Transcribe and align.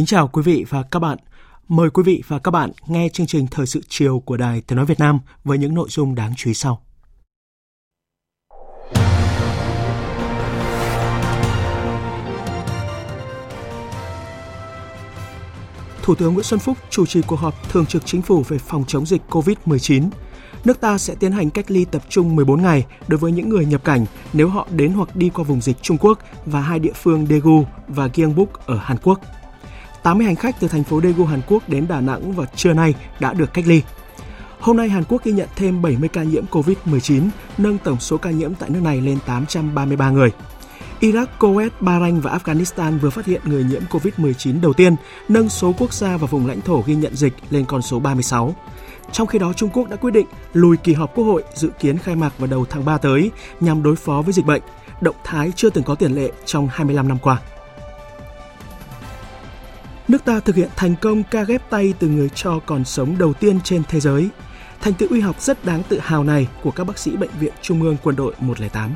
Kính 0.00 0.06
chào 0.06 0.28
quý 0.28 0.42
vị 0.42 0.64
và 0.68 0.82
các 0.82 0.98
bạn. 0.98 1.18
Mời 1.68 1.90
quý 1.90 2.02
vị 2.02 2.22
và 2.28 2.38
các 2.38 2.50
bạn 2.50 2.70
nghe 2.86 3.08
chương 3.08 3.26
trình 3.26 3.46
Thời 3.50 3.66
sự 3.66 3.80
chiều 3.88 4.20
của 4.20 4.36
Đài 4.36 4.60
Tiếng 4.60 4.76
Nói 4.76 4.86
Việt 4.86 4.98
Nam 4.98 5.18
với 5.44 5.58
những 5.58 5.74
nội 5.74 5.88
dung 5.90 6.14
đáng 6.14 6.32
chú 6.36 6.50
ý 6.50 6.54
sau. 6.54 6.82
Thủ 16.02 16.14
tướng 16.14 16.34
Nguyễn 16.34 16.44
Xuân 16.44 16.60
Phúc 16.60 16.78
chủ 16.90 17.06
trì 17.06 17.22
cuộc 17.22 17.36
họp 17.36 17.70
thường 17.70 17.86
trực 17.86 18.06
chính 18.06 18.22
phủ 18.22 18.42
về 18.48 18.58
phòng 18.58 18.84
chống 18.86 19.06
dịch 19.06 19.22
COVID-19. 19.30 20.10
Nước 20.64 20.80
ta 20.80 20.98
sẽ 20.98 21.14
tiến 21.14 21.32
hành 21.32 21.50
cách 21.50 21.70
ly 21.70 21.84
tập 21.84 22.02
trung 22.08 22.36
14 22.36 22.62
ngày 22.62 22.86
đối 23.08 23.18
với 23.18 23.32
những 23.32 23.48
người 23.48 23.66
nhập 23.66 23.84
cảnh 23.84 24.06
nếu 24.32 24.48
họ 24.48 24.68
đến 24.70 24.92
hoặc 24.92 25.16
đi 25.16 25.30
qua 25.34 25.44
vùng 25.44 25.60
dịch 25.60 25.82
Trung 25.82 25.98
Quốc 26.00 26.18
và 26.46 26.60
hai 26.60 26.78
địa 26.78 26.92
phương 26.94 27.26
Daegu 27.26 27.64
và 27.88 28.08
Gyeongbuk 28.14 28.66
ở 28.66 28.78
Hàn 28.82 28.98
Quốc. 29.02 29.20
80 30.02 30.26
hành 30.26 30.36
khách 30.36 30.60
từ 30.60 30.68
thành 30.68 30.84
phố 30.84 31.00
Daegu, 31.00 31.24
Hàn 31.24 31.40
Quốc 31.46 31.68
đến 31.68 31.86
Đà 31.88 32.00
Nẵng 32.00 32.32
vào 32.32 32.46
trưa 32.56 32.72
nay 32.72 32.94
đã 33.20 33.32
được 33.32 33.54
cách 33.54 33.64
ly. 33.66 33.82
Hôm 34.60 34.76
nay 34.76 34.88
Hàn 34.88 35.04
Quốc 35.04 35.24
ghi 35.24 35.32
nhận 35.32 35.48
thêm 35.56 35.82
70 35.82 36.08
ca 36.08 36.22
nhiễm 36.22 36.44
COVID-19, 36.50 37.28
nâng 37.58 37.78
tổng 37.78 38.00
số 38.00 38.16
ca 38.18 38.30
nhiễm 38.30 38.54
tại 38.54 38.70
nước 38.70 38.80
này 38.82 39.00
lên 39.00 39.18
833 39.26 40.10
người. 40.10 40.30
Iraq, 41.00 41.26
Kuwait, 41.38 41.70
Bahrain 41.80 42.20
và 42.20 42.38
Afghanistan 42.38 42.98
vừa 42.98 43.10
phát 43.10 43.26
hiện 43.26 43.40
người 43.44 43.64
nhiễm 43.64 43.82
COVID-19 43.90 44.60
đầu 44.60 44.72
tiên, 44.72 44.96
nâng 45.28 45.48
số 45.48 45.74
quốc 45.78 45.92
gia 45.92 46.16
và 46.16 46.26
vùng 46.26 46.46
lãnh 46.46 46.60
thổ 46.60 46.82
ghi 46.86 46.94
nhận 46.94 47.16
dịch 47.16 47.32
lên 47.50 47.64
con 47.64 47.82
số 47.82 47.98
36. 47.98 48.54
Trong 49.12 49.26
khi 49.26 49.38
đó, 49.38 49.52
Trung 49.52 49.70
Quốc 49.72 49.88
đã 49.88 49.96
quyết 49.96 50.10
định 50.10 50.26
lùi 50.52 50.76
kỳ 50.76 50.92
họp 50.92 51.14
Quốc 51.14 51.24
hội 51.24 51.44
dự 51.54 51.70
kiến 51.80 51.98
khai 51.98 52.16
mạc 52.16 52.38
vào 52.38 52.46
đầu 52.46 52.66
tháng 52.70 52.84
3 52.84 52.98
tới 52.98 53.30
nhằm 53.60 53.82
đối 53.82 53.96
phó 53.96 54.22
với 54.22 54.32
dịch 54.32 54.46
bệnh, 54.46 54.62
động 55.00 55.16
thái 55.24 55.52
chưa 55.56 55.70
từng 55.70 55.84
có 55.84 55.94
tiền 55.94 56.12
lệ 56.12 56.30
trong 56.44 56.68
25 56.70 57.08
năm 57.08 57.18
qua. 57.18 57.40
Nước 60.10 60.24
ta 60.24 60.40
thực 60.40 60.56
hiện 60.56 60.68
thành 60.76 60.94
công 61.00 61.22
ca 61.22 61.42
ghép 61.42 61.70
tay 61.70 61.94
từ 61.98 62.08
người 62.08 62.28
cho 62.28 62.58
còn 62.66 62.84
sống 62.84 63.18
đầu 63.18 63.32
tiên 63.32 63.60
trên 63.64 63.82
thế 63.88 64.00
giới. 64.00 64.28
Thành 64.80 64.94
tựu 64.94 65.08
y 65.12 65.20
học 65.20 65.40
rất 65.40 65.64
đáng 65.64 65.82
tự 65.88 65.98
hào 65.98 66.24
này 66.24 66.48
của 66.62 66.70
các 66.70 66.84
bác 66.84 66.98
sĩ 66.98 67.16
Bệnh 67.16 67.30
viện 67.40 67.52
Trung 67.62 67.82
ương 67.82 67.96
Quân 68.02 68.16
đội 68.16 68.34
108. 68.40 68.94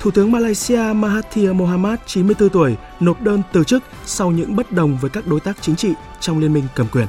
Thủ 0.00 0.10
tướng 0.10 0.32
Malaysia 0.32 0.92
Mahathir 0.94 1.50
Mohamad, 1.52 1.98
94 2.06 2.48
tuổi, 2.48 2.76
nộp 3.00 3.22
đơn 3.22 3.42
từ 3.52 3.64
chức 3.64 3.82
sau 4.04 4.30
những 4.30 4.56
bất 4.56 4.72
đồng 4.72 4.98
với 5.00 5.10
các 5.10 5.26
đối 5.26 5.40
tác 5.40 5.56
chính 5.60 5.76
trị 5.76 5.92
trong 6.20 6.38
liên 6.38 6.52
minh 6.52 6.64
cầm 6.74 6.86
quyền. 6.92 7.06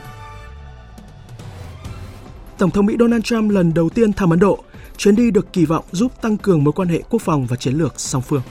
Tổng 2.57 2.71
thống 2.71 2.85
Mỹ 2.85 2.95
Donald 2.99 3.23
Trump 3.23 3.51
lần 3.51 3.73
đầu 3.73 3.89
tiên 3.89 4.13
thăm 4.13 4.29
Ấn 4.29 4.39
Độ, 4.39 4.63
chuyến 4.97 5.15
đi 5.15 5.31
được 5.31 5.53
kỳ 5.53 5.65
vọng 5.65 5.85
giúp 5.91 6.21
tăng 6.21 6.37
cường 6.37 6.63
mối 6.63 6.73
quan 6.73 6.87
hệ 6.87 7.01
quốc 7.09 7.21
phòng 7.21 7.45
và 7.45 7.55
chiến 7.55 7.73
lược 7.73 7.99
song 7.99 8.21
phương. 8.21 8.41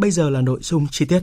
Bây 0.00 0.10
giờ 0.10 0.30
là 0.30 0.40
nội 0.40 0.58
dung 0.62 0.86
chi 0.90 1.04
tiết. 1.04 1.22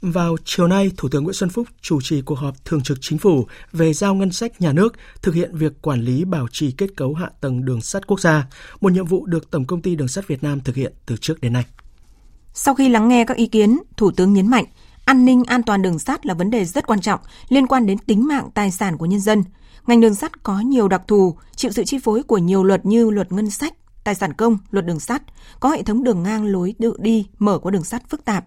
Vào 0.00 0.36
chiều 0.44 0.66
nay, 0.66 0.90
Thủ 0.96 1.08
tướng 1.08 1.24
Nguyễn 1.24 1.34
Xuân 1.34 1.50
Phúc 1.50 1.68
chủ 1.80 2.00
trì 2.02 2.22
cuộc 2.22 2.34
họp 2.34 2.64
thường 2.64 2.82
trực 2.82 2.98
chính 3.00 3.18
phủ 3.18 3.46
về 3.72 3.92
giao 3.92 4.14
ngân 4.14 4.32
sách 4.32 4.60
nhà 4.60 4.72
nước 4.72 4.94
thực 5.22 5.34
hiện 5.34 5.56
việc 5.56 5.82
quản 5.82 6.00
lý 6.00 6.24
bảo 6.24 6.46
trì 6.52 6.70
kết 6.72 6.96
cấu 6.96 7.14
hạ 7.14 7.30
tầng 7.40 7.64
đường 7.64 7.80
sắt 7.80 8.06
quốc 8.06 8.20
gia, 8.20 8.46
một 8.80 8.92
nhiệm 8.92 9.06
vụ 9.06 9.26
được 9.26 9.50
Tổng 9.50 9.64
công 9.64 9.82
ty 9.82 9.96
Đường 9.96 10.08
sắt 10.08 10.28
Việt 10.28 10.42
Nam 10.42 10.60
thực 10.60 10.76
hiện 10.76 10.92
từ 11.06 11.16
trước 11.16 11.40
đến 11.40 11.52
nay. 11.52 11.64
Sau 12.54 12.74
khi 12.74 12.88
lắng 12.88 13.08
nghe 13.08 13.24
các 13.24 13.36
ý 13.36 13.46
kiến, 13.46 13.78
Thủ 13.96 14.10
tướng 14.10 14.32
nhấn 14.32 14.48
mạnh 14.48 14.64
an 15.04 15.24
ninh 15.24 15.44
an 15.44 15.62
toàn 15.62 15.82
đường 15.82 15.98
sắt 15.98 16.26
là 16.26 16.34
vấn 16.34 16.50
đề 16.50 16.64
rất 16.64 16.86
quan 16.86 17.00
trọng 17.00 17.20
liên 17.48 17.66
quan 17.66 17.86
đến 17.86 17.98
tính 17.98 18.26
mạng 18.26 18.48
tài 18.54 18.70
sản 18.70 18.96
của 18.96 19.06
nhân 19.06 19.20
dân. 19.20 19.44
Ngành 19.86 20.00
đường 20.00 20.14
sắt 20.14 20.42
có 20.42 20.60
nhiều 20.60 20.88
đặc 20.88 21.02
thù, 21.08 21.36
chịu 21.56 21.70
sự 21.70 21.84
chi 21.84 21.98
phối 22.04 22.22
của 22.22 22.38
nhiều 22.38 22.64
luật 22.64 22.86
như 22.86 23.10
luật 23.10 23.32
ngân 23.32 23.50
sách, 23.50 23.74
tài 24.04 24.14
sản 24.14 24.32
công, 24.32 24.58
luật 24.70 24.86
đường 24.86 25.00
sắt, 25.00 25.22
có 25.60 25.70
hệ 25.70 25.82
thống 25.82 26.04
đường 26.04 26.22
ngang 26.22 26.46
lối 26.46 26.74
tự 26.78 26.96
đi 26.98 27.26
mở 27.38 27.58
qua 27.58 27.70
đường 27.70 27.84
sắt 27.84 28.08
phức 28.08 28.24
tạp. 28.24 28.44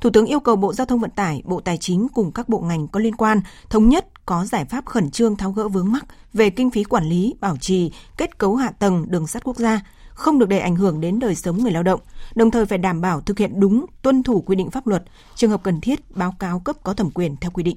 Thủ 0.00 0.10
tướng 0.10 0.26
yêu 0.26 0.40
cầu 0.40 0.56
Bộ 0.56 0.74
Giao 0.74 0.86
thông 0.86 1.00
Vận 1.00 1.10
tải, 1.10 1.42
Bộ 1.44 1.60
Tài 1.60 1.78
chính 1.78 2.08
cùng 2.14 2.32
các 2.32 2.48
bộ 2.48 2.60
ngành 2.60 2.88
có 2.88 3.00
liên 3.00 3.16
quan 3.16 3.40
thống 3.70 3.88
nhất 3.88 4.26
có 4.26 4.44
giải 4.44 4.64
pháp 4.64 4.86
khẩn 4.86 5.10
trương 5.10 5.36
tháo 5.36 5.52
gỡ 5.52 5.68
vướng 5.68 5.92
mắc 5.92 6.04
về 6.32 6.50
kinh 6.50 6.70
phí 6.70 6.84
quản 6.84 7.04
lý, 7.04 7.34
bảo 7.40 7.56
trì, 7.56 7.92
kết 8.16 8.38
cấu 8.38 8.56
hạ 8.56 8.70
tầng 8.70 9.06
đường 9.08 9.26
sắt 9.26 9.44
quốc 9.44 9.56
gia, 9.56 9.80
không 10.08 10.38
được 10.38 10.48
để 10.48 10.58
ảnh 10.58 10.76
hưởng 10.76 11.00
đến 11.00 11.18
đời 11.18 11.34
sống 11.34 11.58
người 11.58 11.72
lao 11.72 11.82
động, 11.82 12.00
đồng 12.34 12.50
thời 12.50 12.66
phải 12.66 12.78
đảm 12.78 13.00
bảo 13.00 13.20
thực 13.20 13.38
hiện 13.38 13.60
đúng, 13.60 13.86
tuân 14.02 14.22
thủ 14.22 14.40
quy 14.40 14.56
định 14.56 14.70
pháp 14.70 14.86
luật, 14.86 15.04
trường 15.34 15.50
hợp 15.50 15.62
cần 15.62 15.80
thiết 15.80 16.16
báo 16.16 16.34
cáo 16.38 16.60
cấp 16.60 16.76
có 16.82 16.94
thẩm 16.94 17.10
quyền 17.10 17.36
theo 17.36 17.50
quy 17.50 17.62
định. 17.62 17.76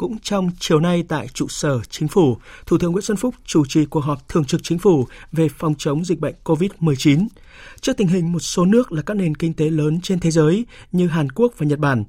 Cũng 0.00 0.18
trong 0.22 0.50
chiều 0.58 0.80
nay 0.80 1.04
tại 1.08 1.28
trụ 1.28 1.48
sở 1.48 1.80
chính 1.90 2.08
phủ, 2.08 2.36
Thủ 2.66 2.78
tướng 2.78 2.92
Nguyễn 2.92 3.02
Xuân 3.02 3.16
Phúc 3.16 3.34
chủ 3.44 3.66
trì 3.66 3.84
cuộc 3.84 4.00
họp 4.00 4.28
thường 4.28 4.44
trực 4.44 4.60
chính 4.62 4.78
phủ 4.78 5.06
về 5.32 5.48
phòng 5.48 5.74
chống 5.78 6.04
dịch 6.04 6.20
bệnh 6.20 6.34
COVID-19. 6.44 7.26
Trước 7.80 7.96
tình 7.96 8.08
hình 8.08 8.32
một 8.32 8.38
số 8.38 8.64
nước 8.64 8.92
là 8.92 9.02
các 9.02 9.14
nền 9.14 9.34
kinh 9.34 9.54
tế 9.54 9.70
lớn 9.70 10.00
trên 10.02 10.20
thế 10.20 10.30
giới 10.30 10.66
như 10.92 11.06
Hàn 11.06 11.32
Quốc 11.32 11.52
và 11.58 11.66
Nhật 11.66 11.78
Bản 11.78 12.04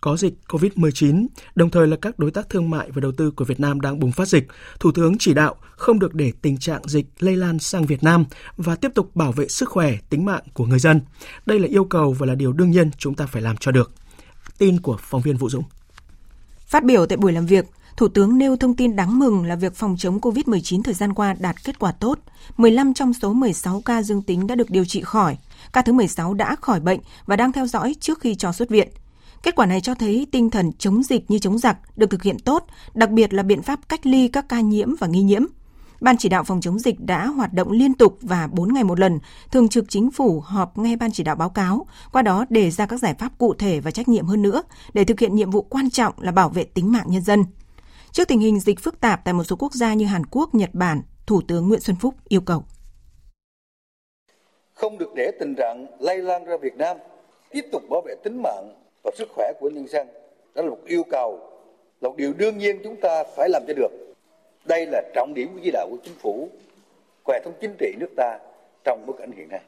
có 0.00 0.16
dịch 0.16 0.34
COVID-19, 0.48 1.26
đồng 1.54 1.70
thời 1.70 1.86
là 1.86 1.96
các 1.96 2.18
đối 2.18 2.30
tác 2.30 2.48
thương 2.48 2.70
mại 2.70 2.90
và 2.90 3.00
đầu 3.00 3.12
tư 3.12 3.30
của 3.30 3.44
Việt 3.44 3.60
Nam 3.60 3.80
đang 3.80 3.98
bùng 3.98 4.12
phát 4.12 4.28
dịch, 4.28 4.46
Thủ 4.80 4.92
tướng 4.92 5.18
chỉ 5.18 5.34
đạo 5.34 5.56
không 5.76 5.98
được 5.98 6.14
để 6.14 6.32
tình 6.42 6.58
trạng 6.58 6.82
dịch 6.84 7.06
lây 7.18 7.36
lan 7.36 7.58
sang 7.58 7.86
Việt 7.86 8.02
Nam 8.02 8.24
và 8.56 8.76
tiếp 8.76 8.90
tục 8.94 9.16
bảo 9.16 9.32
vệ 9.32 9.48
sức 9.48 9.68
khỏe, 9.68 9.96
tính 10.10 10.24
mạng 10.24 10.42
của 10.54 10.66
người 10.66 10.78
dân. 10.78 11.00
Đây 11.46 11.58
là 11.58 11.68
yêu 11.68 11.84
cầu 11.84 12.12
và 12.12 12.26
là 12.26 12.34
điều 12.34 12.52
đương 12.52 12.70
nhiên 12.70 12.90
chúng 12.98 13.14
ta 13.14 13.26
phải 13.26 13.42
làm 13.42 13.56
cho 13.56 13.72
được. 13.72 13.92
Tin 14.58 14.80
của 14.80 14.96
phóng 15.00 15.22
viên 15.22 15.36
Vũ 15.36 15.50
Dũng. 15.50 15.64
Phát 16.72 16.84
biểu 16.84 17.06
tại 17.06 17.16
buổi 17.16 17.32
làm 17.32 17.46
việc, 17.46 17.64
Thủ 17.96 18.08
tướng 18.08 18.38
nêu 18.38 18.56
thông 18.56 18.76
tin 18.76 18.96
đáng 18.96 19.18
mừng 19.18 19.44
là 19.44 19.56
việc 19.56 19.74
phòng 19.74 19.96
chống 19.98 20.18
COVID-19 20.18 20.82
thời 20.82 20.94
gian 20.94 21.14
qua 21.14 21.34
đạt 21.40 21.64
kết 21.64 21.78
quả 21.78 21.92
tốt. 21.92 22.18
15 22.56 22.94
trong 22.94 23.14
số 23.14 23.32
16 23.32 23.82
ca 23.84 24.02
dương 24.02 24.22
tính 24.22 24.46
đã 24.46 24.54
được 24.54 24.70
điều 24.70 24.84
trị 24.84 25.02
khỏi. 25.02 25.36
Ca 25.72 25.82
thứ 25.82 25.92
16 25.92 26.34
đã 26.34 26.56
khỏi 26.60 26.80
bệnh 26.80 27.00
và 27.26 27.36
đang 27.36 27.52
theo 27.52 27.66
dõi 27.66 27.94
trước 28.00 28.20
khi 28.20 28.34
cho 28.34 28.52
xuất 28.52 28.68
viện. 28.68 28.88
Kết 29.42 29.56
quả 29.56 29.66
này 29.66 29.80
cho 29.80 29.94
thấy 29.94 30.26
tinh 30.32 30.50
thần 30.50 30.72
chống 30.78 31.02
dịch 31.02 31.30
như 31.30 31.38
chống 31.38 31.58
giặc 31.58 31.76
được 31.96 32.10
thực 32.10 32.22
hiện 32.22 32.38
tốt, 32.38 32.66
đặc 32.94 33.10
biệt 33.10 33.34
là 33.34 33.42
biện 33.42 33.62
pháp 33.62 33.88
cách 33.88 34.06
ly 34.06 34.28
các 34.28 34.48
ca 34.48 34.60
nhiễm 34.60 34.94
và 34.96 35.06
nghi 35.06 35.22
nhiễm. 35.22 35.42
Ban 36.02 36.16
chỉ 36.16 36.28
đạo 36.28 36.44
phòng 36.44 36.60
chống 36.60 36.78
dịch 36.78 37.00
đã 37.00 37.26
hoạt 37.26 37.52
động 37.52 37.70
liên 37.70 37.94
tục 37.94 38.18
và 38.20 38.48
4 38.52 38.74
ngày 38.74 38.84
một 38.84 39.00
lần, 39.00 39.18
thường 39.50 39.68
trực 39.68 39.84
chính 39.88 40.10
phủ 40.10 40.40
họp 40.40 40.78
nghe 40.78 40.96
ban 40.96 41.12
chỉ 41.12 41.24
đạo 41.24 41.36
báo 41.36 41.50
cáo, 41.50 41.86
qua 42.12 42.22
đó 42.22 42.44
đề 42.48 42.70
ra 42.70 42.86
các 42.86 42.96
giải 42.96 43.14
pháp 43.14 43.38
cụ 43.38 43.54
thể 43.54 43.80
và 43.80 43.90
trách 43.90 44.08
nhiệm 44.08 44.26
hơn 44.26 44.42
nữa 44.42 44.62
để 44.94 45.04
thực 45.04 45.20
hiện 45.20 45.34
nhiệm 45.34 45.50
vụ 45.50 45.62
quan 45.62 45.90
trọng 45.90 46.14
là 46.18 46.32
bảo 46.32 46.48
vệ 46.48 46.64
tính 46.64 46.92
mạng 46.92 47.06
nhân 47.08 47.22
dân. 47.22 47.44
Trước 48.12 48.28
tình 48.28 48.40
hình 48.40 48.60
dịch 48.60 48.80
phức 48.80 49.00
tạp 49.00 49.24
tại 49.24 49.34
một 49.34 49.44
số 49.44 49.56
quốc 49.56 49.72
gia 49.72 49.94
như 49.94 50.06
Hàn 50.06 50.26
Quốc, 50.26 50.54
Nhật 50.54 50.70
Bản, 50.72 51.02
Thủ 51.26 51.40
tướng 51.48 51.68
Nguyễn 51.68 51.80
Xuân 51.80 51.96
Phúc 51.96 52.14
yêu 52.28 52.40
cầu. 52.40 52.64
Không 54.74 54.98
được 54.98 55.14
để 55.16 55.30
tình 55.40 55.54
trạng 55.54 55.86
lây 56.00 56.18
lan 56.18 56.44
ra 56.44 56.56
Việt 56.62 56.76
Nam, 56.76 56.96
tiếp 57.50 57.64
tục 57.72 57.82
bảo 57.90 58.02
vệ 58.06 58.14
tính 58.24 58.42
mạng 58.42 58.74
và 59.04 59.10
sức 59.18 59.28
khỏe 59.34 59.52
của 59.60 59.70
nhân 59.70 59.88
dân. 59.88 60.06
Đó 60.54 60.62
là 60.62 60.70
một 60.70 60.80
yêu 60.86 61.02
cầu, 61.10 61.40
là 62.00 62.08
một 62.08 62.14
điều 62.16 62.32
đương 62.32 62.58
nhiên 62.58 62.80
chúng 62.84 62.96
ta 63.02 63.24
phải 63.36 63.48
làm 63.48 63.62
cho 63.68 63.74
được 63.74 64.11
đây 64.64 64.86
là 64.86 65.02
trọng 65.14 65.34
điểm 65.34 65.48
của 65.54 65.60
chỉ 65.64 65.70
đạo 65.70 65.88
của 65.90 65.96
chính 66.04 66.14
phủ 66.14 66.48
hệ 67.28 67.40
thống 67.44 67.54
chính 67.60 67.74
trị 67.78 67.94
nước 67.98 68.10
ta 68.16 68.38
trong 68.84 69.04
bối 69.06 69.16
cảnh 69.18 69.32
hiện 69.36 69.48
nay 69.48 69.60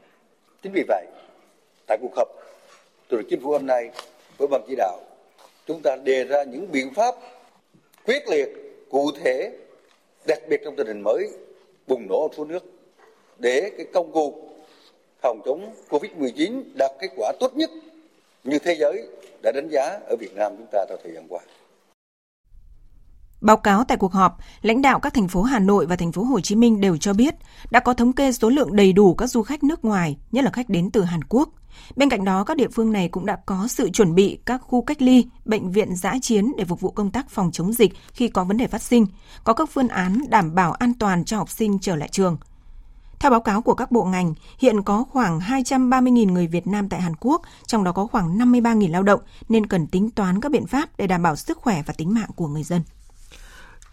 chính 0.64 0.72
vì 0.72 0.84
vậy, 0.88 1.06
tại 1.86 1.98
cuộc 2.00 2.16
họp 2.16 2.28
từ 3.08 3.22
chính 3.30 3.40
phủ 3.40 3.50
hôm 3.50 3.66
nay 3.66 3.90
với 4.38 4.48
ban 4.48 4.62
chỉ 4.68 4.74
đạo, 4.76 5.00
chúng 5.66 5.80
ta 5.82 5.96
đề 5.96 6.24
ra 6.24 6.42
những 6.42 6.72
biện 6.72 6.94
pháp 6.94 7.14
quyết 8.06 8.28
liệt, 8.28 8.48
cụ 8.90 9.10
thể, 9.24 9.50
đặc 10.26 10.38
biệt 10.48 10.60
trong 10.64 10.76
tình 10.76 10.86
hình 10.86 11.00
mới, 11.00 11.28
bùng 11.86 12.06
nổ 12.08 12.22
ở 12.22 12.28
số 12.36 12.44
nước 12.44 12.64
để 13.38 13.70
cái 13.76 13.86
công 13.92 14.12
cuộc 14.12 14.34
phòng 15.22 15.40
chống 15.44 15.74
covid 15.88 16.12
19 16.12 16.62
đạt 16.74 16.90
kết 17.00 17.08
quả 17.16 17.32
tốt 17.40 17.56
nhất 17.56 17.70
như 18.44 18.58
thế 18.58 18.74
giới 18.74 19.08
đã 19.42 19.52
đánh 19.54 19.68
giá 19.70 20.00
ở 20.08 20.16
Việt 20.16 20.34
Nam 20.34 20.56
chúng 20.56 20.66
ta 20.72 20.84
trong 20.88 21.00
thời 21.04 21.12
gian 21.12 21.26
qua. 21.28 21.40
Báo 23.44 23.56
cáo 23.56 23.84
tại 23.84 23.96
cuộc 23.96 24.12
họp, 24.12 24.38
lãnh 24.62 24.82
đạo 24.82 25.00
các 25.00 25.14
thành 25.14 25.28
phố 25.28 25.42
Hà 25.42 25.58
Nội 25.58 25.86
và 25.86 25.96
thành 25.96 26.12
phố 26.12 26.24
Hồ 26.24 26.40
Chí 26.40 26.54
Minh 26.54 26.80
đều 26.80 26.96
cho 26.96 27.12
biết 27.12 27.34
đã 27.70 27.80
có 27.80 27.94
thống 27.94 28.12
kê 28.12 28.32
số 28.32 28.48
lượng 28.48 28.76
đầy 28.76 28.92
đủ 28.92 29.14
các 29.14 29.26
du 29.26 29.42
khách 29.42 29.64
nước 29.64 29.84
ngoài, 29.84 30.16
nhất 30.32 30.44
là 30.44 30.50
khách 30.50 30.68
đến 30.68 30.90
từ 30.90 31.02
Hàn 31.02 31.24
Quốc. 31.24 31.48
Bên 31.96 32.08
cạnh 32.08 32.24
đó, 32.24 32.44
các 32.44 32.56
địa 32.56 32.68
phương 32.68 32.92
này 32.92 33.08
cũng 33.08 33.26
đã 33.26 33.36
có 33.46 33.66
sự 33.68 33.90
chuẩn 33.90 34.14
bị 34.14 34.38
các 34.46 34.60
khu 34.62 34.82
cách 34.82 35.02
ly, 35.02 35.26
bệnh 35.44 35.72
viện 35.72 35.96
giã 35.96 36.14
chiến 36.22 36.52
để 36.58 36.64
phục 36.64 36.80
vụ 36.80 36.90
công 36.90 37.10
tác 37.10 37.30
phòng 37.30 37.50
chống 37.52 37.72
dịch 37.72 37.92
khi 38.12 38.28
có 38.28 38.44
vấn 38.44 38.56
đề 38.56 38.66
phát 38.66 38.82
sinh, 38.82 39.06
có 39.44 39.52
các 39.52 39.68
phương 39.72 39.88
án 39.88 40.20
đảm 40.28 40.54
bảo 40.54 40.72
an 40.72 40.92
toàn 40.98 41.24
cho 41.24 41.36
học 41.36 41.50
sinh 41.50 41.78
trở 41.78 41.96
lại 41.96 42.08
trường. 42.08 42.36
Theo 43.18 43.30
báo 43.30 43.40
cáo 43.40 43.62
của 43.62 43.74
các 43.74 43.92
bộ 43.92 44.04
ngành, 44.04 44.34
hiện 44.58 44.82
có 44.82 45.04
khoảng 45.10 45.40
230.000 45.40 46.32
người 46.32 46.46
Việt 46.46 46.66
Nam 46.66 46.88
tại 46.88 47.00
Hàn 47.00 47.16
Quốc, 47.20 47.42
trong 47.66 47.84
đó 47.84 47.92
có 47.92 48.06
khoảng 48.06 48.38
53.000 48.38 48.90
lao 48.90 49.02
động, 49.02 49.20
nên 49.48 49.66
cần 49.66 49.86
tính 49.86 50.10
toán 50.10 50.40
các 50.40 50.52
biện 50.52 50.66
pháp 50.66 50.88
để 50.96 51.06
đảm 51.06 51.22
bảo 51.22 51.36
sức 51.36 51.58
khỏe 51.58 51.82
và 51.86 51.94
tính 51.96 52.14
mạng 52.14 52.30
của 52.36 52.48
người 52.48 52.62
dân. 52.62 52.82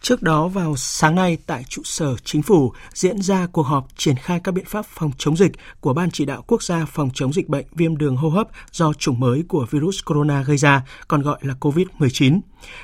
Trước 0.01 0.21
đó 0.21 0.47
vào 0.47 0.75
sáng 0.77 1.15
nay 1.15 1.37
tại 1.45 1.63
trụ 1.69 1.81
sở 1.85 2.15
chính 2.23 2.41
phủ 2.41 2.73
diễn 2.93 3.21
ra 3.21 3.47
cuộc 3.51 3.63
họp 3.63 3.87
triển 3.97 4.15
khai 4.15 4.39
các 4.43 4.51
biện 4.51 4.65
pháp 4.65 4.85
phòng 4.85 5.11
chống 5.17 5.37
dịch 5.37 5.51
của 5.79 5.93
Ban 5.93 6.11
chỉ 6.11 6.25
đạo 6.25 6.43
quốc 6.47 6.63
gia 6.63 6.85
phòng 6.85 7.09
chống 7.13 7.33
dịch 7.33 7.49
bệnh 7.49 7.65
viêm 7.75 7.97
đường 7.97 8.15
hô 8.15 8.29
hấp 8.29 8.47
do 8.71 8.93
chủng 8.93 9.19
mới 9.19 9.43
của 9.47 9.65
virus 9.71 9.99
corona 10.05 10.43
gây 10.43 10.57
ra, 10.57 10.85
còn 11.07 11.21
gọi 11.21 11.39
là 11.41 11.53
COVID-19. 11.59 12.39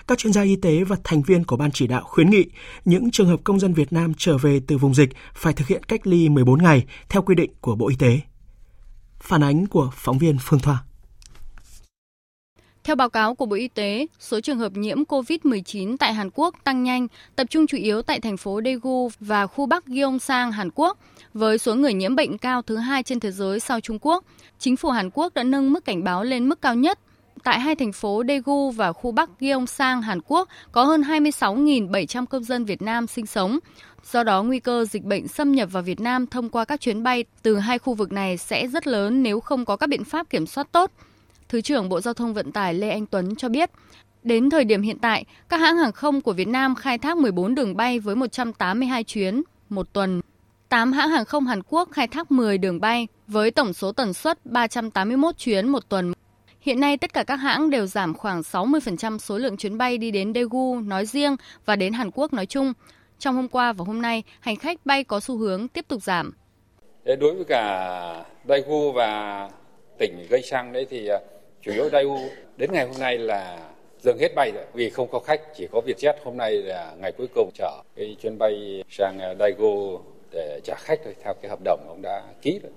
Các 0.07 0.17
chuyên 0.17 0.33
gia 0.33 0.41
y 0.41 0.55
tế 0.55 0.83
và 0.83 0.95
thành 1.03 1.21
viên 1.21 1.43
của 1.43 1.57
Ban 1.57 1.71
chỉ 1.71 1.87
đạo 1.87 2.03
khuyến 2.05 2.29
nghị 2.29 2.45
những 2.85 3.11
trường 3.11 3.27
hợp 3.27 3.39
công 3.43 3.59
dân 3.59 3.73
Việt 3.73 3.93
Nam 3.93 4.13
trở 4.17 4.37
về 4.37 4.59
từ 4.67 4.77
vùng 4.77 4.93
dịch 4.93 5.09
phải 5.33 5.53
thực 5.53 5.67
hiện 5.67 5.83
cách 5.83 6.07
ly 6.07 6.29
14 6.29 6.63
ngày 6.63 6.85
theo 7.09 7.21
quy 7.21 7.35
định 7.35 7.51
của 7.61 7.75
Bộ 7.75 7.89
Y 7.89 7.95
tế. 7.95 8.19
Phản 9.19 9.43
ánh 9.43 9.65
của 9.65 9.89
phóng 9.93 10.17
viên 10.17 10.37
Phương 10.41 10.59
Thoa. 10.59 10.83
Theo 12.87 12.95
báo 12.95 13.09
cáo 13.09 13.35
của 13.35 13.45
Bộ 13.45 13.55
Y 13.55 13.67
tế, 13.67 14.07
số 14.19 14.39
trường 14.39 14.59
hợp 14.59 14.71
nhiễm 14.75 15.03
COVID-19 15.03 15.97
tại 15.97 16.13
Hàn 16.13 16.29
Quốc 16.33 16.55
tăng 16.63 16.83
nhanh, 16.83 17.07
tập 17.35 17.47
trung 17.49 17.67
chủ 17.67 17.77
yếu 17.77 18.01
tại 18.01 18.19
thành 18.19 18.37
phố 18.37 18.61
Daegu 18.65 19.09
và 19.19 19.47
khu 19.47 19.65
Bắc 19.65 19.85
Gyeongsang, 19.85 20.51
Hàn 20.51 20.69
Quốc. 20.75 20.97
Với 21.33 21.57
số 21.57 21.75
người 21.75 21.93
nhiễm 21.93 22.15
bệnh 22.15 22.37
cao 22.37 22.61
thứ 22.61 22.75
hai 22.77 23.03
trên 23.03 23.19
thế 23.19 23.31
giới 23.31 23.59
sau 23.59 23.79
Trung 23.79 23.97
Quốc, 24.01 24.23
chính 24.59 24.75
phủ 24.75 24.89
Hàn 24.89 25.09
Quốc 25.13 25.33
đã 25.33 25.43
nâng 25.43 25.73
mức 25.73 25.85
cảnh 25.85 26.03
báo 26.03 26.23
lên 26.23 26.49
mức 26.49 26.61
cao 26.61 26.75
nhất. 26.75 26.99
Tại 27.43 27.59
hai 27.59 27.75
thành 27.75 27.91
phố 27.91 28.23
Daegu 28.27 28.71
và 28.71 28.93
khu 28.93 29.11
Bắc 29.11 29.29
Gyeongsang, 29.39 30.01
Hàn 30.01 30.19
Quốc 30.27 30.49
có 30.71 30.83
hơn 30.83 31.01
26.700 31.01 32.25
công 32.25 32.43
dân 32.43 32.65
Việt 32.65 32.81
Nam 32.81 33.07
sinh 33.07 33.25
sống. 33.25 33.59
Do 34.11 34.23
đó, 34.23 34.43
nguy 34.43 34.59
cơ 34.59 34.85
dịch 34.85 35.03
bệnh 35.03 35.27
xâm 35.27 35.51
nhập 35.51 35.69
vào 35.71 35.83
Việt 35.83 35.99
Nam 35.99 36.27
thông 36.27 36.49
qua 36.49 36.65
các 36.65 36.81
chuyến 36.81 37.03
bay 37.03 37.25
từ 37.41 37.57
hai 37.57 37.79
khu 37.79 37.93
vực 37.93 38.11
này 38.11 38.37
sẽ 38.37 38.67
rất 38.67 38.87
lớn 38.87 39.23
nếu 39.23 39.39
không 39.39 39.65
có 39.65 39.75
các 39.75 39.87
biện 39.89 40.03
pháp 40.03 40.29
kiểm 40.29 40.47
soát 40.47 40.67
tốt. 40.71 40.91
Thứ 41.49 41.61
trưởng 41.61 41.89
Bộ 41.89 42.01
Giao 42.01 42.13
thông 42.13 42.33
Vận 42.33 42.51
tải 42.51 42.73
Lê 42.73 42.89
Anh 42.89 43.05
Tuấn 43.05 43.35
cho 43.35 43.49
biết, 43.49 43.69
đến 44.23 44.49
thời 44.49 44.65
điểm 44.65 44.81
hiện 44.81 44.99
tại, 44.99 45.25
các 45.49 45.57
hãng 45.57 45.77
hàng 45.77 45.91
không 45.91 46.21
của 46.21 46.33
Việt 46.33 46.47
Nam 46.47 46.75
khai 46.75 46.97
thác 46.97 47.17
14 47.17 47.55
đường 47.55 47.77
bay 47.77 47.99
với 47.99 48.15
182 48.15 49.03
chuyến 49.03 49.41
một 49.69 49.93
tuần. 49.93 50.21
8 50.69 50.91
hãng 50.91 51.09
hàng 51.09 51.25
không 51.25 51.47
Hàn 51.47 51.61
Quốc 51.69 51.89
khai 51.91 52.07
thác 52.07 52.31
10 52.31 52.57
đường 52.57 52.79
bay 52.81 53.07
với 53.27 53.51
tổng 53.51 53.73
số 53.73 53.91
tần 53.91 54.13
suất 54.13 54.45
381 54.45 55.37
chuyến 55.37 55.67
một 55.67 55.89
tuần. 55.89 56.13
Hiện 56.61 56.79
nay 56.79 56.97
tất 56.97 57.13
cả 57.13 57.23
các 57.23 57.35
hãng 57.35 57.69
đều 57.69 57.85
giảm 57.85 58.13
khoảng 58.13 58.41
60% 58.41 59.17
số 59.17 59.37
lượng 59.37 59.57
chuyến 59.57 59.77
bay 59.77 59.97
đi 59.97 60.11
đến 60.11 60.33
Daegu 60.33 60.79
nói 60.79 61.05
riêng 61.05 61.35
và 61.65 61.75
đến 61.75 61.93
Hàn 61.93 62.11
Quốc 62.13 62.33
nói 62.33 62.45
chung. 62.45 62.73
Trong 63.19 63.35
hôm 63.35 63.47
qua 63.47 63.73
và 63.73 63.85
hôm 63.87 64.01
nay, 64.01 64.23
hành 64.39 64.55
khách 64.55 64.85
bay 64.85 65.03
có 65.03 65.19
xu 65.19 65.37
hướng 65.37 65.67
tiếp 65.67 65.85
tục 65.87 66.03
giảm. 66.03 66.33
Đối 67.05 67.33
với 67.35 67.45
cả 67.47 68.25
Daegu 68.47 68.91
và 68.91 69.49
tỉnh 69.97 70.27
gây 70.29 70.41
sang 70.41 70.73
đấy 70.73 70.87
thì 70.89 71.07
à, 71.07 71.19
chủ 71.67 71.73
yếu 71.73 71.89
đây, 71.89 72.05
đến 72.57 72.71
ngày 72.73 72.85
hôm 72.85 72.99
nay 72.99 73.17
là 73.17 73.69
dừng 73.99 74.17
hết 74.17 74.35
bay 74.35 74.51
rồi, 74.51 74.63
vì 74.73 74.89
không 74.89 75.07
có 75.11 75.19
khách, 75.19 75.41
chỉ 75.55 75.67
có 75.71 75.81
Vietjet 75.85 76.13
hôm 76.23 76.37
nay 76.37 76.51
là 76.51 76.93
ngày 76.99 77.11
cuối 77.11 77.27
cùng 77.35 77.49
chở 77.53 77.81
cái 77.95 78.15
chuyến 78.21 78.37
bay 78.37 78.83
sang 78.89 79.19
Daegu 79.39 79.99
để 80.31 80.59
trả 80.63 80.75
khách 80.75 80.99
thôi, 81.03 81.15
theo 81.23 81.33
cái 81.33 81.49
hợp 81.49 81.59
đồng 81.63 81.79
ông 81.87 82.01
đã 82.01 82.23
ký 82.41 82.59
rồi. 82.63 82.71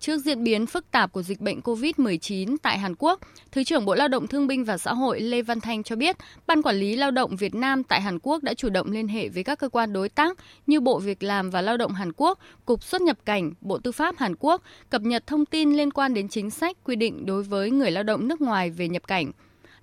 Trước 0.00 0.18
diễn 0.18 0.44
biến 0.44 0.66
phức 0.66 0.90
tạp 0.90 1.12
của 1.12 1.22
dịch 1.22 1.40
bệnh 1.40 1.60
COVID-19 1.60 2.56
tại 2.62 2.78
Hàn 2.78 2.94
Quốc, 2.98 3.20
Thứ 3.52 3.64
trưởng 3.64 3.84
Bộ 3.84 3.94
Lao 3.94 4.08
động 4.08 4.26
Thương 4.26 4.46
binh 4.46 4.64
và 4.64 4.78
Xã 4.78 4.92
hội 4.92 5.20
Lê 5.20 5.42
Văn 5.42 5.60
Thanh 5.60 5.82
cho 5.82 5.96
biết, 5.96 6.16
Ban 6.46 6.62
Quản 6.62 6.76
lý 6.76 6.96
Lao 6.96 7.10
động 7.10 7.36
Việt 7.36 7.54
Nam 7.54 7.82
tại 7.82 8.00
Hàn 8.00 8.18
Quốc 8.22 8.42
đã 8.42 8.54
chủ 8.54 8.68
động 8.68 8.90
liên 8.90 9.08
hệ 9.08 9.28
với 9.28 9.44
các 9.44 9.58
cơ 9.58 9.68
quan 9.68 9.92
đối 9.92 10.08
tác 10.08 10.38
như 10.66 10.80
Bộ 10.80 10.98
Việc 10.98 11.22
làm 11.22 11.50
và 11.50 11.62
Lao 11.62 11.76
động 11.76 11.92
Hàn 11.92 12.12
Quốc, 12.16 12.38
Cục 12.64 12.84
xuất 12.84 13.02
nhập 13.02 13.18
cảnh, 13.24 13.52
Bộ 13.60 13.78
Tư 13.78 13.92
pháp 13.92 14.16
Hàn 14.18 14.34
Quốc, 14.38 14.62
cập 14.90 15.02
nhật 15.02 15.26
thông 15.26 15.46
tin 15.46 15.72
liên 15.72 15.90
quan 15.90 16.14
đến 16.14 16.28
chính 16.28 16.50
sách 16.50 16.76
quy 16.84 16.96
định 16.96 17.26
đối 17.26 17.42
với 17.42 17.70
người 17.70 17.90
lao 17.90 18.02
động 18.02 18.28
nước 18.28 18.40
ngoài 18.40 18.70
về 18.70 18.88
nhập 18.88 19.06
cảnh, 19.06 19.32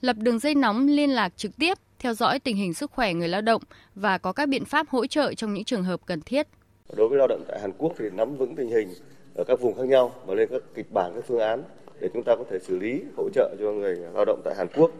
lập 0.02 0.16
đường 0.20 0.40
dây 0.40 0.56
nóng 0.56 0.88
liên 0.88 1.10
lạc 1.10 1.38
trực 1.38 1.58
tiếp, 1.58 1.78
theo 2.00 2.14
dõi 2.14 2.40
tình 2.40 2.56
hình 2.56 2.74
sức 2.74 2.92
khỏe 2.92 3.14
người 3.14 3.28
lao 3.28 3.42
động 3.42 3.62
và 3.96 4.18
có 4.18 4.34
các 4.34 4.50
biện 4.50 4.66
pháp 4.66 4.90
hỗ 4.90 5.06
trợ 5.06 5.34
trong 5.34 5.54
những 5.54 5.64
trường 5.64 5.84
hợp 5.84 6.00
cần 6.06 6.22
thiết. 6.22 6.48
Đối 6.96 7.10
với 7.10 7.18
lao 7.18 7.28
động 7.28 7.44
tại 7.48 7.60
Hàn 7.62 7.72
Quốc 7.78 7.94
thì 7.98 8.06
nắm 8.14 8.38
vững 8.38 8.56
tình 8.56 8.70
hình 8.70 8.90
ở 9.36 9.44
các 9.44 9.60
vùng 9.62 9.76
khác 9.76 9.88
nhau 9.88 10.12
và 10.26 10.34
lên 10.34 10.50
các 10.52 10.62
kịch 10.74 10.92
bản, 10.92 11.12
các 11.16 11.24
phương 11.28 11.40
án 11.40 11.64
để 12.00 12.10
chúng 12.14 12.24
ta 12.24 12.36
có 12.36 12.44
thể 12.50 12.60
xử 12.60 12.80
lý, 12.80 13.02
hỗ 13.18 13.30
trợ 13.30 13.56
cho 13.60 13.72
người 13.72 13.96
lao 14.14 14.26
động 14.26 14.42
tại 14.44 14.56
Hàn 14.56 14.68
Quốc. 14.76 14.92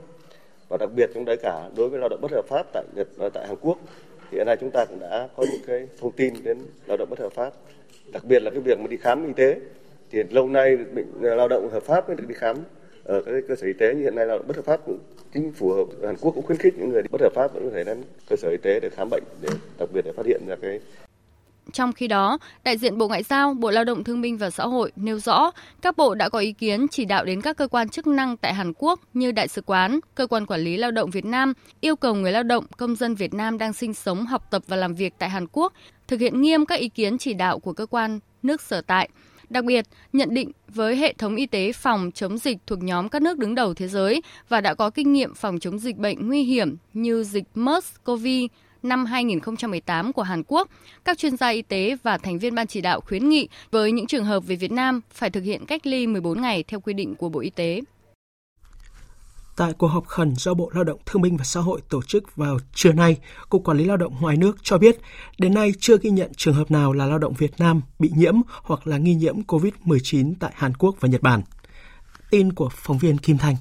Và 0.70 0.78
đặc 0.78 0.90
biệt 0.96 1.10
chúng 1.14 1.26
đấy 1.26 1.38
cả 1.42 1.70
đối 1.76 1.90
với 1.90 2.00
lao 2.00 2.10
động 2.10 2.20
bất 2.22 2.32
hợp 2.32 2.46
pháp 2.48 2.66
tại 2.74 2.84
Nhật 2.96 3.08
ờ, 3.18 3.30
tại 3.30 3.48
Hàn 3.48 3.56
Quốc, 3.62 3.78
thì 4.32 4.38
hiện 4.38 4.48
nay 4.48 4.58
chúng 4.60 4.72
ta 4.72 4.86
cũng 4.86 5.00
đã 5.00 5.28
có 5.36 5.44
những 5.52 5.62
cái 5.68 5.88
thông 6.00 6.12
tin 6.12 6.34
đến 6.44 6.58
lao 6.88 6.98
động 6.98 7.10
bất 7.10 7.20
hợp 7.20 7.32
pháp. 7.32 7.54
Đặc 8.14 8.24
biệt 8.26 8.44
là 8.44 8.52
cái 8.52 8.60
việc 8.60 8.80
mà 8.80 8.88
đi 8.88 8.98
khám 8.98 9.28
y 9.28 9.34
tế, 9.34 9.60
thì 10.12 10.24
lâu 10.30 10.48
nay 10.48 10.78
bệnh 10.78 11.06
ờ, 11.22 11.36
lao 11.36 11.48
động 11.48 11.70
hợp 11.70 11.84
pháp 11.84 12.08
mới 12.08 12.16
được 12.16 12.28
đi 12.28 12.36
khám 12.36 12.58
ở 13.04 13.22
các 13.22 13.34
cơ 13.48 13.56
sở 13.56 13.68
y 13.68 13.74
tế. 13.74 13.94
Như 13.94 14.02
hiện 14.02 14.16
nay 14.16 14.26
lao 14.26 14.38
động 14.38 14.48
bất 14.48 14.56
hợp 14.56 14.66
pháp 14.66 14.86
cũng 14.86 15.00
chính 15.34 15.52
phủ 15.52 15.86
Hàn 16.04 16.16
Quốc 16.22 16.32
cũng 16.36 16.46
khuyến 16.46 16.58
khích 16.58 16.74
những 16.78 16.90
người 16.90 17.02
bất 17.12 17.22
hợp 17.22 17.34
pháp 17.36 17.54
vẫn 17.54 17.64
có 17.64 17.70
thể 17.76 17.84
đến 17.84 18.04
cơ 18.30 18.36
sở 18.36 18.50
y 18.50 18.58
tế 18.58 18.80
để 18.80 18.90
khám 18.90 19.10
bệnh, 19.12 19.24
để 19.42 19.50
đặc 19.80 19.90
biệt 19.94 20.02
để 20.06 20.12
phát 20.12 20.26
hiện 20.26 20.42
ra 20.48 20.56
cái 20.62 20.80
trong 21.72 21.94
khi 21.94 22.08
đó, 22.08 22.38
đại 22.64 22.78
diện 22.78 22.98
Bộ 22.98 23.08
Ngoại 23.08 23.24
giao, 23.24 23.54
Bộ 23.54 23.72
Lao 23.72 23.84
động 23.84 24.04
Thương 24.04 24.22
binh 24.22 24.38
và 24.38 24.50
Xã 24.50 24.64
hội 24.64 24.92
nêu 24.96 25.20
rõ 25.20 25.52
các 25.82 25.98
bộ 25.98 26.16
đã 26.16 26.30
có 26.30 26.40
ý 26.40 26.52
kiến 26.54 26.88
chỉ 26.92 27.06
đạo 27.06 27.26
đến 27.26 27.42
các 27.42 27.58
cơ 27.58 27.68
quan 27.68 27.90
chức 27.90 28.08
năng 28.08 28.38
tại 28.38 28.54
Hàn 28.54 28.74
Quốc 28.78 29.00
như 29.14 29.32
Đại 29.32 29.48
sứ 29.48 29.62
quán, 29.62 30.00
Cơ 30.16 30.28
quan 30.28 30.46
Quản 30.46 30.62
lý 30.62 30.78
Lao 30.78 30.92
động 30.92 31.10
Việt 31.10 31.26
Nam 31.26 31.54
yêu 31.82 31.96
cầu 31.96 32.14
người 32.14 32.32
lao 32.32 32.44
động, 32.44 32.66
công 32.78 32.96
dân 32.96 33.16
Việt 33.16 33.34
Nam 33.34 33.58
đang 33.58 33.74
sinh 33.74 33.94
sống, 33.94 34.26
học 34.26 34.48
tập 34.52 34.64
và 34.68 34.76
làm 34.76 34.96
việc 34.96 35.14
tại 35.18 35.30
Hàn 35.30 35.48
Quốc 35.52 35.74
thực 36.08 36.20
hiện 36.20 36.42
nghiêm 36.42 36.66
các 36.66 36.76
ý 36.76 36.90
kiến 36.90 37.18
chỉ 37.18 37.34
đạo 37.34 37.60
của 37.60 37.74
cơ 37.74 37.86
quan 37.86 38.20
nước 38.44 38.62
sở 38.62 38.82
tại. 38.82 39.10
Đặc 39.50 39.66
biệt, 39.66 39.86
nhận 40.14 40.34
định 40.34 40.52
với 40.68 40.96
hệ 40.96 41.14
thống 41.14 41.36
y 41.36 41.46
tế 41.46 41.72
phòng 41.72 42.12
chống 42.14 42.38
dịch 42.38 42.58
thuộc 42.68 42.84
nhóm 42.84 43.10
các 43.10 43.22
nước 43.22 43.38
đứng 43.38 43.56
đầu 43.56 43.74
thế 43.74 43.88
giới 43.88 44.22
và 44.50 44.62
đã 44.62 44.74
có 44.74 44.90
kinh 44.90 45.14
nghiệm 45.14 45.34
phòng 45.34 45.60
chống 45.60 45.80
dịch 45.80 45.98
bệnh 45.98 46.28
nguy 46.28 46.44
hiểm 46.44 46.76
như 46.94 47.24
dịch 47.24 47.44
MERS-CoV, 47.56 48.48
năm 48.84 49.06
2018 49.06 50.14
của 50.14 50.22
Hàn 50.22 50.44
Quốc, 50.48 50.70
các 51.06 51.18
chuyên 51.18 51.38
gia 51.38 51.48
y 51.48 51.62
tế 51.62 51.98
và 52.04 52.18
thành 52.18 52.40
viên 52.40 52.56
ban 52.56 52.68
chỉ 52.68 52.82
đạo 52.82 53.02
khuyến 53.02 53.30
nghị 53.30 53.48
với 53.72 53.92
những 53.92 54.08
trường 54.08 54.26
hợp 54.26 54.40
về 54.40 54.56
Việt 54.56 54.72
Nam 54.72 55.02
phải 55.12 55.30
thực 55.30 55.44
hiện 55.44 55.66
cách 55.66 55.88
ly 55.88 56.08
14 56.08 56.42
ngày 56.42 56.64
theo 56.64 56.80
quy 56.80 56.94
định 56.94 57.16
của 57.16 57.30
Bộ 57.30 57.40
Y 57.40 57.50
tế. 57.50 57.82
Tại 59.56 59.74
cuộc 59.74 59.88
họp 59.88 60.08
khẩn 60.08 60.36
do 60.36 60.54
Bộ 60.54 60.72
Lao 60.74 60.84
động 60.84 61.00
Thương 61.06 61.22
binh 61.22 61.38
và 61.38 61.44
Xã 61.44 61.60
hội 61.60 61.82
tổ 61.90 62.02
chức 62.02 62.36
vào 62.36 62.58
trưa 62.74 62.92
nay, 62.92 63.18
Cục 63.50 63.64
Quản 63.64 63.78
lý 63.78 63.86
Lao 63.86 63.98
động 63.98 64.16
ngoài 64.20 64.38
nước 64.38 64.58
cho 64.64 64.78
biết, 64.78 64.98
đến 65.38 65.54
nay 65.54 65.72
chưa 65.80 65.98
ghi 65.98 66.10
nhận 66.10 66.32
trường 66.38 66.54
hợp 66.54 66.72
nào 66.72 66.94
là 66.94 67.06
lao 67.06 67.18
động 67.18 67.34
Việt 67.34 67.60
Nam 67.60 67.82
bị 68.00 68.12
nhiễm 68.16 68.36
hoặc 68.64 68.88
là 68.88 68.98
nghi 68.98 69.16
nhiễm 69.16 69.42
COVID-19 69.42 70.34
tại 70.40 70.52
Hàn 70.56 70.74
Quốc 70.76 70.96
và 71.00 71.10
Nhật 71.10 71.22
Bản. 71.22 71.42
Tin 72.30 72.54
của 72.54 72.70
phóng 72.70 72.98
viên 72.98 73.18
Kim 73.18 73.38
Thanh. 73.38 73.56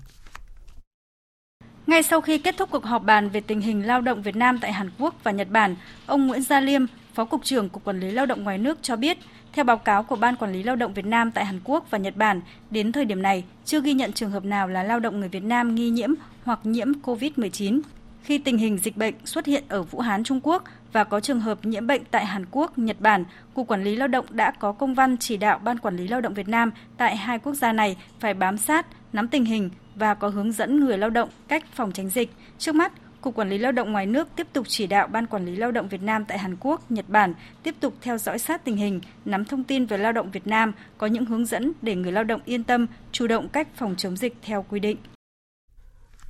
Ngay 1.86 2.02
sau 2.02 2.20
khi 2.20 2.38
kết 2.38 2.56
thúc 2.56 2.70
cuộc 2.70 2.84
họp 2.84 3.04
bàn 3.04 3.28
về 3.28 3.40
tình 3.40 3.60
hình 3.60 3.86
lao 3.86 4.00
động 4.00 4.22
Việt 4.22 4.36
Nam 4.36 4.58
tại 4.58 4.72
Hàn 4.72 4.90
Quốc 4.98 5.14
và 5.22 5.30
Nhật 5.30 5.48
Bản, 5.50 5.76
ông 6.06 6.26
Nguyễn 6.26 6.42
Gia 6.42 6.60
Liêm, 6.60 6.82
Phó 7.14 7.24
Cục 7.24 7.44
trưởng 7.44 7.68
Cục 7.68 7.84
Quản 7.84 8.00
lý 8.00 8.10
Lao 8.10 8.26
động 8.26 8.44
ngoài 8.44 8.58
nước 8.58 8.78
cho 8.82 8.96
biết, 8.96 9.18
theo 9.52 9.64
báo 9.64 9.76
cáo 9.76 10.02
của 10.02 10.16
Ban 10.16 10.36
Quản 10.36 10.52
lý 10.52 10.62
Lao 10.62 10.76
động 10.76 10.94
Việt 10.94 11.06
Nam 11.06 11.30
tại 11.30 11.44
Hàn 11.44 11.60
Quốc 11.64 11.86
và 11.90 11.98
Nhật 11.98 12.16
Bản, 12.16 12.40
đến 12.70 12.92
thời 12.92 13.04
điểm 13.04 13.22
này 13.22 13.44
chưa 13.64 13.80
ghi 13.80 13.92
nhận 13.92 14.12
trường 14.12 14.30
hợp 14.30 14.44
nào 14.44 14.68
là 14.68 14.82
lao 14.82 15.00
động 15.00 15.20
người 15.20 15.28
Việt 15.28 15.42
Nam 15.42 15.74
nghi 15.74 15.90
nhiễm 15.90 16.10
hoặc 16.44 16.60
nhiễm 16.64 16.92
COVID-19. 17.02 17.80
Khi 18.22 18.38
tình 18.38 18.58
hình 18.58 18.78
dịch 18.78 18.96
bệnh 18.96 19.14
xuất 19.24 19.46
hiện 19.46 19.64
ở 19.68 19.82
Vũ 19.82 20.00
Hán, 20.00 20.24
Trung 20.24 20.40
Quốc 20.42 20.64
và 20.92 21.04
có 21.04 21.20
trường 21.20 21.40
hợp 21.40 21.66
nhiễm 21.66 21.86
bệnh 21.86 22.02
tại 22.10 22.26
Hàn 22.26 22.46
Quốc, 22.50 22.78
Nhật 22.78 23.00
Bản, 23.00 23.24
Cục 23.54 23.68
Quản 23.68 23.84
lý 23.84 23.96
Lao 23.96 24.08
động 24.08 24.26
đã 24.30 24.50
có 24.50 24.72
công 24.72 24.94
văn 24.94 25.16
chỉ 25.16 25.36
đạo 25.36 25.60
Ban 25.64 25.78
Quản 25.78 25.96
lý 25.96 26.08
Lao 26.08 26.20
động 26.20 26.34
Việt 26.34 26.48
Nam 26.48 26.70
tại 26.96 27.16
hai 27.16 27.38
quốc 27.38 27.54
gia 27.54 27.72
này 27.72 27.96
phải 28.20 28.34
bám 28.34 28.58
sát, 28.58 28.86
nắm 29.12 29.28
tình 29.28 29.44
hình 29.44 29.70
và 29.94 30.14
có 30.14 30.28
hướng 30.28 30.52
dẫn 30.52 30.80
người 30.80 30.99
lao 30.99 31.11
động 31.11 31.28
cách 31.49 31.64
phòng 31.75 31.92
tránh 31.92 32.08
dịch. 32.08 32.30
Trước 32.58 32.75
mắt, 32.75 32.92
Cục 33.20 33.34
Quản 33.34 33.50
lý 33.50 33.58
Lao 33.58 33.72
động 33.72 33.92
ngoài 33.92 34.06
nước 34.06 34.28
tiếp 34.37 34.46
tục 34.52 34.66
chỉ 34.68 34.87
đạo 34.87 35.08
Ban 35.08 35.26
Quản 35.26 35.46
lý 35.46 35.56
Lao 35.56 35.70
động 35.70 35.88
Việt 35.88 36.02
Nam 36.02 36.25
tại 36.25 36.38
Hàn 36.38 36.56
Quốc, 36.61 36.90
Nhật 36.90 37.08
Bản 37.08 37.34
tiếp 37.62 37.75
tục 37.80 37.94
theo 38.00 38.18
dõi 38.18 38.38
sát 38.38 38.64
tình 38.64 38.76
hình, 38.76 39.00
nắm 39.25 39.44
thông 39.44 39.64
tin 39.64 39.87
về 39.87 39.99
lao 39.99 40.12
động 40.12 40.30
Việt 40.30 40.46
Nam, 40.46 40.72
có 40.99 41.06
những 41.06 41.25
hướng 41.25 41.46
dẫn 41.46 41.72
để 41.82 41.94
người 41.94 42.12
lao 42.12 42.25
động 42.25 42.40
yên 42.44 42.64
tâm, 42.64 42.87
chủ 43.12 43.26
động 43.26 43.49
cách 43.49 43.68
phòng 43.76 43.94
chống 43.99 44.16
dịch 44.16 44.34
theo 44.42 44.64
quy 44.70 44.80
định. 44.80 44.96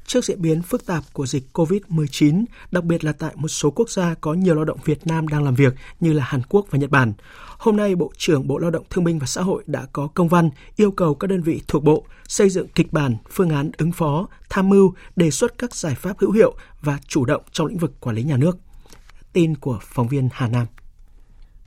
Trước 0.07 0.25
diễn 0.25 0.42
biến 0.42 0.62
phức 0.62 0.87
tạp 0.87 1.04
của 1.12 1.26
dịch 1.26 1.45
COVID-19, 1.52 2.45
đặc 2.71 2.85
biệt 2.85 3.04
là 3.04 3.12
tại 3.12 3.33
một 3.35 3.49
số 3.49 3.71
quốc 3.71 3.90
gia 3.90 4.14
có 4.21 4.35
nhiều 4.35 4.54
lao 4.54 4.64
động 4.64 4.78
Việt 4.85 5.07
Nam 5.07 5.28
đang 5.28 5.45
làm 5.45 5.54
việc 5.54 5.75
như 6.00 6.12
là 6.12 6.25
Hàn 6.25 6.40
Quốc 6.49 6.66
và 6.71 6.78
Nhật 6.78 6.90
Bản, 6.90 7.12
hôm 7.62 7.76
nay 7.76 7.95
Bộ 7.95 8.12
trưởng 8.16 8.47
Bộ 8.47 8.59
Lao 8.59 8.71
động 8.71 8.85
Thương 8.90 9.04
binh 9.04 9.19
và 9.19 9.26
Xã 9.26 9.42
hội 9.42 9.62
đã 9.66 9.87
có 9.92 10.09
công 10.14 10.28
văn 10.28 10.50
yêu 10.76 10.90
cầu 10.90 11.14
các 11.14 11.26
đơn 11.26 11.42
vị 11.42 11.62
thuộc 11.69 11.85
Bộ 11.85 12.04
xây 12.28 12.50
dựng 12.50 12.69
kịch 12.69 12.92
bản, 12.92 13.16
phương 13.31 13.50
án 13.50 13.71
ứng 13.78 13.92
phó, 13.92 14.28
tham 14.50 14.69
mưu, 14.69 14.95
đề 15.16 15.31
xuất 15.31 15.59
các 15.59 15.75
giải 15.75 15.95
pháp 15.95 16.19
hữu 16.19 16.33
hiệu 16.33 16.54
và 16.81 16.99
chủ 17.07 17.25
động 17.25 17.42
trong 17.52 17.66
lĩnh 17.66 17.78
vực 17.78 18.00
quản 18.00 18.16
lý 18.16 18.23
nhà 18.23 18.37
nước. 18.37 18.59
Tin 19.33 19.57
của 19.57 19.78
phóng 19.83 20.09
viên 20.09 20.28
Hà 20.33 20.49
Nam. 20.49 20.66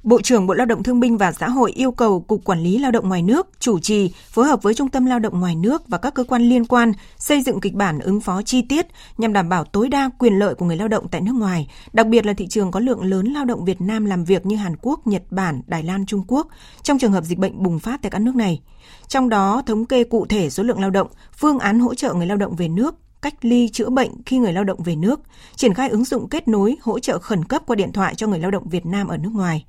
Bộ 0.06 0.22
trưởng 0.22 0.48
Bộ 0.48 0.54
Lao 0.54 0.66
động 0.66 0.84
Thương 0.84 1.00
binh 1.00 1.18
và 1.18 1.32
Xã 1.32 1.50
hội 1.50 1.72
yêu 1.72 1.92
cầu 1.92 2.20
Cục 2.20 2.44
Quản 2.44 2.60
lý 2.60 2.78
Lao 2.78 2.92
động 2.92 3.10
ngoài 3.10 3.22
nước 3.22 3.48
chủ 3.60 3.80
trì 3.80 4.12
phối 4.30 4.46
hợp 4.46 4.64
với 4.64 4.74
Trung 4.74 4.90
tâm 4.90 5.06
Lao 5.06 5.20
động 5.20 5.40
ngoài 5.40 5.56
nước 5.56 5.88
và 5.88 5.98
các 5.98 6.14
cơ 6.14 6.24
quan 6.24 6.42
liên 6.42 6.66
quan 6.66 6.94
xây 7.18 7.42
dựng 7.42 7.60
kịch 7.60 7.74
bản 7.74 8.00
ứng 8.00 8.22
phó 8.22 8.42
chi 8.42 8.62
tiết 8.62 8.88
nhằm 9.18 9.34
đảm 9.34 9.50
bảo 9.50 9.64
tối 9.64 9.90
đa 9.90 10.10
quyền 10.20 10.40
lợi 10.40 10.56
của 10.56 10.66
người 10.66 10.78
lao 10.78 10.88
động 10.88 11.08
tại 11.12 11.22
nước 11.22 11.36
ngoài, 11.36 11.68
đặc 11.94 12.08
biệt 12.08 12.26
là 12.26 12.34
thị 12.34 12.48
trường 12.48 12.72
có 12.72 12.80
lượng 12.80 13.04
lớn 13.04 13.26
lao 13.26 13.46
động 13.46 13.66
Việt 13.66 13.82
Nam 13.82 14.06
làm 14.06 14.26
việc 14.26 14.46
như 14.46 14.56
Hàn 14.56 14.76
Quốc, 14.82 15.08
Nhật 15.08 15.24
Bản, 15.30 15.62
Đài 15.68 15.84
Loan, 15.84 16.06
Trung 16.06 16.24
Quốc 16.28 16.48
trong 16.84 17.00
trường 17.00 17.12
hợp 17.12 17.24
dịch 17.24 17.38
bệnh 17.38 17.64
bùng 17.64 17.80
phát 17.80 18.02
tại 18.02 18.10
các 18.10 18.20
nước 18.20 18.36
này. 18.36 18.62
Trong 19.08 19.30
đó, 19.30 19.62
thống 19.66 19.86
kê 19.86 20.04
cụ 20.04 20.26
thể 20.26 20.50
số 20.50 20.64
lượng 20.64 20.80
lao 20.80 20.90
động, 20.90 21.08
phương 21.38 21.60
án 21.60 21.80
hỗ 21.80 21.96
trợ 21.96 22.14
người 22.14 22.28
lao 22.28 22.38
động 22.38 22.56
về 22.56 22.68
nước, 22.68 22.96
cách 23.22 23.36
ly 23.42 23.70
chữa 23.70 23.90
bệnh 23.90 24.12
khi 24.26 24.38
người 24.38 24.54
lao 24.54 24.64
động 24.64 24.84
về 24.84 24.96
nước, 24.96 25.20
triển 25.56 25.74
khai 25.74 25.90
ứng 25.90 26.06
dụng 26.06 26.30
kết 26.30 26.48
nối 26.48 26.76
hỗ 26.82 27.00
trợ 27.00 27.20
khẩn 27.20 27.46
cấp 27.46 27.62
qua 27.66 27.76
điện 27.76 27.92
thoại 27.92 28.16
cho 28.16 28.28
người 28.28 28.40
lao 28.40 28.52
động 28.52 28.70
Việt 28.70 28.86
Nam 28.86 29.08
ở 29.08 29.18
nước 29.18 29.32
ngoài. 29.34 29.66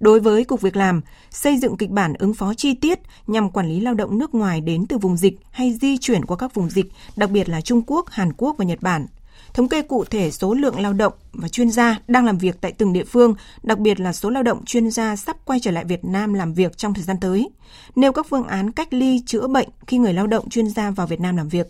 Đối 0.00 0.20
với 0.20 0.44
Cục 0.44 0.60
Việc 0.60 0.76
làm, 0.76 1.00
xây 1.30 1.58
dựng 1.58 1.76
kịch 1.76 1.90
bản 1.90 2.14
ứng 2.14 2.34
phó 2.34 2.54
chi 2.54 2.74
tiết 2.74 2.98
nhằm 3.26 3.50
quản 3.50 3.68
lý 3.68 3.80
lao 3.80 3.94
động 3.94 4.18
nước 4.18 4.34
ngoài 4.34 4.60
đến 4.60 4.86
từ 4.86 4.98
vùng 4.98 5.16
dịch 5.16 5.38
hay 5.50 5.78
di 5.80 5.98
chuyển 5.98 6.24
qua 6.24 6.36
các 6.36 6.54
vùng 6.54 6.70
dịch, 6.70 6.86
đặc 7.16 7.30
biệt 7.30 7.48
là 7.48 7.60
Trung 7.60 7.82
Quốc, 7.86 8.10
Hàn 8.10 8.32
Quốc 8.32 8.56
và 8.58 8.64
Nhật 8.64 8.82
Bản. 8.82 9.06
Thống 9.54 9.68
kê 9.68 9.82
cụ 9.82 10.04
thể 10.04 10.30
số 10.30 10.54
lượng 10.54 10.80
lao 10.80 10.92
động 10.92 11.12
và 11.32 11.48
chuyên 11.48 11.70
gia 11.70 12.00
đang 12.08 12.24
làm 12.24 12.38
việc 12.38 12.60
tại 12.60 12.72
từng 12.72 12.92
địa 12.92 13.04
phương, 13.04 13.34
đặc 13.62 13.78
biệt 13.78 14.00
là 14.00 14.12
số 14.12 14.30
lao 14.30 14.42
động 14.42 14.64
chuyên 14.64 14.90
gia 14.90 15.16
sắp 15.16 15.36
quay 15.44 15.60
trở 15.60 15.70
lại 15.70 15.84
Việt 15.84 16.04
Nam 16.04 16.34
làm 16.34 16.54
việc 16.54 16.76
trong 16.76 16.94
thời 16.94 17.04
gian 17.04 17.16
tới. 17.20 17.48
Nêu 17.96 18.12
các 18.12 18.26
phương 18.30 18.46
án 18.46 18.70
cách 18.70 18.92
ly 18.94 19.22
chữa 19.26 19.46
bệnh 19.46 19.68
khi 19.86 19.98
người 19.98 20.12
lao 20.12 20.26
động 20.26 20.48
chuyên 20.48 20.68
gia 20.68 20.90
vào 20.90 21.06
Việt 21.06 21.20
Nam 21.20 21.36
làm 21.36 21.48
việc. 21.48 21.66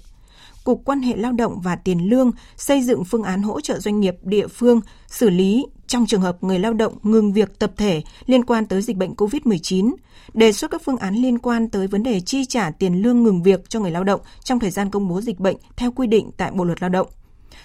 Cục 0.68 0.82
Quan 0.84 1.02
hệ 1.02 1.16
Lao 1.16 1.32
động 1.32 1.60
và 1.60 1.76
Tiền 1.76 2.10
lương 2.10 2.30
xây 2.56 2.82
dựng 2.82 3.04
phương 3.04 3.22
án 3.22 3.42
hỗ 3.42 3.60
trợ 3.60 3.78
doanh 3.78 4.00
nghiệp 4.00 4.14
địa 4.22 4.46
phương 4.46 4.80
xử 5.06 5.30
lý 5.30 5.66
trong 5.86 6.06
trường 6.06 6.20
hợp 6.20 6.44
người 6.44 6.58
lao 6.58 6.72
động 6.72 6.98
ngừng 7.02 7.32
việc 7.32 7.58
tập 7.58 7.72
thể 7.76 8.02
liên 8.26 8.44
quan 8.44 8.66
tới 8.66 8.82
dịch 8.82 8.96
bệnh 8.96 9.14
COVID-19, 9.14 9.94
đề 10.34 10.52
xuất 10.52 10.70
các 10.70 10.82
phương 10.84 10.96
án 10.96 11.14
liên 11.14 11.38
quan 11.38 11.68
tới 11.68 11.86
vấn 11.86 12.02
đề 12.02 12.20
chi 12.20 12.44
trả 12.44 12.70
tiền 12.70 13.02
lương 13.02 13.22
ngừng 13.22 13.42
việc 13.42 13.68
cho 13.68 13.80
người 13.80 13.90
lao 13.90 14.04
động 14.04 14.20
trong 14.44 14.58
thời 14.58 14.70
gian 14.70 14.90
công 14.90 15.08
bố 15.08 15.20
dịch 15.20 15.38
bệnh 15.38 15.56
theo 15.76 15.92
quy 15.92 16.06
định 16.06 16.30
tại 16.36 16.50
Bộ 16.50 16.64
luật 16.64 16.82
Lao 16.82 16.90
động. 16.90 17.06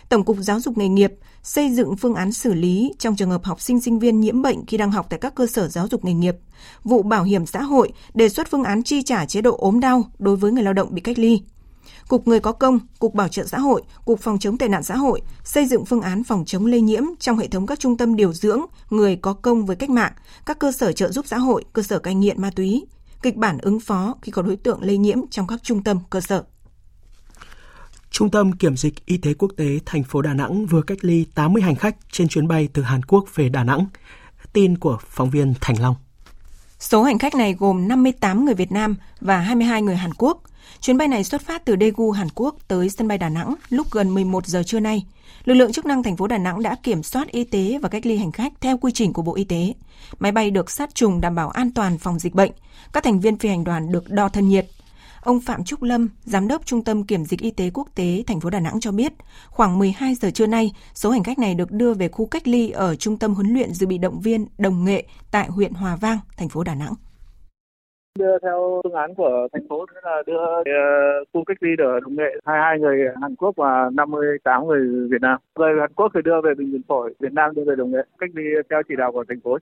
Tổng 0.09 0.23
cục 0.23 0.37
Giáo 0.39 0.59
dục 0.59 0.77
nghề 0.77 0.87
nghiệp 0.87 1.13
xây 1.43 1.69
dựng 1.69 1.97
phương 1.97 2.15
án 2.15 2.31
xử 2.31 2.53
lý 2.53 2.93
trong 2.99 3.15
trường 3.15 3.29
hợp 3.29 3.43
học 3.43 3.61
sinh 3.61 3.81
sinh 3.81 3.99
viên 3.99 4.19
nhiễm 4.19 4.41
bệnh 4.41 4.65
khi 4.65 4.77
đang 4.77 4.91
học 4.91 5.07
tại 5.09 5.19
các 5.19 5.35
cơ 5.35 5.47
sở 5.47 5.67
giáo 5.67 5.87
dục 5.87 6.05
nghề 6.05 6.13
nghiệp. 6.13 6.35
Vụ 6.83 7.03
Bảo 7.03 7.23
hiểm 7.23 7.45
xã 7.45 7.61
hội 7.61 7.91
đề 8.13 8.29
xuất 8.29 8.47
phương 8.51 8.63
án 8.63 8.83
chi 8.83 9.01
trả 9.01 9.25
chế 9.25 9.41
độ 9.41 9.57
ốm 9.57 9.79
đau 9.79 10.03
đối 10.19 10.35
với 10.35 10.51
người 10.51 10.63
lao 10.63 10.73
động 10.73 10.87
bị 10.91 11.01
cách 11.01 11.19
ly. 11.19 11.41
Cục 12.07 12.27
Người 12.27 12.39
có 12.39 12.51
công, 12.51 12.79
Cục 12.99 13.13
Bảo 13.13 13.27
trợ 13.27 13.45
xã 13.45 13.59
hội, 13.59 13.81
Cục 14.05 14.19
Phòng 14.19 14.39
chống 14.39 14.57
tệ 14.57 14.67
nạn 14.67 14.83
xã 14.83 14.95
hội 14.95 15.21
xây 15.43 15.65
dựng 15.65 15.85
phương 15.85 16.01
án 16.01 16.23
phòng 16.23 16.43
chống 16.45 16.65
lây 16.65 16.81
nhiễm 16.81 17.03
trong 17.19 17.37
hệ 17.37 17.47
thống 17.47 17.67
các 17.67 17.79
trung 17.79 17.97
tâm 17.97 18.15
điều 18.15 18.33
dưỡng 18.33 18.61
người 18.89 19.15
có 19.15 19.33
công 19.33 19.65
với 19.65 19.75
cách 19.75 19.89
mạng, 19.89 20.13
các 20.45 20.59
cơ 20.59 20.71
sở 20.71 20.91
trợ 20.91 21.11
giúp 21.11 21.25
xã 21.27 21.37
hội, 21.37 21.65
cơ 21.73 21.81
sở 21.81 21.99
cai 21.99 22.15
nghiện 22.15 22.41
ma 22.41 22.49
túy, 22.55 22.85
kịch 23.21 23.35
bản 23.35 23.57
ứng 23.57 23.79
phó 23.79 24.15
khi 24.21 24.31
có 24.31 24.41
đối 24.41 24.55
tượng 24.55 24.83
lây 24.83 24.97
nhiễm 24.97 25.17
trong 25.31 25.47
các 25.47 25.63
trung 25.63 25.83
tâm 25.83 25.99
cơ 26.09 26.21
sở. 26.21 26.43
Trung 28.09 28.31
tâm 28.31 28.51
Kiểm 28.51 28.77
dịch 28.77 29.05
Y 29.05 29.17
tế 29.17 29.33
Quốc 29.33 29.51
tế 29.57 29.79
thành 29.85 30.03
phố 30.03 30.21
Đà 30.21 30.33
Nẵng 30.33 30.65
vừa 30.65 30.81
cách 30.81 30.97
ly 31.01 31.25
80 31.35 31.61
hành 31.61 31.75
khách 31.75 31.95
trên 32.11 32.27
chuyến 32.27 32.47
bay 32.47 32.69
từ 32.73 32.81
Hàn 32.81 33.03
Quốc 33.03 33.25
về 33.35 33.49
Đà 33.49 33.63
Nẵng. 33.63 33.85
Tin 34.53 34.77
của 34.77 34.97
phóng 35.07 35.29
viên 35.29 35.53
Thành 35.61 35.81
Long. 35.81 35.95
Số 36.79 37.03
hành 37.03 37.19
khách 37.19 37.35
này 37.35 37.53
gồm 37.53 37.87
58 37.87 38.45
người 38.45 38.53
Việt 38.53 38.71
Nam 38.71 38.95
và 39.21 39.37
22 39.37 39.81
người 39.81 39.95
Hàn 39.95 40.13
Quốc– 40.13 40.43
Chuyến 40.81 40.97
bay 40.97 41.07
này 41.07 41.23
xuất 41.23 41.41
phát 41.41 41.65
từ 41.65 41.75
Daegu, 41.79 42.11
Hàn 42.11 42.27
Quốc 42.35 42.55
tới 42.67 42.89
sân 42.89 43.07
bay 43.07 43.17
Đà 43.17 43.29
Nẵng 43.29 43.55
lúc 43.69 43.87
gần 43.91 44.13
11 44.13 44.47
giờ 44.47 44.63
trưa 44.63 44.79
nay. 44.79 45.05
Lực 45.45 45.53
lượng 45.53 45.71
chức 45.71 45.85
năng 45.85 46.03
thành 46.03 46.17
phố 46.17 46.27
Đà 46.27 46.37
Nẵng 46.37 46.63
đã 46.63 46.75
kiểm 46.83 47.03
soát 47.03 47.27
y 47.27 47.43
tế 47.43 47.79
và 47.81 47.89
cách 47.89 48.05
ly 48.05 48.17
hành 48.17 48.31
khách 48.31 48.53
theo 48.61 48.77
quy 48.77 48.91
trình 48.91 49.13
của 49.13 49.21
Bộ 49.21 49.35
Y 49.35 49.43
tế. 49.43 49.73
Máy 50.19 50.31
bay 50.31 50.51
được 50.51 50.71
sát 50.71 50.95
trùng 50.95 51.21
đảm 51.21 51.35
bảo 51.35 51.49
an 51.49 51.71
toàn 51.71 51.97
phòng 51.97 52.19
dịch 52.19 52.35
bệnh. 52.35 52.51
Các 52.93 53.03
thành 53.03 53.19
viên 53.19 53.37
phi 53.37 53.49
hành 53.49 53.63
đoàn 53.63 53.91
được 53.91 54.09
đo 54.09 54.29
thân 54.29 54.49
nhiệt. 54.49 54.67
Ông 55.21 55.41
Phạm 55.41 55.63
Trúc 55.63 55.83
Lâm, 55.83 56.09
Giám 56.23 56.47
đốc 56.47 56.65
Trung 56.65 56.83
tâm 56.83 57.03
Kiểm 57.03 57.25
dịch 57.25 57.41
Y 57.41 57.51
tế 57.51 57.69
Quốc 57.73 57.87
tế 57.95 58.23
thành 58.27 58.39
phố 58.39 58.49
Đà 58.49 58.59
Nẵng 58.59 58.79
cho 58.79 58.91
biết, 58.91 59.13
khoảng 59.49 59.79
12 59.79 60.15
giờ 60.15 60.31
trưa 60.31 60.47
nay, 60.47 60.71
số 60.93 61.11
hành 61.11 61.23
khách 61.23 61.39
này 61.39 61.55
được 61.55 61.71
đưa 61.71 61.93
về 61.93 62.07
khu 62.07 62.25
cách 62.25 62.47
ly 62.47 62.69
ở 62.69 62.95
Trung 62.95 63.17
tâm 63.17 63.33
huấn 63.33 63.53
luyện 63.53 63.73
dự 63.73 63.87
bị 63.87 63.97
động 63.97 64.21
viên 64.21 64.45
Đồng 64.57 64.85
Nghệ 64.85 65.07
tại 65.31 65.47
huyện 65.47 65.73
Hòa 65.73 65.95
Vang, 65.95 66.19
thành 66.37 66.49
phố 66.49 66.63
Đà 66.63 66.75
Nẵng 66.75 66.93
đưa 68.19 68.37
theo 68.41 68.81
phương 68.83 68.93
án 68.93 69.15
của 69.15 69.47
thành 69.53 69.67
phố 69.69 69.85
tức 69.85 69.99
là 70.03 70.23
đưa 70.27 70.37
ờ, 70.65 70.81
khu 71.33 71.43
cách 71.47 71.57
ly 71.59 71.69
ở 71.77 71.99
đồng 71.99 72.15
nghệ 72.15 72.31
22 72.45 72.79
người 72.79 72.97
Hàn 73.21 73.35
Quốc 73.35 73.55
và 73.57 73.89
58 73.93 74.67
người 74.67 75.07
Việt 75.11 75.21
Nam. 75.21 75.39
Người 75.55 75.69
Hàn 75.79 75.93
Quốc 75.95 76.11
thì 76.13 76.19
đưa 76.25 76.41
về 76.43 76.51
bệnh 76.57 76.71
viện 76.71 76.81
phổi, 76.87 77.13
Việt 77.19 77.33
Nam 77.33 77.55
đưa 77.55 77.63
về 77.67 77.75
đồng 77.77 77.91
nghệ 77.91 77.99
cách 78.19 78.29
ly 78.33 78.43
theo 78.69 78.81
chỉ 78.87 78.95
đạo 78.97 79.11
của 79.11 79.23
thành 79.27 79.39
phố. 79.43 79.57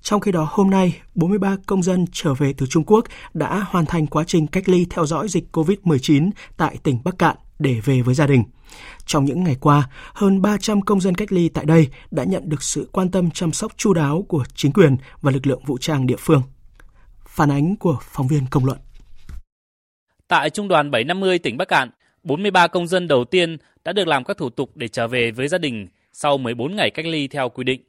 Trong 0.00 0.20
khi 0.20 0.32
đó, 0.32 0.48
hôm 0.50 0.70
nay, 0.70 1.00
43 1.14 1.56
công 1.66 1.82
dân 1.82 2.04
trở 2.12 2.34
về 2.34 2.52
từ 2.58 2.66
Trung 2.66 2.84
Quốc 2.84 3.04
đã 3.34 3.62
hoàn 3.66 3.86
thành 3.86 4.06
quá 4.06 4.24
trình 4.26 4.46
cách 4.46 4.68
ly 4.68 4.86
theo 4.90 5.06
dõi 5.06 5.28
dịch 5.28 5.44
COVID-19 5.52 6.30
tại 6.56 6.76
tỉnh 6.82 6.98
Bắc 7.04 7.14
Cạn 7.18 7.36
để 7.58 7.76
về 7.84 8.00
với 8.04 8.14
gia 8.14 8.26
đình. 8.26 8.42
Trong 9.06 9.24
những 9.24 9.44
ngày 9.44 9.56
qua, 9.60 9.88
hơn 10.14 10.42
300 10.42 10.80
công 10.80 11.00
dân 11.00 11.14
cách 11.14 11.32
ly 11.32 11.48
tại 11.48 11.64
đây 11.64 11.88
đã 12.10 12.24
nhận 12.24 12.48
được 12.48 12.62
sự 12.62 12.88
quan 12.92 13.10
tâm 13.10 13.30
chăm 13.30 13.52
sóc 13.52 13.72
chu 13.76 13.94
đáo 13.94 14.24
của 14.28 14.44
chính 14.54 14.72
quyền 14.72 14.96
và 15.20 15.30
lực 15.32 15.46
lượng 15.46 15.62
vũ 15.66 15.78
trang 15.78 16.06
địa 16.06 16.16
phương. 16.18 16.42
Phản 17.34 17.50
ánh 17.50 17.76
của 17.76 17.98
phóng 18.02 18.28
viên 18.28 18.42
công 18.50 18.64
luận. 18.64 18.78
Tại 20.28 20.50
Trung 20.50 20.68
đoàn 20.68 20.90
750 20.90 21.38
tỉnh 21.38 21.56
Bắc 21.56 21.68
Cạn, 21.68 21.90
43 22.22 22.66
công 22.66 22.86
dân 22.86 23.08
đầu 23.08 23.24
tiên 23.24 23.56
đã 23.84 23.92
được 23.92 24.08
làm 24.08 24.24
các 24.24 24.36
thủ 24.36 24.50
tục 24.50 24.70
để 24.74 24.88
trở 24.88 25.08
về 25.08 25.30
với 25.30 25.48
gia 25.48 25.58
đình 25.58 25.86
sau 26.12 26.38
14 26.38 26.76
ngày 26.76 26.90
cách 26.90 27.06
ly 27.06 27.28
theo 27.28 27.48
quy 27.48 27.64
định. 27.64 27.82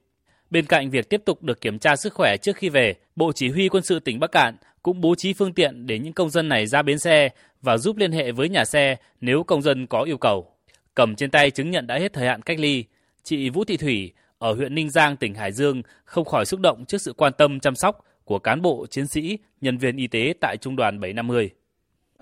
Bên 0.50 0.66
cạnh 0.66 0.90
việc 0.90 1.10
tiếp 1.10 1.22
tục 1.26 1.44
được 1.44 1.62
kiểm 1.62 1.80
tra 1.80 1.96
sức 1.96 2.14
khỏe 2.14 2.38
trước 2.38 2.56
khi 2.56 2.70
về, 2.70 2.96
Bộ 3.16 3.32
Chỉ 3.32 3.50
huy 3.50 3.70
quân 3.70 3.84
sự 3.84 4.00
tỉnh 4.00 4.20
Bắc 4.20 4.32
Cạn 4.32 4.56
cũng 4.84 5.02
bố 5.02 5.16
trí 5.16 5.34
phương 5.34 5.54
tiện 5.54 5.88
để 5.88 6.00
những 6.00 6.14
công 6.14 6.30
dân 6.30 6.50
này 6.50 6.68
ra 6.68 6.82
bến 6.82 7.00
xe 7.00 7.30
và 7.62 7.78
giúp 7.78 7.98
liên 7.98 8.12
hệ 8.12 8.32
với 8.32 8.50
nhà 8.50 8.66
xe 8.66 8.96
nếu 9.22 9.44
công 9.44 9.62
dân 9.62 9.88
có 9.88 10.02
yêu 10.02 10.18
cầu. 10.18 10.52
Cầm 10.96 11.16
trên 11.16 11.32
tay 11.32 11.52
chứng 11.52 11.72
nhận 11.72 11.88
đã 11.88 11.98
hết 11.98 12.14
thời 12.14 12.28
hạn 12.28 12.42
cách 12.42 12.60
ly, 12.60 12.86
chị 13.24 13.50
Vũ 13.50 13.64
Thị 13.64 13.78
Thủy 13.78 14.14
ở 14.38 14.54
huyện 14.54 14.76
Ninh 14.76 14.90
Giang, 14.90 15.18
tỉnh 15.18 15.34
Hải 15.34 15.52
Dương 15.52 15.82
không 16.06 16.26
khỏi 16.26 16.46
xúc 16.46 16.60
động 16.60 16.86
trước 16.86 17.02
sự 17.02 17.14
quan 17.14 17.34
tâm 17.38 17.60
chăm 17.60 17.76
sóc 17.76 18.06
của 18.26 18.40
cán 18.40 18.62
bộ, 18.62 18.86
chiến 18.90 19.08
sĩ, 19.08 19.38
nhân 19.62 19.78
viên 19.78 19.98
y 19.98 20.08
tế 20.08 20.34
tại 20.42 20.58
Trung 20.58 20.76
đoàn 20.76 21.00
750. 21.00 21.50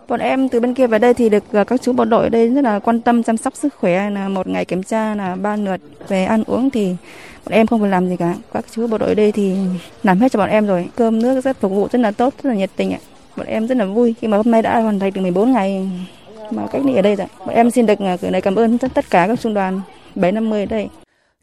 Bọn 0.07 0.19
em 0.19 0.49
từ 0.49 0.59
bên 0.59 0.73
kia 0.73 0.87
về 0.87 0.99
đây 0.99 1.13
thì 1.13 1.29
được 1.29 1.43
ờ, 1.51 1.63
các 1.63 1.81
chú 1.81 1.93
bộ 1.93 2.05
đội 2.05 2.23
ở 2.23 2.29
đây 2.29 2.49
rất 2.49 2.61
là 2.61 2.79
quan 2.79 3.01
tâm 3.01 3.23
chăm 3.23 3.37
sóc 3.37 3.55
sức 3.55 3.73
khỏe 3.73 4.09
là 4.09 4.29
một 4.29 4.47
ngày 4.47 4.65
kiểm 4.65 4.83
tra 4.83 5.15
là 5.15 5.35
ba 5.35 5.55
lượt 5.55 5.81
về 6.07 6.25
ăn 6.25 6.43
uống 6.47 6.69
thì 6.69 6.95
bọn 7.45 7.53
em 7.53 7.67
không 7.67 7.81
phải 7.81 7.89
làm 7.89 8.07
gì 8.07 8.15
cả. 8.17 8.35
Các 8.53 8.65
chú 8.71 8.87
bộ 8.87 8.97
đội 8.97 9.09
ở 9.09 9.15
đây 9.15 9.31
thì 9.31 9.55
làm 10.03 10.19
hết 10.19 10.31
cho 10.31 10.39
bọn 10.39 10.49
em 10.49 10.67
rồi. 10.67 10.89
Cơm 10.95 11.21
nước 11.21 11.41
rất 11.41 11.57
phục 11.59 11.71
vụ 11.71 11.87
rất 11.91 11.99
là 11.99 12.11
tốt, 12.11 12.33
rất 12.43 12.49
là 12.49 12.55
nhiệt 12.55 12.69
tình 12.75 12.93
ạ. 12.93 12.99
Bọn 13.37 13.47
em 13.47 13.67
rất 13.67 13.77
là 13.77 13.85
vui 13.85 14.15
khi 14.21 14.27
mà 14.27 14.37
hôm 14.37 14.51
nay 14.51 14.61
đã 14.61 14.79
hoàn 14.79 14.99
thành 14.99 15.13
được 15.13 15.21
14 15.21 15.51
ngày 15.51 15.89
mà 16.51 16.67
cách 16.71 16.81
ly 16.85 16.95
ở 16.95 17.01
đây 17.01 17.15
rồi. 17.15 17.27
Bọn 17.39 17.55
em 17.55 17.71
xin 17.71 17.85
được 17.85 17.99
ờ, 17.99 18.17
gửi 18.21 18.31
lời 18.31 18.41
cảm 18.41 18.55
ơn 18.55 18.77
tất 18.77 19.09
cả 19.09 19.27
các 19.27 19.39
trung 19.39 19.53
đoàn 19.53 19.81
750 20.15 20.59
ở 20.59 20.65
đây. 20.65 20.89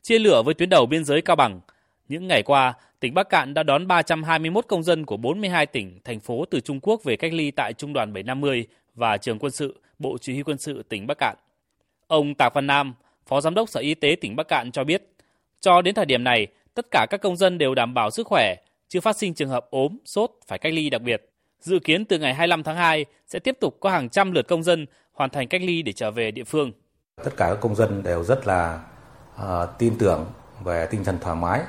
Chia 0.03 0.19
lửa 0.19 0.43
với 0.43 0.55
tuyến 0.55 0.69
đầu 0.69 0.87
biên 0.87 1.05
giới 1.05 1.21
Cao 1.21 1.37
Bằng, 1.37 1.61
những 2.09 2.27
ngày 2.27 2.43
qua, 2.43 2.75
tỉnh 3.01 3.15
Bắc 3.15 3.29
Cạn 3.29 3.55
đã 3.55 3.63
đón 3.63 3.87
321 3.87 4.65
công 4.69 4.83
dân 4.83 5.07
của 5.07 5.17
42 5.17 5.67
tỉnh, 5.67 5.99
thành 6.05 6.21
phố 6.21 6.45
từ 6.51 6.61
Trung 6.61 6.81
Quốc 6.83 7.05
về 7.05 7.17
cách 7.17 7.33
ly 7.33 7.51
tại 7.51 7.73
Trung 7.73 7.93
đoàn 7.93 8.13
750 8.13 8.67
và 8.95 9.17
Trường 9.17 9.39
quân 9.39 9.53
sự, 9.53 9.81
Bộ 9.99 10.19
Chỉ 10.21 10.33
huy 10.33 10.43
quân 10.43 10.59
sự 10.59 10.83
tỉnh 10.89 11.07
Bắc 11.07 11.19
Cạn. 11.19 11.37
Ông 12.07 12.35
Tạc 12.35 12.55
Văn 12.55 12.67
Nam, 12.67 12.95
Phó 13.27 13.41
Giám 13.41 13.55
đốc 13.55 13.69
Sở 13.69 13.81
Y 13.81 13.95
tế 13.95 14.17
tỉnh 14.21 14.37
Bắc 14.37 14.49
Cạn 14.49 14.73
cho 14.73 14.85
biết, 14.85 15.13
cho 15.61 15.83
đến 15.83 15.95
thời 15.95 16.07
điểm 16.07 16.25
này, 16.25 16.47
tất 16.75 16.87
cả 16.91 17.07
các 17.11 17.21
công 17.21 17.37
dân 17.37 17.59
đều 17.59 17.75
đảm 17.75 17.95
bảo 17.95 18.11
sức 18.11 18.27
khỏe, 18.27 18.55
chưa 18.89 19.01
phát 19.01 19.17
sinh 19.17 19.35
trường 19.35 19.49
hợp 19.49 19.67
ốm, 19.71 19.97
sốt 20.05 20.31
phải 20.47 20.59
cách 20.59 20.73
ly 20.73 20.91
đặc 20.91 21.03
biệt. 21.03 21.31
Dự 21.61 21.79
kiến 21.79 22.05
từ 22.05 22.19
ngày 22.19 22.35
25 22.35 22.63
tháng 22.63 22.77
2 22.77 23.05
sẽ 23.27 23.39
tiếp 23.39 23.57
tục 23.61 23.77
có 23.81 23.91
hàng 23.91 24.09
trăm 24.09 24.33
lượt 24.33 24.49
công 24.49 24.63
dân 24.63 24.87
hoàn 25.13 25.31
thành 25.31 25.49
cách 25.49 25.63
ly 25.65 25.83
để 25.83 25.93
trở 25.93 26.11
về 26.11 26.31
địa 26.31 26.45
phương. 26.45 26.73
Tất 27.25 27.33
cả 27.37 27.47
các 27.49 27.61
công 27.61 27.75
dân 27.75 28.03
đều 28.03 28.25
rất 28.25 28.47
là 28.47 28.81
uh, 29.37 29.69
tin 29.79 29.99
tưởng 29.99 30.27
về 30.65 30.89
tinh 30.91 31.05
thần 31.05 31.19
thoải 31.21 31.37
mái 31.37 31.61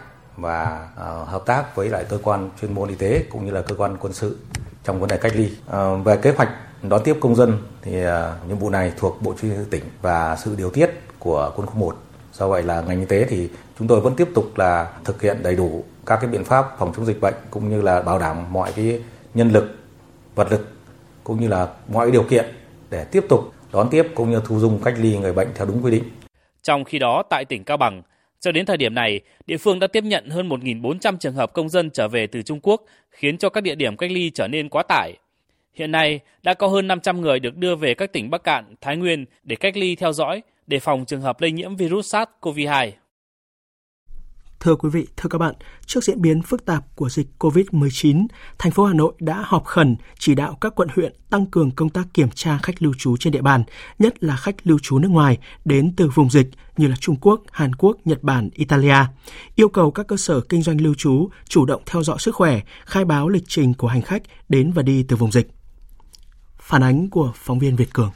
và 0.41 0.89
ờ, 0.95 1.23
hợp 1.23 1.45
tác 1.45 1.75
với 1.75 1.89
lại 1.89 2.05
cơ 2.09 2.17
quan 2.23 2.49
chuyên 2.61 2.73
môn 2.73 2.89
y 2.89 2.95
tế 2.95 3.23
cũng 3.29 3.45
như 3.45 3.51
là 3.51 3.61
cơ 3.61 3.75
quan 3.75 3.97
quân 3.99 4.13
sự 4.13 4.37
trong 4.83 4.99
vấn 4.99 5.09
đề 5.09 5.17
cách 5.17 5.31
ly. 5.35 5.51
Ờ, 5.67 5.95
về 5.95 6.17
kế 6.17 6.31
hoạch 6.31 6.49
đón 6.81 7.01
tiếp 7.03 7.17
công 7.21 7.35
dân 7.35 7.57
thì 7.81 8.03
ờ, 8.03 8.35
nhiệm 8.47 8.57
vụ 8.57 8.69
này 8.69 8.93
thuộc 8.97 9.21
Bộ 9.21 9.33
Chỉ 9.41 9.47
huy 9.47 9.65
tỉnh 9.69 9.83
và 10.01 10.35
sự 10.35 10.55
điều 10.57 10.69
tiết 10.69 10.89
của 11.19 11.51
quân 11.55 11.67
khu 11.67 11.75
1. 11.75 11.95
Do 12.33 12.47
vậy 12.47 12.63
là 12.63 12.81
ngành 12.81 12.99
y 12.99 13.05
tế 13.05 13.25
thì 13.29 13.49
chúng 13.79 13.87
tôi 13.87 14.01
vẫn 14.01 14.15
tiếp 14.15 14.27
tục 14.35 14.45
là 14.55 14.91
thực 15.03 15.21
hiện 15.21 15.43
đầy 15.43 15.55
đủ 15.55 15.83
các 16.05 16.17
cái 16.21 16.29
biện 16.29 16.43
pháp 16.43 16.65
phòng 16.79 16.93
chống 16.95 17.05
dịch 17.05 17.21
bệnh 17.21 17.33
cũng 17.51 17.69
như 17.69 17.81
là 17.81 18.01
bảo 18.01 18.19
đảm 18.19 18.53
mọi 18.53 18.71
cái 18.75 19.03
nhân 19.33 19.49
lực, 19.51 19.75
vật 20.35 20.51
lực 20.51 20.67
cũng 21.23 21.41
như 21.41 21.47
là 21.47 21.67
mọi 21.87 22.11
điều 22.11 22.23
kiện 22.23 22.45
để 22.89 23.03
tiếp 23.03 23.25
tục 23.29 23.53
đón 23.73 23.89
tiếp 23.89 24.07
cũng 24.15 24.31
như 24.31 24.41
thu 24.45 24.59
dung 24.59 24.81
cách 24.83 24.93
ly 24.97 25.17
người 25.17 25.33
bệnh 25.33 25.47
theo 25.55 25.65
đúng 25.65 25.85
quy 25.85 25.91
định. 25.91 26.03
Trong 26.63 26.83
khi 26.83 26.99
đó, 26.99 27.23
tại 27.29 27.45
tỉnh 27.45 27.63
Cao 27.63 27.77
Bằng, 27.77 28.01
cho 28.41 28.51
đến 28.51 28.65
thời 28.65 28.77
điểm 28.77 28.95
này, 28.95 29.21
địa 29.47 29.57
phương 29.57 29.79
đã 29.79 29.87
tiếp 29.87 30.03
nhận 30.03 30.29
hơn 30.29 30.49
1.400 30.49 31.17
trường 31.17 31.33
hợp 31.33 31.53
công 31.53 31.69
dân 31.69 31.89
trở 31.89 32.07
về 32.07 32.27
từ 32.27 32.41
Trung 32.41 32.59
Quốc, 32.63 32.85
khiến 33.09 33.37
cho 33.37 33.49
các 33.49 33.61
địa 33.61 33.75
điểm 33.75 33.97
cách 33.97 34.11
ly 34.11 34.29
trở 34.29 34.47
nên 34.47 34.69
quá 34.69 34.83
tải. 34.83 35.13
Hiện 35.73 35.91
nay, 35.91 36.19
đã 36.43 36.53
có 36.53 36.67
hơn 36.67 36.87
500 36.87 37.21
người 37.21 37.39
được 37.39 37.57
đưa 37.57 37.75
về 37.75 37.93
các 37.93 38.13
tỉnh 38.13 38.29
Bắc 38.29 38.43
Cạn, 38.43 38.75
Thái 38.81 38.97
Nguyên 38.97 39.25
để 39.43 39.55
cách 39.55 39.77
ly 39.77 39.95
theo 39.95 40.13
dõi, 40.13 40.41
để 40.67 40.79
phòng 40.79 41.05
trường 41.05 41.21
hợp 41.21 41.41
lây 41.41 41.51
nhiễm 41.51 41.75
virus 41.75 42.15
SARS-CoV-2. 42.15 42.91
Thưa 44.61 44.75
quý 44.75 44.89
vị, 44.89 45.07
thưa 45.17 45.29
các 45.29 45.37
bạn, 45.37 45.55
trước 45.85 46.03
diễn 46.03 46.21
biến 46.21 46.41
phức 46.41 46.65
tạp 46.65 46.95
của 46.95 47.09
dịch 47.09 47.27
COVID-19, 47.39 48.27
thành 48.57 48.71
phố 48.71 48.85
Hà 48.85 48.93
Nội 48.93 49.13
đã 49.19 49.43
họp 49.45 49.65
khẩn 49.65 49.95
chỉ 50.19 50.35
đạo 50.35 50.57
các 50.61 50.75
quận 50.75 50.87
huyện 50.95 51.13
tăng 51.29 51.45
cường 51.45 51.71
công 51.71 51.89
tác 51.89 52.07
kiểm 52.13 52.29
tra 52.29 52.59
khách 52.63 52.81
lưu 52.81 52.93
trú 52.97 53.17
trên 53.17 53.33
địa 53.33 53.41
bàn, 53.41 53.63
nhất 53.99 54.23
là 54.23 54.35
khách 54.35 54.55
lưu 54.63 54.79
trú 54.81 54.99
nước 54.99 55.07
ngoài 55.07 55.37
đến 55.65 55.93
từ 55.97 56.09
vùng 56.15 56.29
dịch 56.29 56.47
như 56.77 56.87
là 56.87 56.95
Trung 56.99 57.15
Quốc, 57.21 57.41
Hàn 57.51 57.75
Quốc, 57.75 57.97
Nhật 58.05 58.23
Bản, 58.23 58.49
Italia. 58.53 58.95
Yêu 59.55 59.69
cầu 59.69 59.91
các 59.91 60.07
cơ 60.07 60.17
sở 60.17 60.41
kinh 60.41 60.61
doanh 60.61 60.81
lưu 60.81 60.93
trú 60.97 61.29
chủ 61.47 61.65
động 61.65 61.81
theo 61.85 62.03
dõi 62.03 62.17
sức 62.19 62.35
khỏe, 62.35 62.61
khai 62.85 63.05
báo 63.05 63.29
lịch 63.29 63.43
trình 63.47 63.73
của 63.73 63.87
hành 63.87 64.01
khách 64.01 64.21
đến 64.49 64.71
và 64.71 64.81
đi 64.81 65.05
từ 65.07 65.15
vùng 65.15 65.31
dịch. 65.31 65.47
Phản 66.57 66.83
ánh 66.83 67.09
của 67.09 67.31
phóng 67.35 67.59
viên 67.59 67.75
Việt 67.75 67.93
Cường. 67.93 68.11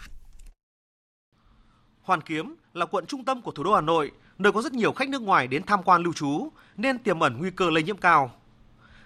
Hoàn 2.02 2.22
Kiếm 2.22 2.56
là 2.74 2.86
quận 2.86 3.06
trung 3.06 3.26
tâm 3.26 3.42
của 3.42 3.52
thủ 3.52 3.64
đô 3.64 3.76
Hà 3.76 3.82
Nội, 3.82 4.12
nơi 4.40 4.52
có 4.52 4.62
rất 4.62 4.74
nhiều 4.74 4.92
khách 4.92 5.10
nước 5.10 5.22
ngoài 5.22 5.48
đến 5.48 5.64
tham 5.64 5.84
quan 5.84 6.04
lưu 6.04 6.14
trú 6.14 6.50
nên 6.78 6.98
tiềm 6.98 7.20
ẩn 7.20 7.38
nguy 7.38 7.52
cơ 7.52 7.70
lây 7.70 7.84
nhiễm 7.84 7.98
cao. 7.98 8.32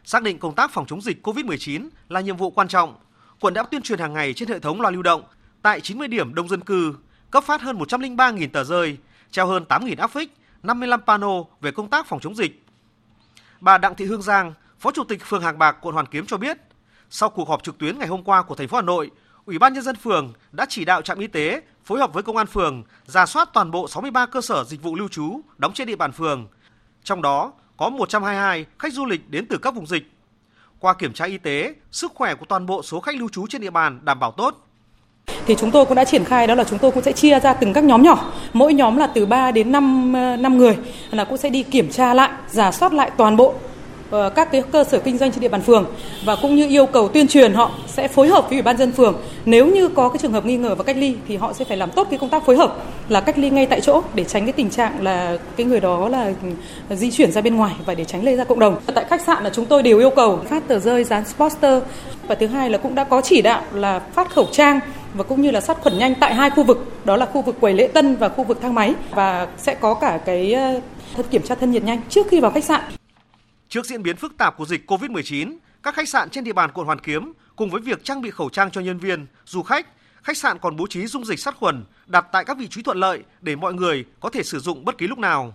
Xác 0.04 0.24
định 0.24 0.40
công 0.40 0.56
tác 0.56 0.72
phòng 0.72 0.86
chống 0.86 1.02
dịch 1.02 1.28
COVID-19 1.28 1.90
là 2.10 2.22
nhiệm 2.22 2.38
vụ 2.38 2.52
quan 2.52 2.68
trọng, 2.68 2.96
quận 3.40 3.54
đã 3.54 3.64
tuyên 3.64 3.82
truyền 3.82 4.00
hàng 4.00 4.14
ngày 4.14 4.34
trên 4.34 4.50
hệ 4.50 4.60
thống 4.60 4.82
loa 4.82 4.92
lưu 4.92 5.02
động 5.02 5.24
tại 5.62 5.82
90 5.82 6.08
điểm 6.08 6.34
đông 6.34 6.50
dân 6.50 6.62
cư, 6.62 6.96
cấp 7.32 7.44
phát 7.44 7.62
hơn 7.62 7.78
103.000 7.78 8.50
tờ 8.50 8.64
rơi, 8.64 8.98
treo 9.32 9.48
hơn 9.48 9.66
8.000 9.70 9.96
áp 9.98 10.08
phích, 10.08 10.34
55 10.64 11.02
pano 11.02 11.44
về 11.62 11.72
công 11.72 11.90
tác 11.90 12.08
phòng 12.08 12.20
chống 12.20 12.36
dịch. 12.36 12.64
Bà 13.60 13.78
Đặng 13.78 13.96
Thị 13.96 14.06
Hương 14.06 14.22
Giang, 14.22 14.54
Phó 14.80 14.92
Chủ 14.92 15.04
tịch 15.04 15.26
phường 15.26 15.42
Hàng 15.42 15.58
Bạc, 15.58 15.78
quận 15.82 15.96
Hoàn 15.96 16.06
Kiếm 16.06 16.26
cho 16.26 16.38
biết, 16.38 16.58
sau 17.10 17.30
cuộc 17.30 17.50
họp 17.50 17.64
trực 17.64 17.78
tuyến 17.78 18.00
ngày 18.00 18.08
hôm 18.08 18.24
qua 18.24 18.44
của 18.44 18.56
thành 18.56 18.68
phố 18.68 18.78
Hà 18.78 18.82
Nội, 18.82 19.12
Ủy 19.50 19.60
ban 19.60 19.74
nhân 19.74 19.84
dân 19.84 19.96
phường 19.96 20.34
đã 20.52 20.66
chỉ 20.70 20.86
đạo 20.86 21.02
trạm 21.02 21.20
y 21.20 21.28
tế 21.28 21.62
phối 21.86 22.00
hợp 22.00 22.14
với 22.14 22.24
công 22.24 22.38
an 22.38 22.48
phường 22.48 22.84
ra 23.06 23.26
soát 23.26 23.50
toàn 23.54 23.72
bộ 23.72 23.88
63 23.88 24.26
cơ 24.26 24.42
sở 24.42 24.64
dịch 24.64 24.84
vụ 24.84 24.96
lưu 24.96 25.08
trú 25.08 25.42
đóng 25.58 25.74
trên 25.74 25.88
địa 25.88 25.96
bàn 25.96 26.12
phường. 26.12 26.48
Trong 27.04 27.22
đó 27.22 27.54
có 27.78 27.90
122 27.90 28.66
khách 28.80 28.94
du 28.94 29.06
lịch 29.06 29.30
đến 29.30 29.46
từ 29.46 29.58
các 29.58 29.76
vùng 29.76 29.88
dịch. 29.88 30.04
Qua 30.80 30.94
kiểm 30.94 31.14
tra 31.14 31.26
y 31.26 31.38
tế, 31.38 31.74
sức 31.92 32.12
khỏe 32.16 32.36
của 32.36 32.46
toàn 32.46 32.66
bộ 32.66 32.84
số 32.84 33.00
khách 33.00 33.16
lưu 33.16 33.30
trú 33.30 33.48
trên 33.48 33.62
địa 33.62 33.70
bàn 33.70 34.00
đảm 34.04 34.20
bảo 34.20 34.32
tốt. 34.32 34.68
Thì 35.46 35.56
chúng 35.56 35.72
tôi 35.72 35.86
cũng 35.86 35.96
đã 35.96 36.06
triển 36.06 36.26
khai 36.26 36.48
đó 36.48 36.56
là 36.56 36.64
chúng 36.64 36.80
tôi 36.80 36.92
cũng 36.92 37.04
sẽ 37.04 37.12
chia 37.12 37.40
ra 37.40 37.54
từng 37.54 37.74
các 37.74 37.84
nhóm 37.84 38.04
nhỏ, 38.04 38.32
mỗi 38.54 38.74
nhóm 38.74 38.98
là 38.98 39.08
từ 39.08 39.26
3 39.26 39.52
đến 39.52 39.72
5 39.72 40.12
5 40.12 40.44
ờ, 40.44 40.50
người 40.50 40.78
là 41.12 41.24
cũng 41.24 41.38
sẽ 41.38 41.50
đi 41.50 41.64
kiểm 41.64 41.90
tra 41.90 42.14
lại, 42.14 42.32
giả 42.48 42.72
soát 42.72 42.94
lại 42.94 43.12
toàn 43.18 43.38
bộ 43.38 43.56
Ờ, 44.10 44.30
các 44.30 44.52
cái 44.52 44.64
cơ 44.72 44.84
sở 44.84 45.00
kinh 45.00 45.18
doanh 45.18 45.32
trên 45.32 45.42
địa 45.42 45.48
bàn 45.48 45.62
phường 45.62 45.86
và 46.26 46.36
cũng 46.36 46.56
như 46.56 46.68
yêu 46.68 46.86
cầu 46.86 47.08
tuyên 47.08 47.28
truyền 47.28 47.54
họ 47.54 47.72
sẽ 47.88 48.08
phối 48.08 48.28
hợp 48.28 48.42
với 48.42 48.58
ủy 48.58 48.62
ban 48.62 48.78
dân 48.78 48.92
phường. 48.92 49.18
Nếu 49.46 49.68
như 49.68 49.88
có 49.88 50.10
cái 50.10 50.18
trường 50.18 50.32
hợp 50.32 50.46
nghi 50.46 50.58
ngờ 50.58 50.76
và 50.76 50.84
cách 50.84 50.98
ly 50.98 51.16
thì 51.28 51.38
họ 51.38 51.54
sẽ 51.54 51.66
phải 51.66 51.78
làm 51.78 51.92
tốt 51.92 52.08
cái 52.10 52.20
công 52.20 52.30
tác 52.30 52.46
phối 52.46 52.58
hợp 52.58 52.76
là 53.10 53.22
cách 53.22 53.38
ly 53.38 53.50
ngay 53.50 53.66
tại 53.66 53.82
chỗ 53.82 54.02
để 54.14 54.24
tránh 54.24 54.46
cái 54.46 54.54
tình 54.54 54.70
trạng 54.70 55.04
là 55.04 55.38
cái 55.58 55.66
người 55.66 55.80
đó 55.80 56.10
là 56.10 56.34
di 56.90 57.12
chuyển 57.12 57.32
ra 57.32 57.42
bên 57.42 57.56
ngoài 57.56 57.76
và 57.86 57.96
để 57.96 58.06
tránh 58.06 58.24
lây 58.24 58.36
ra 58.36 58.44
cộng 58.44 58.60
đồng. 58.60 58.78
Tại 58.96 59.06
khách 59.10 59.22
sạn 59.22 59.44
là 59.44 59.50
chúng 59.50 59.66
tôi 59.66 59.84
đều 59.84 60.00
yêu 60.00 60.10
cầu 60.10 60.40
phát 60.50 60.68
tờ 60.68 60.80
rơi, 60.80 61.04
dán 61.04 61.24
poster. 61.38 61.84
Và 62.28 62.36
thứ 62.36 62.48
hai 62.48 62.70
là 62.70 62.78
cũng 62.78 62.96
đã 62.96 63.04
có 63.04 63.22
chỉ 63.22 63.42
đạo 63.42 63.62
là 63.74 64.00
phát 64.00 64.30
khẩu 64.30 64.48
trang 64.52 64.80
và 65.14 65.24
cũng 65.24 65.42
như 65.42 65.52
là 65.52 65.62
sát 65.62 65.78
khuẩn 65.82 65.98
nhanh 66.00 66.16
tại 66.20 66.36
hai 66.36 66.50
khu 66.50 66.64
vực, 66.64 66.92
đó 67.06 67.16
là 67.16 67.26
khu 67.26 67.42
vực 67.42 67.56
quầy 67.62 67.74
lễ 67.74 67.88
tân 67.88 68.16
và 68.16 68.30
khu 68.30 68.44
vực 68.44 68.62
thang 68.62 68.74
máy. 68.74 68.94
Và 69.12 69.48
sẽ 69.58 69.76
có 69.76 69.94
cả 69.94 70.20
cái 70.26 70.54
ờ, 70.54 70.80
thân 71.16 71.26
kiểm 71.32 71.42
tra 71.42 71.56
thân 71.56 71.72
nhiệt 71.72 71.84
nhanh 71.84 72.02
trước 72.10 72.28
khi 72.30 72.40
vào 72.40 72.52
khách 72.52 72.64
sạn. 72.64 72.82
Trước 73.70 73.86
diễn 73.86 74.04
biến 74.04 74.16
phức 74.16 74.38
tạp 74.38 74.58
của 74.58 74.66
dịch 74.66 74.92
COVID-19, 74.92 75.58
các 75.84 75.96
khách 75.96 76.10
sạn 76.10 76.30
trên 76.30 76.44
địa 76.44 76.54
bàn 76.54 76.70
quận 76.74 76.86
Hoàn 76.86 77.00
Kiếm 77.00 77.34
cùng 77.56 77.70
với 77.70 77.82
việc 77.82 78.04
trang 78.04 78.22
bị 78.22 78.30
khẩu 78.30 78.50
trang 78.50 78.72
cho 78.72 78.82
nhân 78.82 78.98
viên, 78.98 79.26
du 79.46 79.64
khách, 79.64 79.88
khách 80.24 80.38
sạn 80.38 80.60
còn 80.60 80.76
bố 80.76 80.88
trí 80.88 81.08
dung 81.08 81.26
dịch 81.26 81.40
sát 81.40 81.56
khuẩn 81.56 81.84
đặt 82.08 82.26
tại 82.32 82.46
các 82.46 82.58
vị 82.58 82.68
trí 82.68 82.82
thuận 82.82 82.98
lợi 82.98 83.24
để 83.42 83.56
mọi 83.56 83.74
người 83.74 84.06
có 84.20 84.30
thể 84.30 84.44
sử 84.44 84.60
dụng 84.60 84.86
bất 84.86 84.98
kỳ 84.98 85.08
lúc 85.08 85.20
nào. 85.20 85.54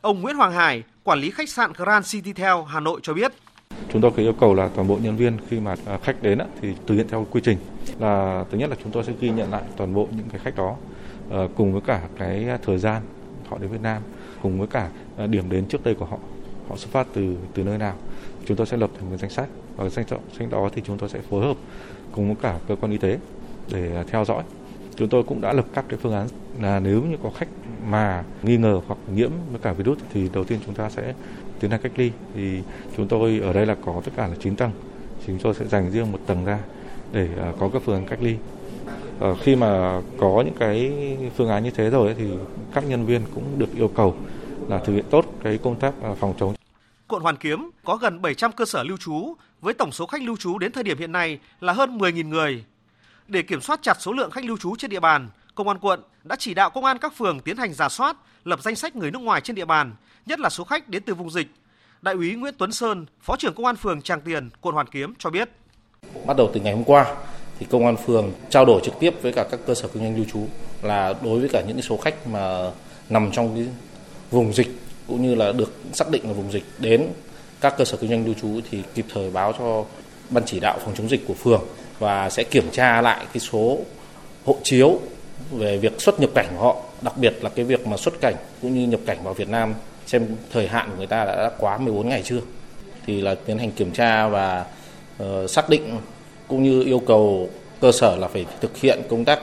Ông 0.00 0.20
Nguyễn 0.20 0.36
Hoàng 0.36 0.52
Hải, 0.52 0.82
quản 1.04 1.18
lý 1.18 1.30
khách 1.30 1.48
sạn 1.48 1.72
Grand 1.72 2.12
Citytel 2.12 2.56
Hà 2.68 2.80
Nội 2.80 3.00
cho 3.02 3.14
biết. 3.14 3.32
Chúng 3.92 4.02
tôi 4.02 4.10
có 4.10 4.22
yêu 4.22 4.32
cầu 4.40 4.54
là 4.54 4.68
toàn 4.68 4.88
bộ 4.88 4.98
nhân 5.02 5.16
viên 5.16 5.36
khi 5.50 5.60
mà 5.60 5.74
à, 5.86 5.98
khách 6.02 6.22
đến 6.22 6.38
thì 6.60 6.72
thực 6.86 6.94
hiện 6.94 7.08
theo 7.08 7.26
quy 7.30 7.40
trình 7.44 7.58
là 7.98 8.44
thứ 8.50 8.58
nhất 8.58 8.70
là 8.70 8.76
chúng 8.82 8.92
tôi 8.92 9.04
sẽ 9.04 9.12
ghi 9.20 9.30
nhận 9.30 9.50
lại 9.50 9.62
toàn 9.76 9.94
bộ 9.94 10.08
những 10.16 10.28
cái 10.32 10.40
khách 10.44 10.56
đó 10.56 10.76
ờ, 11.30 11.48
cùng 11.56 11.72
với 11.72 11.82
cả 11.86 12.02
cái 12.18 12.48
à, 12.48 12.58
thời 12.62 12.78
gian 12.78 13.02
họ 13.48 13.58
đến 13.58 13.70
Việt 13.70 13.80
Nam 13.82 14.02
cùng 14.42 14.58
với 14.58 14.68
cả 14.68 14.90
à, 15.18 15.26
điểm 15.26 15.50
đến 15.50 15.66
trước 15.68 15.84
đây 15.84 15.94
của 15.94 16.04
họ 16.04 16.18
họ 16.68 16.76
xuất 16.76 16.90
phát 16.90 17.06
từ 17.12 17.36
từ 17.54 17.64
nơi 17.64 17.78
nào. 17.78 17.94
Chúng 18.46 18.56
tôi 18.56 18.66
sẽ 18.66 18.76
lập 18.76 18.90
thành 18.98 19.10
một 19.10 19.16
danh 19.20 19.30
sách 19.30 19.48
và 19.76 19.88
danh 19.88 20.06
sách 20.38 20.50
đó 20.50 20.70
thì 20.74 20.82
chúng 20.84 20.98
tôi 20.98 21.08
sẽ 21.08 21.20
phối 21.30 21.46
hợp 21.46 21.56
cùng 22.12 22.26
với 22.26 22.36
cả 22.42 22.58
cơ 22.68 22.76
quan 22.76 22.92
y 22.92 22.98
tế 22.98 23.18
để 23.72 23.96
à, 23.96 24.04
theo 24.10 24.24
dõi. 24.24 24.42
Chúng 24.96 25.08
tôi 25.08 25.22
cũng 25.22 25.40
đã 25.40 25.52
lập 25.52 25.66
các 25.74 25.84
cái 25.88 25.98
phương 26.02 26.12
án 26.12 26.26
là 26.60 26.80
nếu 26.80 27.02
như 27.02 27.16
có 27.22 27.30
khách 27.30 27.48
mà 27.88 28.24
nghi 28.42 28.56
ngờ 28.56 28.80
hoặc 28.86 28.98
nhiễm 29.14 29.30
với 29.50 29.60
cả 29.62 29.72
virus 29.72 29.98
thì 30.12 30.28
đầu 30.32 30.44
tiên 30.44 30.58
chúng 30.66 30.74
ta 30.74 30.90
sẽ 30.90 31.14
tiến 31.60 31.70
hành 31.70 31.80
cách 31.82 31.92
ly. 31.96 32.10
Thì 32.34 32.62
chúng 32.96 33.08
tôi 33.08 33.40
ở 33.42 33.52
đây 33.52 33.66
là 33.66 33.76
có 33.84 34.00
tất 34.04 34.12
cả 34.16 34.26
là 34.26 34.34
9 34.40 34.56
tầng 34.56 34.70
chúng 35.26 35.38
tôi 35.38 35.54
sẽ 35.54 35.64
dành 35.64 35.90
riêng 35.90 36.12
một 36.12 36.18
tầng 36.26 36.44
ra 36.44 36.58
để 37.12 37.28
à, 37.40 37.52
có 37.58 37.68
các 37.72 37.82
phương 37.84 37.94
án 37.94 38.06
cách 38.06 38.22
ly. 38.22 38.36
Ờ, 39.20 39.34
khi 39.34 39.56
mà 39.56 40.00
có 40.18 40.42
những 40.46 40.54
cái 40.58 40.92
phương 41.36 41.48
án 41.48 41.64
như 41.64 41.70
thế 41.70 41.90
rồi 41.90 42.14
thì 42.18 42.24
các 42.74 42.84
nhân 42.88 43.06
viên 43.06 43.22
cũng 43.34 43.44
được 43.58 43.74
yêu 43.76 43.88
cầu 43.88 44.14
là 44.68 44.78
thực 44.78 44.92
hiện 44.92 45.04
tốt 45.10 45.34
cái 45.44 45.58
công 45.62 45.80
tác 45.80 45.92
à, 46.02 46.10
phòng 46.20 46.34
chống. 46.40 46.54
Quận 47.08 47.22
Hoàn 47.22 47.36
Kiếm 47.36 47.70
có 47.84 47.96
gần 47.96 48.22
700 48.22 48.52
cơ 48.52 48.64
sở 48.64 48.82
lưu 48.82 48.96
trú 48.96 49.34
với 49.60 49.74
tổng 49.74 49.92
số 49.92 50.06
khách 50.06 50.22
lưu 50.22 50.36
trú 50.36 50.58
đến 50.58 50.72
thời 50.72 50.84
điểm 50.84 50.98
hiện 50.98 51.12
nay 51.12 51.38
là 51.60 51.72
hơn 51.72 51.98
10.000 51.98 52.28
người. 52.28 52.64
Để 53.28 53.42
kiểm 53.42 53.60
soát 53.60 53.82
chặt 53.82 53.96
số 54.00 54.12
lượng 54.12 54.30
khách 54.30 54.44
lưu 54.44 54.56
trú 54.56 54.76
trên 54.76 54.90
địa 54.90 55.00
bàn, 55.00 55.28
Công 55.56 55.68
an 55.68 55.78
quận 55.78 56.02
đã 56.24 56.36
chỉ 56.38 56.54
đạo 56.54 56.70
công 56.70 56.84
an 56.84 56.98
các 56.98 57.16
phường 57.16 57.40
tiến 57.40 57.56
hành 57.56 57.74
giả 57.74 57.88
soát, 57.88 58.16
lập 58.44 58.62
danh 58.62 58.76
sách 58.76 58.96
người 58.96 59.10
nước 59.10 59.18
ngoài 59.18 59.40
trên 59.40 59.56
địa 59.56 59.64
bàn, 59.64 59.94
nhất 60.26 60.40
là 60.40 60.50
số 60.50 60.64
khách 60.64 60.88
đến 60.88 61.02
từ 61.06 61.14
vùng 61.14 61.30
dịch. 61.30 61.46
Đại 62.02 62.14
úy 62.14 62.34
Nguyễn 62.34 62.54
Tuấn 62.58 62.72
Sơn, 62.72 63.06
Phó 63.22 63.36
trưởng 63.36 63.54
Công 63.54 63.66
an 63.66 63.76
phường 63.76 64.02
Tràng 64.02 64.20
Tiền, 64.20 64.50
quận 64.60 64.74
Hoàn 64.74 64.86
Kiếm 64.86 65.14
cho 65.18 65.30
biết. 65.30 65.48
Bắt 66.26 66.36
đầu 66.36 66.50
từ 66.54 66.60
ngày 66.60 66.74
hôm 66.74 66.84
qua, 66.84 67.16
thì 67.58 67.66
công 67.70 67.86
an 67.86 67.96
phường 67.96 68.32
trao 68.50 68.64
đổi 68.64 68.80
trực 68.84 68.94
tiếp 69.00 69.14
với 69.22 69.32
cả 69.32 69.46
các 69.50 69.60
cơ 69.66 69.74
sở 69.74 69.88
kinh 69.88 70.02
doanh 70.02 70.16
lưu 70.16 70.24
trú 70.32 70.46
là 70.82 71.14
đối 71.24 71.40
với 71.40 71.48
cả 71.48 71.62
những 71.68 71.82
số 71.82 71.96
khách 71.96 72.26
mà 72.26 72.70
nằm 73.08 73.30
trong 73.32 73.54
cái 73.54 73.66
vùng 74.30 74.52
dịch 74.52 74.68
cũng 75.08 75.22
như 75.22 75.34
là 75.34 75.52
được 75.52 75.72
xác 75.92 76.10
định 76.10 76.22
là 76.26 76.32
vùng 76.32 76.52
dịch 76.52 76.64
đến 76.78 77.06
các 77.60 77.74
cơ 77.78 77.84
sở 77.84 77.96
kinh 77.96 78.10
doanh 78.10 78.24
lưu 78.24 78.34
trú 78.40 78.60
thì 78.70 78.82
kịp 78.94 79.04
thời 79.14 79.30
báo 79.30 79.52
cho 79.58 79.84
ban 80.30 80.44
chỉ 80.46 80.60
đạo 80.60 80.78
phòng 80.84 80.94
chống 80.96 81.08
dịch 81.08 81.26
của 81.28 81.34
phường 81.34 81.62
và 81.98 82.30
sẽ 82.30 82.42
kiểm 82.42 82.70
tra 82.72 83.00
lại 83.00 83.26
cái 83.32 83.40
số 83.40 83.78
hộ 84.44 84.56
chiếu 84.62 85.00
về 85.50 85.78
việc 85.78 86.00
xuất 86.00 86.20
nhập 86.20 86.30
cảnh 86.34 86.46
của 86.50 86.62
họ, 86.62 86.76
đặc 87.02 87.16
biệt 87.16 87.34
là 87.42 87.50
cái 87.50 87.64
việc 87.64 87.86
mà 87.86 87.96
xuất 87.96 88.20
cảnh 88.20 88.34
cũng 88.62 88.74
như 88.74 88.86
nhập 88.86 89.00
cảnh 89.06 89.18
vào 89.22 89.34
Việt 89.34 89.48
Nam 89.48 89.74
xem 90.06 90.26
thời 90.52 90.68
hạn 90.68 90.90
của 90.90 90.96
người 90.96 91.06
ta 91.06 91.24
đã 91.24 91.50
quá 91.58 91.78
14 91.78 92.08
ngày 92.08 92.22
chưa. 92.24 92.40
Thì 93.06 93.20
là 93.20 93.34
tiến 93.34 93.58
hành 93.58 93.70
kiểm 93.70 93.90
tra 93.90 94.28
và 94.28 94.64
uh, 95.22 95.50
xác 95.50 95.68
định 95.68 95.98
cũng 96.48 96.62
như 96.62 96.82
yêu 96.82 96.98
cầu 96.98 97.50
cơ 97.80 97.92
sở 97.92 98.16
là 98.16 98.28
phải 98.28 98.46
thực 98.60 98.76
hiện 98.76 99.02
công 99.08 99.24
tác 99.24 99.40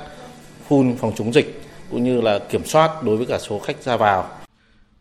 phun 0.68 0.96
phòng 0.98 1.12
chống 1.16 1.34
dịch 1.34 1.62
cũng 1.92 2.04
như 2.04 2.22
là 2.22 2.40
kiểm 2.40 2.66
soát 2.66 3.04
đối 3.04 3.18
với 3.18 3.26
cả 3.26 3.40
số 3.40 3.60
khách 3.60 3.84
ra 3.84 3.98
vào 3.98 4.43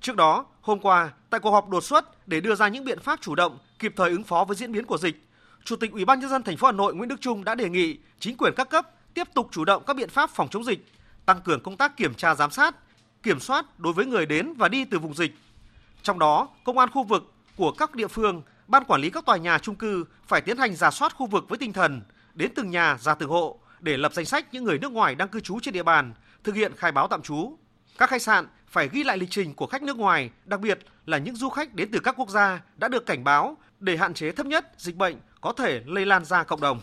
Trước 0.03 0.17
đó, 0.17 0.47
hôm 0.61 0.81
qua, 0.81 1.11
tại 1.31 1.41
cuộc 1.41 1.51
họp 1.51 1.69
đột 1.69 1.85
xuất 1.85 2.29
để 2.29 2.41
đưa 2.41 2.55
ra 2.55 2.69
những 2.69 2.85
biện 2.85 3.01
pháp 3.01 3.21
chủ 3.21 3.35
động, 3.35 3.59
kịp 3.79 3.93
thời 3.97 4.11
ứng 4.11 4.25
phó 4.25 4.45
với 4.45 4.57
diễn 4.57 4.73
biến 4.73 4.85
của 4.85 4.99
dịch, 4.99 5.23
Chủ 5.65 5.77
tịch 5.77 5.93
Ủy 5.93 6.05
ban 6.05 6.21
nhân 6.21 6.31
dân 6.31 6.43
thành 6.43 6.57
phố 6.57 6.67
Hà 6.67 6.73
Nội 6.73 6.95
Nguyễn 6.95 7.09
Đức 7.09 7.21
Trung 7.21 7.45
đã 7.45 7.55
đề 7.55 7.69
nghị 7.69 7.99
chính 8.19 8.37
quyền 8.37 8.53
các 8.57 8.71
cấp 8.71 8.91
tiếp 9.15 9.29
tục 9.35 9.49
chủ 9.51 9.65
động 9.65 9.83
các 9.87 9.97
biện 9.97 10.09
pháp 10.09 10.31
phòng 10.31 10.49
chống 10.49 10.65
dịch, 10.65 10.87
tăng 11.27 11.41
cường 11.41 11.61
công 11.61 11.77
tác 11.77 11.97
kiểm 11.97 12.15
tra 12.15 12.35
giám 12.35 12.51
sát, 12.51 12.77
kiểm 13.23 13.41
soát 13.41 13.79
đối 13.79 13.93
với 13.93 14.07
người 14.07 14.27
đến 14.27 14.55
và 14.55 14.69
đi 14.69 14.85
từ 14.85 14.99
vùng 14.99 15.15
dịch. 15.15 15.35
Trong 16.03 16.19
đó, 16.19 16.49
công 16.65 16.79
an 16.79 16.91
khu 16.91 17.05
vực 17.05 17.33
của 17.57 17.73
các 17.73 17.95
địa 17.95 18.09
phương, 18.09 18.43
ban 18.67 18.85
quản 18.85 19.01
lý 19.01 19.11
các 19.11 19.27
tòa 19.27 19.37
nhà 19.37 19.59
chung 19.59 19.75
cư 19.75 20.05
phải 20.27 20.41
tiến 20.41 20.59
hành 20.59 20.77
giả 20.77 20.91
soát 20.91 21.15
khu 21.17 21.27
vực 21.27 21.49
với 21.49 21.59
tinh 21.59 21.73
thần 21.73 22.03
đến 22.35 22.53
từng 22.55 22.71
nhà 22.71 22.97
ra 23.01 23.15
từng 23.15 23.31
hộ 23.31 23.59
để 23.81 23.97
lập 23.97 24.12
danh 24.15 24.25
sách 24.25 24.47
những 24.53 24.65
người 24.65 24.79
nước 24.79 24.93
ngoài 24.93 25.15
đang 25.15 25.29
cư 25.29 25.41
trú 25.41 25.61
trên 25.61 25.75
địa 25.75 25.83
bàn, 25.83 26.15
thực 26.45 26.55
hiện 26.55 26.73
khai 26.77 26.93
báo 26.93 27.09
tạm 27.09 27.23
trú. 27.23 27.59
Các 27.99 28.11
khách 28.11 28.23
sạn 28.23 28.47
phải 28.73 28.89
ghi 28.93 29.05
lại 29.05 29.19
lịch 29.19 29.31
trình 29.31 29.55
của 29.55 29.67
khách 29.67 29.83
nước 29.83 29.97
ngoài, 29.97 30.31
đặc 30.45 30.61
biệt 30.61 30.79
là 31.07 31.19
những 31.19 31.37
du 31.37 31.49
khách 31.49 31.75
đến 31.75 31.89
từ 31.93 31.99
các 31.99 32.15
quốc 32.19 32.31
gia 32.31 32.61
đã 32.77 32.89
được 32.89 33.07
cảnh 33.07 33.25
báo 33.25 33.57
để 33.81 33.97
hạn 33.97 34.15
chế 34.15 34.33
thấp 34.33 34.47
nhất 34.47 34.73
dịch 34.79 34.97
bệnh 34.97 35.17
có 35.41 35.53
thể 35.53 35.81
lây 35.87 36.07
lan 36.07 36.25
ra 36.25 36.45
cộng 36.45 36.61
đồng. 36.61 36.81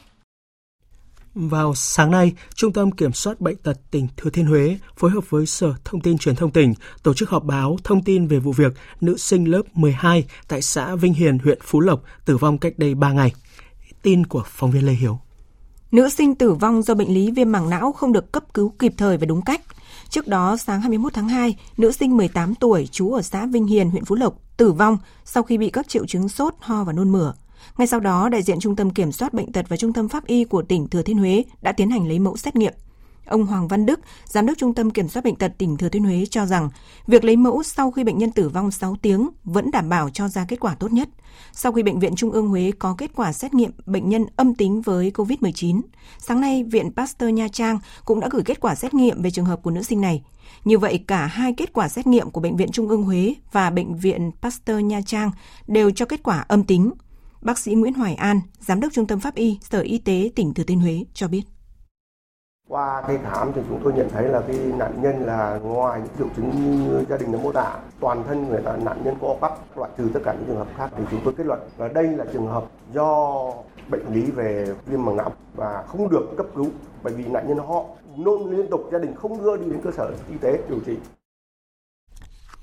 Vào 1.35 1.75
sáng 1.75 2.11
nay, 2.11 2.33
Trung 2.55 2.73
tâm 2.73 2.91
Kiểm 2.91 3.13
soát 3.13 3.41
Bệnh 3.41 3.57
tật 3.57 3.77
tỉnh 3.91 4.07
Thừa 4.17 4.29
Thiên 4.29 4.45
Huế 4.45 4.77
phối 4.97 5.11
hợp 5.11 5.29
với 5.29 5.45
Sở 5.45 5.73
Thông 5.85 6.01
tin 6.01 6.17
Truyền 6.17 6.35
thông 6.35 6.51
tỉnh 6.51 6.73
tổ 7.03 7.13
chức 7.13 7.29
họp 7.29 7.43
báo 7.43 7.77
thông 7.83 8.03
tin 8.03 8.27
về 8.27 8.39
vụ 8.39 8.51
việc 8.51 8.73
nữ 9.01 9.17
sinh 9.17 9.45
lớp 9.45 9.61
12 9.73 10.25
tại 10.47 10.61
xã 10.61 10.95
Vinh 10.95 11.13
Hiền, 11.13 11.39
huyện 11.39 11.59
Phú 11.61 11.79
Lộc 11.79 12.03
tử 12.25 12.37
vong 12.37 12.57
cách 12.57 12.73
đây 12.77 12.95
3 12.95 13.11
ngày. 13.11 13.33
Tin 14.01 14.25
của 14.25 14.43
phóng 14.45 14.71
viên 14.71 14.85
Lê 14.85 14.93
Hiếu. 14.93 15.19
Nữ 15.91 16.09
sinh 16.09 16.35
tử 16.35 16.53
vong 16.53 16.81
do 16.81 16.93
bệnh 16.93 17.13
lý 17.13 17.31
viêm 17.31 17.51
màng 17.51 17.69
não 17.69 17.91
không 17.91 18.13
được 18.13 18.31
cấp 18.31 18.43
cứu 18.53 18.73
kịp 18.79 18.93
thời 18.97 19.17
và 19.17 19.25
đúng 19.25 19.41
cách. 19.41 19.61
Trước 20.09 20.27
đó, 20.27 20.57
sáng 20.57 20.81
21 20.81 21.13
tháng 21.13 21.29
2, 21.29 21.55
nữ 21.77 21.91
sinh 21.91 22.17
18 22.17 22.55
tuổi 22.55 22.87
trú 22.91 23.13
ở 23.13 23.21
xã 23.21 23.45
Vinh 23.45 23.65
Hiền, 23.65 23.89
huyện 23.89 24.05
Phú 24.05 24.15
Lộc 24.15 24.33
tử 24.57 24.71
vong 24.71 24.97
sau 25.25 25.43
khi 25.43 25.57
bị 25.57 25.69
các 25.69 25.87
triệu 25.87 26.05
chứng 26.05 26.29
sốt, 26.29 26.53
ho 26.59 26.83
và 26.83 26.93
nôn 26.93 27.11
mửa. 27.11 27.33
Ngay 27.77 27.87
sau 27.87 27.99
đó, 27.99 28.29
đại 28.29 28.41
diện 28.41 28.59
Trung 28.59 28.75
tâm 28.75 28.89
Kiểm 28.89 29.11
soát 29.11 29.33
Bệnh 29.33 29.51
tật 29.51 29.65
và 29.69 29.77
Trung 29.77 29.93
tâm 29.93 30.09
Pháp 30.09 30.25
y 30.25 30.43
của 30.43 30.61
tỉnh 30.61 30.87
Thừa 30.87 31.01
Thiên 31.01 31.17
Huế 31.17 31.43
đã 31.61 31.71
tiến 31.71 31.89
hành 31.89 32.07
lấy 32.07 32.19
mẫu 32.19 32.37
xét 32.37 32.55
nghiệm. 32.55 32.73
Ông 33.29 33.45
Hoàng 33.45 33.67
Văn 33.67 33.85
Đức, 33.85 33.99
Giám 34.25 34.45
đốc 34.45 34.57
Trung 34.57 34.73
tâm 34.73 34.91
Kiểm 34.91 35.07
soát 35.07 35.23
Bệnh 35.23 35.35
tật 35.35 35.51
tỉnh 35.57 35.77
Thừa 35.77 35.89
Thiên 35.89 36.03
Huế 36.03 36.25
cho 36.29 36.45
rằng, 36.45 36.69
việc 37.07 37.23
lấy 37.23 37.35
mẫu 37.35 37.63
sau 37.63 37.91
khi 37.91 38.03
bệnh 38.03 38.17
nhân 38.17 38.31
tử 38.31 38.49
vong 38.49 38.71
6 38.71 38.95
tiếng 39.01 39.29
vẫn 39.43 39.71
đảm 39.71 39.89
bảo 39.89 40.09
cho 40.09 40.27
ra 40.27 40.45
kết 40.47 40.59
quả 40.59 40.75
tốt 40.75 40.91
nhất. 40.91 41.09
Sau 41.53 41.71
khi 41.71 41.83
Bệnh 41.83 41.99
viện 41.99 42.15
Trung 42.15 42.31
ương 42.31 42.47
Huế 42.47 42.71
có 42.79 42.95
kết 42.97 43.11
quả 43.15 43.33
xét 43.33 43.53
nghiệm 43.53 43.71
bệnh 43.85 44.09
nhân 44.09 44.25
âm 44.35 44.55
tính 44.55 44.81
với 44.81 45.11
COVID-19, 45.11 45.81
sáng 46.19 46.41
nay 46.41 46.63
Viện 46.63 46.91
Pasteur 46.95 47.33
Nha 47.33 47.47
Trang 47.47 47.79
cũng 48.05 48.19
đã 48.19 48.27
gửi 48.31 48.43
kết 48.43 48.59
quả 48.59 48.75
xét 48.75 48.93
nghiệm 48.93 49.21
về 49.21 49.31
trường 49.31 49.45
hợp 49.45 49.63
của 49.63 49.71
nữ 49.71 49.81
sinh 49.81 50.01
này. 50.01 50.23
Như 50.65 50.77
vậy, 50.77 51.03
cả 51.07 51.25
hai 51.25 51.53
kết 51.53 51.73
quả 51.73 51.87
xét 51.87 52.07
nghiệm 52.07 52.29
của 52.29 52.41
Bệnh 52.41 52.57
viện 52.57 52.71
Trung 52.71 52.89
ương 52.89 53.03
Huế 53.03 53.33
và 53.51 53.69
Bệnh 53.69 53.97
viện 53.97 54.31
Pasteur 54.41 54.83
Nha 54.83 55.01
Trang 55.05 55.31
đều 55.67 55.91
cho 55.91 56.05
kết 56.05 56.23
quả 56.23 56.45
âm 56.47 56.63
tính. 56.63 56.91
Bác 57.41 57.59
sĩ 57.59 57.73
Nguyễn 57.73 57.93
Hoài 57.93 58.15
An, 58.15 58.41
Giám 58.59 58.79
đốc 58.79 58.93
Trung 58.93 59.07
tâm 59.07 59.19
Pháp 59.19 59.35
y 59.35 59.57
Sở 59.61 59.81
Y 59.81 59.97
tế 59.97 60.31
tỉnh 60.35 60.53
Thừa 60.53 60.63
Thiên 60.63 60.79
Huế 60.79 61.05
cho 61.13 61.27
biết. 61.27 61.41
Qua 62.69 63.03
cái 63.07 63.17
khám 63.23 63.51
thì 63.55 63.61
chúng 63.69 63.79
tôi 63.83 63.93
nhận 63.93 64.09
thấy 64.09 64.27
là 64.27 64.41
cái 64.47 64.55
nạn 64.57 65.01
nhân 65.01 65.25
là 65.25 65.59
ngoài 65.63 66.01
những 66.03 66.13
triệu 66.17 66.27
chứng 66.35 66.49
như 66.49 67.05
gia 67.09 67.17
đình 67.17 67.31
đã 67.31 67.39
mô 67.43 67.51
tả, 67.51 67.79
toàn 67.99 68.23
thân 68.27 68.47
người 68.49 68.61
ta 68.61 68.77
nạn 68.77 69.01
nhân 69.03 69.15
có 69.21 69.35
bắp 69.41 69.77
loại 69.77 69.91
trừ 69.97 70.09
tất 70.13 70.19
cả 70.25 70.33
những 70.33 70.43
trường 70.47 70.57
hợp 70.57 70.67
khác 70.77 70.89
thì 70.97 71.03
chúng 71.11 71.19
tôi 71.23 71.33
kết 71.37 71.45
luận 71.45 71.59
là 71.77 71.87
đây 71.87 72.07
là 72.07 72.25
trường 72.33 72.47
hợp 72.47 72.63
do 72.93 73.41
bệnh 73.89 74.13
lý 74.13 74.31
về 74.31 74.75
viêm 74.85 75.05
màng 75.05 75.17
não 75.17 75.31
và 75.55 75.83
không 75.87 76.09
được 76.09 76.37
cấp 76.37 76.45
cứu 76.55 76.65
bởi 77.03 77.13
vì 77.13 77.25
nạn 77.25 77.47
nhân 77.47 77.57
họ 77.57 77.83
nôn 78.17 78.41
liên 78.51 78.67
tục 78.69 78.89
gia 78.91 78.99
đình 78.99 79.15
không 79.15 79.43
đưa 79.43 79.57
đi 79.57 79.69
đến 79.69 79.81
cơ 79.83 79.91
sở 79.91 80.11
y 80.31 80.37
tế 80.37 80.59
điều 80.69 80.79
trị 80.85 80.97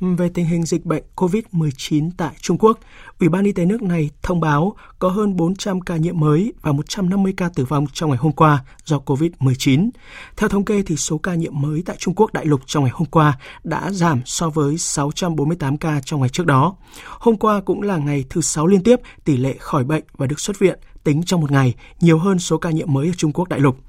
về 0.00 0.28
tình 0.28 0.46
hình 0.46 0.64
dịch 0.64 0.84
bệnh 0.84 1.02
COVID-19 1.16 2.10
tại 2.16 2.34
Trung 2.40 2.58
Quốc, 2.58 2.78
Ủy 3.20 3.28
ban 3.28 3.44
Y 3.44 3.52
tế 3.52 3.64
nước 3.64 3.82
này 3.82 4.10
thông 4.22 4.40
báo 4.40 4.76
có 4.98 5.08
hơn 5.08 5.36
400 5.36 5.80
ca 5.80 5.96
nhiễm 5.96 6.20
mới 6.20 6.52
và 6.62 6.72
150 6.72 7.34
ca 7.36 7.48
tử 7.48 7.64
vong 7.64 7.86
trong 7.92 8.10
ngày 8.10 8.18
hôm 8.18 8.32
qua 8.32 8.64
do 8.84 8.98
COVID-19. 9.06 9.90
Theo 10.36 10.48
thống 10.48 10.64
kê 10.64 10.82
thì 10.82 10.96
số 10.96 11.18
ca 11.18 11.34
nhiễm 11.34 11.60
mới 11.60 11.82
tại 11.86 11.96
Trung 11.98 12.14
Quốc 12.14 12.32
đại 12.32 12.44
lục 12.44 12.60
trong 12.66 12.84
ngày 12.84 12.92
hôm 12.94 13.08
qua 13.08 13.38
đã 13.64 13.90
giảm 13.90 14.20
so 14.24 14.50
với 14.50 14.78
648 14.78 15.76
ca 15.76 16.00
trong 16.04 16.20
ngày 16.20 16.28
trước 16.28 16.46
đó. 16.46 16.76
Hôm 17.18 17.36
qua 17.36 17.60
cũng 17.60 17.82
là 17.82 17.96
ngày 17.96 18.24
thứ 18.30 18.40
sáu 18.40 18.66
liên 18.66 18.82
tiếp 18.82 19.00
tỷ 19.24 19.36
lệ 19.36 19.54
khỏi 19.58 19.84
bệnh 19.84 20.04
và 20.16 20.26
được 20.26 20.40
xuất 20.40 20.58
viện 20.58 20.78
tính 21.04 21.22
trong 21.22 21.40
một 21.40 21.50
ngày 21.50 21.74
nhiều 22.00 22.18
hơn 22.18 22.38
số 22.38 22.58
ca 22.58 22.70
nhiễm 22.70 22.92
mới 22.92 23.06
ở 23.06 23.12
Trung 23.16 23.32
Quốc 23.32 23.48
đại 23.48 23.60
lục. 23.60 23.85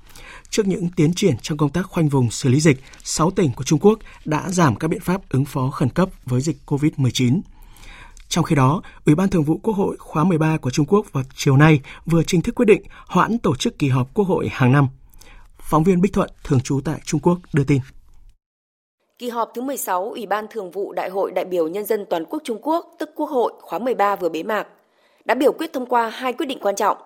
Trước 0.50 0.68
những 0.68 0.90
tiến 0.96 1.14
triển 1.14 1.36
trong 1.42 1.58
công 1.58 1.70
tác 1.70 1.86
khoanh 1.86 2.10
vùng 2.10 2.32
xử 2.32 2.50
lý 2.50 2.60
dịch, 2.60 2.78
6 3.04 3.32
tỉnh 3.32 3.52
của 3.56 3.64
Trung 3.64 3.80
Quốc 3.80 4.00
đã 4.26 4.50
giảm 4.50 4.76
các 4.76 4.88
biện 4.88 5.02
pháp 5.02 5.22
ứng 5.30 5.46
phó 5.46 5.70
khẩn 5.70 5.90
cấp 5.90 6.10
với 6.26 6.42
dịch 6.42 6.58
COVID-19. 6.66 7.42
Trong 8.30 8.44
khi 8.44 8.56
đó, 8.56 8.82
Ủy 9.06 9.16
ban 9.16 9.30
Thường 9.30 9.44
vụ 9.44 9.60
Quốc 9.64 9.74
hội 9.74 9.98
khóa 10.00 10.24
13 10.24 10.58
của 10.58 10.70
Trung 10.70 10.86
Quốc 10.86 11.14
vào 11.14 11.24
chiều 11.36 11.58
nay 11.58 11.80
vừa 12.06 12.24
chính 12.24 12.42
thức 12.42 12.56
quyết 12.56 12.66
định 12.66 12.82
hoãn 13.08 13.38
tổ 13.38 13.56
chức 13.56 13.80
kỳ 13.80 13.90
họp 13.90 14.14
Quốc 14.14 14.26
hội 14.26 14.50
hàng 14.52 14.72
năm. 14.72 14.88
Phóng 15.60 15.84
viên 15.84 16.02
Bích 16.02 16.14
Thuận, 16.14 16.30
thường 16.44 16.60
trú 16.60 16.82
tại 16.86 17.00
Trung 17.06 17.22
Quốc, 17.22 17.38
đưa 17.54 17.64
tin. 17.64 17.80
Kỳ 19.20 19.30
họp 19.30 19.52
thứ 19.56 19.62
16 19.62 20.10
Ủy 20.10 20.26
ban 20.26 20.46
Thường 20.50 20.72
vụ 20.72 20.94
Đại 20.94 21.10
hội 21.10 21.32
đại 21.32 21.46
biểu 21.46 21.68
Nhân 21.68 21.86
dân 21.86 22.06
Toàn 22.10 22.26
quốc 22.26 22.42
Trung 22.46 22.60
Quốc, 22.62 22.96
tức 23.00 23.10
Quốc 23.16 23.30
hội 23.30 23.54
khóa 23.62 23.80
13 23.80 24.16
vừa 24.16 24.30
bế 24.30 24.44
mạc, 24.44 24.68
đã 25.26 25.36
biểu 25.36 25.52
quyết 25.52 25.74
thông 25.74 25.86
qua 25.86 26.10
hai 26.10 26.34
quyết 26.34 26.46
định 26.46 26.60
quan 26.62 26.76
trọng 26.76 26.98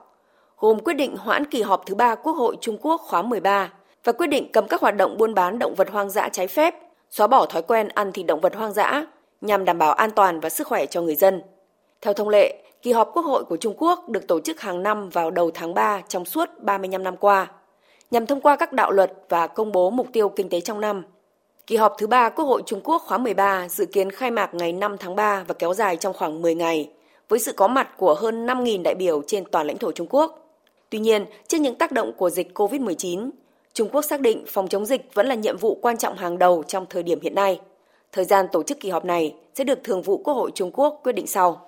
gồm 0.62 0.80
quyết 0.80 0.94
định 0.94 1.18
hoãn 1.18 1.46
kỳ 1.46 1.62
họp 1.62 1.86
thứ 1.86 1.96
ba 1.96 2.16
Quốc 2.16 2.34
hội 2.34 2.58
Trung 2.62 2.78
Quốc 2.82 3.02
khóa 3.02 3.22
13 3.22 3.74
và 4.04 4.12
quyết 4.12 4.28
định 4.28 4.52
cấm 4.52 4.68
các 4.68 4.82
hoạt 4.82 4.98
động 4.98 5.18
buôn 5.18 5.34
bán 5.34 5.60
động 5.60 5.76
vật 5.76 5.90
hoang 5.90 6.10
dã 6.10 6.30
trái 6.30 6.48
phép, 6.48 6.76
xóa 7.10 7.28
bỏ 7.28 7.46
thói 7.46 7.62
quen 7.62 7.88
ăn 7.88 8.12
thịt 8.12 8.26
động 8.26 8.42
vật 8.42 8.56
hoang 8.56 8.74
dã 8.74 9.06
nhằm 9.42 9.66
đảm 9.66 9.78
bảo 9.78 9.94
an 9.94 10.12
toàn 10.12 10.40
và 10.40 10.50
sức 10.50 10.68
khỏe 10.68 10.86
cho 10.86 11.02
người 11.02 11.16
dân. 11.16 11.42
Theo 12.02 12.14
thông 12.14 12.30
lệ, 12.30 12.64
kỳ 12.82 12.92
họp 12.92 13.12
Quốc 13.14 13.26
hội 13.26 13.44
của 13.44 13.58
Trung 13.58 13.74
Quốc 13.78 14.10
được 14.10 14.28
tổ 14.28 14.40
chức 14.40 14.62
hàng 14.62 14.84
năm 14.84 15.10
vào 15.10 15.32
đầu 15.32 15.52
tháng 15.54 15.74
3 15.74 16.02
trong 16.08 16.26
suốt 16.26 16.50
35 16.60 17.04
năm 17.04 17.18
qua, 17.18 17.48
nhằm 18.12 18.26
thông 18.26 18.42
qua 18.42 18.56
các 18.56 18.74
đạo 18.74 18.92
luật 18.92 19.12
và 19.30 19.48
công 19.48 19.72
bố 19.72 19.90
mục 19.90 20.08
tiêu 20.14 20.30
kinh 20.30 20.50
tế 20.50 20.62
trong 20.62 20.82
năm. 20.82 21.04
Kỳ 21.68 21.76
họp 21.76 21.96
thứ 21.98 22.08
ba 22.08 22.30
Quốc 22.30 22.46
hội 22.46 22.64
Trung 22.66 22.82
Quốc 22.84 23.02
khóa 23.06 23.18
13 23.18 23.68
dự 23.70 23.86
kiến 23.86 24.12
khai 24.12 24.32
mạc 24.32 24.54
ngày 24.54 24.74
5 24.74 24.98
tháng 24.98 25.16
3 25.16 25.44
và 25.48 25.54
kéo 25.54 25.74
dài 25.74 25.96
trong 25.96 26.14
khoảng 26.14 26.42
10 26.42 26.56
ngày, 26.56 26.90
với 27.30 27.40
sự 27.40 27.54
có 27.54 27.68
mặt 27.68 27.98
của 27.98 28.14
hơn 28.14 28.46
5.000 28.46 28.82
đại 28.84 28.96
biểu 28.96 29.22
trên 29.28 29.44
toàn 29.46 29.68
lãnh 29.68 29.78
thổ 29.78 29.92
Trung 29.92 30.08
Quốc. 30.10 30.41
Tuy 30.92 31.00
nhiên, 31.00 31.26
trước 31.48 31.58
những 31.62 31.78
tác 31.78 31.92
động 31.92 32.12
của 32.18 32.30
dịch 32.30 32.52
COVID-19, 32.54 33.30
Trung 33.74 33.90
Quốc 33.92 34.02
xác 34.02 34.22
định 34.22 34.44
phòng 34.48 34.68
chống 34.68 34.86
dịch 34.86 35.10
vẫn 35.14 35.28
là 35.28 35.36
nhiệm 35.36 35.58
vụ 35.58 35.80
quan 35.82 35.98
trọng 35.98 36.18
hàng 36.18 36.40
đầu 36.40 36.64
trong 36.68 36.86
thời 36.90 37.04
điểm 37.04 37.20
hiện 37.22 37.36
nay. 37.36 37.60
Thời 38.12 38.26
gian 38.26 38.46
tổ 38.52 38.64
chức 38.64 38.80
kỳ 38.80 38.90
họp 38.90 39.06
này 39.06 39.36
sẽ 39.56 39.64
được 39.64 39.80
Thường 39.84 40.02
vụ 40.02 40.18
Quốc 40.18 40.34
hội 40.34 40.52
Trung 40.56 40.72
Quốc 40.74 41.00
quyết 41.04 41.14
định 41.14 41.28
sau. 41.28 41.68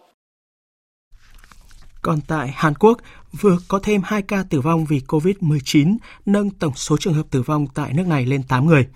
Còn 2.02 2.20
tại 2.28 2.52
Hàn 2.54 2.74
Quốc, 2.76 2.98
vừa 3.42 3.58
có 3.68 3.80
thêm 3.84 4.02
2 4.06 4.22
ca 4.22 4.44
tử 4.50 4.62
vong 4.62 4.86
vì 4.86 5.02
COVID-19, 5.08 5.98
nâng 6.26 6.50
tổng 6.50 6.74
số 6.76 6.98
trường 7.00 7.14
hợp 7.14 7.26
tử 7.32 7.42
vong 7.42 7.68
tại 7.76 7.94
nước 7.94 8.08
này 8.08 8.26
lên 8.26 8.44
8 8.50 8.68
người. 8.68 8.88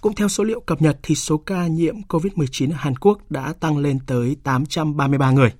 Cũng 0.00 0.14
theo 0.14 0.28
số 0.28 0.44
liệu 0.44 0.60
cập 0.60 0.82
nhật 0.82 0.96
thì 1.02 1.14
số 1.14 1.36
ca 1.36 1.66
nhiễm 1.66 1.94
COVID-19 2.08 2.72
ở 2.72 2.76
Hàn 2.76 2.96
Quốc 2.96 3.18
đã 3.30 3.54
tăng 3.60 3.78
lên 3.78 3.98
tới 4.06 4.36
833 4.42 5.30
người. 5.30 5.52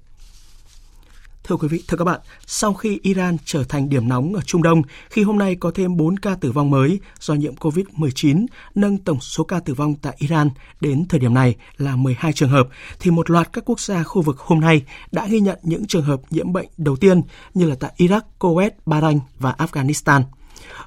Thưa 1.46 1.56
quý 1.56 1.68
vị, 1.68 1.82
thưa 1.88 1.96
các 1.96 2.04
bạn, 2.04 2.20
sau 2.46 2.74
khi 2.74 2.98
Iran 3.02 3.36
trở 3.44 3.64
thành 3.64 3.88
điểm 3.88 4.08
nóng 4.08 4.34
ở 4.34 4.40
Trung 4.40 4.62
Đông, 4.62 4.82
khi 5.10 5.22
hôm 5.22 5.38
nay 5.38 5.56
có 5.60 5.70
thêm 5.74 5.96
4 5.96 6.18
ca 6.18 6.34
tử 6.34 6.52
vong 6.52 6.70
mới 6.70 7.00
do 7.20 7.34
nhiễm 7.34 7.54
COVID-19, 7.54 8.46
nâng 8.74 8.98
tổng 8.98 9.20
số 9.20 9.44
ca 9.44 9.60
tử 9.60 9.74
vong 9.74 9.94
tại 9.94 10.16
Iran 10.18 10.50
đến 10.80 11.08
thời 11.08 11.20
điểm 11.20 11.34
này 11.34 11.54
là 11.78 11.96
12 11.96 12.32
trường 12.32 12.48
hợp, 12.48 12.68
thì 13.00 13.10
một 13.10 13.30
loạt 13.30 13.52
các 13.52 13.64
quốc 13.64 13.80
gia 13.80 14.02
khu 14.02 14.22
vực 14.22 14.38
hôm 14.38 14.60
nay 14.60 14.82
đã 15.12 15.26
ghi 15.26 15.40
nhận 15.40 15.58
những 15.62 15.86
trường 15.86 16.04
hợp 16.04 16.20
nhiễm 16.30 16.52
bệnh 16.52 16.68
đầu 16.76 16.96
tiên 16.96 17.22
như 17.54 17.66
là 17.66 17.76
tại 17.80 17.92
Iraq, 17.96 18.20
Kuwait, 18.38 18.70
Bahrain 18.86 19.18
và 19.38 19.54
Afghanistan. 19.58 20.22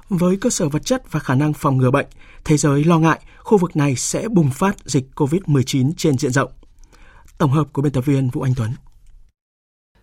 Với 0.08 0.36
cơ 0.36 0.50
sở 0.50 0.68
vật 0.68 0.84
chất 0.84 1.12
và 1.12 1.20
khả 1.20 1.34
năng 1.34 1.52
phòng 1.52 1.76
ngừa 1.76 1.90
bệnh, 1.90 2.06
thế 2.44 2.56
giới 2.56 2.84
lo 2.84 2.98
ngại 2.98 3.20
khu 3.38 3.58
vực 3.58 3.76
này 3.76 3.96
sẽ 3.96 4.28
bùng 4.28 4.50
phát 4.50 4.76
dịch 4.84 5.04
COVID-19 5.14 5.92
trên 5.96 6.18
diện 6.18 6.32
rộng. 6.32 6.50
Tổng 7.38 7.50
hợp 7.50 7.66
của 7.72 7.82
biên 7.82 7.92
tập 7.92 8.04
viên 8.06 8.30
Vũ 8.30 8.42
Anh 8.42 8.54
Tuấn. 8.56 8.70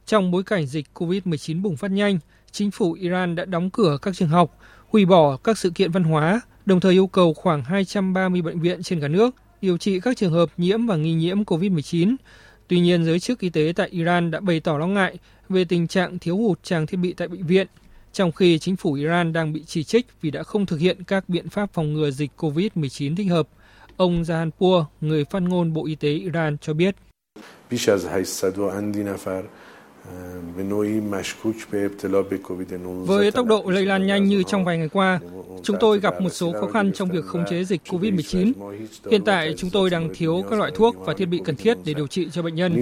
Trong 0.07 0.31
bối 0.31 0.43
cảnh 0.43 0.65
dịch 0.65 0.85
COVID-19 0.93 1.61
bùng 1.61 1.77
phát 1.77 1.91
nhanh, 1.91 2.19
chính 2.51 2.71
phủ 2.71 2.93
Iran 2.93 3.35
đã 3.35 3.45
đóng 3.45 3.69
cửa 3.69 3.97
các 4.01 4.15
trường 4.15 4.29
học, 4.29 4.57
hủy 4.87 5.05
bỏ 5.05 5.37
các 5.37 5.57
sự 5.57 5.69
kiện 5.69 5.91
văn 5.91 6.03
hóa, 6.03 6.41
đồng 6.65 6.79
thời 6.79 6.93
yêu 6.93 7.07
cầu 7.07 7.33
khoảng 7.33 7.63
230 7.63 8.41
bệnh 8.41 8.59
viện 8.59 8.83
trên 8.83 9.01
cả 9.01 9.07
nước 9.07 9.35
điều 9.61 9.77
trị 9.77 9.99
các 9.99 10.17
trường 10.17 10.31
hợp 10.31 10.49
nhiễm 10.57 10.85
và 10.85 10.95
nghi 10.95 11.13
nhiễm 11.13 11.43
COVID-19. 11.43 12.15
Tuy 12.67 12.79
nhiên, 12.79 13.05
giới 13.05 13.19
chức 13.19 13.39
y 13.39 13.49
tế 13.49 13.73
tại 13.75 13.89
Iran 13.89 14.31
đã 14.31 14.39
bày 14.39 14.59
tỏ 14.59 14.77
lo 14.77 14.87
ngại 14.87 15.17
về 15.49 15.65
tình 15.65 15.87
trạng 15.87 16.19
thiếu 16.19 16.37
hụt 16.37 16.63
trang 16.63 16.87
thiết 16.87 16.97
bị 16.97 17.13
tại 17.13 17.27
bệnh 17.27 17.47
viện, 17.47 17.67
trong 18.13 18.31
khi 18.31 18.59
chính 18.59 18.75
phủ 18.75 18.93
Iran 18.93 19.33
đang 19.33 19.53
bị 19.53 19.63
chỉ 19.65 19.83
trích 19.83 20.07
vì 20.21 20.31
đã 20.31 20.43
không 20.43 20.65
thực 20.65 20.79
hiện 20.79 21.03
các 21.03 21.29
biện 21.29 21.49
pháp 21.49 21.73
phòng 21.73 21.93
ngừa 21.93 22.11
dịch 22.11 22.31
COVID-19 22.37 23.15
thích 23.15 23.27
hợp. 23.29 23.47
Ông 23.97 24.23
Jahanpour, 24.23 24.83
người 25.01 25.25
phát 25.25 25.41
ngôn 25.41 25.73
Bộ 25.73 25.85
Y 25.85 25.95
tế 25.95 26.09
Iran 26.09 26.57
cho 26.57 26.73
biết. 26.73 26.95
Với 33.05 33.31
tốc 33.31 33.47
độ 33.47 33.63
lây 33.67 33.85
lan 33.85 34.07
nhanh 34.07 34.25
như 34.25 34.43
trong 34.43 34.65
vài 34.65 34.77
ngày 34.77 34.89
qua, 34.89 35.19
chúng 35.63 35.77
tôi 35.79 35.99
gặp 35.99 36.21
một 36.21 36.29
số 36.29 36.53
khó 36.61 36.67
khăn 36.67 36.91
trong 36.93 37.09
việc 37.09 37.25
khống 37.25 37.45
chế 37.49 37.63
dịch 37.63 37.81
COVID-19. 37.87 38.53
Hiện 39.11 39.23
tại, 39.25 39.53
chúng 39.57 39.69
tôi 39.69 39.89
đang 39.89 40.09
thiếu 40.15 40.43
các 40.49 40.59
loại 40.59 40.71
thuốc 40.75 40.95
và 41.05 41.13
thiết 41.13 41.25
bị 41.25 41.41
cần 41.45 41.55
thiết 41.55 41.77
để 41.85 41.93
điều 41.93 42.07
trị 42.07 42.27
cho 42.31 42.41
bệnh 42.41 42.55
nhân. 42.55 42.81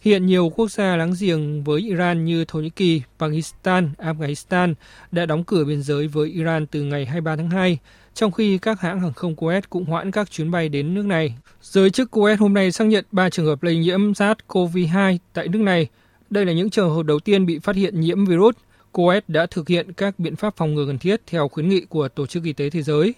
Hiện 0.00 0.26
nhiều 0.26 0.52
quốc 0.56 0.70
gia 0.70 0.96
láng 0.96 1.12
giềng 1.20 1.64
với 1.64 1.80
Iran 1.80 2.24
như 2.24 2.44
Thổ 2.44 2.60
Nhĩ 2.60 2.70
Kỳ, 2.70 3.02
Pakistan, 3.18 3.90
Afghanistan 3.98 4.74
đã 5.12 5.26
đóng 5.26 5.44
cửa 5.44 5.64
biên 5.64 5.82
giới 5.82 6.08
với 6.08 6.28
Iran 6.28 6.66
từ 6.66 6.82
ngày 6.82 7.04
23 7.04 7.36
tháng 7.36 7.50
2, 7.50 7.78
trong 8.18 8.32
khi 8.32 8.58
các 8.58 8.80
hãng 8.80 9.00
hàng 9.00 9.12
không 9.12 9.34
Kuwait 9.34 9.60
cũng 9.70 9.84
hoãn 9.84 10.10
các 10.10 10.30
chuyến 10.30 10.50
bay 10.50 10.68
đến 10.68 10.94
nước 10.94 11.06
này. 11.06 11.34
Giới 11.62 11.90
chức 11.90 12.16
Kuwait 12.16 12.36
hôm 12.36 12.54
nay 12.54 12.72
xác 12.72 12.84
nhận 12.84 13.04
3 13.12 13.30
trường 13.30 13.46
hợp 13.46 13.62
lây 13.62 13.76
nhiễm 13.76 14.12
SARS-CoV-2 14.12 15.18
tại 15.32 15.48
nước 15.48 15.58
này. 15.58 15.86
Đây 16.30 16.46
là 16.46 16.52
những 16.52 16.70
trường 16.70 16.94
hợp 16.94 17.02
đầu 17.02 17.20
tiên 17.20 17.46
bị 17.46 17.58
phát 17.58 17.76
hiện 17.76 18.00
nhiễm 18.00 18.24
virus. 18.24 18.54
Kuwait 18.92 19.20
đã 19.28 19.46
thực 19.46 19.68
hiện 19.68 19.92
các 19.92 20.18
biện 20.18 20.36
pháp 20.36 20.56
phòng 20.56 20.74
ngừa 20.74 20.86
cần 20.86 20.98
thiết 20.98 21.20
theo 21.26 21.48
khuyến 21.48 21.68
nghị 21.68 21.80
của 21.80 22.08
Tổ 22.08 22.26
chức 22.26 22.44
Y 22.44 22.52
tế 22.52 22.70
Thế 22.70 22.82
giới. 22.82 23.14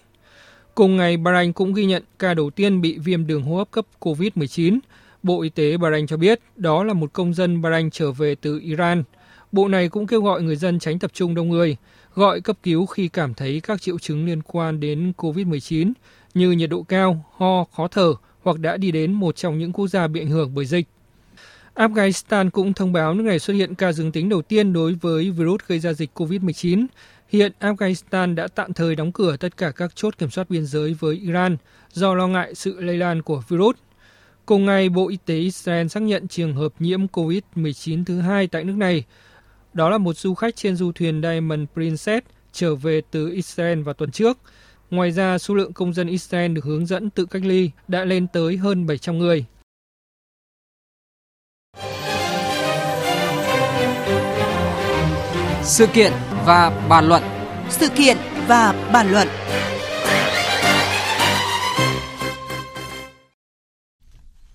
Cùng 0.75 0.97
ngày, 0.97 1.17
Bahrain 1.17 1.53
cũng 1.53 1.73
ghi 1.73 1.85
nhận 1.85 2.03
ca 2.19 2.33
đầu 2.33 2.49
tiên 2.49 2.81
bị 2.81 2.97
viêm 2.97 3.27
đường 3.27 3.43
hô 3.43 3.57
hấp 3.57 3.71
cấp 3.71 3.85
COVID-19. 3.99 4.79
Bộ 5.23 5.41
Y 5.41 5.49
tế 5.49 5.77
Bahrain 5.77 6.07
cho 6.07 6.17
biết 6.17 6.39
đó 6.55 6.83
là 6.83 6.93
một 6.93 7.13
công 7.13 7.33
dân 7.33 7.61
Bahrain 7.61 7.89
trở 7.89 8.11
về 8.11 8.35
từ 8.35 8.59
Iran. 8.59 9.03
Bộ 9.51 9.67
này 9.67 9.89
cũng 9.89 10.07
kêu 10.07 10.21
gọi 10.21 10.41
người 10.41 10.55
dân 10.55 10.79
tránh 10.79 10.99
tập 10.99 11.11
trung 11.13 11.35
đông 11.35 11.49
người, 11.49 11.77
gọi 12.15 12.41
cấp 12.41 12.57
cứu 12.63 12.85
khi 12.85 13.07
cảm 13.07 13.33
thấy 13.33 13.61
các 13.63 13.81
triệu 13.81 13.99
chứng 13.99 14.25
liên 14.25 14.41
quan 14.41 14.79
đến 14.79 15.13
COVID-19 15.17 15.91
như 16.33 16.51
nhiệt 16.51 16.69
độ 16.69 16.83
cao, 16.83 17.25
ho, 17.37 17.63
khó 17.75 17.87
thở 17.87 18.13
hoặc 18.43 18.59
đã 18.59 18.77
đi 18.77 18.91
đến 18.91 19.13
một 19.13 19.35
trong 19.35 19.57
những 19.57 19.73
quốc 19.73 19.87
gia 19.87 20.07
bị 20.07 20.21
ảnh 20.21 20.29
hưởng 20.29 20.55
bởi 20.55 20.65
dịch. 20.65 20.87
Afghanistan 21.75 22.49
cũng 22.49 22.73
thông 22.73 22.93
báo 22.93 23.13
nước 23.13 23.23
này 23.23 23.39
xuất 23.39 23.53
hiện 23.53 23.75
ca 23.75 23.91
dương 23.91 24.11
tính 24.11 24.29
đầu 24.29 24.41
tiên 24.41 24.73
đối 24.73 24.93
với 24.93 25.31
virus 25.31 25.61
gây 25.67 25.79
ra 25.79 25.93
dịch 25.93 26.09
COVID-19. 26.15 26.85
Hiện 27.29 27.51
Afghanistan 27.59 28.35
đã 28.35 28.47
tạm 28.55 28.73
thời 28.73 28.95
đóng 28.95 29.11
cửa 29.11 29.37
tất 29.37 29.57
cả 29.57 29.71
các 29.71 29.95
chốt 29.95 30.17
kiểm 30.17 30.29
soát 30.29 30.49
biên 30.49 30.65
giới 30.65 30.95
với 30.99 31.15
Iran 31.15 31.57
do 31.91 32.15
lo 32.15 32.27
ngại 32.27 32.55
sự 32.55 32.81
lây 32.81 32.97
lan 32.97 33.21
của 33.21 33.43
virus. 33.47 33.75
Cùng 34.45 34.65
ngày, 34.65 34.89
Bộ 34.89 35.09
Y 35.09 35.17
tế 35.25 35.35
Israel 35.35 35.87
xác 35.87 36.03
nhận 36.03 36.27
trường 36.27 36.53
hợp 36.55 36.73
nhiễm 36.79 37.07
COVID-19 37.07 38.05
thứ 38.05 38.19
hai 38.19 38.47
tại 38.47 38.63
nước 38.63 38.75
này. 38.77 39.03
Đó 39.73 39.89
là 39.89 39.97
một 39.97 40.17
du 40.17 40.33
khách 40.33 40.55
trên 40.55 40.75
du 40.75 40.91
thuyền 40.91 41.21
Diamond 41.21 41.61
Princess 41.73 42.27
trở 42.51 42.75
về 42.75 43.01
từ 43.11 43.31
Israel 43.31 43.81
vào 43.81 43.93
tuần 43.93 44.11
trước. 44.11 44.37
Ngoài 44.89 45.11
ra, 45.11 45.37
số 45.37 45.55
lượng 45.55 45.73
công 45.73 45.93
dân 45.93 46.07
Israel 46.07 46.53
được 46.53 46.65
hướng 46.65 46.85
dẫn 46.85 47.09
tự 47.09 47.25
cách 47.25 47.41
ly 47.45 47.71
đã 47.87 48.05
lên 48.05 48.27
tới 48.27 48.57
hơn 48.57 48.85
700 48.87 49.17
người. 49.17 49.45
Sự 55.63 55.87
kiện 55.93 56.11
và 56.45 56.85
bàn 56.89 57.07
luận. 57.07 57.23
Sự 57.69 57.89
kiện 57.89 58.17
và 58.47 58.89
bàn 58.93 59.11
luận. 59.11 59.27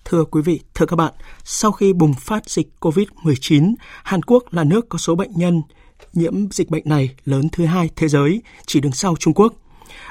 Thưa 0.09 0.25
quý 0.25 0.41
vị, 0.41 0.59
thưa 0.75 0.85
các 0.85 0.95
bạn, 0.95 1.13
sau 1.43 1.71
khi 1.71 1.93
bùng 1.93 2.13
phát 2.13 2.49
dịch 2.49 2.67
COVID-19, 2.79 3.73
Hàn 4.03 4.23
Quốc 4.23 4.43
là 4.53 4.63
nước 4.63 4.89
có 4.89 4.97
số 4.97 5.15
bệnh 5.15 5.31
nhân 5.35 5.61
nhiễm 6.13 6.51
dịch 6.51 6.69
bệnh 6.69 6.83
này 6.85 7.15
lớn 7.25 7.49
thứ 7.51 7.65
hai 7.65 7.89
thế 7.95 8.07
giới, 8.07 8.41
chỉ 8.65 8.79
đứng 8.79 8.91
sau 8.91 9.15
Trung 9.19 9.33
Quốc. 9.33 9.53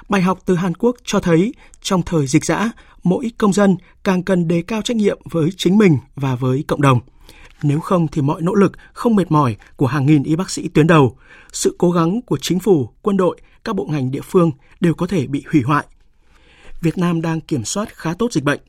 Bài 0.09 0.22
học 0.22 0.38
từ 0.46 0.54
Hàn 0.54 0.74
Quốc 0.74 0.96
cho 1.04 1.20
thấy 1.20 1.54
trong 1.80 2.02
thời 2.02 2.26
dịch 2.26 2.44
dã, 2.44 2.70
mỗi 3.02 3.30
công 3.38 3.52
dân 3.52 3.76
càng 4.04 4.22
cần 4.22 4.48
đề 4.48 4.62
cao 4.62 4.82
trách 4.82 4.96
nhiệm 4.96 5.18
với 5.24 5.50
chính 5.56 5.78
mình 5.78 5.98
và 6.14 6.35
với 6.35 6.64
cộng 6.68 6.82
đồng. 6.82 7.00
Nếu 7.62 7.80
không 7.80 8.09
thì 8.09 8.22
mọi 8.22 8.42
nỗ 8.42 8.54
lực 8.54 8.72
không 8.92 9.16
mệt 9.16 9.30
mỏi 9.30 9.56
của 9.76 9.87
hàng 9.87 10.06
nghìn 10.06 10.22
y 10.22 10.37
bác 10.37 10.50
sĩ 10.50 10.68
tuyến 10.68 10.87
đầu, 10.87 11.16
sự 11.52 11.74
cố 11.78 11.90
gắng 11.90 12.22
của 12.22 12.38
chính 12.38 12.61
phủ, 12.61 12.90
quân 13.02 13.16
đội, 13.16 13.40
các 13.64 13.76
bộ 13.76 13.87
ngành 13.90 14.11
địa 14.11 14.22
phương 14.24 14.50
đều 14.80 14.94
có 14.94 15.06
thể 15.06 15.26
bị 15.26 15.44
hủy 15.52 15.62
hoại. 15.62 15.85
Việt 16.80 16.98
Nam 16.98 17.22
đang 17.22 17.40
kiểm 17.40 17.64
soát 17.64 17.96
khá 17.96 18.14
tốt 18.14 18.32
dịch 18.32 18.44
bệnh, 18.44 18.61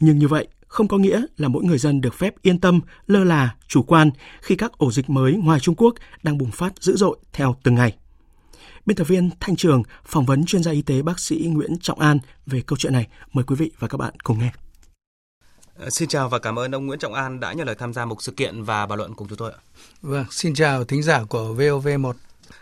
nhưng 0.00 0.18
như 0.18 0.28
vậy 0.28 0.48
không 0.70 0.88
có 0.88 0.98
nghĩa 0.98 1.22
là 1.36 1.48
mỗi 1.48 1.64
người 1.64 1.78
dân 1.78 2.00
được 2.00 2.14
phép 2.14 2.34
yên 2.42 2.60
tâm, 2.60 2.80
lơ 3.06 3.24
là, 3.24 3.54
chủ 3.68 3.82
quan 3.82 4.10
khi 4.42 4.56
các 4.56 4.72
ổ 4.78 4.92
dịch 4.92 5.10
mới 5.10 5.32
ngoài 5.32 5.60
Trung 5.60 5.74
Quốc 5.74 5.94
đang 6.22 6.38
bùng 6.38 6.50
phát 6.50 6.72
dữ 6.80 6.96
dội 6.96 7.18
theo 7.32 7.56
từng 7.62 7.74
ngày. 7.74 7.96
Biên 8.86 8.96
tập 8.96 9.04
viên 9.04 9.30
Thanh 9.40 9.56
Trường 9.56 9.82
phỏng 10.04 10.26
vấn 10.26 10.44
chuyên 10.44 10.62
gia 10.62 10.72
y 10.72 10.82
tế 10.82 11.02
bác 11.02 11.20
sĩ 11.20 11.36
Nguyễn 11.36 11.78
Trọng 11.78 12.00
An 12.00 12.18
về 12.46 12.62
câu 12.66 12.76
chuyện 12.76 12.92
này. 12.92 13.06
Mời 13.32 13.44
quý 13.44 13.56
vị 13.56 13.70
và 13.78 13.88
các 13.88 13.98
bạn 13.98 14.14
cùng 14.24 14.38
nghe. 14.38 14.50
Ờ, 15.78 15.90
xin 15.90 16.08
chào 16.08 16.28
và 16.28 16.38
cảm 16.38 16.58
ơn 16.58 16.74
ông 16.74 16.86
Nguyễn 16.86 16.98
Trọng 16.98 17.14
An 17.14 17.40
đã 17.40 17.52
nhận 17.52 17.66
lời 17.66 17.76
tham 17.78 17.92
gia 17.92 18.04
một 18.04 18.22
sự 18.22 18.32
kiện 18.32 18.62
và 18.62 18.86
bàn 18.86 18.98
luận 18.98 19.14
cùng 19.14 19.28
chúng 19.28 19.38
tôi 19.38 19.52
ạ. 19.52 19.58
Vâng, 20.02 20.24
xin 20.30 20.54
chào 20.54 20.84
thính 20.84 21.02
giả 21.02 21.24
của 21.24 21.54
VOV1. 21.58 22.12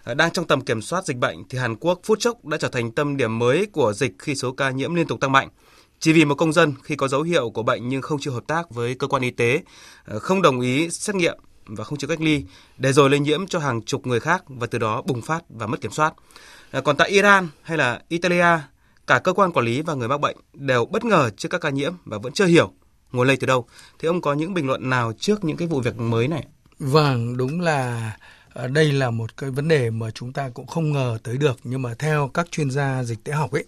Ờ, 0.05 0.14
đang 0.14 0.31
trong 0.31 0.47
tầm 0.47 0.61
kiểm 0.61 0.83
soát 0.83 1.07
dịch 1.07 1.16
bệnh 1.16 1.49
thì 1.49 1.59
Hàn 1.59 1.77
Quốc 1.77 2.01
phút 2.05 2.18
chốc 2.21 2.44
đã 2.44 2.57
trở 2.61 2.68
thành 2.68 2.92
tâm 2.92 3.16
điểm 3.16 3.38
mới 3.38 3.66
của 3.66 3.92
dịch 3.92 4.14
khi 4.18 4.35
số 4.35 4.53
ca 4.53 4.71
nhiễm 4.71 4.94
liên 4.94 5.07
tục 5.07 5.21
tăng 5.21 5.33
mạnh. 5.33 5.49
Chỉ 6.01 6.13
vì 6.13 6.25
một 6.25 6.35
công 6.35 6.53
dân 6.53 6.75
khi 6.83 6.97
có 6.97 7.09
dấu 7.09 7.23
hiệu 7.23 7.51
của 7.51 7.63
bệnh 7.63 7.89
nhưng 7.89 8.03
không 8.03 8.19
chịu 8.21 8.33
hợp 8.33 8.47
tác 8.47 8.71
với 8.71 8.95
cơ 8.95 9.07
quan 9.07 9.23
y 9.23 9.31
tế, 9.31 9.63
ờ, 10.05 10.19
không 10.19 10.43
đồng 10.43 10.61
ý 10.61 10.91
xét 10.91 11.17
nghiệm 11.17 11.39
và 11.67 11.85
không 11.85 11.99
chịu 11.99 12.09
cách 12.09 12.21
ly 12.21 12.45
để 12.79 12.93
rồi 12.93 13.11
lây 13.11 13.21
nhiễm 13.21 13.47
cho 13.47 13.59
hàng 13.59 13.83
chục 13.83 14.07
người 14.07 14.21
khác 14.21 14.45
và 14.47 14.67
từ 14.67 14.79
đó 14.79 15.03
bùng 15.03 15.23
phát 15.23 15.45
và 15.49 15.67
mất 15.67 15.81
kiểm 15.81 15.91
soát. 15.91 16.15
Ờ, 16.71 16.81
còn 16.81 16.97
tại 16.97 17.11
Iran 17.11 17.49
hay 17.63 17.79
là 17.79 18.01
Italia, 18.09 18.59
cả 19.07 19.19
cơ 19.19 19.33
quan 19.33 19.53
quản 19.53 19.67
lý 19.67 19.83
và 19.83 19.95
người 19.95 20.09
mắc 20.09 20.21
bệnh 20.21 20.37
đều 20.53 20.85
bất 20.85 21.05
ngờ 21.05 21.31
trước 21.37 21.49
các 21.49 21.61
ca 21.61 21.71
nhiễm 21.71 21.93
và 22.05 22.19
vẫn 22.19 22.33
chưa 22.33 22.47
hiểu 22.47 22.73
nguồn 23.13 23.27
lây 23.27 23.37
từ 23.37 23.47
đâu. 23.47 23.67
Thế 23.99 24.07
ông 24.07 24.21
có 24.21 24.33
những 24.33 24.55
bình 24.55 24.67
luận 24.67 24.91
nào 24.91 25.13
trước 25.19 25.45
những 25.45 25.57
cái 25.57 25.69
vụ 25.69 25.81
việc 25.81 25.99
mới 25.99 26.29
này? 26.29 26.47
Vâng, 26.79 27.37
đúng 27.37 27.61
là 27.61 28.13
Ờ, 28.53 28.69
đây 28.69 28.93
là 28.93 29.11
một 29.11 29.37
cái 29.37 29.51
vấn 29.51 29.69
đề 29.69 29.91
mà 29.91 30.11
chúng 30.11 30.33
ta 30.33 30.49
cũng 30.55 30.67
không 30.67 30.93
ngờ 30.93 31.19
tới 31.23 31.37
được 31.37 31.59
nhưng 31.65 31.83
mà 31.83 31.95
theo 31.99 32.31
các 32.35 32.51
chuyên 32.51 32.71
gia 32.71 33.05
dịch 33.05 33.25
tễ 33.25 33.33
học 33.33 33.53
ấy 33.53 33.65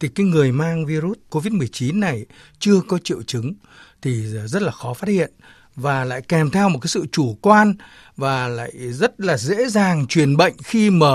thì 0.00 0.08
cái 0.08 0.26
người 0.26 0.52
mang 0.52 0.86
virus 0.86 1.18
COVID-19 1.30 1.98
này 1.98 2.26
chưa 2.58 2.80
có 2.88 2.98
triệu 3.04 3.22
chứng 3.22 3.54
thì 4.02 4.26
rất 4.46 4.62
là 4.62 4.72
khó 4.72 4.94
phát 4.94 5.08
hiện 5.08 5.32
và 5.76 6.04
lại 6.04 6.22
kèm 6.22 6.50
theo 6.50 6.68
một 6.68 6.78
cái 6.82 6.88
sự 6.88 7.06
chủ 7.12 7.38
quan 7.42 7.74
và 8.16 8.48
lại 8.48 8.72
rất 8.92 9.20
là 9.20 9.36
dễ 9.36 9.68
dàng 9.68 10.06
truyền 10.06 10.36
bệnh 10.36 10.54
khi 10.64 10.90
mà 10.90 11.06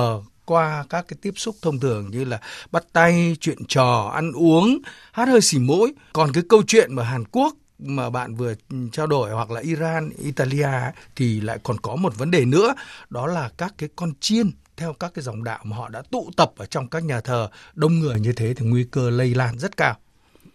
qua 0.45 0.85
các 0.89 1.05
cái 1.07 1.17
tiếp 1.21 1.33
xúc 1.35 1.55
thông 1.61 1.79
thường 1.79 2.11
như 2.11 2.23
là 2.23 2.39
bắt 2.71 2.83
tay, 2.93 3.35
chuyện 3.39 3.57
trò, 3.67 4.11
ăn 4.13 4.31
uống, 4.31 4.79
hát 5.11 5.27
hơi 5.27 5.41
xỉ 5.41 5.59
mũi. 5.59 5.93
Còn 6.13 6.31
cái 6.33 6.43
câu 6.49 6.63
chuyện 6.67 6.95
mà 6.95 7.03
Hàn 7.03 7.23
Quốc 7.31 7.53
mà 7.79 8.09
bạn 8.09 8.35
vừa 8.35 8.53
trao 8.91 9.07
đổi 9.07 9.31
hoặc 9.31 9.51
là 9.51 9.61
Iran, 9.61 10.09
Italia 10.17 10.69
thì 11.15 11.41
lại 11.41 11.59
còn 11.63 11.77
có 11.79 11.95
một 11.95 12.17
vấn 12.17 12.31
đề 12.31 12.45
nữa, 12.45 12.75
đó 13.09 13.27
là 13.27 13.49
các 13.57 13.73
cái 13.77 13.89
con 13.95 14.11
chiên 14.19 14.51
theo 14.77 14.93
các 14.93 15.11
cái 15.13 15.23
dòng 15.23 15.43
đạo 15.43 15.59
mà 15.63 15.77
họ 15.77 15.89
đã 15.89 16.01
tụ 16.11 16.31
tập 16.37 16.51
ở 16.57 16.65
trong 16.65 16.87
các 16.87 17.03
nhà 17.03 17.21
thờ 17.21 17.49
đông 17.73 17.99
người 17.99 18.19
như 18.19 18.33
thế 18.33 18.53
thì 18.53 18.65
nguy 18.65 18.83
cơ 18.83 19.09
lây 19.09 19.35
lan 19.35 19.59
rất 19.59 19.77
cao. 19.77 19.97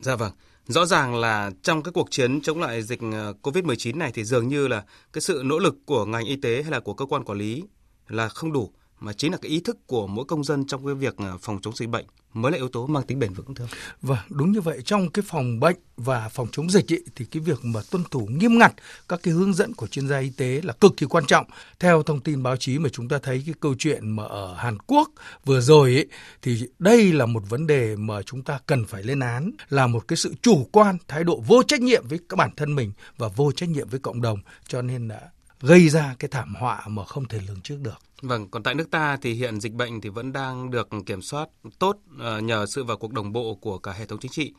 Dạ 0.01 0.17
vâng. 0.17 0.33
Rõ 0.67 0.87
ràng 0.87 1.15
là 1.15 1.51
trong 1.63 1.83
cái 1.83 1.93
cuộc 1.93 2.11
chiến 2.11 2.41
chống 2.41 2.61
lại 2.61 2.83
dịch 2.83 3.01
ờ, 3.13 3.35
COVID-19 3.43 3.99
này 3.99 4.11
thì 4.15 4.25
dường 4.25 4.49
như 4.49 4.69
là 4.69 4.85
cái 5.13 5.23
sự 5.23 5.43
nỗ 5.45 5.59
lực 5.59 5.75
của 5.87 6.05
ngành 6.05 6.25
y 6.25 6.37
tế 6.37 6.63
hay 6.63 6.71
là 6.71 6.81
của 6.81 6.95
cơ 6.95 7.07
quan 7.07 7.25
quản 7.25 7.39
lý 7.39 7.63
là 8.09 8.29
không 8.29 8.53
đủ 8.53 8.73
mà 9.01 9.13
chính 9.13 9.33
là 9.33 9.39
cái 9.43 9.51
ý 9.51 9.61
thức 9.61 9.87
của 9.87 10.07
mỗi 10.07 10.25
công 10.25 10.45
dân 10.45 10.67
trong 10.67 10.87
cái 10.87 10.95
việc 10.95 11.17
à, 11.17 11.33
phòng 11.41 11.59
chống 11.63 11.77
dịch 11.77 11.89
bệnh 11.89 12.07
mới 12.35 12.53
là 12.53 12.59
yếu 12.59 12.69
tố 12.69 12.87
mang 12.87 13.03
tính 13.03 13.19
bền 13.19 13.33
vững 13.33 13.55
thưa 13.55 13.67
Vâng, 14.03 14.19
đúng 14.29 14.53
như 14.53 14.61
vậy. 14.61 14.81
Trong 14.85 15.11
cái 15.11 15.23
phòng 15.29 15.61
bệnh 15.61 15.77
và 15.97 16.29
phòng 16.29 16.49
chống 16.53 16.71
dịch 16.71 16.87
ý, 16.87 16.97
thì 17.17 17.25
cái 17.25 17.41
việc 17.41 17.65
mà 17.65 17.81
tuân 17.91 18.05
thủ 18.11 18.21
nghiêm 18.27 18.59
ngặt 18.59 18.73
các 19.09 19.21
cái 19.23 19.35
hướng 19.35 19.55
dẫn 19.55 19.75
của 19.75 19.87
chuyên 19.87 20.09
gia 20.09 20.19
y 20.19 20.31
tế 20.31 20.61
là 20.65 20.73
cực 20.73 20.97
kỳ 20.97 21.07
quan 21.07 21.27
trọng. 21.27 21.47
Theo 21.81 22.03
thông 22.03 22.21
tin 22.21 22.43
báo 22.43 22.57
chí 22.57 22.79
mà 22.79 22.89
chúng 22.89 23.09
ta 23.09 23.19
thấy 23.23 23.43
cái 23.47 23.55
câu 23.61 23.75
chuyện 23.79 24.11
mà 24.11 24.25
ở 24.25 24.55
Hàn 24.55 24.79
Quốc 24.87 25.11
vừa 25.45 25.61
rồi 25.61 25.91
ý, 25.91 26.05
thì 26.43 26.67
đây 26.79 27.13
là 27.13 27.27
một 27.27 27.43
vấn 27.49 27.67
đề 27.67 27.97
mà 27.97 28.23
chúng 28.23 28.43
ta 28.43 28.59
cần 28.67 28.85
phải 28.87 29.03
lên 29.03 29.21
án 29.21 29.51
là 29.69 29.87
một 29.87 30.09
cái 30.09 30.17
sự 30.17 30.35
chủ 30.43 30.69
quan, 30.73 30.99
thái 31.09 31.25
độ 31.25 31.41
vô 31.47 31.63
trách 31.63 31.81
nhiệm 31.81 32.09
với 32.09 32.19
các 32.29 32.37
bản 32.37 32.51
thân 32.57 32.75
mình 32.75 32.93
và 33.17 33.29
vô 33.29 33.53
trách 33.53 33.69
nhiệm 33.69 33.89
với 33.89 34.01
cộng 34.01 34.23
đồng 34.23 34.39
cho 34.69 34.83
nên 34.83 35.09
là 35.09 35.21
gây 35.61 35.89
ra 35.89 36.15
cái 36.19 36.29
thảm 36.29 36.55
họa 36.55 36.83
mà 36.87 37.05
không 37.05 37.29
thể 37.29 37.41
lường 37.49 37.61
trước 37.61 37.77
được. 37.81 37.99
Vâng, 38.25 38.49
còn 38.49 38.63
tại 38.63 38.75
nước 38.75 38.91
ta 38.91 39.17
thì 39.23 39.33
hiện 39.33 39.61
dịch 39.61 39.73
bệnh 39.73 40.01
thì 40.01 40.09
vẫn 40.09 40.33
đang 40.33 40.71
được 40.71 40.89
kiểm 41.07 41.23
soát 41.23 41.49
tốt 41.79 41.97
ờ, 42.19 42.41
nhờ 42.41 42.67
sự 42.67 42.85
vào 42.85 42.97
cuộc 42.97 43.13
đồng 43.13 43.33
bộ 43.33 43.55
của 43.55 43.79
cả 43.79 43.93
hệ 43.93 44.07
thống 44.07 44.19
chính 44.19 44.31
trị. 44.31 44.53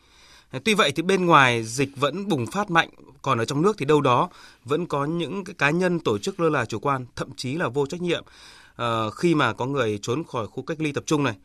Tuy 0.64 0.74
vậy 0.74 0.92
thì 0.92 1.04
bên 1.04 1.26
ngoài 1.26 1.64
dịch 1.64 1.90
vẫn 1.96 2.28
bùng 2.28 2.46
phát 2.48 2.70
mạnh, 2.70 2.90
còn 3.22 3.38
ở 3.38 3.46
trong 3.46 3.62
nước 3.62 3.76
thì 3.78 3.86
đâu 3.86 4.02
đó 4.02 4.30
vẫn 4.64 4.86
có 4.86 5.06
những 5.06 5.44
cái 5.44 5.54
cá 5.58 5.70
nhân 5.70 6.00
tổ 6.00 6.18
chức 6.18 6.40
lơ 6.40 6.50
là 6.50 6.66
chủ 6.66 6.80
quan, 6.80 7.06
thậm 7.16 7.30
chí 7.36 7.56
là 7.56 7.68
vô 7.68 7.86
trách 7.86 8.02
nhiệm 8.02 8.24
ờ, 8.76 9.12
khi 9.12 9.36
mà 9.36 9.54
có 9.54 9.66
người 9.66 10.00
trốn 10.02 10.24
khỏi 10.24 10.48
khu 10.48 10.64
cách 10.64 10.82
ly 10.82 10.92
tập 10.92 11.04
trung 11.08 11.24
này. 11.24 11.36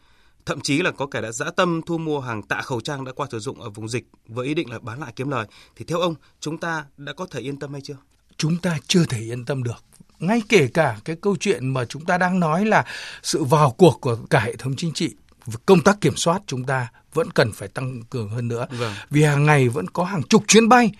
Thậm 0.46 0.60
chí 0.60 0.82
là 0.82 0.90
có 0.90 1.06
kẻ 1.06 1.20
đã 1.20 1.32
dã 1.32 1.50
tâm 1.50 1.80
thu 1.86 1.98
mua 1.98 2.20
hàng 2.20 2.42
tạ 2.42 2.62
khẩu 2.62 2.80
trang 2.80 3.04
đã 3.04 3.12
qua 3.12 3.26
sử 3.30 3.38
dụng 3.38 3.60
ở 3.60 3.70
vùng 3.70 3.88
dịch 3.88 4.06
với 4.28 4.46
ý 4.46 4.54
định 4.54 4.70
là 4.70 4.78
bán 4.78 5.00
lại 5.00 5.12
kiếm 5.16 5.30
lời. 5.30 5.46
Thì 5.76 5.84
theo 5.84 6.00
ông, 6.00 6.14
chúng 6.40 6.58
ta 6.58 6.84
đã 6.96 7.12
có 7.12 7.26
thể 7.26 7.40
yên 7.40 7.58
tâm 7.58 7.72
hay 7.72 7.80
chưa? 7.80 7.96
Chúng 8.36 8.56
ta 8.56 8.78
chưa 8.86 9.04
thể 9.04 9.20
yên 9.20 9.44
tâm 9.44 9.62
được 9.62 9.84
ngay 10.20 10.42
kể 10.48 10.68
cả 10.74 10.96
cái 11.04 11.16
câu 11.22 11.36
chuyện 11.40 11.68
mà 11.68 11.84
chúng 11.84 12.04
ta 12.04 12.18
đang 12.18 12.40
nói 12.40 12.64
là 12.64 12.84
sự 13.22 13.44
vào 13.44 13.70
cuộc 13.70 14.00
của 14.00 14.16
cả 14.30 14.40
hệ 14.40 14.56
thống 14.56 14.74
chính 14.76 14.92
trị 14.92 15.14
công 15.66 15.80
tác 15.80 16.00
kiểm 16.00 16.16
soát 16.16 16.42
chúng 16.46 16.64
ta 16.64 16.88
vẫn 17.14 17.30
cần 17.30 17.52
phải 17.52 17.68
tăng 17.68 18.02
cường 18.10 18.28
hơn 18.28 18.48
nữa 18.48 18.66
vâng. 18.70 18.92
vì 19.10 19.22
hàng 19.22 19.46
ngày 19.46 19.68
vẫn 19.68 19.88
có 19.88 20.04
hàng 20.04 20.22
chục 20.22 20.44
chuyến 20.48 20.68
bay 20.68 20.90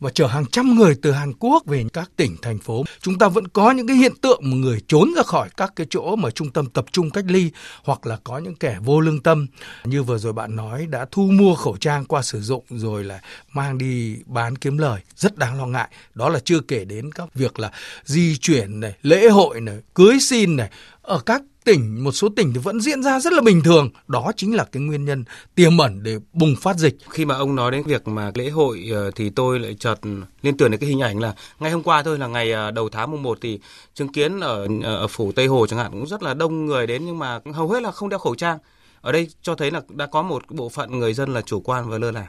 và 0.00 0.10
chở 0.10 0.26
hàng 0.26 0.44
trăm 0.52 0.74
người 0.74 0.94
từ 1.02 1.12
Hàn 1.12 1.32
Quốc 1.38 1.66
về 1.66 1.84
các 1.92 2.10
tỉnh 2.16 2.36
thành 2.42 2.58
phố. 2.58 2.84
Chúng 3.00 3.18
ta 3.18 3.28
vẫn 3.28 3.48
có 3.48 3.70
những 3.70 3.86
cái 3.86 3.96
hiện 3.96 4.12
tượng 4.22 4.40
mà 4.42 4.56
người 4.56 4.80
trốn 4.88 5.12
ra 5.16 5.22
khỏi 5.22 5.48
các 5.56 5.72
cái 5.76 5.86
chỗ 5.90 6.16
mà 6.16 6.30
trung 6.30 6.50
tâm 6.50 6.66
tập 6.66 6.84
trung 6.92 7.10
cách 7.10 7.24
ly 7.28 7.50
hoặc 7.84 8.06
là 8.06 8.18
có 8.24 8.38
những 8.38 8.54
kẻ 8.54 8.78
vô 8.84 9.00
lương 9.00 9.20
tâm 9.20 9.46
như 9.84 10.02
vừa 10.02 10.18
rồi 10.18 10.32
bạn 10.32 10.56
nói 10.56 10.86
đã 10.86 11.06
thu 11.10 11.22
mua 11.22 11.54
khẩu 11.54 11.76
trang 11.76 12.04
qua 12.04 12.22
sử 12.22 12.40
dụng 12.40 12.64
rồi 12.70 13.04
là 13.04 13.20
mang 13.52 13.78
đi 13.78 14.16
bán 14.26 14.56
kiếm 14.56 14.78
lời 14.78 15.00
rất 15.16 15.36
đáng 15.38 15.58
lo 15.58 15.66
ngại. 15.66 15.88
Đó 16.14 16.28
là 16.28 16.40
chưa 16.44 16.60
kể 16.60 16.84
đến 16.84 17.12
các 17.12 17.34
việc 17.34 17.58
là 17.58 17.70
di 18.04 18.36
chuyển 18.36 18.80
này, 18.80 18.94
lễ 19.02 19.28
hội 19.28 19.60
này, 19.60 19.78
cưới 19.94 20.18
xin 20.20 20.56
này 20.56 20.70
ở 21.02 21.20
các 21.26 21.42
tỉnh 21.64 22.04
một 22.04 22.12
số 22.12 22.28
tỉnh 22.36 22.52
thì 22.52 22.60
vẫn 22.60 22.80
diễn 22.80 23.02
ra 23.02 23.20
rất 23.20 23.32
là 23.32 23.42
bình 23.42 23.62
thường. 23.62 23.90
Đó 24.08 24.32
chính 24.36 24.56
là 24.56 24.64
cái 24.64 24.82
nguyên 24.82 25.04
nhân 25.04 25.24
tiềm 25.54 25.78
ẩn 25.78 26.02
để 26.02 26.18
bùng 26.32 26.56
phát 26.56 26.76
dịch. 26.76 26.96
Khi 27.10 27.24
mà 27.24 27.34
ông 27.34 27.54
nói 27.54 27.70
đến 27.70 27.82
việc 27.82 28.08
mà 28.08 28.30
lễ 28.34 28.50
hội 28.50 28.88
ờ, 28.92 29.10
thì 29.10 29.30
tôi 29.30 29.60
lại 29.60 29.76
chợt 29.78 29.94
liên 30.42 30.56
tưởng 30.56 30.70
đến 30.70 30.80
cái 30.80 30.88
hình 30.88 31.00
ảnh 31.00 31.18
là 31.18 31.34
ngày 31.60 31.70
hôm 31.70 31.82
qua 31.82 32.02
thôi 32.02 32.18
là 32.18 32.26
ngày 32.26 32.52
ờ, 32.52 32.70
đầu 32.70 32.88
tháng 32.88 33.10
mùng 33.10 33.22
1 33.22 33.38
thì 33.40 33.60
chứng 33.94 34.12
kiến 34.12 34.40
ở 34.40 34.66
ở 34.82 35.06
phủ 35.06 35.32
Tây 35.32 35.46
Hồ 35.46 35.66
chẳng 35.66 35.78
hạn 35.78 35.90
cũng 35.90 36.06
rất 36.06 36.22
là 36.22 36.34
đông 36.34 36.66
người 36.66 36.86
đến 36.86 37.06
nhưng 37.06 37.18
mà 37.18 37.40
hầu 37.54 37.68
hết 37.68 37.82
là 37.82 37.90
không 37.90 38.08
đeo 38.08 38.18
khẩu 38.18 38.34
trang. 38.34 38.58
Ở 39.00 39.12
đây 39.12 39.28
cho 39.42 39.54
thấy 39.54 39.70
là 39.70 39.80
đã 39.88 40.06
có 40.06 40.22
một 40.22 40.42
bộ 40.48 40.68
phận 40.68 40.98
người 40.98 41.14
dân 41.14 41.34
là 41.34 41.40
chủ 41.40 41.60
quan 41.60 41.90
và 41.90 41.98
lơ 41.98 42.10
là. 42.10 42.26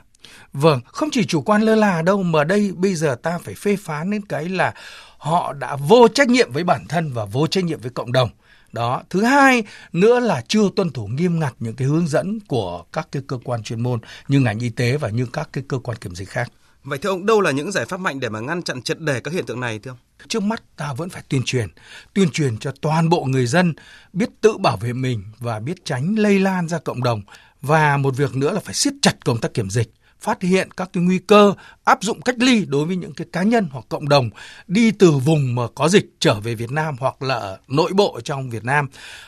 Vâng, 0.53 0.79
không 0.86 1.10
chỉ 1.12 1.25
chủ 1.25 1.41
quan 1.41 1.62
lơ 1.62 1.75
là 1.75 2.01
đâu 2.01 2.23
mà 2.23 2.43
đây 2.43 2.71
bây 2.75 2.95
giờ 2.95 3.15
ta 3.23 3.38
phải 3.38 3.53
phê 3.53 3.75
phán 3.75 4.12
đến 4.12 4.21
cái 4.25 4.49
là 4.49 4.73
họ 5.17 5.53
đã 5.53 5.75
vô 5.75 6.07
trách 6.07 6.29
nhiệm 6.29 6.51
với 6.51 6.63
bản 6.63 6.86
thân 6.89 7.13
và 7.13 7.25
vô 7.25 7.47
trách 7.47 7.63
nhiệm 7.63 7.81
với 7.81 7.91
cộng 7.91 8.12
đồng 8.12 8.29
đó 8.73 9.03
thứ 9.10 9.23
hai 9.23 9.63
nữa 9.93 10.19
là 10.19 10.43
chưa 10.47 10.69
tuân 10.75 10.89
thủ 10.89 11.07
nghiêm 11.07 11.39
ngặt 11.39 11.53
những 11.60 11.75
cái 11.75 11.88
hướng 11.88 12.07
dẫn 12.07 12.39
của 12.47 12.84
các 12.93 13.07
cái 13.12 13.21
cơ 13.27 13.38
quan 13.43 13.63
chuyên 13.63 13.81
môn 13.81 13.99
như 14.27 14.39
ngành 14.39 14.60
y 14.60 14.69
tế 14.69 14.97
và 14.97 15.10
như 15.10 15.25
các 15.34 15.49
cái 15.53 15.63
cơ 15.67 15.79
quan 15.79 15.97
kiểm 15.97 16.15
dịch 16.15 16.29
khác 16.29 16.51
Vậy 16.84 16.99
thưa 16.99 17.10
ông, 17.10 17.25
đâu 17.25 17.41
là 17.41 17.51
những 17.51 17.71
giải 17.71 17.86
pháp 17.86 17.99
mạnh 17.99 18.19
để 18.19 18.29
mà 18.29 18.39
ngăn 18.39 18.62
chặn 18.62 18.81
triệt 18.81 18.99
để 18.99 19.19
các 19.19 19.34
hiện 19.34 19.45
tượng 19.45 19.60
này 19.60 19.79
thưa 19.79 19.91
ông? 19.91 19.97
Trước 20.27 20.43
mắt 20.43 20.63
ta 20.77 20.93
vẫn 20.93 21.10
phải 21.10 21.23
tuyên 21.29 21.41
truyền, 21.45 21.67
tuyên 22.13 22.29
truyền 22.29 22.57
cho 22.57 22.71
toàn 22.81 23.10
bộ 23.10 23.23
người 23.23 23.45
dân 23.45 23.73
biết 24.13 24.29
tự 24.41 24.57
bảo 24.57 24.77
vệ 24.77 24.93
mình 24.93 25.23
và 25.39 25.60
biết 25.60 25.86
tránh 25.86 26.15
lây 26.19 26.39
lan 26.39 26.67
ra 26.67 26.79
cộng 26.79 27.03
đồng. 27.03 27.21
Và 27.62 27.97
một 27.97 28.17
việc 28.17 28.36
nữa 28.36 28.51
là 28.51 28.60
phải 28.60 28.73
siết 28.73 28.93
chặt 29.01 29.25
công 29.25 29.38
tác 29.38 29.53
kiểm 29.53 29.69
dịch 29.69 29.91
phát 30.21 30.41
hiện 30.41 30.71
các 30.71 30.89
cái 30.93 31.03
nguy 31.03 31.19
cơ 31.19 31.53
áp 31.84 32.03
dụng 32.03 32.21
cách 32.21 32.36
ly 32.39 32.65
đối 32.65 32.86
với 32.86 32.95
những 32.95 33.13
cái 33.13 33.27
cá 33.31 33.43
nhân 33.43 33.67
hoặc 33.71 33.86
cộng 33.89 34.10
đồng 34.10 34.29
đi 34.67 34.91
từ 34.91 35.12
vùng 35.12 35.55
mà 35.55 35.63
có 35.75 35.89
dịch 35.89 36.05
trở 36.19 36.39
về 36.39 36.55
Việt 36.55 36.71
Nam 36.71 36.95
hoặc 36.99 37.21
là 37.21 37.36
ở 37.36 37.57
nội 37.67 37.91
bộ 37.93 38.19
trong 38.23 38.49
Việt 38.49 38.63
Nam. 38.63 38.88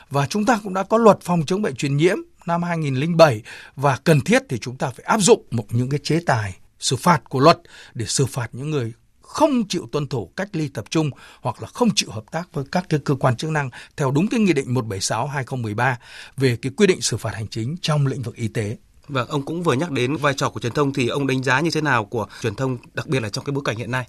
Và 0.10 0.28
chúng 0.28 0.46
ta 0.46 0.60
cũng 0.64 0.74
đã 0.74 0.84
có 0.84 0.98
luật 0.98 1.22
phòng 1.22 1.46
chống 1.46 1.62
bệnh 1.62 1.76
truyền 1.76 1.98
nhiễm 1.98 2.18
năm 2.46 2.64
2007 2.64 3.42
và 3.76 3.98
cần 4.04 4.22
thiết 4.22 4.44
thì 4.50 4.58
chúng 4.58 4.78
ta 4.78 4.90
phải 4.90 5.06
áp 5.06 5.18
dụng 5.18 5.46
một 5.52 5.66
những 5.70 5.90
cái 5.90 6.00
chế 6.04 6.20
tài 6.26 6.56
xử 6.80 6.96
phạt 6.96 7.22
của 7.30 7.40
luật 7.40 7.60
để 7.94 8.06
xử 8.06 8.26
phạt 8.26 8.48
những 8.52 8.70
người 8.70 8.94
không 9.22 9.68
chịu 9.68 9.90
tuân 9.92 10.08
thủ 10.08 10.32
cách 10.36 10.50
ly 10.54 10.68
tập 10.68 10.86
trung 10.90 11.10
hoặc 11.42 11.62
là 11.62 11.68
không 11.68 11.90
chịu 11.96 12.12
hợp 12.12 12.24
tác 12.32 12.54
với 12.54 12.66
các 12.72 12.86
cái 12.90 13.00
cơ 13.06 13.16
quan 13.16 13.36
chức 13.36 13.50
năng 13.50 13.70
theo 13.98 14.12
đúng 14.12 14.28
cái 14.28 14.40
nghị 14.40 14.54
định 14.54 14.74
176/2013 14.74 15.96
về 16.38 16.58
cái 16.62 16.72
quy 16.78 16.88
định 16.88 17.02
xử 17.02 17.18
phạt 17.18 17.36
hành 17.36 17.48
chính 17.48 17.76
trong 17.82 18.08
lĩnh 18.08 18.22
vực 18.22 18.36
y 18.36 18.48
tế. 18.48 18.78
Vâng, 19.08 19.28
ông 19.28 19.42
cũng 19.42 19.64
vừa 19.64 19.74
nhắc 19.74 19.92
đến 19.92 20.16
vai 20.16 20.34
trò 20.34 20.50
của 20.50 20.60
truyền 20.60 20.74
thông 20.74 20.94
thì 20.94 21.08
ông 21.08 21.28
đánh 21.28 21.44
giá 21.44 21.60
như 21.60 21.70
thế 21.74 21.82
nào 21.82 22.06
của 22.06 22.28
truyền 22.42 22.56
thông 22.56 22.78
đặc 22.94 23.08
biệt 23.08 23.20
là 23.20 23.30
trong 23.30 23.46
cái 23.46 23.52
bối 23.52 23.64
cảnh 23.66 23.78
hiện 23.78 23.92
nay? 23.92 24.08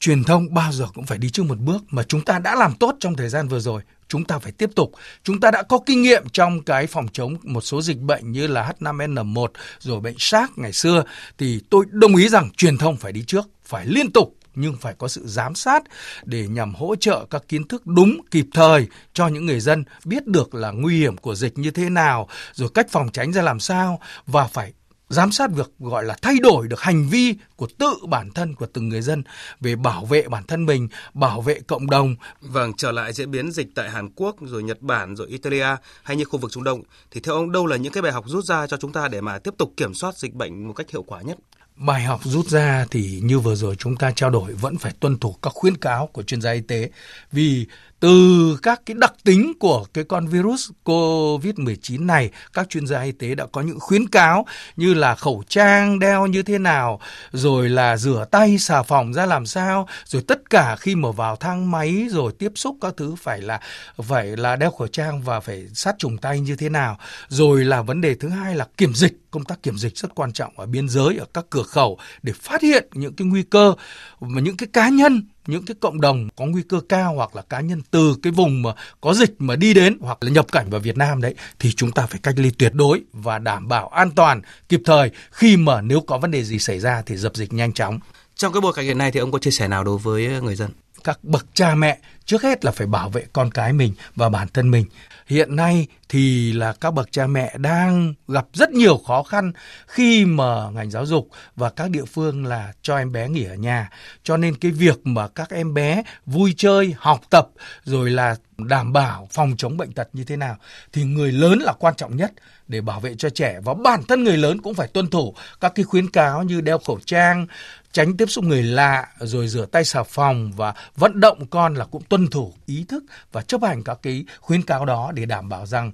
Truyền 0.00 0.24
thông 0.24 0.54
bao 0.54 0.72
giờ 0.72 0.86
cũng 0.94 1.06
phải 1.06 1.18
đi 1.18 1.30
trước 1.30 1.42
một 1.42 1.58
bước 1.58 1.82
mà 1.90 2.02
chúng 2.02 2.24
ta 2.24 2.38
đã 2.38 2.54
làm 2.54 2.74
tốt 2.74 2.96
trong 3.00 3.14
thời 3.16 3.28
gian 3.28 3.48
vừa 3.48 3.60
rồi 3.60 3.82
chúng 4.08 4.24
ta 4.24 4.38
phải 4.38 4.52
tiếp 4.52 4.70
tục. 4.76 4.92
Chúng 5.24 5.40
ta 5.40 5.50
đã 5.50 5.62
có 5.62 5.78
kinh 5.86 6.02
nghiệm 6.02 6.28
trong 6.28 6.62
cái 6.62 6.86
phòng 6.86 7.06
chống 7.12 7.36
một 7.42 7.60
số 7.60 7.82
dịch 7.82 7.98
bệnh 7.98 8.32
như 8.32 8.46
là 8.46 8.72
H5N1 8.80 9.46
rồi 9.78 10.00
bệnh 10.00 10.16
SARS 10.18 10.52
ngày 10.56 10.72
xưa 10.72 11.04
thì 11.38 11.60
tôi 11.70 11.84
đồng 11.90 12.16
ý 12.16 12.28
rằng 12.28 12.50
truyền 12.56 12.78
thông 12.78 12.96
phải 12.96 13.12
đi 13.12 13.24
trước, 13.26 13.48
phải 13.64 13.86
liên 13.86 14.12
tục 14.12 14.36
nhưng 14.60 14.76
phải 14.76 14.94
có 14.98 15.08
sự 15.08 15.22
giám 15.24 15.54
sát 15.54 15.82
để 16.24 16.48
nhằm 16.48 16.74
hỗ 16.74 16.96
trợ 16.96 17.26
các 17.30 17.42
kiến 17.48 17.68
thức 17.68 17.86
đúng 17.86 18.20
kịp 18.30 18.46
thời 18.54 18.86
cho 19.12 19.28
những 19.28 19.46
người 19.46 19.60
dân 19.60 19.84
biết 20.04 20.26
được 20.26 20.54
là 20.54 20.70
nguy 20.70 20.98
hiểm 20.98 21.16
của 21.16 21.34
dịch 21.34 21.58
như 21.58 21.70
thế 21.70 21.90
nào 21.90 22.28
rồi 22.52 22.68
cách 22.74 22.86
phòng 22.90 23.08
tránh 23.12 23.32
ra 23.32 23.42
làm 23.42 23.60
sao 23.60 24.00
và 24.26 24.46
phải 24.46 24.72
giám 25.10 25.32
sát 25.32 25.50
việc 25.50 25.70
gọi 25.78 26.04
là 26.04 26.16
thay 26.22 26.34
đổi 26.42 26.68
được 26.68 26.80
hành 26.80 27.08
vi 27.08 27.34
của 27.56 27.68
tự 27.78 27.94
bản 28.08 28.30
thân 28.30 28.54
của 28.54 28.66
từng 28.66 28.88
người 28.88 29.02
dân 29.02 29.22
về 29.60 29.76
bảo 29.76 30.04
vệ 30.04 30.28
bản 30.28 30.44
thân 30.44 30.66
mình, 30.66 30.88
bảo 31.14 31.40
vệ 31.40 31.60
cộng 31.60 31.90
đồng. 31.90 32.16
Vâng, 32.40 32.72
trở 32.76 32.92
lại 32.92 33.12
diễn 33.12 33.30
biến 33.30 33.52
dịch 33.52 33.68
tại 33.74 33.90
Hàn 33.90 34.08
Quốc 34.16 34.36
rồi 34.40 34.62
Nhật 34.62 34.82
Bản 34.82 35.16
rồi 35.16 35.28
Italia 35.28 35.66
hay 36.02 36.16
như 36.16 36.24
khu 36.24 36.38
vực 36.38 36.52
Trung 36.52 36.64
Đông 36.64 36.82
thì 37.10 37.20
theo 37.20 37.34
ông 37.34 37.52
đâu 37.52 37.66
là 37.66 37.76
những 37.76 37.92
cái 37.92 38.02
bài 38.02 38.12
học 38.12 38.24
rút 38.26 38.44
ra 38.44 38.66
cho 38.66 38.76
chúng 38.76 38.92
ta 38.92 39.08
để 39.08 39.20
mà 39.20 39.38
tiếp 39.38 39.54
tục 39.58 39.72
kiểm 39.76 39.94
soát 39.94 40.18
dịch 40.18 40.34
bệnh 40.34 40.66
một 40.66 40.72
cách 40.72 40.90
hiệu 40.90 41.02
quả 41.02 41.22
nhất? 41.22 41.38
Bài 41.80 42.02
học 42.02 42.20
rút 42.24 42.48
ra 42.48 42.86
thì 42.90 43.20
như 43.22 43.38
vừa 43.38 43.54
rồi 43.54 43.76
chúng 43.76 43.96
ta 43.96 44.10
trao 44.10 44.30
đổi 44.30 44.52
vẫn 44.54 44.78
phải 44.78 44.92
tuân 45.00 45.18
thủ 45.18 45.36
các 45.42 45.52
khuyến 45.54 45.76
cáo 45.76 46.06
của 46.06 46.22
chuyên 46.22 46.40
gia 46.40 46.52
y 46.52 46.60
tế 46.60 46.90
vì 47.32 47.66
từ 48.00 48.58
các 48.62 48.82
cái 48.86 48.94
đặc 48.94 49.14
tính 49.24 49.52
của 49.60 49.86
cái 49.94 50.04
con 50.04 50.26
virus 50.26 50.70
COVID-19 50.84 52.06
này, 52.06 52.30
các 52.52 52.68
chuyên 52.68 52.86
gia 52.86 53.02
y 53.02 53.12
tế 53.12 53.34
đã 53.34 53.46
có 53.52 53.60
những 53.60 53.80
khuyến 53.80 54.08
cáo 54.08 54.46
như 54.76 54.94
là 54.94 55.14
khẩu 55.14 55.42
trang 55.48 55.98
đeo 55.98 56.26
như 56.26 56.42
thế 56.42 56.58
nào, 56.58 57.00
rồi 57.32 57.68
là 57.68 57.96
rửa 57.96 58.26
tay 58.30 58.58
xà 58.58 58.82
phòng 58.82 59.14
ra 59.14 59.26
làm 59.26 59.46
sao, 59.46 59.88
rồi 60.04 60.22
tất 60.26 60.50
cả 60.50 60.76
khi 60.76 60.94
mà 60.94 61.10
vào 61.10 61.36
thang 61.36 61.70
máy 61.70 62.06
rồi 62.10 62.32
tiếp 62.38 62.52
xúc 62.54 62.76
các 62.80 62.94
thứ 62.96 63.14
phải 63.14 63.40
là 63.40 63.60
phải 64.02 64.26
là 64.26 64.56
đeo 64.56 64.70
khẩu 64.70 64.88
trang 64.88 65.22
và 65.22 65.40
phải 65.40 65.66
sát 65.74 65.94
trùng 65.98 66.18
tay 66.18 66.40
như 66.40 66.56
thế 66.56 66.68
nào. 66.68 66.98
Rồi 67.28 67.64
là 67.64 67.82
vấn 67.82 68.00
đề 68.00 68.14
thứ 68.14 68.28
hai 68.28 68.54
là 68.54 68.66
kiểm 68.76 68.94
dịch, 68.94 69.18
công 69.30 69.44
tác 69.44 69.62
kiểm 69.62 69.78
dịch 69.78 69.98
rất 69.98 70.14
quan 70.14 70.32
trọng 70.32 70.52
ở 70.56 70.66
biên 70.66 70.88
giới 70.88 71.16
ở 71.16 71.26
các 71.34 71.44
cửa 71.50 71.62
khẩu 71.62 71.98
để 72.22 72.32
phát 72.32 72.62
hiện 72.62 72.88
những 72.92 73.12
cái 73.12 73.26
nguy 73.28 73.42
cơ 73.42 73.74
mà 74.20 74.40
những 74.40 74.56
cái 74.56 74.68
cá 74.72 74.88
nhân 74.88 75.22
những 75.50 75.64
cái 75.64 75.74
cộng 75.80 76.00
đồng 76.00 76.28
có 76.36 76.44
nguy 76.44 76.62
cơ 76.62 76.80
cao 76.88 77.14
hoặc 77.14 77.36
là 77.36 77.42
cá 77.42 77.60
nhân 77.60 77.82
từ 77.90 78.16
cái 78.22 78.32
vùng 78.32 78.62
mà 78.62 78.70
có 79.00 79.14
dịch 79.14 79.34
mà 79.38 79.56
đi 79.56 79.74
đến 79.74 79.98
hoặc 80.00 80.18
là 80.20 80.30
nhập 80.30 80.52
cảnh 80.52 80.70
vào 80.70 80.80
Việt 80.80 80.96
Nam 80.96 81.20
đấy, 81.20 81.34
thì 81.58 81.72
chúng 81.72 81.92
ta 81.92 82.06
phải 82.06 82.20
cách 82.22 82.34
ly 82.38 82.50
tuyệt 82.50 82.74
đối 82.74 83.00
và 83.12 83.38
đảm 83.38 83.68
bảo 83.68 83.88
an 83.88 84.10
toàn 84.10 84.40
kịp 84.68 84.82
thời 84.84 85.10
khi 85.30 85.56
mà 85.56 85.80
nếu 85.80 86.00
có 86.00 86.18
vấn 86.18 86.30
đề 86.30 86.44
gì 86.44 86.58
xảy 86.58 86.78
ra 86.78 87.02
thì 87.06 87.16
dập 87.16 87.36
dịch 87.36 87.52
nhanh 87.52 87.72
chóng. 87.72 87.98
Trong 88.34 88.52
cái 88.52 88.60
bối 88.60 88.72
cảnh 88.72 88.84
hiện 88.84 88.98
nay 88.98 89.10
thì 89.12 89.20
ông 89.20 89.32
có 89.32 89.38
chia 89.38 89.50
sẻ 89.50 89.68
nào 89.68 89.84
đối 89.84 89.98
với 89.98 90.40
người 90.42 90.56
dân? 90.56 90.70
Các 91.04 91.18
bậc 91.22 91.46
cha 91.54 91.74
mẹ 91.74 91.98
trước 92.24 92.42
hết 92.42 92.64
là 92.64 92.72
phải 92.72 92.86
bảo 92.86 93.08
vệ 93.08 93.24
con 93.32 93.50
cái 93.50 93.72
mình 93.72 93.94
và 94.16 94.28
bản 94.28 94.48
thân 94.54 94.70
mình. 94.70 94.86
Hiện 95.26 95.56
nay 95.56 95.86
thì 96.08 96.52
là 96.52 96.72
các 96.80 96.90
bậc 96.90 97.12
cha 97.12 97.26
mẹ 97.26 97.54
đang 97.58 98.14
gặp 98.28 98.46
rất 98.52 98.70
nhiều 98.70 98.98
khó 99.06 99.22
khăn 99.22 99.52
khi 99.86 100.24
mà 100.24 100.70
ngành 100.70 100.90
giáo 100.90 101.06
dục 101.06 101.28
và 101.56 101.70
các 101.70 101.90
địa 101.90 102.04
phương 102.04 102.46
là 102.46 102.72
cho 102.82 102.96
em 102.96 103.12
bé 103.12 103.28
nghỉ 103.28 103.44
ở 103.44 103.54
nhà. 103.54 103.90
Cho 104.24 104.36
nên 104.36 104.56
cái 104.56 104.70
việc 104.70 105.06
mà 105.06 105.28
các 105.28 105.50
em 105.50 105.74
bé 105.74 106.02
vui 106.26 106.54
chơi, 106.56 106.94
học 106.98 107.20
tập, 107.30 107.48
rồi 107.84 108.10
là 108.10 108.36
đảm 108.58 108.92
bảo 108.92 109.28
phòng 109.30 109.54
chống 109.58 109.76
bệnh 109.76 109.92
tật 109.92 110.08
như 110.12 110.24
thế 110.24 110.36
nào 110.36 110.56
thì 110.92 111.04
người 111.04 111.32
lớn 111.32 111.58
là 111.58 111.72
quan 111.72 111.94
trọng 111.96 112.16
nhất. 112.16 112.32
Để 112.68 112.80
bảo 112.80 113.00
vệ 113.00 113.14
cho 113.18 113.30
trẻ 113.30 113.60
và 113.64 113.74
bản 113.74 114.02
thân 114.08 114.24
người 114.24 114.36
lớn 114.36 114.60
cũng 114.62 114.74
phải 114.74 114.88
tuân 114.88 115.06
thủ 115.06 115.34
các 115.60 115.72
cái 115.74 115.84
khuyến 115.84 116.10
cáo 116.10 116.42
như 116.42 116.60
đeo 116.60 116.78
khẩu 116.78 116.98
trang 117.04 117.46
tránh 117.92 118.16
tiếp 118.16 118.26
xúc 118.26 118.44
người 118.44 118.62
lạ, 118.62 119.08
rồi 119.20 119.48
rửa 119.48 119.66
tay 119.66 119.84
xà 119.84 120.02
phòng 120.02 120.52
và 120.56 120.74
vận 120.96 121.20
động 121.20 121.46
con 121.46 121.74
là 121.74 121.84
cũng 121.84 122.02
tuân 122.08 122.26
thủ 122.26 122.54
ý 122.66 122.84
thức 122.88 123.04
và 123.32 123.42
chấp 123.42 123.62
hành 123.62 123.84
các 123.84 123.98
cái 124.02 124.24
khuyến 124.40 124.62
cáo 124.62 124.84
đó 124.84 125.12
để 125.14 125.26
đảm 125.26 125.48
bảo 125.48 125.66
rằng 125.66 125.92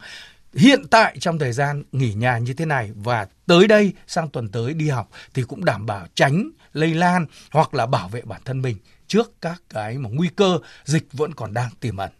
hiện 0.54 0.86
tại 0.90 1.16
trong 1.20 1.38
thời 1.38 1.52
gian 1.52 1.82
nghỉ 1.92 2.14
nhà 2.14 2.38
như 2.38 2.54
thế 2.54 2.64
này 2.64 2.90
và 2.94 3.26
tới 3.46 3.68
đây, 3.68 3.92
sang 4.06 4.28
tuần 4.28 4.48
tới 4.48 4.74
đi 4.74 4.88
học 4.88 5.10
thì 5.34 5.42
cũng 5.42 5.64
đảm 5.64 5.86
bảo 5.86 6.06
tránh 6.14 6.50
lây 6.72 6.94
lan 6.94 7.26
hoặc 7.50 7.74
là 7.74 7.86
bảo 7.86 8.08
vệ 8.08 8.22
bản 8.22 8.40
thân 8.44 8.62
mình 8.62 8.76
trước 9.06 9.32
các 9.40 9.62
cái 9.70 9.98
mà 9.98 10.10
nguy 10.12 10.28
cơ 10.36 10.58
dịch 10.84 11.12
vẫn 11.12 11.34
còn 11.34 11.54
đang 11.54 11.70
tiềm 11.80 11.96
ẩn. 11.96 12.10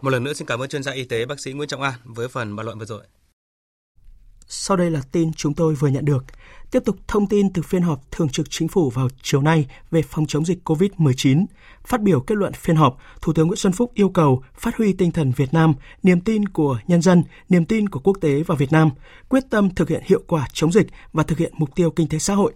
Một 0.00 0.10
lần 0.10 0.24
nữa 0.24 0.32
xin 0.32 0.46
cảm 0.46 0.62
ơn 0.62 0.68
chuyên 0.68 0.82
gia 0.82 0.92
y 0.92 1.04
tế 1.04 1.26
bác 1.26 1.40
sĩ 1.40 1.52
Nguyễn 1.52 1.68
Trọng 1.68 1.82
An 1.82 1.94
với 2.04 2.28
phần 2.28 2.56
bàn 2.56 2.66
luận 2.66 2.78
vừa 2.78 2.84
rồi. 2.84 3.02
Sau 4.54 4.76
đây 4.76 4.90
là 4.90 5.00
tin 5.12 5.32
chúng 5.32 5.54
tôi 5.54 5.74
vừa 5.74 5.88
nhận 5.88 6.04
được. 6.04 6.24
Tiếp 6.70 6.82
tục 6.84 6.96
thông 7.08 7.26
tin 7.26 7.52
từ 7.52 7.62
phiên 7.62 7.82
họp 7.82 8.10
Thường 8.10 8.28
trực 8.28 8.50
Chính 8.50 8.68
phủ 8.68 8.90
vào 8.90 9.08
chiều 9.22 9.42
nay 9.42 9.66
về 9.90 10.02
phòng 10.02 10.26
chống 10.26 10.44
dịch 10.44 10.58
COVID-19. 10.68 11.44
Phát 11.86 12.00
biểu 12.00 12.20
kết 12.20 12.34
luận 12.34 12.52
phiên 12.52 12.76
họp, 12.76 12.98
Thủ 13.20 13.32
tướng 13.32 13.46
Nguyễn 13.46 13.56
Xuân 13.56 13.72
Phúc 13.72 13.90
yêu 13.94 14.08
cầu 14.08 14.42
phát 14.54 14.76
huy 14.76 14.92
tinh 14.92 15.10
thần 15.10 15.32
Việt 15.36 15.54
Nam, 15.54 15.74
niềm 16.02 16.20
tin 16.20 16.48
của 16.48 16.78
nhân 16.86 17.02
dân, 17.02 17.22
niềm 17.48 17.64
tin 17.64 17.88
của 17.88 18.00
quốc 18.00 18.16
tế 18.20 18.42
vào 18.42 18.56
Việt 18.56 18.72
Nam, 18.72 18.90
quyết 19.28 19.44
tâm 19.50 19.74
thực 19.74 19.88
hiện 19.88 20.02
hiệu 20.04 20.22
quả 20.26 20.48
chống 20.52 20.72
dịch 20.72 20.86
và 21.12 21.22
thực 21.22 21.38
hiện 21.38 21.52
mục 21.56 21.74
tiêu 21.74 21.90
kinh 21.90 22.08
tế 22.08 22.18
xã 22.18 22.34
hội. 22.34 22.52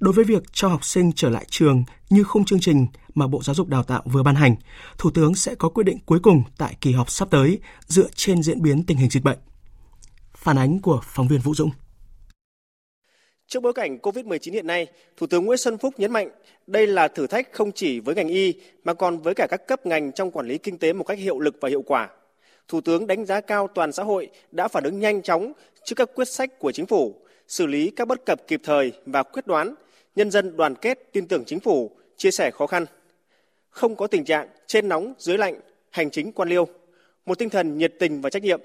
Đối 0.00 0.12
với 0.12 0.24
việc 0.24 0.42
cho 0.52 0.68
học 0.68 0.84
sinh 0.84 1.12
trở 1.12 1.30
lại 1.30 1.46
trường 1.50 1.84
như 2.10 2.24
khung 2.24 2.44
chương 2.44 2.60
trình 2.60 2.86
mà 3.14 3.26
Bộ 3.26 3.42
Giáo 3.42 3.54
dục 3.54 3.68
Đào 3.68 3.82
tạo 3.82 4.02
vừa 4.04 4.22
ban 4.22 4.34
hành, 4.34 4.56
Thủ 4.98 5.10
tướng 5.10 5.34
sẽ 5.34 5.54
có 5.54 5.68
quyết 5.68 5.84
định 5.84 5.98
cuối 6.06 6.18
cùng 6.18 6.42
tại 6.58 6.76
kỳ 6.80 6.92
họp 6.92 7.10
sắp 7.10 7.28
tới 7.30 7.58
dựa 7.86 8.08
trên 8.14 8.42
diễn 8.42 8.62
biến 8.62 8.84
tình 8.84 8.96
hình 8.96 9.10
dịch 9.10 9.24
bệnh. 9.24 9.38
Phản 10.44 10.58
ánh 10.58 10.80
của 10.80 11.00
phóng 11.04 11.28
viên 11.28 11.40
Vũ 11.40 11.54
Dũng. 11.54 11.70
Trước 13.46 13.60
bối 13.60 13.72
cảnh 13.72 13.98
COVID-19 14.02 14.52
hiện 14.52 14.66
nay, 14.66 14.86
Thủ 15.16 15.26
tướng 15.26 15.44
Nguyễn 15.44 15.58
Xuân 15.58 15.78
Phúc 15.78 15.94
nhấn 15.98 16.12
mạnh 16.12 16.30
đây 16.66 16.86
là 16.86 17.08
thử 17.08 17.26
thách 17.26 17.52
không 17.52 17.72
chỉ 17.72 18.00
với 18.00 18.14
ngành 18.14 18.28
y 18.28 18.54
mà 18.84 18.94
còn 18.94 19.18
với 19.18 19.34
cả 19.34 19.46
các 19.50 19.66
cấp 19.66 19.86
ngành 19.86 20.12
trong 20.12 20.30
quản 20.30 20.46
lý 20.46 20.58
kinh 20.58 20.78
tế 20.78 20.92
một 20.92 21.04
cách 21.04 21.18
hiệu 21.18 21.38
lực 21.38 21.56
và 21.60 21.68
hiệu 21.68 21.82
quả. 21.82 22.10
Thủ 22.68 22.80
tướng 22.80 23.06
đánh 23.06 23.26
giá 23.26 23.40
cao 23.40 23.68
toàn 23.74 23.92
xã 23.92 24.02
hội 24.02 24.30
đã 24.50 24.68
phản 24.68 24.84
ứng 24.84 25.00
nhanh 25.00 25.22
chóng 25.22 25.52
trước 25.84 25.94
các 25.96 26.10
quyết 26.14 26.28
sách 26.28 26.58
của 26.58 26.72
chính 26.72 26.86
phủ, 26.86 27.14
xử 27.48 27.66
lý 27.66 27.90
các 27.90 28.08
bất 28.08 28.26
cập 28.26 28.46
kịp 28.46 28.60
thời 28.64 28.92
và 29.06 29.22
quyết 29.22 29.46
đoán, 29.46 29.74
nhân 30.16 30.30
dân 30.30 30.56
đoàn 30.56 30.74
kết 30.74 30.98
tin 31.12 31.28
tưởng 31.28 31.44
chính 31.44 31.60
phủ, 31.60 31.90
chia 32.16 32.30
sẻ 32.30 32.50
khó 32.50 32.66
khăn. 32.66 32.86
Không 33.70 33.96
có 33.96 34.06
tình 34.06 34.24
trạng 34.24 34.48
trên 34.66 34.88
nóng 34.88 35.14
dưới 35.18 35.38
lạnh, 35.38 35.60
hành 35.90 36.10
chính 36.10 36.32
quan 36.32 36.48
liêu, 36.48 36.68
một 37.26 37.38
tinh 37.38 37.50
thần 37.50 37.78
nhiệt 37.78 37.94
tình 37.98 38.20
và 38.20 38.30
trách 38.30 38.42
nhiệm. 38.42 38.60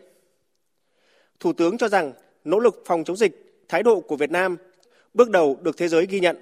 Thủ 1.40 1.54
tướng 1.54 1.78
cho 1.78 1.88
rằng 1.88 2.14
nỗ 2.44 2.60
lực 2.60 2.84
phòng 2.86 3.04
chống 3.04 3.18
dịch, 3.18 3.64
thái 3.68 3.84
độ 3.84 4.00
của 4.00 4.16
Việt 4.16 4.32
Nam 4.32 4.58
bước 5.14 5.30
đầu 5.30 5.58
được 5.62 5.78
thế 5.78 5.88
giới 5.88 6.06
ghi 6.06 6.20
nhận. 6.20 6.38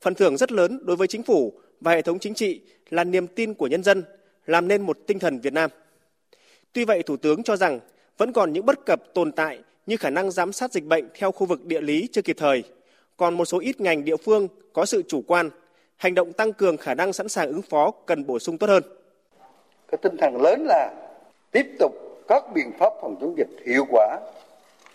Phần 0.00 0.14
thưởng 0.14 0.36
rất 0.36 0.52
lớn 0.52 0.80
đối 0.82 0.96
với 0.96 1.08
chính 1.08 1.22
phủ 1.22 1.52
và 1.80 1.92
hệ 1.92 2.02
thống 2.02 2.18
chính 2.18 2.34
trị 2.34 2.60
là 2.90 3.04
niềm 3.04 3.26
tin 3.26 3.54
của 3.54 3.66
nhân 3.66 3.82
dân, 3.82 4.04
làm 4.46 4.68
nên 4.68 4.82
một 4.82 4.98
tinh 5.06 5.18
thần 5.18 5.40
Việt 5.40 5.52
Nam. 5.52 5.70
Tuy 6.72 6.84
vậy, 6.84 7.02
Thủ 7.02 7.16
tướng 7.16 7.42
cho 7.42 7.56
rằng 7.56 7.80
vẫn 8.18 8.32
còn 8.32 8.52
những 8.52 8.66
bất 8.66 8.86
cập 8.86 9.14
tồn 9.14 9.32
tại 9.32 9.58
như 9.86 9.96
khả 9.96 10.10
năng 10.10 10.30
giám 10.30 10.52
sát 10.52 10.72
dịch 10.72 10.84
bệnh 10.84 11.08
theo 11.14 11.32
khu 11.32 11.46
vực 11.46 11.64
địa 11.64 11.80
lý 11.80 12.08
chưa 12.12 12.22
kịp 12.22 12.36
thời, 12.38 12.62
còn 13.16 13.34
một 13.34 13.44
số 13.44 13.58
ít 13.58 13.80
ngành 13.80 14.04
địa 14.04 14.16
phương 14.16 14.48
có 14.72 14.84
sự 14.84 15.02
chủ 15.08 15.22
quan, 15.26 15.50
hành 15.96 16.14
động 16.14 16.32
tăng 16.32 16.52
cường 16.52 16.76
khả 16.76 16.94
năng 16.94 17.12
sẵn 17.12 17.28
sàng 17.28 17.48
ứng 17.48 17.62
phó 17.62 17.90
cần 18.06 18.26
bổ 18.26 18.38
sung 18.38 18.58
tốt 18.58 18.66
hơn. 18.66 18.82
Cái 19.88 19.98
tinh 20.02 20.16
thần 20.18 20.42
lớn 20.42 20.66
là 20.66 20.94
tiếp 21.52 21.66
tục 21.78 22.09
các 22.30 22.52
biện 22.54 22.72
pháp 22.78 22.92
phòng 23.00 23.16
chống 23.20 23.34
dịch 23.36 23.48
hiệu 23.66 23.84
quả, 23.90 24.18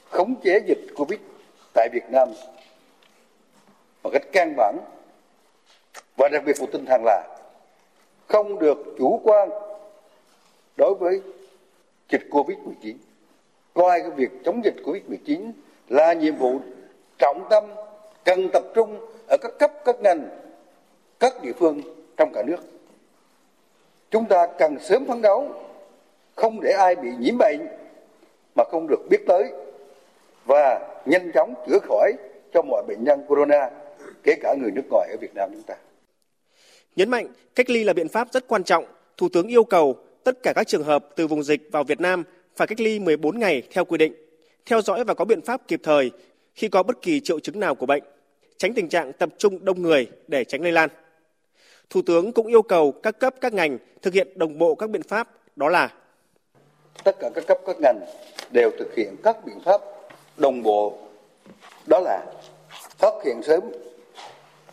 khống 0.09 0.35
chế 0.43 0.59
dịch 0.65 0.79
Covid 0.95 1.19
tại 1.73 1.89
Việt 1.93 2.03
Nam 2.11 2.29
một 4.03 4.09
cách 4.13 4.23
căn 4.31 4.53
bản 4.57 4.77
và 6.17 6.29
đặc 6.31 6.43
biệt 6.45 6.59
một 6.59 6.67
tinh 6.71 6.85
thần 6.85 7.01
là 7.05 7.37
không 8.27 8.59
được 8.59 8.77
chủ 8.97 9.21
quan 9.23 9.49
đối 10.77 10.95
với 10.99 11.21
dịch 12.09 12.27
Covid-19. 12.29 12.95
Coi 13.73 14.01
cái 14.01 14.11
việc 14.11 14.29
chống 14.45 14.61
dịch 14.63 14.75
Covid-19 14.85 15.51
là 15.89 16.13
nhiệm 16.13 16.35
vụ 16.35 16.59
trọng 17.17 17.47
tâm 17.49 17.63
cần 18.25 18.49
tập 18.53 18.63
trung 18.75 18.97
ở 19.27 19.37
các 19.41 19.51
cấp 19.59 19.71
các 19.85 19.95
ngành 20.01 20.29
các 21.19 21.41
địa 21.41 21.53
phương 21.59 21.81
trong 22.17 22.31
cả 22.33 22.43
nước 22.43 22.59
chúng 24.11 24.25
ta 24.25 24.47
cần 24.57 24.79
sớm 24.79 25.05
phấn 25.05 25.21
đấu 25.21 25.64
không 26.35 26.61
để 26.61 26.71
ai 26.71 26.95
bị 26.95 27.09
nhiễm 27.19 27.37
bệnh 27.37 27.67
mà 28.55 28.63
không 28.71 28.87
được 28.87 28.99
biết 29.09 29.21
tới 29.27 29.43
và 30.45 30.95
nhanh 31.05 31.31
chóng 31.33 31.53
chữa 31.67 31.79
khỏi 31.83 32.13
cho 32.53 32.61
mọi 32.61 32.83
bệnh 32.87 33.03
nhân 33.03 33.25
corona 33.27 33.69
kể 34.23 34.35
cả 34.41 34.55
người 34.61 34.71
nước 34.71 34.81
ngoài 34.89 35.09
ở 35.11 35.17
Việt 35.21 35.35
Nam 35.35 35.49
chúng 35.53 35.63
ta. 35.63 35.75
Nhấn 36.95 37.09
mạnh 37.09 37.27
cách 37.55 37.69
ly 37.69 37.83
là 37.83 37.93
biện 37.93 38.09
pháp 38.09 38.27
rất 38.31 38.47
quan 38.47 38.63
trọng, 38.63 38.85
Thủ 39.17 39.29
tướng 39.33 39.47
yêu 39.47 39.63
cầu 39.63 39.95
tất 40.23 40.43
cả 40.43 40.53
các 40.55 40.67
trường 40.67 40.83
hợp 40.83 41.05
từ 41.15 41.27
vùng 41.27 41.43
dịch 41.43 41.61
vào 41.71 41.83
Việt 41.83 41.99
Nam 41.99 42.23
phải 42.55 42.67
cách 42.67 42.79
ly 42.79 42.99
14 42.99 43.39
ngày 43.39 43.63
theo 43.71 43.85
quy 43.85 43.97
định, 43.97 44.13
theo 44.65 44.81
dõi 44.81 45.03
và 45.03 45.13
có 45.13 45.25
biện 45.25 45.41
pháp 45.41 45.67
kịp 45.67 45.79
thời 45.83 46.11
khi 46.53 46.67
có 46.67 46.83
bất 46.83 47.01
kỳ 47.01 47.19
triệu 47.19 47.39
chứng 47.39 47.59
nào 47.59 47.75
của 47.75 47.85
bệnh, 47.85 48.03
tránh 48.57 48.73
tình 48.73 48.89
trạng 48.89 49.13
tập 49.13 49.29
trung 49.37 49.65
đông 49.65 49.81
người 49.81 50.07
để 50.27 50.43
tránh 50.43 50.61
lây 50.61 50.71
lan. 50.71 50.89
Thủ 51.89 52.01
tướng 52.01 52.31
cũng 52.31 52.47
yêu 52.47 52.61
cầu 52.61 52.91
các 52.91 53.19
cấp 53.19 53.35
các 53.41 53.53
ngành 53.53 53.77
thực 54.01 54.13
hiện 54.13 54.27
đồng 54.35 54.57
bộ 54.57 54.75
các 54.75 54.89
biện 54.89 55.03
pháp 55.03 55.29
đó 55.55 55.69
là 55.69 55.93
tất 57.03 57.15
cả 57.19 57.29
các 57.35 57.47
cấp, 57.47 57.57
các 57.65 57.75
ngành 57.79 57.99
đều 58.51 58.71
thực 58.79 58.95
hiện 58.95 59.15
các 59.23 59.45
biện 59.45 59.59
pháp 59.65 59.81
đồng 60.37 60.63
bộ. 60.63 60.93
Đó 61.85 61.99
là 61.99 62.25
phát 62.97 63.13
hiện 63.25 63.41
sớm, 63.43 63.61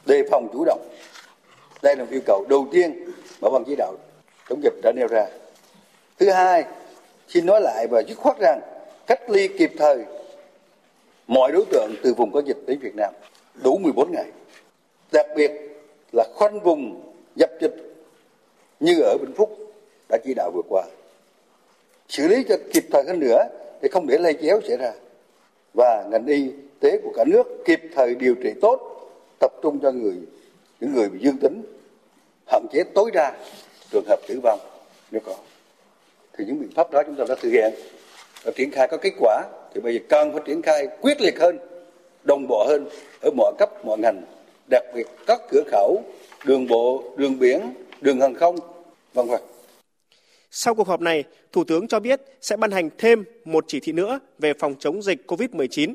đề 0.06 0.22
phòng 0.30 0.48
chủ 0.52 0.64
động. 0.64 0.88
Đây 1.82 1.96
là 1.96 2.06
yêu 2.10 2.20
cầu 2.26 2.44
đầu 2.48 2.66
tiên 2.72 3.04
mà 3.40 3.50
ban 3.50 3.64
chỉ 3.66 3.74
đạo 3.76 3.94
chống 4.48 4.62
dịch 4.62 4.74
đã 4.82 4.92
nêu 4.96 5.06
ra. 5.06 5.26
Thứ 6.18 6.30
hai, 6.30 6.64
xin 7.28 7.46
nói 7.46 7.60
lại 7.60 7.86
và 7.90 8.02
dứt 8.08 8.18
khoát 8.18 8.36
rằng 8.38 8.60
cách 9.06 9.30
ly 9.30 9.48
kịp 9.48 9.72
thời 9.78 10.04
mọi 11.26 11.52
đối 11.52 11.64
tượng 11.64 11.94
từ 12.02 12.14
vùng 12.14 12.32
có 12.32 12.42
dịch 12.46 12.58
đến 12.66 12.78
Việt 12.78 12.94
Nam 12.96 13.14
đủ 13.62 13.78
14 13.78 14.12
ngày. 14.12 14.26
Đặc 15.12 15.26
biệt 15.36 15.50
là 16.12 16.24
khoanh 16.34 16.60
vùng 16.60 17.12
dập 17.36 17.50
dịch 17.60 17.74
như 18.80 19.00
ở 19.00 19.16
Vĩnh 19.20 19.34
Phúc 19.36 19.58
đã 20.08 20.18
chỉ 20.24 20.34
đạo 20.34 20.50
vừa 20.54 20.62
qua 20.68 20.82
xử 22.12 22.28
lý 22.28 22.44
cho 22.48 22.56
kịp 22.72 22.84
thời 22.92 23.04
hơn 23.06 23.20
nữa 23.20 23.44
để 23.82 23.88
không 23.92 24.06
để 24.06 24.18
lây 24.18 24.34
chéo 24.42 24.60
xảy 24.68 24.76
ra. 24.76 24.92
Và 25.74 26.04
ngành 26.10 26.26
y 26.26 26.50
tế 26.80 26.98
của 27.04 27.12
cả 27.16 27.24
nước 27.26 27.64
kịp 27.64 27.80
thời 27.94 28.14
điều 28.14 28.34
trị 28.34 28.50
tốt, 28.60 28.80
tập 29.40 29.52
trung 29.62 29.78
cho 29.82 29.92
người, 29.92 30.14
những 30.80 30.94
người 30.94 31.08
bị 31.08 31.18
dương 31.22 31.38
tính, 31.38 31.62
hạn 32.46 32.66
chế 32.72 32.84
tối 32.94 33.10
đa 33.14 33.32
trường 33.90 34.04
hợp 34.08 34.20
tử 34.28 34.40
vong 34.42 34.60
nếu 35.10 35.20
có. 35.26 35.36
Thì 36.32 36.44
những 36.44 36.60
biện 36.60 36.70
pháp 36.76 36.90
đó 36.90 37.02
chúng 37.06 37.14
ta 37.16 37.24
đã 37.28 37.34
thực 37.40 37.50
hiện 37.50 37.72
và 38.44 38.52
triển 38.56 38.70
khai 38.70 38.88
có 38.88 38.96
kết 38.96 39.12
quả. 39.18 39.42
Thì 39.74 39.80
bây 39.80 39.94
giờ 39.94 40.00
cần 40.08 40.32
phải 40.32 40.42
triển 40.46 40.62
khai 40.62 40.88
quyết 41.00 41.20
liệt 41.20 41.40
hơn, 41.40 41.58
đồng 42.24 42.46
bộ 42.48 42.64
hơn 42.68 42.88
ở 43.22 43.30
mọi 43.36 43.52
cấp, 43.58 43.84
mọi 43.84 43.98
ngành, 43.98 44.22
đặc 44.70 44.84
biệt 44.94 45.06
các 45.26 45.40
cửa 45.50 45.62
khẩu, 45.66 46.02
đường 46.44 46.66
bộ, 46.66 47.02
đường 47.16 47.38
biển, 47.38 47.60
đường 48.00 48.20
hàng 48.20 48.34
không, 48.34 48.56
vân 49.14 49.26
vân 49.26 49.40
sau 50.54 50.74
cuộc 50.74 50.88
họp 50.88 51.00
này, 51.00 51.24
Thủ 51.52 51.64
tướng 51.64 51.88
cho 51.88 52.00
biết 52.00 52.20
sẽ 52.40 52.56
ban 52.56 52.70
hành 52.70 52.90
thêm 52.98 53.24
một 53.44 53.64
chỉ 53.68 53.80
thị 53.80 53.92
nữa 53.92 54.20
về 54.38 54.52
phòng 54.54 54.74
chống 54.78 55.02
dịch 55.02 55.26
COVID-19. 55.26 55.94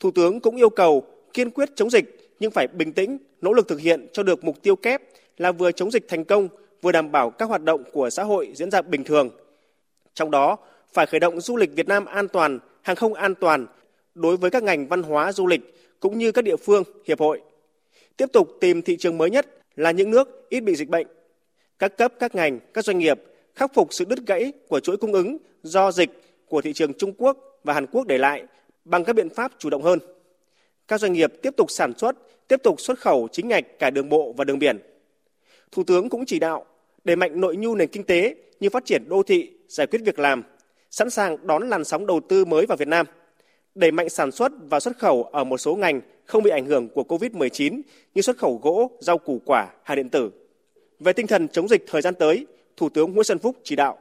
Thủ 0.00 0.10
tướng 0.10 0.40
cũng 0.40 0.56
yêu 0.56 0.70
cầu 0.70 1.04
kiên 1.32 1.50
quyết 1.50 1.68
chống 1.76 1.90
dịch 1.90 2.34
nhưng 2.40 2.50
phải 2.50 2.66
bình 2.66 2.92
tĩnh, 2.92 3.18
nỗ 3.40 3.52
lực 3.52 3.68
thực 3.68 3.80
hiện 3.80 4.06
cho 4.12 4.22
được 4.22 4.44
mục 4.44 4.62
tiêu 4.62 4.76
kép 4.76 5.02
là 5.38 5.52
vừa 5.52 5.72
chống 5.72 5.90
dịch 5.90 6.08
thành 6.08 6.24
công, 6.24 6.48
vừa 6.82 6.92
đảm 6.92 7.12
bảo 7.12 7.30
các 7.30 7.48
hoạt 7.48 7.62
động 7.62 7.84
của 7.92 8.10
xã 8.10 8.22
hội 8.22 8.52
diễn 8.54 8.70
ra 8.70 8.82
bình 8.82 9.04
thường. 9.04 9.30
Trong 10.14 10.30
đó, 10.30 10.56
phải 10.92 11.06
khởi 11.06 11.20
động 11.20 11.40
du 11.40 11.56
lịch 11.56 11.70
Việt 11.74 11.88
Nam 11.88 12.04
an 12.04 12.28
toàn, 12.28 12.58
hàng 12.82 12.96
không 12.96 13.14
an 13.14 13.34
toàn 13.34 13.66
đối 14.14 14.36
với 14.36 14.50
các 14.50 14.62
ngành 14.62 14.88
văn 14.88 15.02
hóa 15.02 15.32
du 15.32 15.46
lịch 15.46 15.60
cũng 16.00 16.18
như 16.18 16.32
các 16.32 16.42
địa 16.42 16.56
phương, 16.56 16.82
hiệp 17.06 17.20
hội. 17.20 17.40
Tiếp 18.16 18.26
tục 18.32 18.48
tìm 18.60 18.82
thị 18.82 18.96
trường 18.96 19.18
mới 19.18 19.30
nhất 19.30 19.46
là 19.76 19.90
những 19.90 20.10
nước 20.10 20.48
ít 20.48 20.60
bị 20.60 20.74
dịch 20.74 20.88
bệnh. 20.88 21.06
Các 21.78 21.96
cấp, 21.96 22.12
các 22.18 22.34
ngành, 22.34 22.60
các 22.74 22.84
doanh 22.84 22.98
nghiệp 22.98 23.20
khắc 23.56 23.74
phục 23.74 23.94
sự 23.94 24.04
đứt 24.04 24.18
gãy 24.26 24.52
của 24.68 24.80
chuỗi 24.80 24.96
cung 24.96 25.12
ứng 25.12 25.36
do 25.62 25.92
dịch 25.92 26.10
của 26.48 26.60
thị 26.60 26.72
trường 26.72 26.94
Trung 26.94 27.12
Quốc 27.18 27.60
và 27.64 27.74
Hàn 27.74 27.86
Quốc 27.86 28.06
để 28.06 28.18
lại 28.18 28.44
bằng 28.84 29.04
các 29.04 29.12
biện 29.12 29.28
pháp 29.28 29.52
chủ 29.58 29.70
động 29.70 29.82
hơn. 29.82 29.98
Các 30.88 31.00
doanh 31.00 31.12
nghiệp 31.12 31.32
tiếp 31.42 31.54
tục 31.56 31.70
sản 31.70 31.92
xuất, 31.98 32.16
tiếp 32.48 32.62
tục 32.62 32.80
xuất 32.80 32.98
khẩu 32.98 33.28
chính 33.32 33.48
ngạch 33.48 33.78
cả 33.78 33.90
đường 33.90 34.08
bộ 34.08 34.34
và 34.36 34.44
đường 34.44 34.58
biển. 34.58 34.78
Thủ 35.72 35.84
tướng 35.84 36.08
cũng 36.08 36.26
chỉ 36.26 36.38
đạo 36.38 36.64
đẩy 37.04 37.16
mạnh 37.16 37.40
nội 37.40 37.56
nhu 37.56 37.74
nền 37.74 37.88
kinh 37.88 38.04
tế 38.04 38.34
như 38.60 38.70
phát 38.70 38.84
triển 38.84 39.08
đô 39.08 39.22
thị, 39.22 39.50
giải 39.68 39.86
quyết 39.86 40.00
việc 40.04 40.18
làm, 40.18 40.42
sẵn 40.90 41.10
sàng 41.10 41.46
đón 41.46 41.68
làn 41.68 41.84
sóng 41.84 42.06
đầu 42.06 42.20
tư 42.28 42.44
mới 42.44 42.66
vào 42.66 42.76
Việt 42.76 42.88
Nam, 42.88 43.06
đẩy 43.74 43.90
mạnh 43.90 44.08
sản 44.08 44.32
xuất 44.32 44.52
và 44.70 44.80
xuất 44.80 44.98
khẩu 44.98 45.22
ở 45.22 45.44
một 45.44 45.58
số 45.58 45.76
ngành 45.76 46.00
không 46.24 46.42
bị 46.42 46.50
ảnh 46.50 46.66
hưởng 46.66 46.88
của 46.88 47.02
COVID-19 47.02 47.80
như 48.14 48.22
xuất 48.22 48.38
khẩu 48.38 48.60
gỗ, 48.62 48.90
rau 49.00 49.18
củ 49.18 49.40
quả, 49.44 49.68
hàng 49.82 49.96
điện 49.96 50.08
tử. 50.08 50.30
Về 51.00 51.12
tinh 51.12 51.26
thần 51.26 51.48
chống 51.48 51.68
dịch 51.68 51.84
thời 51.86 52.02
gian 52.02 52.14
tới, 52.14 52.46
Thủ 52.76 52.88
tướng 52.88 53.12
Nguyễn 53.12 53.24
Xuân 53.24 53.38
Phúc 53.38 53.56
chỉ 53.62 53.76
đạo. 53.76 53.98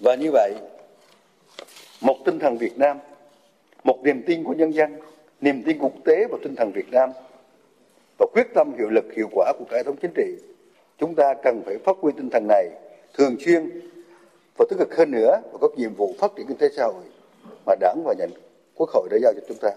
Và 0.00 0.14
như 0.14 0.30
vậy, 0.32 0.54
một 2.00 2.16
tinh 2.24 2.38
thần 2.38 2.58
Việt 2.58 2.78
Nam, 2.78 2.98
một 3.84 3.98
niềm 4.02 4.22
tin 4.26 4.44
của 4.44 4.52
nhân 4.52 4.74
dân, 4.74 4.96
niềm 5.40 5.62
tin 5.66 5.78
quốc 5.78 5.92
tế 6.04 6.26
và 6.30 6.38
tinh 6.42 6.54
thần 6.56 6.72
Việt 6.72 6.90
Nam 6.90 7.10
và 8.18 8.26
quyết 8.32 8.46
tâm 8.54 8.72
hiệu 8.78 8.88
lực 8.90 9.04
hiệu 9.16 9.28
quả 9.32 9.52
của 9.58 9.64
cả 9.70 9.76
hệ 9.76 9.82
thống 9.82 9.96
chính 10.02 10.12
trị, 10.14 10.36
chúng 10.98 11.14
ta 11.14 11.34
cần 11.42 11.62
phải 11.66 11.78
phát 11.78 11.96
huy 12.00 12.12
tinh 12.16 12.30
thần 12.30 12.46
này 12.48 12.68
thường 13.14 13.36
xuyên 13.40 13.80
và 14.58 14.64
tích 14.70 14.76
cực 14.78 14.96
hơn 14.96 15.10
nữa 15.10 15.40
vào 15.52 15.58
các 15.60 15.70
nhiệm 15.76 15.94
vụ 15.94 16.14
phát 16.18 16.32
triển 16.36 16.46
kinh 16.46 16.56
tế 16.56 16.68
xã 16.76 16.84
hội 16.84 17.04
mà 17.66 17.74
đảng 17.80 18.02
và 18.04 18.14
nhà 18.18 18.26
quốc 18.74 18.90
hội 18.90 19.08
đã 19.10 19.16
giao 19.22 19.32
cho 19.32 19.40
chúng 19.48 19.58
ta. 19.60 19.70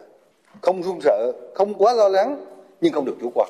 Không 0.62 0.84
run 0.84 1.00
sợ, 1.02 1.32
không 1.56 1.74
quá 1.74 1.94
lo 1.94 2.10
lắng, 2.10 2.46
nhưng 2.82 2.94
không 2.94 3.06
được 3.06 3.16
chủ 3.22 3.32
quan. 3.36 3.50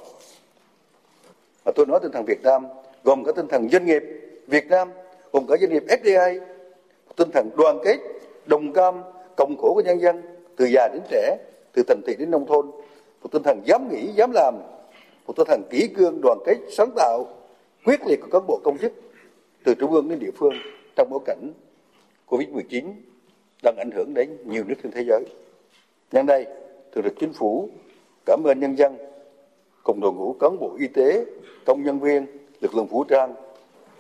Và 1.66 1.72
tôi 1.76 1.86
nói 1.86 2.00
tinh 2.04 2.12
thần 2.12 2.26
Việt 2.26 2.42
Nam 2.44 2.66
gồm 3.04 3.24
cả 3.24 3.32
tinh 3.36 3.48
thần 3.48 3.70
doanh 3.70 3.86
nghiệp 3.86 4.04
Việt 4.48 4.68
Nam, 4.70 4.90
gồm 5.32 5.48
cả 5.48 5.56
doanh 5.62 5.72
nghiệp 5.72 5.84
FDI, 5.88 6.40
tinh 7.16 7.30
thần 7.34 7.50
đoàn 7.58 7.80
kết, 7.84 7.98
đồng 8.46 8.74
cam, 8.74 9.02
cộng 9.38 9.58
khổ 9.58 9.74
của 9.74 9.82
nhân 9.86 10.02
dân, 10.02 10.22
từ 10.56 10.66
già 10.66 10.88
đến 10.94 11.02
trẻ, 11.10 11.38
từ 11.74 11.84
thành 11.88 12.02
thị 12.08 12.16
đến 12.20 12.32
nông 12.32 12.46
thôn, 12.46 12.66
một 13.22 13.30
tinh 13.32 13.44
thần 13.44 13.62
dám 13.66 13.90
nghĩ, 13.90 14.08
dám 14.16 14.32
làm, 14.32 14.54
một 15.28 15.34
tinh 15.36 15.48
thần 15.48 15.64
kỹ 15.70 15.88
cương, 15.98 16.22
đoàn 16.22 16.38
kết, 16.46 16.58
sáng 16.72 16.90
tạo, 16.96 17.28
quyết 17.86 18.08
liệt 18.08 18.22
của 18.22 18.28
cán 18.32 18.48
bộ 18.48 18.60
công 18.64 18.78
chức 18.78 18.92
từ 19.64 19.74
trung 19.76 19.92
ương 19.92 20.10
đến 20.10 20.20
địa 20.20 20.32
phương 20.36 20.54
trong 20.96 21.08
bối 21.10 21.20
cảnh 21.26 21.52
Covid-19 22.30 22.94
đang 23.64 23.76
ảnh 23.78 23.90
hưởng 23.96 24.14
đến 24.14 24.38
nhiều 24.46 24.64
nước 24.68 24.76
trên 24.84 24.92
thế 24.92 25.04
giới. 25.08 25.26
Nhân 26.12 26.26
đây, 26.26 26.46
Thường 26.92 27.04
trực 27.04 27.14
Chính 27.20 27.34
phủ 27.34 27.70
cảm 28.26 28.44
ơn 28.44 28.60
nhân 28.60 28.78
dân 28.78 28.98
cùng 29.84 30.00
đội 30.02 30.14
ngũ 30.14 30.34
cán 30.40 30.60
bộ 30.60 30.76
y 30.80 30.88
tế, 30.88 31.26
công 31.66 31.84
nhân 31.84 32.00
viên, 32.00 32.26
lực 32.64 32.76
lượng 32.76 32.88
vũ 32.88 33.04
trang 33.04 33.34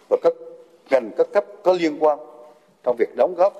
và 0.09 0.18
các 0.24 0.34
ngành 0.89 1.11
các 1.18 1.28
cấp 1.34 1.45
có 1.64 1.74
liên 1.74 1.97
quan 1.99 2.20
trong 2.84 2.95
việc 2.99 3.16
đóng 3.16 3.36
góp 3.38 3.53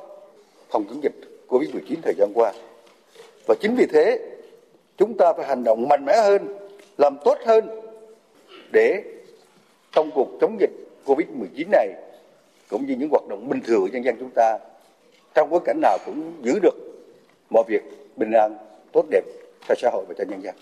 phòng 0.70 0.86
chống 0.89 1.04
dịch 1.04 1.14
Covid-19 1.47 1.95
thời 2.01 2.14
gian 2.18 2.32
qua. 2.34 2.54
Và 3.47 3.56
chính 3.62 3.76
vì 3.76 3.86
thế, 3.86 4.20
chúng 4.97 5.18
ta 5.18 5.34
phải 5.34 5.45
hành 5.45 5.64
động 5.64 5.88
mạnh 5.89 6.06
mẽ 6.06 6.14
hơn, 6.22 6.58
làm 6.97 7.18
tốt 7.26 7.38
hơn 7.45 7.82
để 8.72 9.04
trong 9.91 10.12
cuộc 10.16 10.28
chống 10.41 10.58
dịch 10.60 10.72
Covid-19 11.06 11.70
này 11.72 11.88
cũng 12.70 12.86
như 12.86 12.95
những 12.95 13.10
hoạt 13.10 13.28
động 13.30 13.49
bình 13.49 13.62
thường 13.68 13.82
của 13.82 13.88
nhân 13.88 14.04
dân 14.04 14.16
chúng 14.20 14.30
ta 14.36 14.60
trong 15.34 15.49
bối 15.49 15.60
cảnh 15.66 15.80
nào 15.82 15.97
cũng 16.06 16.34
giữ 16.41 16.60
được 16.60 16.76
mọi 17.49 17.64
việc 17.68 17.82
bình 18.16 18.32
an, 18.32 18.58
tốt 18.91 19.06
đẹp 19.10 19.24
cho 19.68 19.76
xã 19.78 19.89
hội 19.93 20.06
và 20.08 20.14
cho 20.18 20.24
nhân 20.30 20.41
dân. 20.43 20.56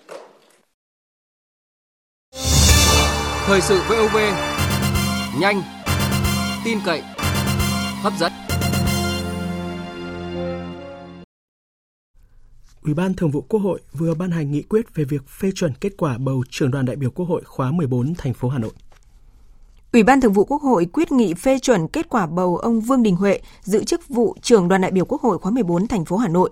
Thời 3.52 3.62
sự 3.62 3.82
VOV 3.90 4.18
nhanh, 5.40 5.62
tin 6.66 6.78
cậy, 6.86 7.02
hấp 8.02 8.14
dẫn. 8.20 8.32
Ủy 12.82 12.94
ban 12.94 13.14
Thường 13.14 13.32
vụ 13.32 13.42
Quốc 13.42 13.60
hội 13.60 13.80
vừa 13.94 14.14
ban 14.14 14.32
hành 14.32 14.52
nghị 14.52 14.62
quyết 14.62 14.96
về 14.96 15.04
việc 15.04 15.28
phê 15.28 15.52
chuẩn 15.56 15.74
kết 15.74 15.94
quả 15.98 16.18
bầu 16.18 16.44
trưởng 16.50 16.72
đoàn 16.72 16.86
đại 16.86 16.96
biểu 16.96 17.12
Quốc 17.12 17.26
hội 17.26 17.42
khóa 17.46 17.72
14 17.72 18.14
thành 18.18 18.34
phố 18.34 18.50
Hà 18.50 18.60
Nội. 18.60 18.72
Ủy 19.94 20.04
ban 20.04 20.22
Thường 20.22 20.34
vụ 20.34 20.46
Quốc 20.46 20.62
hội 20.62 20.86
quyết 20.86 21.12
nghị 21.12 21.34
phê 21.34 21.60
chuẩn 21.60 21.88
kết 21.88 22.10
quả 22.10 22.26
bầu 22.26 22.58
ông 22.58 22.82
Vương 22.82 23.04
Đình 23.04 23.16
Huệ 23.16 23.40
giữ 23.62 23.84
chức 23.84 24.10
vụ 24.10 24.36
trưởng 24.42 24.68
đoàn 24.68 24.82
đại 24.82 24.92
biểu 24.92 25.06
Quốc 25.06 25.22
hội 25.22 25.38
khóa 25.38 25.52
14 25.52 25.88
thành 25.88 26.06
phố 26.06 26.18
Hà 26.18 26.28
Nội. 26.28 26.50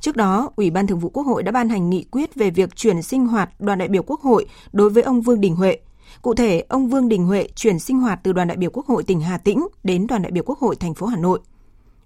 Trước 0.00 0.16
đó, 0.16 0.50
Ủy 0.56 0.70
ban 0.70 0.86
Thường 0.86 0.98
vụ 0.98 1.08
Quốc 1.08 1.22
hội 1.22 1.42
đã 1.42 1.52
ban 1.52 1.68
hành 1.68 1.90
nghị 1.90 2.04
quyết 2.10 2.34
về 2.34 2.50
việc 2.50 2.76
chuyển 2.76 3.02
sinh 3.02 3.26
hoạt 3.26 3.60
đoàn 3.60 3.78
đại 3.78 3.88
biểu 3.88 4.02
Quốc 4.02 4.20
hội 4.20 4.46
đối 4.72 4.90
với 4.90 5.02
ông 5.02 5.20
Vương 5.20 5.40
Đình 5.40 5.54
Huệ. 5.54 5.78
Cụ 6.22 6.34
thể, 6.34 6.64
ông 6.68 6.88
Vương 6.88 7.08
Đình 7.08 7.24
Huệ 7.24 7.48
chuyển 7.54 7.78
sinh 7.78 8.00
hoạt 8.00 8.20
từ 8.22 8.32
đoàn 8.32 8.48
đại 8.48 8.56
biểu 8.56 8.70
Quốc 8.70 8.86
hội 8.86 9.02
tỉnh 9.02 9.20
Hà 9.20 9.38
Tĩnh 9.38 9.66
đến 9.84 10.06
đoàn 10.06 10.22
đại 10.22 10.32
biểu 10.32 10.44
Quốc 10.46 10.58
hội 10.58 10.76
thành 10.76 10.94
phố 10.94 11.06
Hà 11.06 11.16
Nội. 11.16 11.40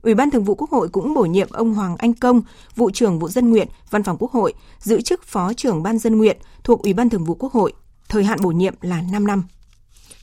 Ủy 0.02 0.14
ban 0.14 0.30
Thường 0.30 0.44
vụ 0.44 0.54
Quốc 0.54 0.70
hội 0.70 0.88
cũng 0.88 1.14
bổ 1.14 1.22
nhiệm 1.22 1.48
ông 1.50 1.74
Hoàng 1.74 1.96
Anh 1.98 2.14
Công, 2.14 2.42
vụ 2.76 2.90
trưởng 2.90 3.18
vụ 3.18 3.28
dân 3.28 3.50
nguyện, 3.50 3.68
Văn 3.90 4.02
phòng 4.02 4.16
Quốc 4.18 4.32
hội, 4.32 4.54
giữ 4.78 5.00
chức 5.00 5.22
Phó 5.24 5.52
trưởng 5.52 5.82
ban 5.82 5.98
dân 5.98 6.18
nguyện 6.18 6.36
thuộc 6.64 6.82
Ủy 6.82 6.92
ban 6.92 7.10
Thường 7.10 7.24
vụ 7.24 7.34
Quốc 7.34 7.52
hội. 7.52 7.72
Thời 8.08 8.24
hạn 8.24 8.38
bổ 8.42 8.48
nhiệm 8.50 8.74
là 8.80 9.02
5 9.12 9.26
năm. 9.26 9.44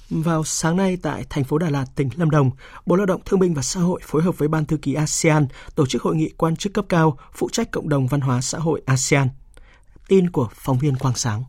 Vào 0.09 0.43
sáng 0.43 0.77
nay 0.77 0.97
tại 1.01 1.25
thành 1.29 1.43
phố 1.43 1.57
Đà 1.57 1.69
Lạt, 1.69 1.85
tỉnh 1.95 2.09
Lâm 2.15 2.29
Đồng, 2.29 2.51
Bộ 2.85 2.95
Lao 2.95 3.05
động 3.05 3.21
Thương 3.25 3.39
binh 3.39 3.53
và 3.53 3.61
Xã 3.61 3.79
hội 3.79 4.01
phối 4.03 4.21
hợp 4.21 4.37
với 4.37 4.47
Ban 4.47 4.65
thư 4.65 4.77
ký 4.77 4.93
ASEAN 4.93 5.47
tổ 5.75 5.85
chức 5.85 6.01
hội 6.01 6.15
nghị 6.15 6.29
quan 6.37 6.55
chức 6.55 6.73
cấp 6.73 6.85
cao 6.89 7.17
phụ 7.33 7.49
trách 7.51 7.71
cộng 7.71 7.89
đồng 7.89 8.07
văn 8.07 8.21
hóa 8.21 8.41
xã 8.41 8.57
hội 8.57 8.81
ASEAN. 8.85 9.27
Tin 10.07 10.29
của 10.29 10.49
phóng 10.53 10.79
viên 10.79 10.95
Quang 10.95 11.15
Sáng. 11.15 11.43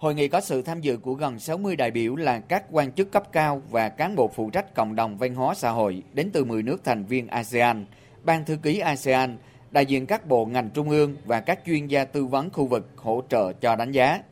Hội 0.00 0.14
nghị 0.14 0.28
có 0.28 0.40
sự 0.40 0.62
tham 0.62 0.80
dự 0.80 0.96
của 0.96 1.14
gần 1.14 1.38
60 1.38 1.76
đại 1.76 1.90
biểu 1.90 2.16
là 2.16 2.38
các 2.38 2.64
quan 2.70 2.92
chức 2.92 3.12
cấp 3.12 3.32
cao 3.32 3.62
và 3.70 3.88
cán 3.88 4.16
bộ 4.16 4.30
phụ 4.34 4.50
trách 4.50 4.74
cộng 4.74 4.94
đồng 4.94 5.18
văn 5.18 5.34
hóa 5.34 5.54
xã 5.54 5.70
hội 5.70 6.02
đến 6.12 6.30
từ 6.32 6.44
10 6.44 6.62
nước 6.62 6.84
thành 6.84 7.04
viên 7.04 7.28
ASEAN, 7.28 7.86
Ban 8.24 8.44
thư 8.44 8.56
ký 8.56 8.78
ASEAN, 8.78 9.36
đại 9.70 9.86
diện 9.86 10.06
các 10.06 10.26
bộ 10.26 10.46
ngành 10.46 10.70
trung 10.70 10.90
ương 10.90 11.16
và 11.24 11.40
các 11.40 11.60
chuyên 11.66 11.86
gia 11.86 12.04
tư 12.04 12.26
vấn 12.26 12.50
khu 12.50 12.66
vực 12.66 12.88
hỗ 12.96 13.22
trợ 13.28 13.52
cho 13.52 13.76
đánh 13.76 13.92
giá. 13.92 14.22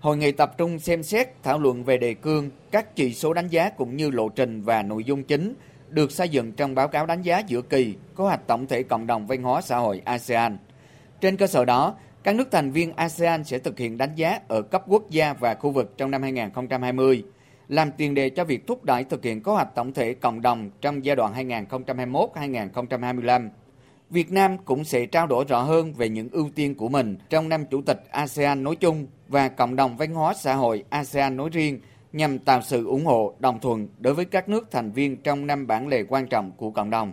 Hội 0.00 0.16
nghị 0.16 0.32
tập 0.32 0.54
trung 0.58 0.78
xem 0.78 1.02
xét 1.02 1.28
thảo 1.42 1.58
luận 1.58 1.84
về 1.84 1.98
đề 1.98 2.14
cương, 2.14 2.50
các 2.70 2.96
chỉ 2.96 3.14
số 3.14 3.34
đánh 3.34 3.48
giá 3.48 3.70
cũng 3.70 3.96
như 3.96 4.10
lộ 4.10 4.28
trình 4.28 4.62
và 4.62 4.82
nội 4.82 5.04
dung 5.04 5.22
chính 5.22 5.54
được 5.88 6.12
xây 6.12 6.28
dựng 6.28 6.52
trong 6.52 6.74
báo 6.74 6.88
cáo 6.88 7.06
đánh 7.06 7.22
giá 7.22 7.38
giữa 7.38 7.62
kỳ 7.62 7.94
kế 8.16 8.24
hoạch 8.24 8.46
tổng 8.46 8.66
thể 8.66 8.82
cộng 8.82 9.06
đồng 9.06 9.26
văn 9.26 9.42
hóa 9.42 9.60
xã 9.60 9.76
hội 9.76 10.02
ASEAN. 10.04 10.58
Trên 11.20 11.36
cơ 11.36 11.46
sở 11.46 11.64
đó, 11.64 11.94
các 12.24 12.34
nước 12.34 12.50
thành 12.50 12.70
viên 12.70 12.92
ASEAN 12.96 13.44
sẽ 13.44 13.58
thực 13.58 13.78
hiện 13.78 13.98
đánh 13.98 14.14
giá 14.14 14.40
ở 14.48 14.62
cấp 14.62 14.82
quốc 14.86 15.10
gia 15.10 15.32
và 15.32 15.54
khu 15.54 15.70
vực 15.70 15.94
trong 15.96 16.10
năm 16.10 16.22
2020, 16.22 17.24
làm 17.68 17.92
tiền 17.92 18.14
đề 18.14 18.30
cho 18.30 18.44
việc 18.44 18.66
thúc 18.66 18.84
đẩy 18.84 19.04
thực 19.04 19.24
hiện 19.24 19.42
kế 19.42 19.52
hoạch 19.52 19.74
tổng 19.74 19.92
thể 19.92 20.14
cộng 20.14 20.42
đồng 20.42 20.70
trong 20.80 21.04
giai 21.04 21.16
đoạn 21.16 21.48
2021-2025. 21.48 23.48
Việt 24.10 24.32
Nam 24.32 24.58
cũng 24.58 24.84
sẽ 24.84 25.06
trao 25.06 25.26
đổi 25.26 25.44
rõ 25.44 25.62
hơn 25.62 25.92
về 25.92 26.08
những 26.08 26.28
ưu 26.32 26.50
tiên 26.54 26.74
của 26.74 26.88
mình 26.88 27.16
trong 27.30 27.48
năm 27.48 27.64
chủ 27.70 27.82
tịch 27.82 28.04
ASEAN 28.10 28.62
nói 28.62 28.76
chung 28.76 29.06
và 29.28 29.48
cộng 29.48 29.76
đồng 29.76 29.96
văn 29.96 30.14
hóa 30.14 30.34
xã 30.34 30.54
hội 30.54 30.84
ASEAN 30.88 31.36
nói 31.36 31.48
riêng 31.52 31.80
nhằm 32.12 32.38
tạo 32.38 32.62
sự 32.62 32.86
ủng 32.86 33.06
hộ, 33.06 33.34
đồng 33.38 33.60
thuận 33.60 33.88
đối 33.98 34.14
với 34.14 34.24
các 34.24 34.48
nước 34.48 34.70
thành 34.70 34.90
viên 34.90 35.16
trong 35.16 35.46
năm 35.46 35.66
bản 35.66 35.88
lề 35.88 36.04
quan 36.08 36.26
trọng 36.26 36.52
của 36.52 36.70
cộng 36.70 36.90
đồng. 36.90 37.12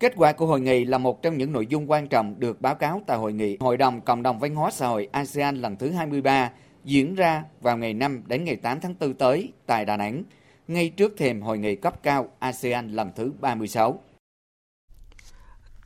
Kết 0.00 0.12
quả 0.16 0.32
của 0.32 0.46
hội 0.46 0.60
nghị 0.60 0.84
là 0.84 0.98
một 0.98 1.22
trong 1.22 1.38
những 1.38 1.52
nội 1.52 1.66
dung 1.66 1.90
quan 1.90 2.08
trọng 2.08 2.40
được 2.40 2.60
báo 2.60 2.74
cáo 2.74 3.02
tại 3.06 3.18
hội 3.18 3.32
nghị 3.32 3.56
Hội 3.60 3.76
đồng 3.76 4.00
Cộng 4.00 4.22
đồng 4.22 4.38
Văn 4.38 4.54
hóa 4.54 4.70
xã 4.70 4.88
hội 4.88 5.08
ASEAN 5.12 5.56
lần 5.56 5.76
thứ 5.76 5.90
23 5.90 6.50
diễn 6.84 7.14
ra 7.14 7.44
vào 7.60 7.78
ngày 7.78 7.94
5 7.94 8.22
đến 8.26 8.44
ngày 8.44 8.56
8 8.56 8.80
tháng 8.80 8.94
4 9.00 9.14
tới 9.14 9.52
tại 9.66 9.84
Đà 9.84 9.96
Nẵng, 9.96 10.22
ngay 10.68 10.88
trước 10.88 11.14
thềm 11.16 11.42
hội 11.42 11.58
nghị 11.58 11.76
cấp 11.76 12.02
cao 12.02 12.28
ASEAN 12.38 12.92
lần 12.92 13.10
thứ 13.16 13.32
36. 13.40 14.00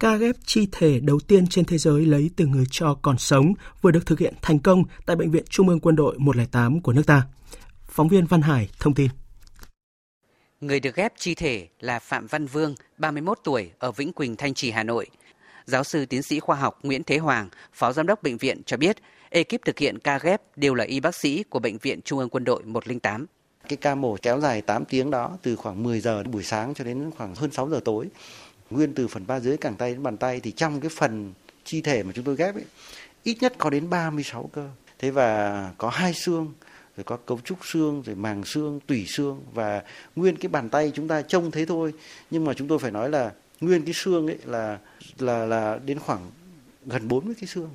Ca 0.00 0.16
ghép 0.16 0.36
chi 0.46 0.68
thể 0.72 1.00
đầu 1.00 1.20
tiên 1.28 1.46
trên 1.46 1.64
thế 1.64 1.78
giới 1.78 2.06
lấy 2.06 2.30
từ 2.36 2.46
người 2.46 2.64
cho 2.70 2.94
còn 3.02 3.18
sống 3.18 3.52
vừa 3.82 3.90
được 3.90 4.06
thực 4.06 4.18
hiện 4.18 4.34
thành 4.42 4.58
công 4.58 4.84
tại 5.06 5.16
Bệnh 5.16 5.30
viện 5.30 5.44
Trung 5.50 5.68
ương 5.68 5.80
Quân 5.80 5.96
đội 5.96 6.18
108 6.18 6.80
của 6.80 6.92
nước 6.92 7.06
ta. 7.06 7.22
Phóng 7.84 8.08
viên 8.08 8.26
Văn 8.26 8.42
Hải 8.42 8.68
thông 8.80 8.94
tin. 8.94 9.08
Người 10.62 10.80
được 10.80 10.94
ghép 10.94 11.12
chi 11.16 11.34
thể 11.34 11.68
là 11.80 11.98
Phạm 11.98 12.26
Văn 12.26 12.46
Vương, 12.46 12.74
31 12.98 13.38
tuổi, 13.44 13.70
ở 13.78 13.92
Vĩnh 13.92 14.12
Quỳnh, 14.12 14.36
Thanh 14.36 14.54
Trì, 14.54 14.70
Hà 14.70 14.82
Nội. 14.82 15.06
Giáo 15.66 15.84
sư 15.84 16.06
tiến 16.06 16.22
sĩ 16.22 16.40
khoa 16.40 16.56
học 16.56 16.78
Nguyễn 16.82 17.04
Thế 17.04 17.18
Hoàng, 17.18 17.48
Phó 17.72 17.92
Giám 17.92 18.06
đốc 18.06 18.22
Bệnh 18.22 18.36
viện 18.36 18.62
cho 18.66 18.76
biết, 18.76 18.96
ekip 19.30 19.64
thực 19.64 19.78
hiện 19.78 19.98
ca 19.98 20.18
ghép 20.18 20.42
đều 20.56 20.74
là 20.74 20.84
y 20.84 21.00
bác 21.00 21.14
sĩ 21.14 21.42
của 21.42 21.58
Bệnh 21.58 21.78
viện 21.78 22.00
Trung 22.04 22.18
ương 22.18 22.28
Quân 22.28 22.44
đội 22.44 22.62
108. 22.64 23.26
Cái 23.68 23.76
ca 23.76 23.94
mổ 23.94 24.16
kéo 24.22 24.40
dài 24.40 24.62
8 24.62 24.84
tiếng 24.84 25.10
đó, 25.10 25.38
từ 25.42 25.56
khoảng 25.56 25.82
10 25.82 26.00
giờ 26.00 26.22
buổi 26.22 26.42
sáng 26.42 26.74
cho 26.74 26.84
đến 26.84 27.10
khoảng 27.16 27.34
hơn 27.34 27.50
6 27.52 27.68
giờ 27.68 27.80
tối. 27.84 28.06
Nguyên 28.70 28.94
từ 28.94 29.08
phần 29.08 29.26
ba 29.26 29.40
dưới 29.40 29.56
cẳng 29.56 29.76
tay 29.76 29.90
đến 29.90 30.02
bàn 30.02 30.16
tay 30.16 30.40
thì 30.40 30.50
trong 30.50 30.80
cái 30.80 30.90
phần 30.96 31.32
chi 31.64 31.80
thể 31.80 32.02
mà 32.02 32.12
chúng 32.14 32.24
tôi 32.24 32.36
ghép 32.36 32.54
ấy, 32.54 32.64
ít 33.22 33.36
nhất 33.40 33.54
có 33.58 33.70
đến 33.70 33.90
36 33.90 34.50
cơ. 34.52 34.68
Thế 34.98 35.10
và 35.10 35.70
có 35.78 35.88
hai 35.88 36.14
xương, 36.14 36.52
rồi 37.02 37.18
có 37.18 37.24
cấu 37.26 37.40
trúc 37.44 37.58
xương 37.66 38.02
rồi 38.06 38.14
màng 38.14 38.44
xương 38.44 38.80
tủy 38.86 39.06
xương 39.08 39.40
và 39.54 39.82
nguyên 40.16 40.36
cái 40.36 40.48
bàn 40.48 40.68
tay 40.68 40.92
chúng 40.94 41.08
ta 41.08 41.22
trông 41.22 41.50
thế 41.50 41.66
thôi 41.66 41.92
nhưng 42.30 42.44
mà 42.44 42.54
chúng 42.54 42.68
tôi 42.68 42.78
phải 42.78 42.90
nói 42.90 43.10
là 43.10 43.32
nguyên 43.60 43.84
cái 43.84 43.94
xương 43.94 44.26
ấy 44.26 44.38
là 44.44 44.78
là 45.18 45.46
là 45.46 45.78
đến 45.86 45.98
khoảng 45.98 46.30
gần 46.86 47.08
40 47.08 47.34
cái 47.40 47.46
xương 47.46 47.70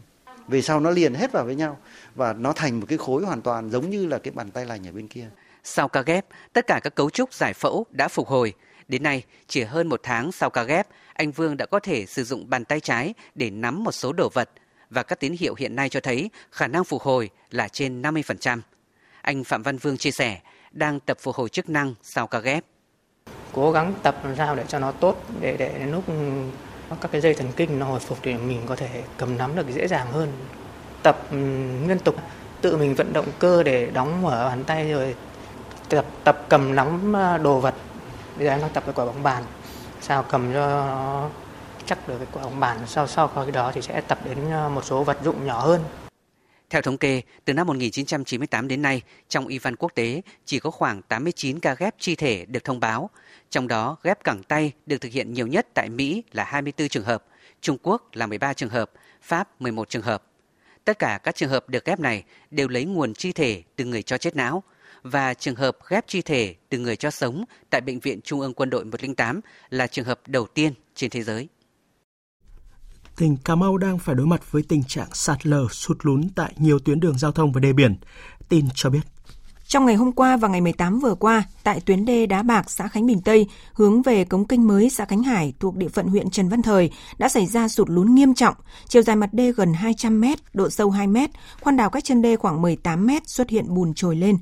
về 0.47 0.61
sau 0.61 0.80
nó 0.80 0.89
liền 0.89 1.13
hết 1.13 1.32
vào 1.32 1.45
với 1.45 1.55
nhau 1.55 1.78
và 2.15 2.34
nó 2.34 2.53
thành 2.53 2.80
một 2.80 2.86
cái 2.89 2.97
khối 2.97 3.25
hoàn 3.25 3.41
toàn 3.41 3.69
giống 3.69 3.89
như 3.89 4.05
là 4.05 4.17
cái 4.17 4.32
bàn 4.32 4.51
tay 4.51 4.65
lành 4.65 4.88
ở 4.88 4.91
bên 4.91 5.07
kia. 5.07 5.30
Sau 5.63 5.88
ca 5.88 6.01
ghép, 6.01 6.25
tất 6.53 6.67
cả 6.67 6.80
các 6.84 6.95
cấu 6.95 7.09
trúc 7.09 7.34
giải 7.34 7.53
phẫu 7.53 7.86
đã 7.91 8.07
phục 8.07 8.28
hồi. 8.28 8.53
Đến 8.88 9.03
nay, 9.03 9.23
chỉ 9.47 9.63
hơn 9.63 9.88
một 9.88 9.99
tháng 10.03 10.32
sau 10.32 10.49
ca 10.49 10.63
ghép, 10.63 10.88
anh 11.13 11.32
Vương 11.32 11.57
đã 11.57 11.65
có 11.65 11.80
thể 11.80 12.05
sử 12.05 12.23
dụng 12.23 12.49
bàn 12.49 12.65
tay 12.65 12.80
trái 12.80 13.13
để 13.36 13.49
nắm 13.49 13.84
một 13.84 13.91
số 13.91 14.13
đồ 14.13 14.30
vật 14.34 14.49
và 14.89 15.03
các 15.03 15.19
tín 15.19 15.36
hiệu 15.39 15.55
hiện 15.57 15.75
nay 15.75 15.89
cho 15.89 15.99
thấy 15.99 16.30
khả 16.51 16.67
năng 16.67 16.84
phục 16.84 17.01
hồi 17.01 17.30
là 17.51 17.67
trên 17.67 18.01
50%. 18.01 18.59
Anh 19.28 19.43
Phạm 19.43 19.63
Văn 19.63 19.78
Vương 19.78 19.97
chia 19.97 20.11
sẻ, 20.11 20.39
đang 20.71 20.99
tập 20.99 21.17
phục 21.21 21.36
hồi 21.36 21.49
chức 21.49 21.69
năng 21.69 21.93
sau 22.01 22.28
ca 22.28 22.39
ghép. 22.39 22.63
Cố 23.53 23.71
gắng 23.71 23.93
tập 24.03 24.15
làm 24.23 24.36
sao 24.36 24.55
để 24.55 24.63
cho 24.67 24.80
nó 24.80 24.91
tốt, 24.91 25.23
để 25.39 25.57
để 25.57 25.80
đến 25.80 25.91
lúc 25.91 26.03
các 27.01 27.11
cái 27.11 27.21
dây 27.21 27.34
thần 27.34 27.51
kinh 27.55 27.80
nó 27.80 27.86
hồi 27.86 27.99
phục 27.99 28.17
thì 28.21 28.34
mình 28.34 28.61
có 28.65 28.75
thể 28.75 29.03
cầm 29.17 29.38
nắm 29.38 29.55
được 29.55 29.69
dễ 29.69 29.88
dàng 29.88 30.11
hơn. 30.11 30.32
Tập 31.03 31.17
ừ, 31.32 31.38
liên 31.88 31.99
tục, 31.99 32.15
tự 32.61 32.78
mình 32.78 32.95
vận 32.95 33.13
động 33.13 33.25
cơ 33.39 33.63
để 33.63 33.86
đóng 33.86 34.21
mở 34.21 34.49
bàn 34.49 34.63
tay 34.63 34.91
rồi 34.91 35.15
tập 35.89 36.05
tập 36.23 36.45
cầm 36.49 36.75
nắm 36.75 37.13
ờ, 37.13 37.38
đồ 37.38 37.59
vật. 37.59 37.75
Bây 38.38 38.45
giờ 38.45 38.53
em 38.53 38.61
đang 38.61 38.69
tập 38.69 38.84
cái 38.86 38.93
quả 38.93 39.05
bóng 39.05 39.23
bàn, 39.23 39.43
sao 40.01 40.23
cầm 40.23 40.53
cho 40.53 40.86
nó 40.86 41.30
chắc 41.86 42.07
được 42.07 42.17
cái 42.17 42.28
quả 42.32 42.43
bóng 42.43 42.59
bàn. 42.59 42.78
Sau 42.86 43.07
sau 43.07 43.28
cái 43.28 43.51
đó 43.51 43.71
thì 43.73 43.82
sẽ 43.82 44.01
tập 44.01 44.19
đến 44.25 44.38
ờ, 44.51 44.69
một 44.69 44.86
số 44.86 45.03
vật 45.03 45.17
dụng 45.23 45.45
nhỏ 45.45 45.59
hơn. 45.59 45.84
Theo 46.70 46.82
thống 46.82 46.97
kê, 46.97 47.22
từ 47.45 47.53
năm 47.53 47.68
1998 47.68 48.68
đến 48.68 48.82
nay, 48.82 49.01
trong 49.30 49.47
y 49.47 49.59
văn 49.59 49.76
quốc 49.76 49.91
tế 49.95 50.22
chỉ 50.45 50.59
có 50.59 50.72
khoảng 50.72 51.01
89 51.01 51.59
ca 51.59 51.76
ghép 51.76 51.95
chi 51.99 52.15
thể 52.15 52.45
được 52.45 52.63
thông 52.63 52.80
báo. 52.80 53.09
Trong 53.49 53.68
đó, 53.68 53.97
ghép 54.03 54.24
cẳng 54.24 54.43
tay 54.43 54.72
được 54.86 54.97
thực 54.97 55.11
hiện 55.11 55.34
nhiều 55.34 55.47
nhất 55.47 55.68
tại 55.74 55.89
Mỹ 55.89 56.24
là 56.32 56.43
24 56.43 56.88
trường 56.88 57.03
hợp, 57.03 57.24
Trung 57.61 57.78
Quốc 57.84 58.15
là 58.15 58.28
13 58.28 58.53
trường 58.53 58.70
hợp, 58.70 58.91
Pháp 59.22 59.61
11 59.61 59.89
trường 59.89 60.01
hợp. 60.01 60.24
Tất 60.86 60.99
cả 60.99 61.20
các 61.24 61.36
trường 61.36 61.49
hợp 61.49 61.70
được 61.70 61.86
ghép 61.86 61.99
này 61.99 62.24
đều 62.51 62.68
lấy 62.68 62.86
nguồn 62.86 63.13
chi 63.13 63.32
thể 63.32 63.63
từ 63.76 63.86
người 63.86 64.03
cho 64.03 64.18
chết 64.18 64.36
não 64.36 64.63
và 65.03 65.34
trường 65.34 65.55
hợp 65.55 65.78
ghép 65.89 66.07
chi 66.07 66.22
thể 66.22 66.55
từ 66.70 66.78
người 66.78 66.95
cho 66.95 67.11
sống 67.11 67.45
tại 67.70 67.82
Bệnh 67.82 67.99
viện 67.99 68.22
Trung 68.22 68.39
ương 68.39 68.53
Quân 68.53 68.70
đội 68.70 68.86
108 68.86 69.41
là 69.70 69.88
trường 69.88 70.05
hợp 70.05 70.20
đầu 70.28 70.47
tiên 70.47 70.74
trên 70.95 71.09
thế 71.09 71.24
giới 71.24 71.47
tỉnh 73.18 73.38
Cà 73.38 73.55
Mau 73.55 73.78
đang 73.78 73.99
phải 73.99 74.15
đối 74.15 74.28
mặt 74.28 74.51
với 74.51 74.63
tình 74.63 74.84
trạng 74.84 75.07
sạt 75.13 75.45
lở, 75.47 75.68
sụt 75.72 75.97
lún 76.01 76.30
tại 76.36 76.53
nhiều 76.57 76.80
tuyến 76.80 76.99
đường 76.99 77.18
giao 77.18 77.32
thông 77.32 77.51
và 77.51 77.59
đê 77.59 77.74
biển. 77.74 77.95
Tin 78.49 78.65
cho 78.76 78.89
biết. 78.89 78.99
Trong 79.68 79.86
ngày 79.86 79.95
hôm 79.95 80.11
qua 80.11 80.38
và 80.38 80.47
ngày 80.47 80.61
18 80.61 80.99
vừa 80.99 81.15
qua, 81.15 81.43
tại 81.63 81.80
tuyến 81.80 82.05
đê 82.05 82.26
Đá 82.26 82.43
Bạc, 82.43 82.70
xã 82.70 82.88
Khánh 82.88 83.05
Bình 83.05 83.22
Tây, 83.22 83.47
hướng 83.74 84.01
về 84.01 84.26
cống 84.26 84.45
kênh 84.45 84.68
mới 84.68 84.89
xã 84.89 85.05
Khánh 85.05 85.24
Hải 85.24 85.53
thuộc 85.59 85.76
địa 85.76 85.88
phận 85.88 86.07
huyện 86.07 86.30
Trần 86.30 86.49
Văn 86.49 86.61
Thời 86.61 86.89
đã 87.18 87.30
xảy 87.30 87.45
ra 87.45 87.68
sụt 87.68 87.89
lún 87.89 88.15
nghiêm 88.15 88.34
trọng, 88.34 88.55
chiều 88.88 89.01
dài 89.01 89.15
mặt 89.15 89.30
đê 89.32 89.51
gần 89.51 89.74
200 89.74 90.22
m, 90.22 90.26
độ 90.53 90.70
sâu 90.70 90.89
2 90.89 91.07
m, 91.07 91.18
khoan 91.61 91.78
đào 91.78 91.89
cách 91.89 92.03
chân 92.03 92.22
đê 92.22 92.36
khoảng 92.36 92.61
18 92.61 93.07
m 93.07 93.09
xuất 93.26 93.49
hiện 93.49 93.74
bùn 93.74 93.93
trồi 93.93 94.15
lên. 94.15 94.38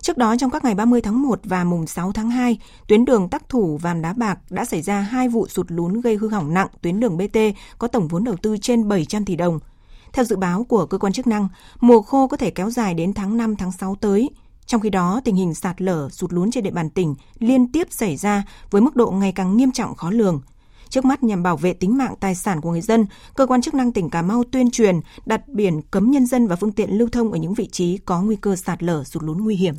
Trước 0.00 0.16
đó 0.16 0.36
trong 0.38 0.50
các 0.50 0.64
ngày 0.64 0.74
30 0.74 1.00
tháng 1.00 1.22
1 1.22 1.40
và 1.44 1.64
mùng 1.64 1.86
6 1.86 2.12
tháng 2.12 2.30
2, 2.30 2.58
tuyến 2.86 3.04
đường 3.04 3.28
Tắc 3.28 3.48
Thủ 3.48 3.76
Vàm 3.76 4.02
Đá 4.02 4.12
Bạc 4.12 4.38
đã 4.50 4.64
xảy 4.64 4.82
ra 4.82 5.00
hai 5.00 5.28
vụ 5.28 5.48
sụt 5.48 5.66
lún 5.70 6.00
gây 6.00 6.16
hư 6.16 6.28
hỏng 6.28 6.54
nặng 6.54 6.68
tuyến 6.82 7.00
đường 7.00 7.16
BT 7.16 7.38
có 7.78 7.88
tổng 7.88 8.08
vốn 8.08 8.24
đầu 8.24 8.36
tư 8.42 8.56
trên 8.58 8.88
700 8.88 9.24
tỷ 9.24 9.36
đồng. 9.36 9.58
Theo 10.12 10.24
dự 10.24 10.36
báo 10.36 10.64
của 10.64 10.86
cơ 10.86 10.98
quan 10.98 11.12
chức 11.12 11.26
năng, 11.26 11.48
mùa 11.80 12.02
khô 12.02 12.26
có 12.26 12.36
thể 12.36 12.50
kéo 12.50 12.70
dài 12.70 12.94
đến 12.94 13.12
tháng 13.12 13.36
5 13.36 13.56
tháng 13.56 13.72
6 13.72 13.94
tới. 14.00 14.30
Trong 14.66 14.80
khi 14.80 14.90
đó, 14.90 15.20
tình 15.24 15.36
hình 15.36 15.54
sạt 15.54 15.82
lở, 15.82 16.08
sụt 16.10 16.32
lún 16.32 16.50
trên 16.50 16.64
địa 16.64 16.70
bàn 16.70 16.90
tỉnh 16.90 17.14
liên 17.38 17.72
tiếp 17.72 17.86
xảy 17.90 18.16
ra 18.16 18.44
với 18.70 18.80
mức 18.80 18.96
độ 18.96 19.10
ngày 19.10 19.32
càng 19.32 19.56
nghiêm 19.56 19.72
trọng 19.72 19.94
khó 19.94 20.10
lường. 20.10 20.40
Trước 20.90 21.04
mắt 21.04 21.22
nhằm 21.22 21.42
bảo 21.42 21.56
vệ 21.56 21.72
tính 21.72 21.98
mạng 21.98 22.14
tài 22.20 22.34
sản 22.34 22.60
của 22.60 22.70
người 22.70 22.80
dân, 22.80 23.06
cơ 23.34 23.46
quan 23.46 23.62
chức 23.62 23.74
năng 23.74 23.92
tỉnh 23.92 24.10
Cà 24.10 24.22
Mau 24.22 24.44
tuyên 24.52 24.70
truyền 24.70 25.00
đặt 25.26 25.48
biển 25.48 25.82
cấm 25.90 26.10
nhân 26.10 26.26
dân 26.26 26.46
và 26.46 26.56
phương 26.56 26.72
tiện 26.72 26.90
lưu 26.90 27.08
thông 27.08 27.32
ở 27.32 27.38
những 27.38 27.54
vị 27.54 27.68
trí 27.72 27.98
có 27.98 28.22
nguy 28.22 28.36
cơ 28.36 28.56
sạt 28.56 28.82
lở, 28.82 29.04
sụt 29.04 29.22
lún 29.22 29.38
nguy 29.44 29.56
hiểm. 29.56 29.74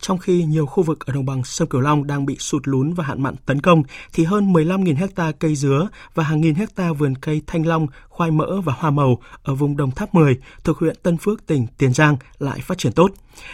Trong 0.00 0.18
khi 0.18 0.44
nhiều 0.44 0.66
khu 0.66 0.82
vực 0.82 1.06
ở 1.06 1.12
đồng 1.12 1.26
bằng 1.26 1.44
sông 1.44 1.68
Cửu 1.68 1.80
Long 1.80 2.06
đang 2.06 2.26
bị 2.26 2.36
sụt 2.38 2.68
lún 2.68 2.92
và 2.92 3.04
hạn 3.04 3.22
mặn 3.22 3.36
tấn 3.46 3.60
công, 3.60 3.82
thì 4.12 4.24
hơn 4.24 4.52
15.000 4.52 4.96
hecta 4.96 5.32
cây 5.32 5.54
dứa 5.54 5.88
và 6.14 6.24
hàng 6.24 6.40
nghìn 6.40 6.54
hecta 6.54 6.92
vườn 6.92 7.14
cây 7.16 7.42
thanh 7.46 7.66
long, 7.66 7.86
khoai 8.08 8.30
mỡ 8.30 8.60
và 8.60 8.72
hoa 8.78 8.90
màu 8.90 9.18
ở 9.42 9.54
vùng 9.54 9.76
Đồng 9.76 9.90
Tháp 9.90 10.14
10 10.14 10.36
thuộc 10.64 10.78
huyện 10.78 10.96
Tân 11.02 11.16
Phước, 11.16 11.46
tỉnh 11.46 11.66
Tiền 11.78 11.92
Giang 11.92 12.16
lại 12.38 12.60
phát 12.60 12.78
triển 12.78 12.92
tốt. 12.92 13.10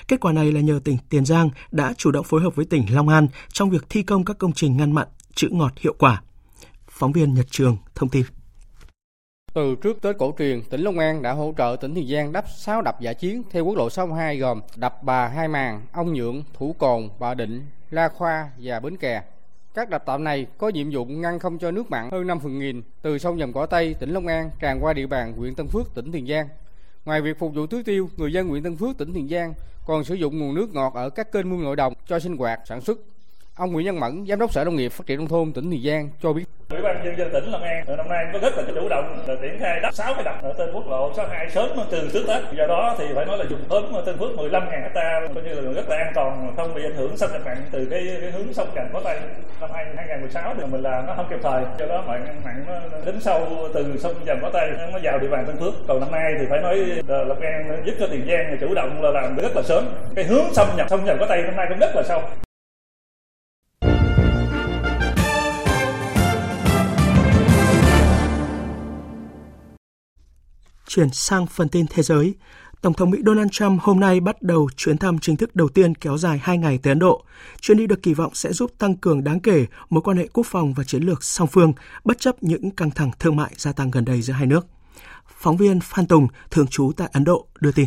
Kết 0.08 0.20
quả 0.20 0.32
này 0.32 0.52
là 0.52 0.60
nhờ 0.60 0.80
tỉnh 0.84 0.98
Tiền 1.08 1.24
Giang 1.24 1.50
đã 1.70 1.94
chủ 1.96 2.10
động 2.10 2.24
phối 2.24 2.42
hợp 2.42 2.56
với 2.56 2.64
tỉnh 2.64 2.94
Long 2.94 3.08
An 3.08 3.28
trong 3.52 3.70
việc 3.70 3.86
thi 3.88 4.02
công 4.02 4.24
các 4.24 4.38
công 4.38 4.52
trình 4.52 4.76
ngăn 4.76 4.92
mặn, 4.92 5.08
chữ 5.34 5.48
ngọt 5.52 5.72
hiệu 5.76 5.94
quả. 5.98 6.22
Phóng 6.98 7.12
viên 7.12 7.34
Nhật 7.34 7.46
Trường 7.50 7.76
thông 7.94 8.08
tin. 8.08 8.22
Từ 9.54 9.76
trước 9.82 10.02
Tết 10.02 10.18
cổ 10.18 10.34
truyền, 10.38 10.62
tỉnh 10.62 10.80
Long 10.80 10.98
An 10.98 11.22
đã 11.22 11.32
hỗ 11.32 11.54
trợ 11.58 11.76
tỉnh 11.80 11.94
Tiền 11.94 12.08
Giang 12.08 12.32
đắp 12.32 12.44
6 12.48 12.82
đập 12.82 13.00
giả 13.00 13.12
chiến 13.12 13.42
theo 13.50 13.64
quốc 13.64 13.76
lộ 13.76 13.90
62 13.90 14.38
gồm 14.38 14.60
đập 14.76 15.02
Bà 15.02 15.28
Hai 15.28 15.48
Màng, 15.48 15.82
Ông 15.92 16.12
Nhượng, 16.12 16.42
Thủ 16.54 16.74
Cồn, 16.78 17.08
Bà 17.18 17.34
Định, 17.34 17.66
La 17.90 18.08
Khoa 18.08 18.50
và 18.58 18.80
Bến 18.80 18.96
Kè. 18.96 19.22
Các 19.74 19.90
đập 19.90 20.02
tạm 20.06 20.24
này 20.24 20.46
có 20.58 20.68
nhiệm 20.68 20.90
vụ 20.90 21.04
ngăn 21.04 21.38
không 21.38 21.58
cho 21.58 21.70
nước 21.70 21.90
mặn 21.90 22.10
hơn 22.10 22.26
5 22.26 22.40
phần 22.40 22.58
nghìn 22.58 22.82
từ 23.02 23.18
sông 23.18 23.38
Dầm 23.38 23.52
Cỏ 23.52 23.66
Tây, 23.66 23.94
tỉnh 23.94 24.10
Long 24.10 24.26
An 24.26 24.50
tràn 24.60 24.84
qua 24.84 24.92
địa 24.92 25.06
bàn 25.06 25.32
huyện 25.32 25.54
Tân 25.54 25.68
Phước, 25.68 25.94
tỉnh 25.94 26.12
Tiền 26.12 26.26
Giang. 26.26 26.48
Ngoài 27.04 27.22
việc 27.22 27.38
phục 27.38 27.54
vụ 27.54 27.66
tưới 27.66 27.82
tiêu, 27.82 28.10
người 28.16 28.32
dân 28.32 28.48
huyện 28.48 28.62
Tân 28.62 28.76
Phước, 28.76 28.98
tỉnh 28.98 29.14
Tiền 29.14 29.28
Giang 29.28 29.54
còn 29.86 30.04
sử 30.04 30.14
dụng 30.14 30.38
nguồn 30.38 30.54
nước 30.54 30.74
ngọt 30.74 30.94
ở 30.94 31.10
các 31.10 31.32
kênh 31.32 31.50
mương 31.50 31.62
nội 31.62 31.76
đồng 31.76 31.92
cho 32.06 32.18
sinh 32.18 32.36
hoạt, 32.36 32.60
sản 32.64 32.80
xuất. 32.80 32.98
Ông 33.56 33.72
Nguyễn 33.72 33.86
Văn 33.86 34.00
Mẫn, 34.00 34.24
Giám 34.28 34.38
đốc 34.38 34.52
Sở 34.52 34.64
Nông 34.64 34.76
nghiệp 34.76 34.92
Phát 34.92 35.06
triển 35.06 35.18
nông 35.18 35.28
thôn 35.28 35.52
tỉnh 35.52 35.70
Tiền 35.70 35.82
Giang 35.84 36.10
cho 36.22 36.32
biết 36.32 36.44
Ủy 36.70 36.82
ban 36.82 37.04
nhân 37.04 37.18
dân 37.18 37.30
tỉnh 37.32 37.44
Long 37.44 37.62
An 37.62 37.84
năm 37.96 38.08
nay 38.08 38.26
có 38.32 38.38
rất 38.38 38.56
là 38.56 38.62
chủ 38.74 38.88
động 38.88 39.24
là 39.26 39.34
triển 39.42 39.58
khai 39.60 39.80
đắp 39.82 39.94
6 39.94 40.14
cái 40.14 40.24
đập 40.24 40.42
ở 40.42 40.54
trên 40.58 40.72
quốc 40.72 40.86
lộ 40.88 41.12
62 41.16 41.50
sớm 41.50 41.68
từ 41.90 42.10
trước 42.12 42.24
Tết. 42.28 42.42
Do 42.58 42.66
đó 42.66 42.94
thì 42.98 43.04
phải 43.14 43.26
nói 43.26 43.38
là 43.38 43.44
dùng 43.50 43.60
sớm 43.70 43.84
tên 44.06 44.18
Phước 44.18 44.30
15.000 44.30 44.82
hecta 44.82 45.20
coi 45.34 45.44
như 45.44 45.54
là 45.60 45.72
rất 45.72 45.88
là 45.88 45.96
an 45.96 46.12
toàn 46.14 46.52
không 46.56 46.74
bị 46.74 46.82
ảnh 46.82 46.96
hưởng 46.96 47.16
xâm 47.16 47.32
nhập 47.32 47.42
mặn 47.44 47.56
từ 47.70 47.88
cái, 47.90 48.16
cái 48.20 48.30
hướng 48.30 48.52
sông 48.52 48.68
Cành 48.74 48.90
có 48.92 49.00
tay 49.04 49.20
năm 49.60 49.70
2016 49.72 50.54
thì 50.56 50.62
mình 50.66 50.82
làm 50.82 51.06
nó 51.06 51.14
không 51.16 51.26
kịp 51.30 51.38
thời. 51.42 51.64
Do 51.78 51.86
đó 51.86 52.04
mặn 52.06 52.42
mặn 52.44 52.64
nó 52.66 52.74
đến 53.06 53.20
sâu 53.20 53.68
từ 53.74 53.98
sông 53.98 54.14
cần 54.26 54.38
có 54.42 54.50
tay 54.52 54.70
nó 54.92 54.98
vào 55.02 55.18
địa 55.18 55.28
bàn 55.28 55.44
Tân 55.46 55.56
Phước. 55.56 55.74
Còn 55.88 56.00
năm 56.00 56.10
nay 56.10 56.34
thì 56.38 56.46
phải 56.50 56.60
nói 56.60 56.76
là 57.08 57.24
Long 57.24 57.40
An 57.40 57.82
giúp 57.86 57.94
cho 58.00 58.06
Tiền 58.10 58.26
Giang 58.28 58.56
chủ 58.60 58.74
động 58.74 59.02
là 59.02 59.10
làm 59.10 59.36
rất 59.36 59.56
là 59.56 59.62
sớm. 59.62 59.84
Cái 60.14 60.24
hướng 60.24 60.54
xâm 60.54 60.68
nhập 60.76 60.86
sông 60.90 61.00
cần 61.06 61.16
có 61.20 61.26
tay 61.26 61.42
năm 61.42 61.56
nay 61.56 61.66
cũng 61.68 61.78
rất 61.78 61.96
là 61.96 62.02
sâu. 62.02 62.22
Chuyển 70.88 71.10
sang 71.10 71.46
phần 71.46 71.68
tin 71.68 71.86
thế 71.90 72.02
giới, 72.02 72.34
Tổng 72.82 72.94
thống 72.94 73.10
Mỹ 73.10 73.18
Donald 73.26 73.48
Trump 73.52 73.82
hôm 73.82 74.00
nay 74.00 74.20
bắt 74.20 74.42
đầu 74.42 74.68
chuyến 74.76 74.98
thăm 74.98 75.18
chính 75.18 75.36
thức 75.36 75.56
đầu 75.56 75.68
tiên 75.68 75.94
kéo 75.94 76.18
dài 76.18 76.40
2 76.42 76.58
ngày 76.58 76.78
tới 76.82 76.90
Ấn 76.90 76.98
Độ. 76.98 77.24
Chuyến 77.60 77.76
đi 77.76 77.86
được 77.86 78.02
kỳ 78.02 78.14
vọng 78.14 78.34
sẽ 78.34 78.52
giúp 78.52 78.70
tăng 78.78 78.96
cường 78.96 79.24
đáng 79.24 79.40
kể 79.40 79.66
mối 79.90 80.02
quan 80.02 80.16
hệ 80.16 80.28
quốc 80.32 80.46
phòng 80.46 80.74
và 80.74 80.84
chiến 80.84 81.02
lược 81.02 81.24
song 81.24 81.48
phương, 81.48 81.72
bất 82.04 82.20
chấp 82.20 82.42
những 82.42 82.70
căng 82.70 82.90
thẳng 82.90 83.10
thương 83.18 83.36
mại 83.36 83.50
gia 83.56 83.72
tăng 83.72 83.90
gần 83.90 84.04
đây 84.04 84.22
giữa 84.22 84.32
hai 84.32 84.46
nước. 84.46 84.66
Phóng 85.38 85.56
viên 85.56 85.80
Phan 85.80 86.06
Tùng, 86.06 86.28
thường 86.50 86.66
trú 86.66 86.92
tại 86.96 87.08
Ấn 87.12 87.24
Độ, 87.24 87.46
đưa 87.60 87.72
tin. 87.72 87.86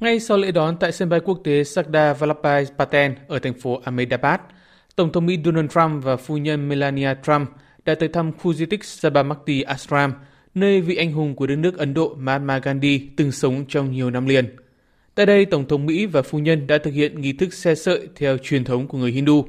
Ngay 0.00 0.20
sau 0.20 0.36
lễ 0.36 0.50
đón 0.52 0.76
tại 0.80 0.92
sân 0.92 1.08
bay 1.08 1.20
quốc 1.20 1.40
tế 1.44 1.64
Sardar 1.64 2.18
Vallabhbhai 2.18 2.66
Patel 2.78 3.12
ở 3.28 3.38
thành 3.38 3.60
phố 3.60 3.80
Ahmedabad, 3.84 4.40
Tổng 4.96 5.12
thống 5.12 5.26
Mỹ 5.26 5.38
Donald 5.44 5.70
Trump 5.70 6.04
và 6.04 6.16
phu 6.16 6.36
nhân 6.36 6.68
Melania 6.68 7.14
Trump 7.22 7.50
đã 7.84 7.94
tới 7.94 8.08
thăm 8.08 8.32
khu 8.32 8.54
di 8.54 8.66
tích 8.66 8.84
Sabarmati 8.84 9.62
Ashram, 9.62 10.12
nơi 10.56 10.80
vị 10.80 10.96
anh 10.96 11.12
hùng 11.12 11.34
của 11.34 11.46
đất 11.46 11.56
nước 11.56 11.78
Ấn 11.78 11.94
Độ 11.94 12.14
Mahatma 12.18 12.58
Gandhi 12.58 13.08
từng 13.16 13.32
sống 13.32 13.64
trong 13.68 13.92
nhiều 13.92 14.10
năm 14.10 14.26
liền. 14.26 14.56
Tại 15.14 15.26
đây, 15.26 15.44
Tổng 15.44 15.68
thống 15.68 15.86
Mỹ 15.86 16.06
và 16.06 16.22
phu 16.22 16.38
nhân 16.38 16.66
đã 16.66 16.78
thực 16.78 16.90
hiện 16.90 17.20
nghi 17.20 17.32
thức 17.32 17.54
xe 17.54 17.74
sợi 17.74 18.08
theo 18.16 18.38
truyền 18.38 18.64
thống 18.64 18.88
của 18.88 18.98
người 18.98 19.10
Hindu. 19.10 19.46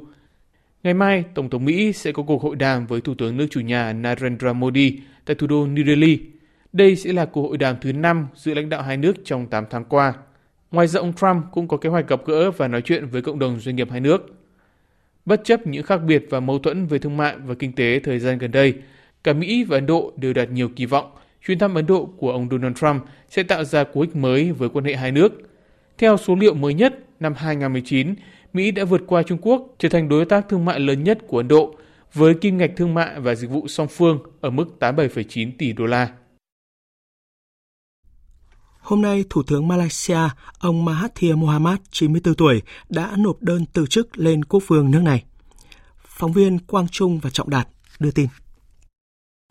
Ngày 0.83 0.93
mai, 0.93 1.23
Tổng 1.33 1.49
thống 1.49 1.65
Mỹ 1.65 1.93
sẽ 1.93 2.11
có 2.11 2.23
cuộc 2.23 2.41
hội 2.41 2.55
đàm 2.55 2.87
với 2.87 3.01
Thủ 3.01 3.13
tướng 3.17 3.37
nước 3.37 3.47
chủ 3.49 3.59
nhà 3.59 3.93
Narendra 3.93 4.53
Modi 4.53 4.99
tại 5.25 5.35
thủ 5.35 5.47
đô 5.47 5.67
New 5.67 5.85
Delhi. 5.85 6.19
Đây 6.73 6.95
sẽ 6.95 7.13
là 7.13 7.25
cuộc 7.25 7.47
hội 7.47 7.57
đàm 7.57 7.75
thứ 7.81 7.93
5 7.93 8.27
giữa 8.35 8.53
lãnh 8.53 8.69
đạo 8.69 8.81
hai 8.81 8.97
nước 8.97 9.15
trong 9.25 9.47
8 9.47 9.65
tháng 9.69 9.85
qua. 9.85 10.13
Ngoài 10.71 10.87
ra, 10.87 10.99
ông 10.99 11.13
Trump 11.13 11.45
cũng 11.51 11.67
có 11.67 11.77
kế 11.77 11.89
hoạch 11.89 12.07
gặp 12.07 12.21
gỡ 12.25 12.51
và 12.51 12.67
nói 12.67 12.81
chuyện 12.81 13.07
với 13.07 13.21
cộng 13.21 13.39
đồng 13.39 13.59
doanh 13.59 13.75
nghiệp 13.75 13.91
hai 13.91 13.99
nước. 13.99 14.35
Bất 15.25 15.41
chấp 15.43 15.67
những 15.67 15.83
khác 15.83 15.97
biệt 15.97 16.25
và 16.29 16.39
mâu 16.39 16.59
thuẫn 16.59 16.85
về 16.85 16.99
thương 16.99 17.17
mại 17.17 17.35
và 17.45 17.55
kinh 17.55 17.73
tế 17.73 17.99
thời 17.99 18.19
gian 18.19 18.37
gần 18.37 18.51
đây, 18.51 18.73
Cả 19.27 19.33
Mỹ 19.33 19.63
và 19.63 19.77
Ấn 19.77 19.85
Độ 19.85 20.13
đều 20.15 20.33
đặt 20.33 20.51
nhiều 20.51 20.69
kỳ 20.75 20.85
vọng 20.85 21.11
chuyến 21.45 21.59
thăm 21.59 21.75
Ấn 21.75 21.85
Độ 21.85 22.09
của 22.17 22.31
ông 22.31 22.47
Donald 22.51 22.77
Trump 22.77 23.03
sẽ 23.29 23.43
tạo 23.43 23.63
ra 23.63 23.83
cú 23.83 24.01
hích 24.01 24.15
mới 24.15 24.51
với 24.51 24.69
quan 24.69 24.85
hệ 24.85 24.95
hai 24.95 25.11
nước. 25.11 25.33
Theo 25.97 26.17
số 26.17 26.35
liệu 26.35 26.53
mới 26.53 26.73
nhất, 26.73 26.99
năm 27.19 27.33
2019, 27.37 28.15
Mỹ 28.53 28.71
đã 28.71 28.85
vượt 28.85 29.01
qua 29.07 29.23
Trung 29.23 29.37
Quốc 29.41 29.75
trở 29.79 29.89
thành 29.89 30.09
đối 30.09 30.25
tác 30.25 30.49
thương 30.49 30.65
mại 30.65 30.79
lớn 30.79 31.03
nhất 31.03 31.17
của 31.27 31.37
Ấn 31.37 31.47
Độ 31.47 31.75
với 32.13 32.33
kim 32.33 32.57
ngạch 32.57 32.71
thương 32.77 32.93
mại 32.93 33.19
và 33.19 33.35
dịch 33.35 33.49
vụ 33.49 33.67
song 33.67 33.87
phương 33.87 34.19
ở 34.41 34.49
mức 34.49 34.65
87,9 34.79 35.51
tỷ 35.57 35.73
đô 35.73 35.85
la. 35.85 36.09
Hôm 38.79 39.01
nay, 39.01 39.23
Thủ 39.29 39.43
tướng 39.47 39.67
Malaysia, 39.67 40.29
ông 40.59 40.85
Mahathir 40.85 41.35
Mohamad, 41.35 41.79
94 41.91 42.35
tuổi, 42.35 42.61
đã 42.89 43.11
nộp 43.17 43.41
đơn 43.41 43.65
từ 43.73 43.85
chức 43.87 44.17
lên 44.17 44.45
quốc 44.45 44.63
vương 44.67 44.91
nước 44.91 45.01
này. 45.03 45.23
Phóng 46.07 46.33
viên 46.33 46.59
Quang 46.59 46.87
Trung 46.87 47.19
và 47.19 47.29
Trọng 47.29 47.49
Đạt 47.49 47.67
đưa 47.99 48.11
tin. 48.11 48.27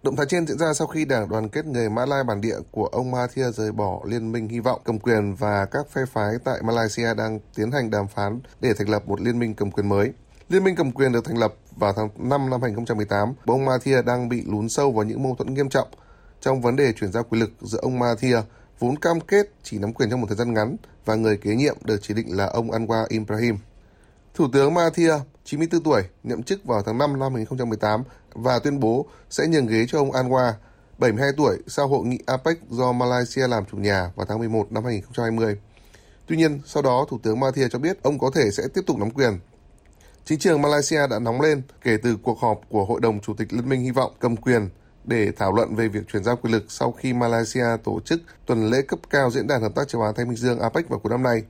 Động 0.06 0.16
thái 0.16 0.26
trên 0.28 0.46
diễn 0.46 0.58
ra 0.58 0.74
sau 0.74 0.86
khi 0.86 1.04
Đảng 1.04 1.28
đoàn 1.28 1.48
kết 1.48 1.66
người 1.66 1.90
Mã 1.90 2.06
Lai 2.06 2.24
bản 2.24 2.40
địa 2.40 2.56
của 2.70 2.86
ông 2.86 3.10
Mahathir 3.10 3.46
rời 3.54 3.72
bỏ 3.72 4.00
Liên 4.04 4.32
minh 4.32 4.48
Hy 4.48 4.60
vọng 4.60 4.80
cầm 4.84 4.98
quyền 4.98 5.34
và 5.34 5.64
các 5.64 5.90
phe 5.90 6.02
phái 6.12 6.34
tại 6.44 6.62
Malaysia 6.62 7.14
đang 7.14 7.40
tiến 7.54 7.70
hành 7.70 7.90
đàm 7.90 8.08
phán 8.08 8.40
để 8.60 8.74
thành 8.78 8.88
lập 8.88 9.08
một 9.08 9.20
liên 9.20 9.38
minh 9.38 9.54
cầm 9.54 9.70
quyền 9.70 9.88
mới. 9.88 10.12
Liên 10.48 10.64
minh 10.64 10.76
cầm 10.76 10.92
quyền 10.92 11.12
được 11.12 11.24
thành 11.24 11.38
lập 11.38 11.54
vào 11.76 11.92
tháng 11.92 12.08
5 12.16 12.50
năm 12.50 12.62
2018, 12.62 13.34
và 13.44 13.54
ông 13.54 13.64
Mahathir 13.64 14.04
đang 14.06 14.28
bị 14.28 14.42
lún 14.46 14.68
sâu 14.68 14.92
vào 14.92 15.04
những 15.04 15.22
mâu 15.22 15.34
thuẫn 15.34 15.54
nghiêm 15.54 15.68
trọng 15.68 15.88
trong 16.40 16.60
vấn 16.60 16.76
đề 16.76 16.92
chuyển 16.92 17.12
giao 17.12 17.22
quyền 17.22 17.40
lực 17.40 17.50
giữa 17.60 17.78
ông 17.82 17.98
Mahathir 17.98 18.36
vốn 18.78 18.98
cam 18.98 19.20
kết 19.20 19.52
chỉ 19.62 19.78
nắm 19.78 19.92
quyền 19.92 20.10
trong 20.10 20.20
một 20.20 20.26
thời 20.26 20.36
gian 20.36 20.54
ngắn 20.54 20.76
và 21.04 21.14
người 21.14 21.36
kế 21.36 21.54
nhiệm 21.54 21.76
được 21.84 21.98
chỉ 22.02 22.14
định 22.14 22.36
là 22.36 22.46
ông 22.46 22.70
Anwar 22.70 23.06
Ibrahim. 23.08 23.58
Thủ 24.34 24.48
tướng 24.52 24.74
Mahathir, 24.74 25.12
94 25.46 25.82
tuổi, 25.82 26.02
nhậm 26.22 26.42
chức 26.42 26.64
vào 26.64 26.82
tháng 26.82 26.98
5 26.98 27.18
năm 27.18 27.34
2018 27.34 28.02
và 28.34 28.58
tuyên 28.58 28.80
bố 28.80 29.06
sẽ 29.30 29.46
nhường 29.46 29.66
ghế 29.66 29.86
cho 29.88 29.98
ông 29.98 30.10
Anwar, 30.10 30.52
72 30.98 31.30
tuổi, 31.36 31.58
sau 31.66 31.88
hội 31.88 32.06
nghị 32.06 32.18
APEC 32.26 32.58
do 32.70 32.92
Malaysia 32.92 33.48
làm 33.48 33.64
chủ 33.70 33.76
nhà 33.76 34.10
vào 34.16 34.26
tháng 34.26 34.38
11 34.38 34.72
năm 34.72 34.84
2020. 34.84 35.56
Tuy 36.26 36.36
nhiên, 36.36 36.60
sau 36.66 36.82
đó 36.82 37.06
Thủ 37.08 37.18
tướng 37.22 37.40
Mahathir 37.40 37.66
cho 37.70 37.78
biết 37.78 38.02
ông 38.02 38.18
có 38.18 38.30
thể 38.34 38.50
sẽ 38.50 38.62
tiếp 38.74 38.82
tục 38.86 38.98
nắm 38.98 39.10
quyền. 39.10 39.38
Chính 40.24 40.38
trường 40.38 40.62
Malaysia 40.62 41.06
đã 41.10 41.18
nóng 41.18 41.40
lên 41.40 41.62
kể 41.82 41.96
từ 42.02 42.16
cuộc 42.22 42.40
họp 42.40 42.60
của 42.68 42.84
Hội 42.84 43.00
đồng 43.00 43.20
Chủ 43.20 43.34
tịch 43.34 43.52
Liên 43.52 43.68
minh 43.68 43.80
Hy 43.80 43.90
vọng 43.90 44.12
cầm 44.20 44.36
quyền 44.36 44.68
để 45.04 45.32
thảo 45.36 45.52
luận 45.52 45.74
về 45.74 45.88
việc 45.88 46.08
chuyển 46.12 46.24
giao 46.24 46.36
quyền 46.36 46.52
lực 46.52 46.64
sau 46.68 46.92
khi 46.92 47.12
Malaysia 47.12 47.66
tổ 47.84 48.00
chức 48.00 48.20
tuần 48.46 48.70
lễ 48.70 48.82
cấp 48.82 48.98
cao 49.10 49.30
diễn 49.30 49.46
đàn 49.46 49.62
hợp 49.62 49.74
tác 49.74 49.88
châu 49.88 50.02
Á 50.02 50.12
Thái 50.16 50.24
Bình 50.24 50.36
Dương 50.36 50.60
APEC 50.60 50.88
vào 50.88 50.98
cuối 50.98 51.10
năm 51.10 51.22
nay. 51.22 51.42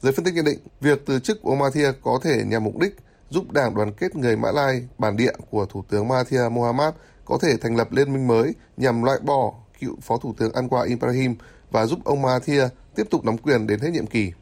Giới 0.00 0.12
phân 0.12 0.24
tích 0.24 0.34
nhận 0.34 0.44
định, 0.44 0.58
việc 0.80 1.02
từ 1.06 1.20
chức 1.20 1.42
của 1.42 1.50
ông 1.50 1.58
Mahathir 1.58 1.86
có 2.02 2.20
thể 2.22 2.44
nhằm 2.46 2.64
mục 2.64 2.78
đích 2.78 2.96
giúp 3.30 3.52
Đảng 3.52 3.74
đoàn 3.74 3.92
kết 3.92 4.16
người 4.16 4.36
Mã 4.36 4.52
Lai 4.52 4.88
bản 4.98 5.16
địa 5.16 5.32
của 5.50 5.66
Thủ 5.66 5.84
tướng 5.88 6.08
Mahathir 6.08 6.40
Mohamad 6.50 6.94
có 7.24 7.38
thể 7.42 7.56
thành 7.60 7.76
lập 7.76 7.92
liên 7.92 8.12
minh 8.12 8.26
mới 8.28 8.54
nhằm 8.76 9.02
loại 9.02 9.18
bỏ 9.24 9.54
cựu 9.80 9.96
Phó 10.00 10.18
Thủ 10.18 10.34
tướng 10.38 10.52
Anwar 10.52 10.88
Ibrahim 10.88 11.34
và 11.70 11.86
giúp 11.86 12.04
ông 12.04 12.22
Mahathir 12.22 12.62
tiếp 12.94 13.04
tục 13.10 13.24
nắm 13.24 13.38
quyền 13.38 13.66
đến 13.66 13.80
hết 13.80 13.90
nhiệm 13.90 14.06
kỳ. 14.06 14.32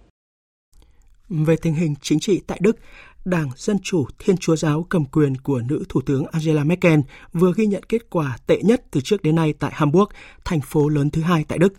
Về 1.29 1.57
tình 1.57 1.75
hình 1.75 1.95
chính 2.03 2.21
trị 2.21 2.43
tại 2.47 2.59
Đức, 2.63 2.77
Đảng 3.25 3.51
Dân 3.57 3.79
Chủ 3.83 4.07
Thiên 4.19 4.37
Chúa 4.37 4.57
Giáo 4.57 4.87
cầm 4.89 5.05
quyền 5.05 5.37
của 5.37 5.61
nữ 5.69 5.85
Thủ 5.89 6.01
tướng 6.07 6.27
Angela 6.33 6.65
Merkel 6.65 7.01
vừa 7.33 7.53
ghi 7.57 7.67
nhận 7.67 7.83
kết 7.83 8.11
quả 8.11 8.39
tệ 8.47 8.63
nhất 8.63 8.83
từ 8.91 9.01
trước 9.05 9.23
đến 9.23 9.35
nay 9.35 9.55
tại 9.59 9.71
Hamburg, 9.75 10.11
thành 10.45 10.61
phố 10.61 10.89
lớn 10.89 11.11
thứ 11.11 11.23
hai 11.23 11.45
tại 11.49 11.59
Đức. 11.59 11.75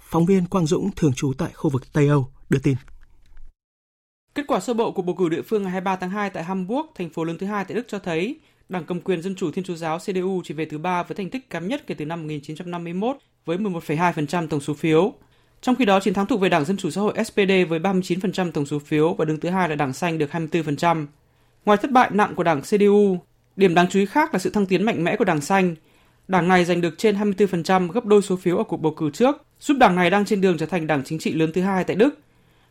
Phóng 0.00 0.26
viên 0.26 0.46
Quang 0.46 0.66
Dũng 0.66 0.90
thường 0.96 1.12
trú 1.12 1.32
tại 1.38 1.50
khu 1.54 1.70
vực 1.70 1.92
Tây 1.92 2.08
Âu 2.08 2.28
đưa 2.50 2.58
tin. 2.58 2.76
Kết 4.40 4.46
quả 4.46 4.60
sơ 4.60 4.74
bộ 4.74 4.92
của 4.92 5.02
bầu 5.02 5.14
cử 5.14 5.28
địa 5.28 5.42
phương 5.42 5.62
ngày 5.62 5.72
23 5.72 5.96
tháng 5.96 6.10
2 6.10 6.30
tại 6.30 6.44
Hamburg, 6.44 6.86
thành 6.94 7.10
phố 7.10 7.24
lớn 7.24 7.38
thứ 7.38 7.46
hai 7.46 7.64
tại 7.64 7.74
Đức 7.74 7.88
cho 7.88 7.98
thấy 7.98 8.36
Đảng 8.68 8.84
cầm 8.84 9.00
quyền 9.00 9.22
Dân 9.22 9.34
chủ 9.34 9.50
Thiên 9.50 9.64
Chúa 9.64 9.74
giáo 9.74 9.98
CDU 9.98 10.42
chỉ 10.44 10.54
về 10.54 10.64
thứ 10.64 10.78
ba 10.78 11.02
với 11.02 11.14
thành 11.14 11.30
tích 11.30 11.50
kém 11.50 11.68
nhất 11.68 11.86
kể 11.86 11.94
từ 11.94 12.04
năm 12.04 12.20
1951 12.20 13.16
với 13.44 13.58
11,2% 13.58 14.48
tổng 14.48 14.60
số 14.60 14.74
phiếu. 14.74 15.12
Trong 15.60 15.74
khi 15.74 15.84
đó, 15.84 16.00
chiến 16.00 16.14
thắng 16.14 16.26
thuộc 16.26 16.40
về 16.40 16.48
Đảng 16.48 16.64
Dân 16.64 16.76
chủ 16.76 16.90
xã 16.90 17.00
hội 17.00 17.24
SPD 17.24 17.50
với 17.68 17.78
39% 17.78 18.50
tổng 18.50 18.66
số 18.66 18.78
phiếu 18.78 19.14
và 19.14 19.24
đứng 19.24 19.40
thứ 19.40 19.48
hai 19.48 19.68
là 19.68 19.74
Đảng 19.74 19.92
Xanh 19.92 20.18
được 20.18 20.30
24%. 20.30 21.06
Ngoài 21.64 21.78
thất 21.82 21.90
bại 21.90 22.10
nặng 22.12 22.34
của 22.34 22.42
Đảng 22.42 22.62
CDU, 22.62 23.18
điểm 23.56 23.74
đáng 23.74 23.86
chú 23.90 23.98
ý 23.98 24.06
khác 24.06 24.32
là 24.32 24.38
sự 24.38 24.50
thăng 24.50 24.66
tiến 24.66 24.82
mạnh 24.82 25.04
mẽ 25.04 25.16
của 25.16 25.24
Đảng 25.24 25.40
Xanh. 25.40 25.74
Đảng 26.28 26.48
này 26.48 26.64
giành 26.64 26.80
được 26.80 26.94
trên 26.98 27.16
24% 27.16 27.92
gấp 27.92 28.04
đôi 28.04 28.22
số 28.22 28.36
phiếu 28.36 28.56
ở 28.56 28.64
cuộc 28.64 28.82
bầu 28.82 28.94
cử 28.96 29.10
trước, 29.10 29.44
giúp 29.60 29.76
đảng 29.80 29.96
này 29.96 30.10
đang 30.10 30.24
trên 30.24 30.40
đường 30.40 30.58
trở 30.58 30.66
thành 30.66 30.86
đảng 30.86 31.04
chính 31.04 31.18
trị 31.18 31.32
lớn 31.32 31.50
thứ 31.54 31.60
hai 31.60 31.84
tại 31.84 31.96
Đức 31.96 32.18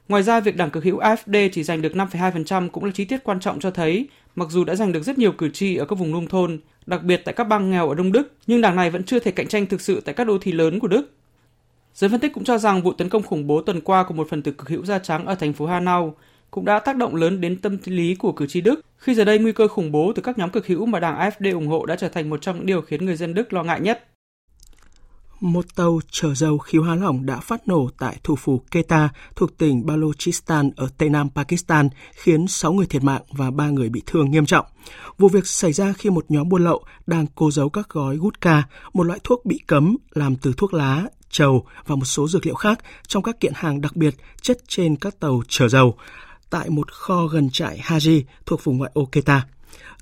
Ngoài 0.10 0.24
ra, 0.24 0.40
việc 0.40 0.58
đảng 0.58 0.70
cực 0.70 0.84
hữu 0.84 1.00
AfD 1.00 1.50
chỉ 1.52 1.64
giành 1.64 1.82
được 1.82 1.94
5,2% 1.94 2.70
cũng 2.70 2.86
là 2.86 2.92
chi 2.94 3.06
tiết 3.06 3.24
quan 3.24 3.40
trọng 3.40 3.60
cho 3.60 3.72
thấy, 3.72 4.10
mặc 4.36 4.48
dù 4.50 4.64
đã 4.64 4.76
giành 4.76 4.92
được 4.92 5.04
rất 5.04 5.18
nhiều 5.18 5.32
cử 5.32 5.50
tri 5.50 5.76
ở 5.76 5.86
các 5.86 6.00
vùng 6.00 6.12
nông 6.12 6.28
thôn, 6.28 6.60
đặc 6.86 7.04
biệt 7.04 7.22
tại 7.26 7.34
các 7.34 7.44
bang 7.44 7.70
nghèo 7.70 7.90
ở 7.90 7.96
Đông 7.96 8.12
Đức, 8.12 8.34
nhưng 8.48 8.62
đảng 8.62 8.76
này 8.76 8.90
vẫn 8.90 9.04
chưa 9.04 9.20
thể 9.20 9.32
cạnh 9.32 9.48
tranh 9.48 9.66
thực 9.66 9.82
sự 9.82 10.02
tại 10.06 10.16
các 10.16 10.24
đô 10.24 10.38
thị 10.38 10.52
lớn 10.52 10.80
của 10.80 10.88
Đức. 10.88 11.12
Giới 11.94 12.10
phân 12.10 12.20
tích 12.20 12.34
cũng 12.34 12.44
cho 12.44 12.58
rằng 12.58 12.82
vụ 12.82 12.94
tấn 12.94 13.10
công 13.10 13.24
khủng 13.24 13.48
bố 13.48 13.62
tuần 13.62 13.82
qua 13.82 14.04
của 14.04 14.14
một 14.14 14.30
phần 14.30 14.42
tử 14.42 14.52
cực 14.52 14.70
hữu 14.70 14.86
da 14.86 15.00
trắng 15.00 15.26
ở 15.26 15.36
thành 15.36 15.54
phố 15.54 15.66
Hanau 15.66 16.16
cũng 16.52 16.66
đã 16.66 16.80
tác 16.80 16.96
động 16.96 17.16
lớn 17.16 17.42
đến 17.42 17.58
tâm 17.62 17.78
lý 17.86 18.16
của 18.16 18.32
cử 18.32 18.48
tri 18.48 18.62
Đức, 18.62 18.82
khi 18.98 19.14
giờ 19.16 19.24
đây 19.24 19.40
nguy 19.40 19.52
cơ 19.52 19.68
khủng 19.68 19.92
bố 19.92 20.14
từ 20.16 20.22
các 20.22 20.38
nhóm 20.38 20.50
cực 20.50 20.68
hữu 20.68 20.86
mà 20.86 21.00
đảng 21.00 21.20
AfD 21.20 21.54
ủng 21.54 21.68
hộ 21.68 21.86
đã 21.86 21.96
trở 21.96 22.10
thành 22.10 22.30
một 22.30 22.42
trong 22.42 22.58
những 22.58 22.66
điều 22.66 22.82
khiến 22.82 23.06
người 23.06 23.16
dân 23.16 23.34
Đức 23.34 23.54
lo 23.54 23.64
ngại 23.64 23.80
nhất 23.80 24.06
một 25.40 25.76
tàu 25.76 26.00
chở 26.12 26.36
dầu 26.36 26.58
khí 26.58 26.78
hóa 26.78 26.96
lỏng 26.96 27.26
đã 27.26 27.40
phát 27.40 27.68
nổ 27.68 27.90
tại 27.98 28.18
thủ 28.24 28.36
phủ 28.36 28.62
Quetta 28.72 29.10
thuộc 29.36 29.58
tỉnh 29.58 29.86
Balochistan 29.86 30.72
ở 30.76 30.90
Tây 30.98 31.10
Nam 31.10 31.30
Pakistan, 31.36 31.90
khiến 32.14 32.48
6 32.48 32.74
người 32.74 32.86
thiệt 32.86 33.04
mạng 33.04 33.22
và 33.32 33.52
3 33.52 33.70
người 33.70 33.90
bị 33.90 34.02
thương 34.06 34.32
nghiêm 34.32 34.46
trọng. 34.46 34.66
Vụ 35.18 35.28
việc 35.28 35.48
xảy 35.48 35.74
ra 35.74 35.94
khi 35.98 36.10
một 36.10 36.26
nhóm 36.30 36.50
buôn 36.50 36.64
lậu 36.64 36.84
đang 37.08 37.26
cố 37.36 37.52
giấu 37.52 37.70
các 37.70 37.90
gói 37.90 38.18
gutka, 38.18 38.64
một 38.94 39.04
loại 39.04 39.20
thuốc 39.24 39.46
bị 39.46 39.60
cấm 39.68 39.98
làm 40.12 40.36
từ 40.36 40.54
thuốc 40.58 40.74
lá, 40.74 41.06
trầu 41.30 41.66
và 41.86 41.96
một 41.96 42.06
số 42.06 42.28
dược 42.28 42.46
liệu 42.46 42.56
khác 42.56 42.80
trong 43.08 43.24
các 43.24 43.40
kiện 43.40 43.54
hàng 43.56 43.82
đặc 43.82 43.96
biệt 43.96 44.16
chất 44.42 44.58
trên 44.68 44.96
các 44.96 45.20
tàu 45.20 45.42
chở 45.48 45.68
dầu 45.68 45.96
tại 46.50 46.70
một 46.70 46.92
kho 46.92 47.28
gần 47.28 47.50
trại 47.54 47.80
Haji 47.84 48.22
thuộc 48.46 48.64
vùng 48.64 48.78
ngoại 48.78 48.92
ô 48.94 49.06
Quetta. 49.06 49.46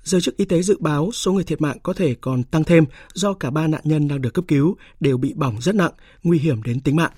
Giới 0.07 0.21
chức 0.21 0.37
y 0.37 0.45
tế 0.45 0.61
dự 0.61 0.77
báo 0.79 1.11
số 1.13 1.33
người 1.33 1.43
thiệt 1.43 1.61
mạng 1.61 1.77
có 1.83 1.93
thể 1.93 2.15
còn 2.21 2.43
tăng 2.43 2.63
thêm 2.63 2.85
do 3.13 3.33
cả 3.33 3.49
ba 3.49 3.67
nạn 3.67 3.81
nhân 3.83 4.07
đang 4.07 4.21
được 4.21 4.33
cấp 4.33 4.45
cứu 4.47 4.77
đều 4.99 5.17
bị 5.17 5.33
bỏng 5.33 5.61
rất 5.61 5.75
nặng, 5.75 5.91
nguy 6.23 6.39
hiểm 6.39 6.63
đến 6.63 6.79
tính 6.79 6.95
mạng. 6.95 7.11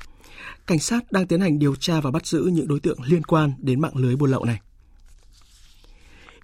Cảnh 0.67 0.79
sát 0.79 1.11
đang 1.11 1.27
tiến 1.27 1.41
hành 1.41 1.59
điều 1.59 1.75
tra 1.75 2.01
và 2.01 2.11
bắt 2.11 2.25
giữ 2.25 2.49
những 2.53 2.67
đối 2.67 2.79
tượng 2.79 3.01
liên 3.01 3.23
quan 3.23 3.51
đến 3.57 3.81
mạng 3.81 3.95
lưới 3.95 4.15
buôn 4.15 4.31
lậu 4.31 4.45
này. 4.45 4.59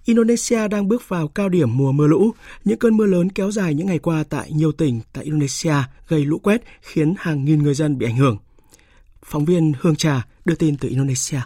Indonesia 0.04 0.68
đang 0.68 0.88
bước 0.88 1.08
vào 1.08 1.28
cao 1.28 1.48
điểm 1.48 1.76
mùa 1.76 1.92
mưa 1.92 2.06
lũ. 2.06 2.30
Những 2.64 2.78
cơn 2.78 2.96
mưa 2.96 3.06
lớn 3.06 3.30
kéo 3.30 3.50
dài 3.50 3.74
những 3.74 3.86
ngày 3.86 3.98
qua 3.98 4.24
tại 4.28 4.52
nhiều 4.52 4.72
tỉnh 4.72 5.00
tại 5.12 5.24
Indonesia 5.24 5.76
gây 6.08 6.24
lũ 6.24 6.38
quét 6.38 6.62
khiến 6.82 7.14
hàng 7.18 7.44
nghìn 7.44 7.62
người 7.62 7.74
dân 7.74 7.98
bị 7.98 8.06
ảnh 8.06 8.16
hưởng. 8.16 8.38
Phóng 9.24 9.44
viên 9.44 9.72
Hương 9.80 9.96
Trà 9.96 10.26
đưa 10.44 10.54
tin 10.54 10.76
từ 10.76 10.88
Indonesia. 10.88 11.40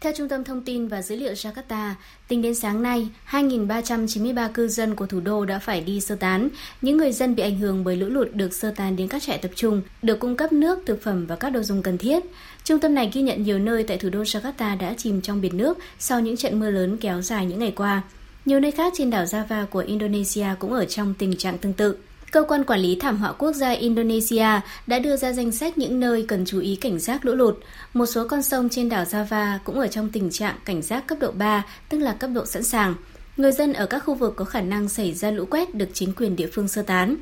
Theo 0.00 0.12
Trung 0.16 0.28
tâm 0.28 0.44
Thông 0.44 0.62
tin 0.62 0.88
và 0.88 1.02
Dữ 1.02 1.16
liệu 1.16 1.32
Jakarta, 1.32 1.92
tính 2.28 2.42
đến 2.42 2.54
sáng 2.54 2.82
nay, 2.82 3.08
2.393 3.30 4.48
cư 4.48 4.68
dân 4.68 4.94
của 4.94 5.06
thủ 5.06 5.20
đô 5.20 5.44
đã 5.44 5.58
phải 5.58 5.80
đi 5.80 6.00
sơ 6.00 6.14
tán. 6.14 6.48
Những 6.82 6.96
người 6.96 7.12
dân 7.12 7.34
bị 7.34 7.42
ảnh 7.42 7.58
hưởng 7.58 7.84
bởi 7.84 7.96
lũ 7.96 8.06
lụt 8.06 8.28
được 8.32 8.54
sơ 8.54 8.70
tán 8.76 8.96
đến 8.96 9.08
các 9.08 9.22
trại 9.22 9.38
tập 9.38 9.50
trung, 9.54 9.82
được 10.02 10.18
cung 10.18 10.36
cấp 10.36 10.52
nước, 10.52 10.78
thực 10.86 11.02
phẩm 11.02 11.26
và 11.26 11.36
các 11.36 11.50
đồ 11.50 11.62
dùng 11.62 11.82
cần 11.82 11.98
thiết. 11.98 12.24
Trung 12.64 12.80
tâm 12.80 12.94
này 12.94 13.10
ghi 13.12 13.22
nhận 13.22 13.42
nhiều 13.42 13.58
nơi 13.58 13.82
tại 13.82 13.98
thủ 13.98 14.08
đô 14.10 14.22
Jakarta 14.22 14.78
đã 14.78 14.94
chìm 14.98 15.20
trong 15.20 15.40
biển 15.40 15.56
nước 15.56 15.78
sau 15.98 16.20
những 16.20 16.36
trận 16.36 16.60
mưa 16.60 16.70
lớn 16.70 16.96
kéo 17.00 17.22
dài 17.22 17.46
những 17.46 17.58
ngày 17.58 17.72
qua. 17.76 18.02
Nhiều 18.44 18.60
nơi 18.60 18.70
khác 18.70 18.92
trên 18.96 19.10
đảo 19.10 19.24
Java 19.24 19.66
của 19.66 19.78
Indonesia 19.78 20.46
cũng 20.58 20.72
ở 20.72 20.84
trong 20.84 21.14
tình 21.18 21.36
trạng 21.36 21.58
tương 21.58 21.72
tự. 21.72 21.96
Cơ 22.30 22.42
quan 22.42 22.64
Quản 22.64 22.80
lý 22.80 22.96
Thảm 23.00 23.16
họa 23.16 23.32
Quốc 23.32 23.52
gia 23.52 23.70
Indonesia 23.70 24.46
đã 24.86 24.98
đưa 24.98 25.16
ra 25.16 25.32
danh 25.32 25.52
sách 25.52 25.78
những 25.78 26.00
nơi 26.00 26.24
cần 26.28 26.44
chú 26.46 26.60
ý 26.60 26.76
cảnh 26.76 26.98
giác 26.98 27.24
lũ 27.24 27.34
lụt. 27.34 27.58
Một 27.94 28.06
số 28.06 28.28
con 28.28 28.42
sông 28.42 28.68
trên 28.68 28.88
đảo 28.88 29.04
Java 29.04 29.58
cũng 29.64 29.78
ở 29.80 29.86
trong 29.86 30.08
tình 30.12 30.30
trạng 30.30 30.56
cảnh 30.64 30.82
giác 30.82 31.06
cấp 31.06 31.18
độ 31.20 31.32
3, 31.32 31.64
tức 31.88 31.98
là 31.98 32.12
cấp 32.12 32.30
độ 32.34 32.46
sẵn 32.46 32.62
sàng. 32.62 32.94
Người 33.36 33.52
dân 33.52 33.72
ở 33.72 33.86
các 33.86 33.98
khu 33.98 34.14
vực 34.14 34.32
có 34.36 34.44
khả 34.44 34.60
năng 34.60 34.88
xảy 34.88 35.14
ra 35.14 35.30
lũ 35.30 35.44
quét 35.50 35.74
được 35.74 35.88
chính 35.92 36.12
quyền 36.12 36.36
địa 36.36 36.48
phương 36.52 36.68
sơ 36.68 36.82
tán. 36.82 37.16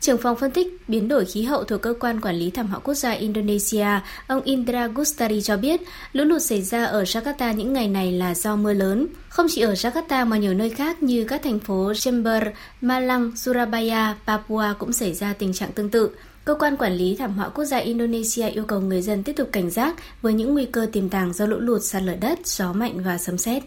Trưởng 0.00 0.18
phòng 0.18 0.36
phân 0.36 0.50
tích 0.50 0.88
biến 0.88 1.08
đổi 1.08 1.24
khí 1.24 1.42
hậu 1.42 1.64
thuộc 1.64 1.82
cơ 1.82 1.94
quan 2.00 2.20
quản 2.20 2.36
lý 2.36 2.50
thảm 2.50 2.66
họa 2.66 2.78
quốc 2.78 2.94
gia 2.94 3.10
Indonesia, 3.10 3.86
ông 4.26 4.42
Indra 4.42 4.86
Gustari 4.86 5.42
cho 5.42 5.56
biết, 5.56 5.80
lũ 6.12 6.24
lụt 6.24 6.42
xảy 6.42 6.62
ra 6.62 6.84
ở 6.84 7.02
Jakarta 7.02 7.54
những 7.54 7.72
ngày 7.72 7.88
này 7.88 8.12
là 8.12 8.34
do 8.34 8.56
mưa 8.56 8.72
lớn. 8.72 9.06
Không 9.28 9.46
chỉ 9.50 9.60
ở 9.60 9.72
Jakarta 9.72 10.26
mà 10.26 10.38
nhiều 10.38 10.54
nơi 10.54 10.70
khác 10.70 11.02
như 11.02 11.24
các 11.24 11.42
thành 11.44 11.58
phố 11.58 11.92
Jember, 11.92 12.52
Malang, 12.80 13.36
Surabaya, 13.36 14.16
Papua 14.26 14.74
cũng 14.78 14.92
xảy 14.92 15.14
ra 15.14 15.32
tình 15.32 15.52
trạng 15.52 15.72
tương 15.72 15.90
tự. 15.90 16.10
Cơ 16.44 16.54
quan 16.54 16.76
quản 16.76 16.92
lý 16.92 17.16
thảm 17.16 17.34
họa 17.34 17.48
quốc 17.48 17.64
gia 17.64 17.78
Indonesia 17.78 18.48
yêu 18.48 18.64
cầu 18.64 18.80
người 18.80 19.02
dân 19.02 19.22
tiếp 19.22 19.32
tục 19.32 19.48
cảnh 19.52 19.70
giác 19.70 19.96
với 20.22 20.32
những 20.32 20.54
nguy 20.54 20.64
cơ 20.64 20.86
tiềm 20.92 21.08
tàng 21.08 21.32
do 21.32 21.46
lũ 21.46 21.56
lụt, 21.58 21.82
sạt 21.82 22.02
lở 22.02 22.14
đất, 22.14 22.46
gió 22.46 22.72
mạnh 22.72 23.02
và 23.04 23.18
sấm 23.18 23.38
sét. 23.38 23.62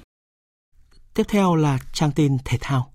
Tiếp 1.13 1.23
theo 1.27 1.55
là 1.55 1.79
trang 1.93 2.11
tin 2.11 2.37
thể 2.45 2.57
thao. 2.61 2.91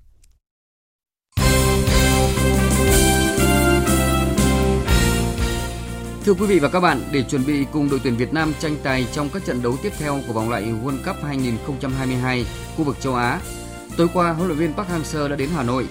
Thưa 6.27 6.35
quý 6.35 6.47
vị 6.47 6.59
và 6.59 6.68
các 6.68 6.81
bạn, 6.81 7.01
để 7.12 7.22
chuẩn 7.22 7.47
bị 7.47 7.66
cùng 7.72 7.91
đội 7.91 8.01
tuyển 8.03 8.16
Việt 8.16 8.33
Nam 8.33 8.53
tranh 8.59 8.77
tài 8.83 9.07
trong 9.12 9.29
các 9.33 9.45
trận 9.45 9.62
đấu 9.62 9.77
tiếp 9.83 9.93
theo 9.99 10.20
của 10.27 10.33
vòng 10.33 10.51
loại 10.51 10.62
World 10.62 11.05
Cup 11.05 11.24
2022 11.24 12.47
khu 12.77 12.85
vực 12.85 12.97
châu 13.01 13.14
Á, 13.14 13.41
tối 13.97 14.09
qua 14.14 14.33
huấn 14.33 14.49
luyện 14.49 14.59
viên 14.59 14.72
Park 14.74 14.89
Hang-seo 14.89 15.29
đã 15.29 15.37
đến 15.37 15.49
Hà 15.55 15.62
Nội. 15.62 15.89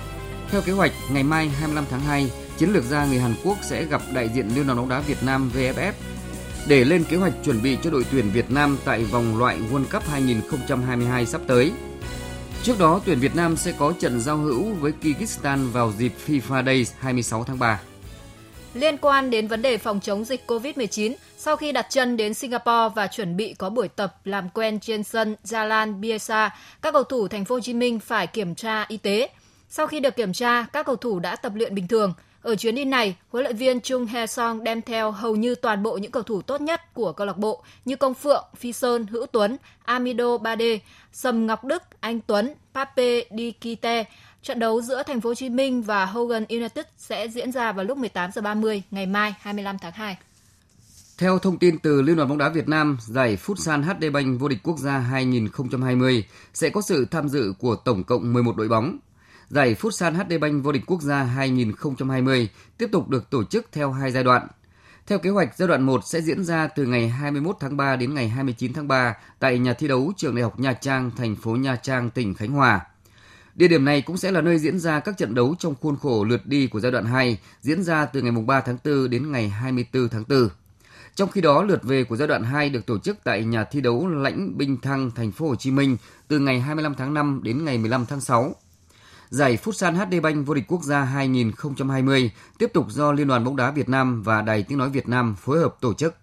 Theo 0.52 0.62
kế 0.62 0.72
hoạch, 0.72 0.92
ngày 1.12 1.24
mai 1.24 1.50
25 1.50 1.86
tháng 1.90 2.00
2, 2.00 2.32
chiến 2.58 2.74
lược 2.74 2.84
gia 2.84 3.06
người 3.06 3.20
Hàn 3.20 3.34
Quốc 3.44 3.58
sẽ 3.64 3.86
gặp 3.86 4.02
đại 4.14 4.30
diện 4.30 4.50
Liên 4.56 4.68
đoàn 4.68 4.78
bóng 4.78 4.90
đá 4.90 5.00
Việt 5.00 5.24
Nam 5.24 5.52
VFF 5.56 5.92
để 6.68 6.84
lên 6.84 7.04
kế 7.04 7.18
hoạch 7.18 7.34
chuẩn 7.46 7.62
bị 7.64 7.78
cho 7.84 7.90
đội 7.90 8.06
tuyển 8.12 8.30
Việt 8.34 8.52
Nam 8.52 8.78
tại 8.86 9.04
vòng 9.04 9.40
loại 9.40 9.60
World 9.72 9.86
Cup 9.92 10.04
2022 10.10 11.26
sắp 11.26 11.42
tới. 11.48 11.72
Trước 12.64 12.80
đó, 12.80 13.02
tuyển 13.06 13.20
Việt 13.20 13.36
Nam 13.36 13.58
sẽ 13.58 13.74
có 13.80 13.94
trận 14.00 14.20
giao 14.20 14.38
hữu 14.38 14.74
với 14.74 14.94
Kyrgyzstan 15.02 15.72
vào 15.72 15.94
dịp 15.98 16.14
FIFA 16.28 16.66
Days 16.66 16.92
26 17.00 17.44
tháng 17.44 17.60
3. 17.60 17.80
Liên 18.76 18.98
quan 18.98 19.30
đến 19.30 19.48
vấn 19.48 19.62
đề 19.62 19.78
phòng 19.78 20.00
chống 20.00 20.26
dịch 20.26 20.44
COVID-19, 20.48 21.14
sau 21.38 21.56
khi 21.56 21.72
đặt 21.72 21.88
chân 21.90 22.18
đến 22.18 22.34
Singapore 22.34 22.94
và 22.96 23.08
chuẩn 23.08 23.38
bị 23.38 23.54
có 23.54 23.70
buổi 23.70 23.88
tập 23.88 24.16
làm 24.24 24.50
quen 24.50 24.80
trên 24.80 25.04
sân 25.04 25.36
Jalan 25.44 26.00
Biasa, 26.00 26.50
các 26.82 26.94
cầu 26.94 27.04
thủ 27.04 27.28
thành 27.28 27.46
phố 27.46 27.56
Hồ 27.56 27.62
Chí 27.62 27.74
Minh 27.74 28.00
phải 28.00 28.28
kiểm 28.28 28.56
tra 28.56 28.86
y 28.88 28.98
tế. 28.98 29.30
Sau 29.70 29.88
khi 29.88 30.00
được 30.00 30.16
kiểm 30.16 30.34
tra, 30.34 30.66
các 30.74 30.86
cầu 30.86 30.96
thủ 30.96 31.20
đã 31.20 31.36
tập 31.36 31.52
luyện 31.56 31.76
bình 31.76 31.88
thường. 31.88 32.14
Ở 32.42 32.56
chuyến 32.56 32.76
đi 32.76 32.86
này, 32.86 33.16
huấn 33.30 33.44
luyện 33.44 33.56
viên 33.56 33.82
Chung 33.82 34.06
Hae 34.06 34.28
Song 34.28 34.64
đem 34.64 34.82
theo 34.82 35.12
hầu 35.12 35.36
như 35.36 35.56
toàn 35.56 35.84
bộ 35.84 35.98
những 35.98 36.12
cầu 36.12 36.24
thủ 36.24 36.42
tốt 36.42 36.62
nhất 36.62 36.94
của 36.94 37.12
câu 37.12 37.28
lạc 37.28 37.38
bộ 37.38 37.64
như 37.86 37.96
Công 37.96 38.14
Phượng, 38.14 38.44
Phi 38.56 38.74
Sơn, 38.74 39.08
Hữu 39.08 39.26
Tuấn, 39.26 39.58
Amido 39.86 40.38
Bade, 40.38 40.80
Sầm 41.12 41.48
Ngọc 41.48 41.64
Đức, 41.64 41.84
Anh 42.00 42.22
Tuấn, 42.22 42.54
Pape 42.74 43.22
Dikite, 43.38 44.04
Trận 44.46 44.60
đấu 44.60 44.82
giữa 44.82 45.04
Thành 45.04 45.22
phố 45.22 45.30
Hồ 45.30 45.36
Chí 45.36 45.50
Minh 45.50 45.82
và 45.82 46.06
Hogan 46.06 46.46
United 46.50 46.86
sẽ 46.98 47.28
diễn 47.28 47.52
ra 47.52 47.72
vào 47.72 47.86
lúc 47.86 47.98
18 47.98 48.32
giờ 48.32 48.42
30 48.42 48.84
ngày 48.92 49.06
mai 49.06 49.34
25 49.40 49.78
tháng 49.78 49.92
2. 49.92 50.18
Theo 51.18 51.40
thông 51.40 51.60
tin 51.60 51.80
từ 51.80 52.02
Liên 52.02 52.16
đoàn 52.16 52.30
bóng 52.30 52.38
đá 52.38 52.50
Việt 52.50 52.68
Nam, 52.68 52.98
giải 53.02 53.38
Futsal 53.46 53.84
HD 53.84 54.14
Bank 54.14 54.40
vô 54.40 54.48
địch 54.48 54.60
quốc 54.64 54.80
gia 54.80 54.98
2020 55.00 56.26
sẽ 56.54 56.70
có 56.70 56.82
sự 56.82 57.06
tham 57.12 57.30
dự 57.30 57.54
của 57.60 57.76
tổng 57.76 58.04
cộng 58.04 58.34
11 58.34 58.58
đội 58.58 58.68
bóng. 58.68 58.98
Giải 59.50 59.76
Futsal 59.80 60.14
HD 60.14 60.34
Bank 60.42 60.64
vô 60.64 60.72
địch 60.72 60.84
quốc 60.88 61.02
gia 61.02 61.24
2020 61.24 62.50
tiếp 62.78 62.90
tục 62.92 63.10
được 63.10 63.30
tổ 63.30 63.44
chức 63.44 63.66
theo 63.72 63.92
hai 63.92 64.12
giai 64.12 64.24
đoạn. 64.24 64.48
Theo 65.08 65.20
kế 65.20 65.30
hoạch, 65.30 65.58
giai 65.58 65.68
đoạn 65.68 65.82
1 65.82 66.02
sẽ 66.06 66.22
diễn 66.22 66.44
ra 66.44 66.68
từ 66.68 66.86
ngày 66.86 67.10
21 67.10 67.58
tháng 67.60 67.78
3 67.78 67.96
đến 67.96 68.14
ngày 68.14 68.30
29 68.30 68.74
tháng 68.74 68.88
3 68.88 69.14
tại 69.40 69.60
nhà 69.60 69.74
thi 69.74 69.88
đấu 69.88 70.14
Trường 70.18 70.36
Đại 70.36 70.44
học 70.44 70.60
Nha 70.60 70.74
Trang, 70.74 71.12
thành 71.18 71.36
phố 71.36 71.52
Nha 71.52 71.76
Trang, 71.76 72.10
tỉnh 72.10 72.34
Khánh 72.34 72.52
Hòa. 72.52 72.82
Địa 73.56 73.68
điểm 73.68 73.86
này 73.86 74.02
cũng 74.02 74.18
sẽ 74.18 74.32
là 74.32 74.42
nơi 74.42 74.60
diễn 74.60 74.80
ra 74.80 75.00
các 75.00 75.18
trận 75.18 75.36
đấu 75.36 75.56
trong 75.60 75.76
khuôn 75.82 75.98
khổ 75.98 76.24
lượt 76.24 76.46
đi 76.46 76.68
của 76.68 76.80
giai 76.80 76.92
đoạn 76.92 77.06
2, 77.06 77.38
diễn 77.62 77.84
ra 77.84 78.06
từ 78.06 78.22
ngày 78.22 78.32
3 78.32 78.62
tháng 78.62 78.78
4 78.86 79.10
đến 79.10 79.32
ngày 79.32 79.50
24 79.50 80.10
tháng 80.10 80.24
4. 80.30 80.50
Trong 81.16 81.32
khi 81.32 81.42
đó, 81.42 81.64
lượt 81.64 81.84
về 81.84 82.04
của 82.04 82.16
giai 82.16 82.28
đoạn 82.28 82.44
2 82.44 82.70
được 82.70 82.86
tổ 82.86 83.00
chức 83.00 83.18
tại 83.24 83.44
nhà 83.44 83.64
thi 83.64 83.82
đấu 83.82 84.08
Lãnh 84.08 84.58
Binh 84.58 84.82
Thăng, 84.82 85.12
thành 85.12 85.32
phố 85.32 85.48
Hồ 85.48 85.56
Chí 85.56 85.72
Minh 85.72 85.98
từ 86.28 86.40
ngày 86.40 86.60
25 86.60 86.96
tháng 86.96 87.14
5 87.14 87.40
đến 87.44 87.66
ngày 87.66 87.78
15 87.78 88.06
tháng 88.06 88.22
6. 88.22 88.56
Giải 89.30 89.58
Futsal 89.64 89.94
HD 89.94 90.22
Bank 90.24 90.48
vô 90.48 90.54
địch 90.54 90.66
quốc 90.68 90.84
gia 90.84 91.02
2020 91.02 92.32
tiếp 92.58 92.74
tục 92.74 92.86
do 92.90 93.12
Liên 93.12 93.28
đoàn 93.28 93.44
bóng 93.44 93.56
đá 93.56 93.72
Việt 93.72 93.90
Nam 93.90 94.24
và 94.24 94.42
Đài 94.42 94.64
Tiếng 94.64 94.78
nói 94.78 94.90
Việt 94.90 95.08
Nam 95.08 95.36
phối 95.36 95.60
hợp 95.60 95.76
tổ 95.82 95.94
chức. 95.94 96.16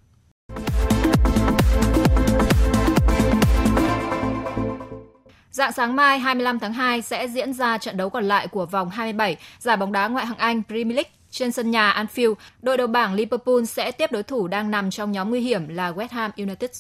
Dạng 5.53 5.73
sáng 5.73 5.97
mai 5.97 6.19
25 6.19 6.59
tháng 6.59 6.73
2 6.73 7.03
sẽ 7.03 7.29
diễn 7.29 7.53
ra 7.53 7.79
trận 7.79 7.97
đấu 7.97 8.11
còn 8.11 8.25
lại 8.25 8.49
của 8.49 8.67
vòng 8.67 8.91
27 8.91 9.37
giải 9.59 9.77
bóng 9.77 9.93
đá 9.93 10.09
ngoại 10.09 10.27
hạng 10.27 10.39
Anh 10.39 10.63
Premier 10.69 10.97
League 10.97 11.11
trên 11.31 11.53
sân 11.53 11.71
nhà 11.71 11.93
Anfield. 11.93 12.35
Đội 12.63 12.77
đầu 12.77 12.87
bảng 12.87 13.15
Liverpool 13.15 13.65
sẽ 13.65 13.93
tiếp 13.93 14.13
đối 14.13 14.23
thủ 14.23 14.49
đang 14.49 14.71
nằm 14.71 14.91
trong 14.91 15.13
nhóm 15.13 15.31
nguy 15.31 15.41
hiểm 15.41 15.69
là 15.69 15.93
West 15.93 16.09
Ham 16.11 16.31
United. 16.37 16.71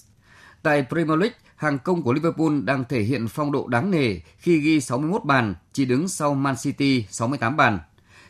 Tại 0.63 0.87
Premier 0.89 1.19
League, 1.19 1.37
hàng 1.57 1.79
công 1.79 2.03
của 2.03 2.13
Liverpool 2.13 2.61
đang 2.65 2.85
thể 2.89 3.01
hiện 3.01 3.29
phong 3.29 3.53
độ 3.53 3.67
đáng 3.67 3.91
nể 3.91 4.15
khi 4.39 4.59
ghi 4.59 4.81
61 4.81 5.25
bàn, 5.25 5.55
chỉ 5.73 5.85
đứng 5.85 6.09
sau 6.09 6.35
Man 6.35 6.55
City 6.63 7.05
68 7.11 7.57
bàn. 7.57 7.79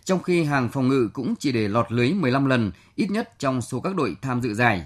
Trong 0.05 0.22
khi 0.22 0.45
hàng 0.45 0.68
phòng 0.68 0.88
ngự 0.88 1.09
cũng 1.12 1.34
chỉ 1.38 1.53
để 1.53 1.68
lọt 1.68 1.93
lưới 1.93 2.12
15 2.12 2.47
lần, 2.47 2.72
ít 2.95 3.11
nhất 3.11 3.38
trong 3.38 3.62
số 3.62 3.80
các 3.80 3.95
đội 3.95 4.16
tham 4.22 4.40
dự 4.40 4.55
giải. 4.55 4.84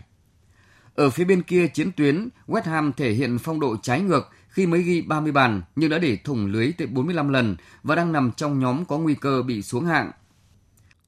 Ở 0.95 1.11
phía 1.11 1.25
bên 1.25 1.43
kia 1.43 1.69
chiến 1.69 1.93
tuyến, 1.93 2.29
West 2.47 2.63
Ham 2.63 2.93
thể 2.93 3.13
hiện 3.13 3.39
phong 3.39 3.61
độ 3.61 3.77
trái 3.83 4.01
ngược 4.01 4.31
khi 4.57 4.67
mới 4.67 4.83
ghi 4.83 5.01
30 5.01 5.33
bàn 5.33 5.63
nhưng 5.77 5.91
đã 5.91 5.99
để 5.99 6.19
thủng 6.25 6.47
lưới 6.47 6.73
tới 6.79 6.87
45 6.87 7.29
lần 7.29 7.57
và 7.83 7.95
đang 7.95 8.13
nằm 8.13 8.31
trong 8.37 8.59
nhóm 8.59 8.85
có 8.85 8.99
nguy 8.99 9.15
cơ 9.15 9.43
bị 9.43 9.63
xuống 9.63 9.85
hạng. 9.85 10.11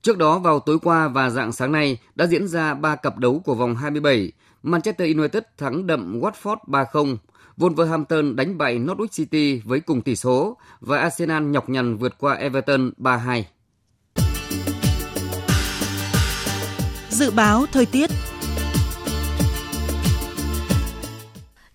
Trước 0.03 0.19
đó 0.19 0.39
vào 0.39 0.61
tối 0.61 0.79
qua 0.79 1.09
và 1.09 1.31
dạng 1.31 1.53
sáng 1.53 1.73
nay 1.73 1.99
đã 2.15 2.27
diễn 2.27 2.49
ra 2.49 2.75
3 2.75 2.97
cặp 2.97 3.19
đấu 3.19 3.43
của 3.45 3.55
vòng 3.55 3.77
27. 3.77 4.33
Manchester 4.63 5.17
United 5.17 5.43
thắng 5.59 5.87
đậm 5.87 6.21
Watford 6.21 6.57
3-0, 6.67 7.17
Wolverhampton 7.57 8.35
đánh 8.35 8.59
bại 8.59 8.79
Norwich 8.79 9.07
City 9.13 9.63
với 9.65 9.81
cùng 9.81 10.01
tỷ 10.01 10.17
số 10.17 10.57
và 10.81 10.99
Arsenal 10.99 11.43
nhọc 11.43 11.69
nhằn 11.69 11.97
vượt 11.97 12.19
qua 12.19 12.35
Everton 12.35 12.91
3-2. 12.99 13.43
Dự 17.11 17.31
báo 17.31 17.67
thời 17.73 17.87
tiết 17.87 18.11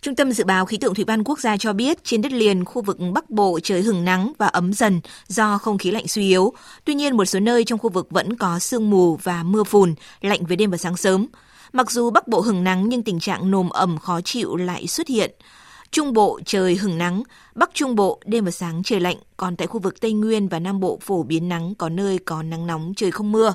Trung 0.03 0.15
tâm 0.15 0.31
Dự 0.31 0.43
báo 0.43 0.65
Khí 0.65 0.77
tượng 0.77 0.93
Thủy 0.93 1.05
văn 1.07 1.23
Quốc 1.23 1.39
gia 1.39 1.57
cho 1.57 1.73
biết 1.73 2.03
trên 2.03 2.21
đất 2.21 2.31
liền 2.31 2.65
khu 2.65 2.81
vực 2.81 2.97
Bắc 3.13 3.29
Bộ 3.29 3.59
trời 3.63 3.81
hừng 3.81 4.05
nắng 4.05 4.33
và 4.37 4.47
ấm 4.47 4.73
dần 4.73 5.01
do 5.27 5.57
không 5.57 5.77
khí 5.77 5.91
lạnh 5.91 6.07
suy 6.07 6.27
yếu. 6.27 6.53
Tuy 6.85 6.93
nhiên 6.93 7.17
một 7.17 7.25
số 7.25 7.39
nơi 7.39 7.63
trong 7.63 7.79
khu 7.79 7.89
vực 7.89 8.07
vẫn 8.09 8.37
có 8.37 8.59
sương 8.59 8.89
mù 8.89 9.15
và 9.15 9.43
mưa 9.43 9.63
phùn, 9.63 9.95
lạnh 10.21 10.45
về 10.45 10.55
đêm 10.55 10.71
và 10.71 10.77
sáng 10.77 10.97
sớm. 10.97 11.27
Mặc 11.73 11.91
dù 11.91 12.09
Bắc 12.09 12.27
Bộ 12.27 12.41
hừng 12.41 12.63
nắng 12.63 12.89
nhưng 12.89 13.03
tình 13.03 13.19
trạng 13.19 13.51
nồm 13.51 13.69
ẩm 13.69 13.97
khó 13.97 14.21
chịu 14.21 14.55
lại 14.55 14.87
xuất 14.87 15.07
hiện. 15.07 15.31
Trung 15.91 16.13
Bộ 16.13 16.39
trời 16.45 16.75
hừng 16.75 16.97
nắng, 16.97 17.23
Bắc 17.55 17.69
Trung 17.73 17.95
Bộ 17.95 18.19
đêm 18.25 18.45
và 18.45 18.51
sáng 18.51 18.83
trời 18.83 18.99
lạnh, 18.99 19.17
còn 19.37 19.55
tại 19.55 19.67
khu 19.67 19.79
vực 19.79 20.01
Tây 20.01 20.13
Nguyên 20.13 20.47
và 20.47 20.59
Nam 20.59 20.79
Bộ 20.79 20.99
phổ 21.01 21.23
biến 21.23 21.49
nắng 21.49 21.75
có 21.75 21.89
nơi 21.89 22.19
có 22.25 22.43
nắng 22.43 22.67
nóng 22.67 22.93
trời 22.95 23.11
không 23.11 23.31
mưa. 23.31 23.53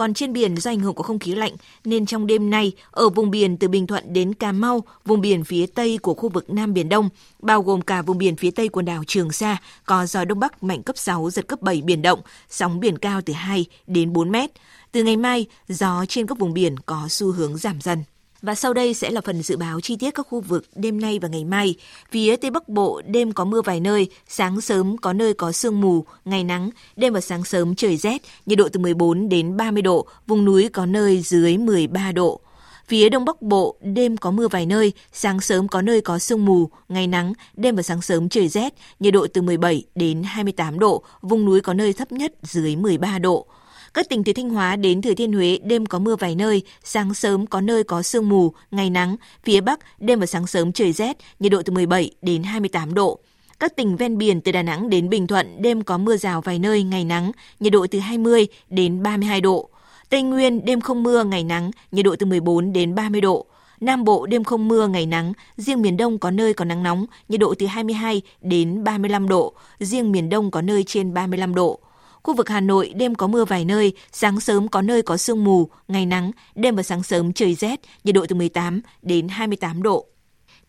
Còn 0.00 0.14
trên 0.14 0.32
biển 0.32 0.56
do 0.56 0.70
ảnh 0.70 0.80
hưởng 0.80 0.94
của 0.94 1.02
không 1.02 1.18
khí 1.18 1.34
lạnh 1.34 1.52
nên 1.84 2.06
trong 2.06 2.26
đêm 2.26 2.50
nay 2.50 2.72
ở 2.90 3.08
vùng 3.08 3.30
biển 3.30 3.56
từ 3.56 3.68
Bình 3.68 3.86
Thuận 3.86 4.12
đến 4.12 4.34
Cà 4.34 4.52
Mau, 4.52 4.82
vùng 5.04 5.20
biển 5.20 5.44
phía 5.44 5.66
tây 5.66 5.98
của 6.02 6.14
khu 6.14 6.28
vực 6.28 6.50
Nam 6.50 6.74
Biển 6.74 6.88
Đông, 6.88 7.08
bao 7.38 7.62
gồm 7.62 7.80
cả 7.80 8.02
vùng 8.02 8.18
biển 8.18 8.36
phía 8.36 8.50
tây 8.50 8.68
quần 8.68 8.84
đảo 8.84 9.04
Trường 9.06 9.32
Sa, 9.32 9.56
có 9.84 10.06
gió 10.06 10.24
đông 10.24 10.40
bắc 10.40 10.62
mạnh 10.62 10.82
cấp 10.82 10.98
6 10.98 11.30
giật 11.30 11.48
cấp 11.48 11.62
7 11.62 11.82
biển 11.82 12.02
động, 12.02 12.20
sóng 12.48 12.80
biển 12.80 12.98
cao 12.98 13.20
từ 13.26 13.32
2 13.32 13.66
đến 13.86 14.12
4 14.12 14.30
mét. 14.30 14.50
Từ 14.92 15.04
ngày 15.04 15.16
mai, 15.16 15.46
gió 15.68 16.04
trên 16.08 16.26
các 16.26 16.38
vùng 16.38 16.54
biển 16.54 16.78
có 16.86 17.06
xu 17.08 17.32
hướng 17.32 17.56
giảm 17.56 17.80
dần. 17.80 18.04
Và 18.42 18.54
sau 18.54 18.72
đây 18.72 18.94
sẽ 18.94 19.10
là 19.10 19.20
phần 19.20 19.42
dự 19.42 19.56
báo 19.56 19.80
chi 19.80 19.96
tiết 19.96 20.10
các 20.14 20.26
khu 20.28 20.40
vực 20.40 20.64
đêm 20.74 21.00
nay 21.00 21.18
và 21.18 21.28
ngày 21.28 21.44
mai. 21.44 21.74
Phía 22.10 22.36
Tây 22.36 22.50
Bắc 22.50 22.68
Bộ 22.68 23.02
đêm 23.06 23.32
có 23.32 23.44
mưa 23.44 23.62
vài 23.62 23.80
nơi, 23.80 24.08
sáng 24.28 24.60
sớm 24.60 24.96
có 24.96 25.12
nơi 25.12 25.34
có 25.34 25.52
sương 25.52 25.80
mù, 25.80 26.04
ngày 26.24 26.44
nắng, 26.44 26.70
đêm 26.96 27.12
và 27.12 27.20
sáng 27.20 27.44
sớm 27.44 27.74
trời 27.74 27.96
rét, 27.96 28.22
nhiệt 28.46 28.58
độ 28.58 28.68
từ 28.72 28.80
14 28.80 29.28
đến 29.28 29.56
30 29.56 29.82
độ, 29.82 30.06
vùng 30.26 30.44
núi 30.44 30.68
có 30.68 30.86
nơi 30.86 31.20
dưới 31.20 31.56
13 31.56 32.12
độ. 32.12 32.40
Phía 32.86 33.08
Đông 33.08 33.24
Bắc 33.24 33.42
Bộ, 33.42 33.76
đêm 33.80 34.16
có 34.16 34.30
mưa 34.30 34.48
vài 34.48 34.66
nơi, 34.66 34.92
sáng 35.12 35.40
sớm 35.40 35.68
có 35.68 35.82
nơi 35.82 36.00
có 36.00 36.18
sương 36.18 36.44
mù, 36.44 36.70
ngày 36.88 37.06
nắng, 37.06 37.32
đêm 37.56 37.76
và 37.76 37.82
sáng 37.82 38.02
sớm 38.02 38.28
trời 38.28 38.48
rét, 38.48 38.74
nhiệt 39.00 39.14
độ 39.14 39.26
từ 39.34 39.42
17 39.42 39.84
đến 39.94 40.22
28 40.22 40.78
độ, 40.78 41.02
vùng 41.22 41.44
núi 41.44 41.60
có 41.60 41.74
nơi 41.74 41.92
thấp 41.92 42.12
nhất 42.12 42.32
dưới 42.42 42.76
13 42.76 43.18
độ. 43.18 43.46
Các 43.94 44.08
tỉnh 44.08 44.24
từ 44.24 44.32
Thanh 44.32 44.50
Hóa 44.50 44.76
đến 44.76 45.02
Thừa 45.02 45.14
Thiên 45.14 45.32
Huế 45.32 45.58
đêm 45.64 45.86
có 45.86 45.98
mưa 45.98 46.16
vài 46.16 46.34
nơi, 46.34 46.62
sáng 46.84 47.14
sớm 47.14 47.46
có 47.46 47.60
nơi 47.60 47.84
có 47.84 48.02
sương 48.02 48.28
mù, 48.28 48.52
ngày 48.70 48.90
nắng. 48.90 49.16
Phía 49.44 49.60
Bắc 49.60 49.80
đêm 50.00 50.20
và 50.20 50.26
sáng 50.26 50.46
sớm 50.46 50.72
trời 50.72 50.92
rét, 50.92 51.16
nhiệt 51.40 51.52
độ 51.52 51.62
từ 51.62 51.72
17 51.72 52.10
đến 52.22 52.42
28 52.42 52.94
độ. 52.94 53.18
Các 53.60 53.76
tỉnh 53.76 53.96
ven 53.96 54.18
biển 54.18 54.40
từ 54.40 54.52
Đà 54.52 54.62
Nẵng 54.62 54.90
đến 54.90 55.08
Bình 55.08 55.26
Thuận 55.26 55.62
đêm 55.62 55.82
có 55.82 55.98
mưa 55.98 56.16
rào 56.16 56.40
vài 56.40 56.58
nơi, 56.58 56.82
ngày 56.82 57.04
nắng, 57.04 57.32
nhiệt 57.60 57.72
độ 57.72 57.86
từ 57.90 57.98
20 57.98 58.46
đến 58.68 59.02
32 59.02 59.40
độ. 59.40 59.68
Tây 60.08 60.22
Nguyên 60.22 60.64
đêm 60.64 60.80
không 60.80 61.02
mưa, 61.02 61.24
ngày 61.24 61.44
nắng, 61.44 61.70
nhiệt 61.92 62.04
độ 62.04 62.16
từ 62.18 62.26
14 62.26 62.72
đến 62.72 62.94
30 62.94 63.20
độ. 63.20 63.46
Nam 63.80 64.04
Bộ 64.04 64.26
đêm 64.26 64.44
không 64.44 64.68
mưa, 64.68 64.86
ngày 64.86 65.06
nắng, 65.06 65.32
riêng 65.56 65.82
miền 65.82 65.96
Đông 65.96 66.18
có 66.18 66.30
nơi 66.30 66.54
có 66.54 66.64
nắng 66.64 66.82
nóng, 66.82 67.06
nhiệt 67.28 67.40
độ 67.40 67.54
từ 67.58 67.66
22 67.66 68.22
đến 68.40 68.84
35 68.84 69.28
độ, 69.28 69.52
riêng 69.78 70.12
miền 70.12 70.28
Đông 70.28 70.50
có 70.50 70.62
nơi 70.62 70.84
trên 70.86 71.14
35 71.14 71.54
độ. 71.54 71.80
Khu 72.22 72.34
vực 72.34 72.48
Hà 72.48 72.60
Nội 72.60 72.92
đêm 72.96 73.14
có 73.14 73.26
mưa 73.26 73.44
vài 73.44 73.64
nơi, 73.64 73.92
sáng 74.12 74.40
sớm 74.40 74.68
có 74.68 74.82
nơi 74.82 75.02
có 75.02 75.16
sương 75.16 75.44
mù, 75.44 75.68
ngày 75.88 76.06
nắng, 76.06 76.30
đêm 76.54 76.76
và 76.76 76.82
sáng 76.82 77.02
sớm 77.02 77.32
trời 77.32 77.54
rét, 77.54 77.80
nhiệt 78.04 78.14
độ 78.14 78.26
từ 78.28 78.36
18 78.36 78.80
đến 79.02 79.28
28 79.28 79.82
độ. 79.82 80.06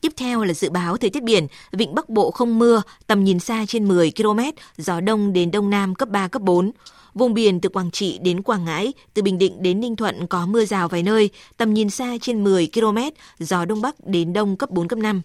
Tiếp 0.01 0.11
theo 0.17 0.43
là 0.43 0.53
dự 0.53 0.69
báo 0.69 0.97
thời 0.97 1.09
tiết 1.09 1.23
biển, 1.23 1.47
vịnh 1.71 1.95
Bắc 1.95 2.09
Bộ 2.09 2.31
không 2.31 2.59
mưa, 2.59 2.81
tầm 3.07 3.23
nhìn 3.23 3.39
xa 3.39 3.65
trên 3.67 3.87
10 3.87 4.11
km, 4.17 4.39
gió 4.77 4.99
đông 4.99 5.33
đến 5.33 5.51
đông 5.51 5.69
nam 5.69 5.95
cấp 5.95 6.09
3, 6.09 6.27
cấp 6.27 6.41
4. 6.41 6.71
Vùng 7.13 7.33
biển 7.33 7.61
từ 7.61 7.69
Quảng 7.69 7.91
Trị 7.91 8.19
đến 8.21 8.41
Quảng 8.41 8.65
Ngãi, 8.65 8.93
từ 9.13 9.21
Bình 9.21 9.37
Định 9.37 9.63
đến 9.63 9.79
Ninh 9.79 9.95
Thuận 9.95 10.27
có 10.27 10.45
mưa 10.45 10.65
rào 10.65 10.87
vài 10.87 11.03
nơi, 11.03 11.29
tầm 11.57 11.73
nhìn 11.73 11.89
xa 11.89 12.17
trên 12.21 12.43
10 12.43 12.69
km, 12.73 12.97
gió 13.39 13.65
đông 13.65 13.81
bắc 13.81 13.95
đến 14.07 14.33
đông 14.33 14.57
cấp 14.57 14.69
4, 14.69 14.87
cấp 14.87 14.99
5. 14.99 15.21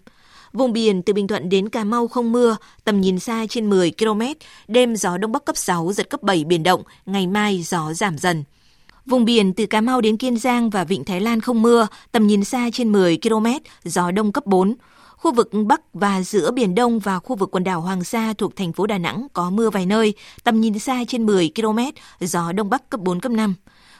Vùng 0.57 0.73
biển 0.73 1.01
từ 1.01 1.13
Bình 1.13 1.27
Thuận 1.27 1.49
đến 1.49 1.69
Cà 1.69 1.83
Mau 1.83 2.07
không 2.07 2.31
mưa, 2.31 2.57
tầm 2.83 3.01
nhìn 3.01 3.19
xa 3.19 3.45
trên 3.49 3.69
10 3.69 3.91
km, 3.99 4.21
đêm 4.67 4.95
gió 4.95 5.17
đông 5.17 5.31
bắc 5.31 5.45
cấp 5.45 5.57
6, 5.57 5.91
giật 5.93 6.09
cấp 6.09 6.23
7 6.23 6.43
biển 6.43 6.63
động, 6.63 6.83
ngày 7.05 7.27
mai 7.27 7.63
gió 7.63 7.93
giảm 7.93 8.17
dần. 8.17 8.43
Vùng 9.05 9.25
biển 9.25 9.53
từ 9.53 9.65
Cà 9.65 9.81
Mau 9.81 10.01
đến 10.01 10.17
Kiên 10.17 10.37
Giang 10.37 10.69
và 10.69 10.83
Vịnh 10.83 11.03
Thái 11.03 11.21
Lan 11.21 11.41
không 11.41 11.61
mưa, 11.61 11.87
tầm 12.11 12.27
nhìn 12.27 12.43
xa 12.43 12.69
trên 12.73 12.91
10 12.91 13.17
km, 13.23 13.45
gió 13.83 14.11
đông 14.11 14.31
cấp 14.31 14.45
4. 14.45 14.75
Khu 15.17 15.33
vực 15.33 15.49
Bắc 15.65 15.81
và 15.93 16.21
giữa 16.21 16.51
Biển 16.51 16.75
Đông 16.75 16.99
và 16.99 17.19
khu 17.19 17.35
vực 17.35 17.51
quần 17.51 17.63
đảo 17.63 17.81
Hoàng 17.81 18.03
Sa 18.03 18.33
thuộc 18.37 18.55
thành 18.55 18.73
phố 18.73 18.87
Đà 18.87 18.97
Nẵng 18.97 19.27
có 19.33 19.49
mưa 19.49 19.69
vài 19.69 19.85
nơi, 19.85 20.13
tầm 20.43 20.61
nhìn 20.61 20.79
xa 20.79 21.03
trên 21.07 21.25
10 21.25 21.51
km, 21.55 21.79
gió 22.19 22.51
Đông 22.51 22.69
Bắc 22.69 22.89
cấp 22.89 23.01
4, 23.01 23.19
cấp 23.19 23.31
5. 23.31 23.55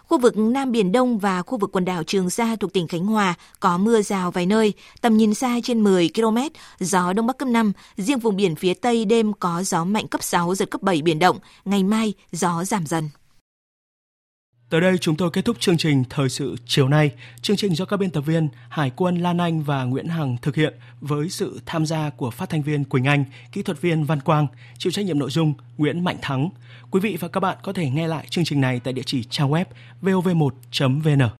Khu 0.08 0.18
vực 0.18 0.38
Nam 0.38 0.72
Biển 0.72 0.92
Đông 0.92 1.18
và 1.18 1.42
khu 1.42 1.58
vực 1.58 1.70
quần 1.72 1.86
đảo 1.86 2.04
Trường 2.04 2.30
Sa 2.30 2.56
thuộc 2.60 2.74
tỉnh 2.74 2.88
Khánh 2.88 3.06
Hòa 3.06 3.36
có 3.60 3.78
mưa 3.78 4.02
rào 4.02 4.32
vài 4.32 4.46
nơi, 4.46 4.74
tầm 5.02 5.18
nhìn 5.18 5.34
xa 5.34 5.60
trên 5.64 5.84
10 5.84 6.10
km, 6.16 6.38
gió 6.80 7.14
Đông 7.14 7.28
Bắc 7.28 7.38
cấp 7.38 7.48
5. 7.48 7.74
Riêng 7.98 8.20
vùng 8.20 8.36
biển 8.36 8.56
phía 8.56 8.74
Tây 8.74 9.06
đêm 9.06 9.34
có 9.34 9.64
gió 9.64 9.84
mạnh 9.84 10.08
cấp 10.08 10.24
6, 10.24 10.56
giật 10.56 10.72
cấp 10.72 10.82
7 10.82 11.02
biển 11.02 11.20
động. 11.20 11.40
Ngày 11.66 11.84
mai, 11.84 12.14
gió 12.32 12.64
giảm 12.64 12.86
dần. 12.86 13.10
Tới 14.70 14.82
đây 14.82 14.98
chúng 14.98 15.16
tôi 15.16 15.30
kết 15.32 15.46
thúc 15.46 15.60
chương 15.60 15.78
trình 15.78 16.04
Thời 16.10 16.30
sự 16.30 16.56
chiều 16.66 16.88
nay. 16.88 17.12
Chương 17.42 17.58
trình 17.58 17.76
do 17.76 17.86
các 17.86 17.98
biên 17.98 18.10
tập 18.10 18.22
viên 18.22 18.50
Hải 18.70 18.92
quân 18.96 19.18
Lan 19.18 19.38
Anh 19.38 19.64
và 19.64 19.84
Nguyễn 19.84 20.08
Hằng 20.08 20.38
thực 20.42 20.56
hiện 20.56 20.74
với 21.02 21.30
sự 21.30 21.62
tham 21.66 21.86
gia 21.86 22.10
của 22.10 22.32
phát 22.32 22.50
thanh 22.50 22.62
viên 22.62 22.84
Quỳnh 22.84 23.04
Anh, 23.04 23.24
kỹ 23.52 23.62
thuật 23.64 23.82
viên 23.82 24.04
Văn 24.04 24.20
Quang, 24.20 24.48
chịu 24.78 24.92
trách 24.92 25.06
nhiệm 25.06 25.20
nội 25.20 25.30
dung 25.30 25.54
Nguyễn 25.78 26.04
Mạnh 26.04 26.18
Thắng. 26.22 26.50
Quý 26.92 27.00
vị 27.00 27.18
và 27.20 27.28
các 27.28 27.40
bạn 27.40 27.58
có 27.64 27.74
thể 27.74 27.90
nghe 27.90 28.08
lại 28.08 28.26
chương 28.30 28.46
trình 28.46 28.62
này 28.62 28.80
tại 28.80 28.94
địa 28.94 29.04
chỉ 29.06 29.24
trang 29.24 29.52
web 29.52 29.66
vov1.vn. 30.02 31.37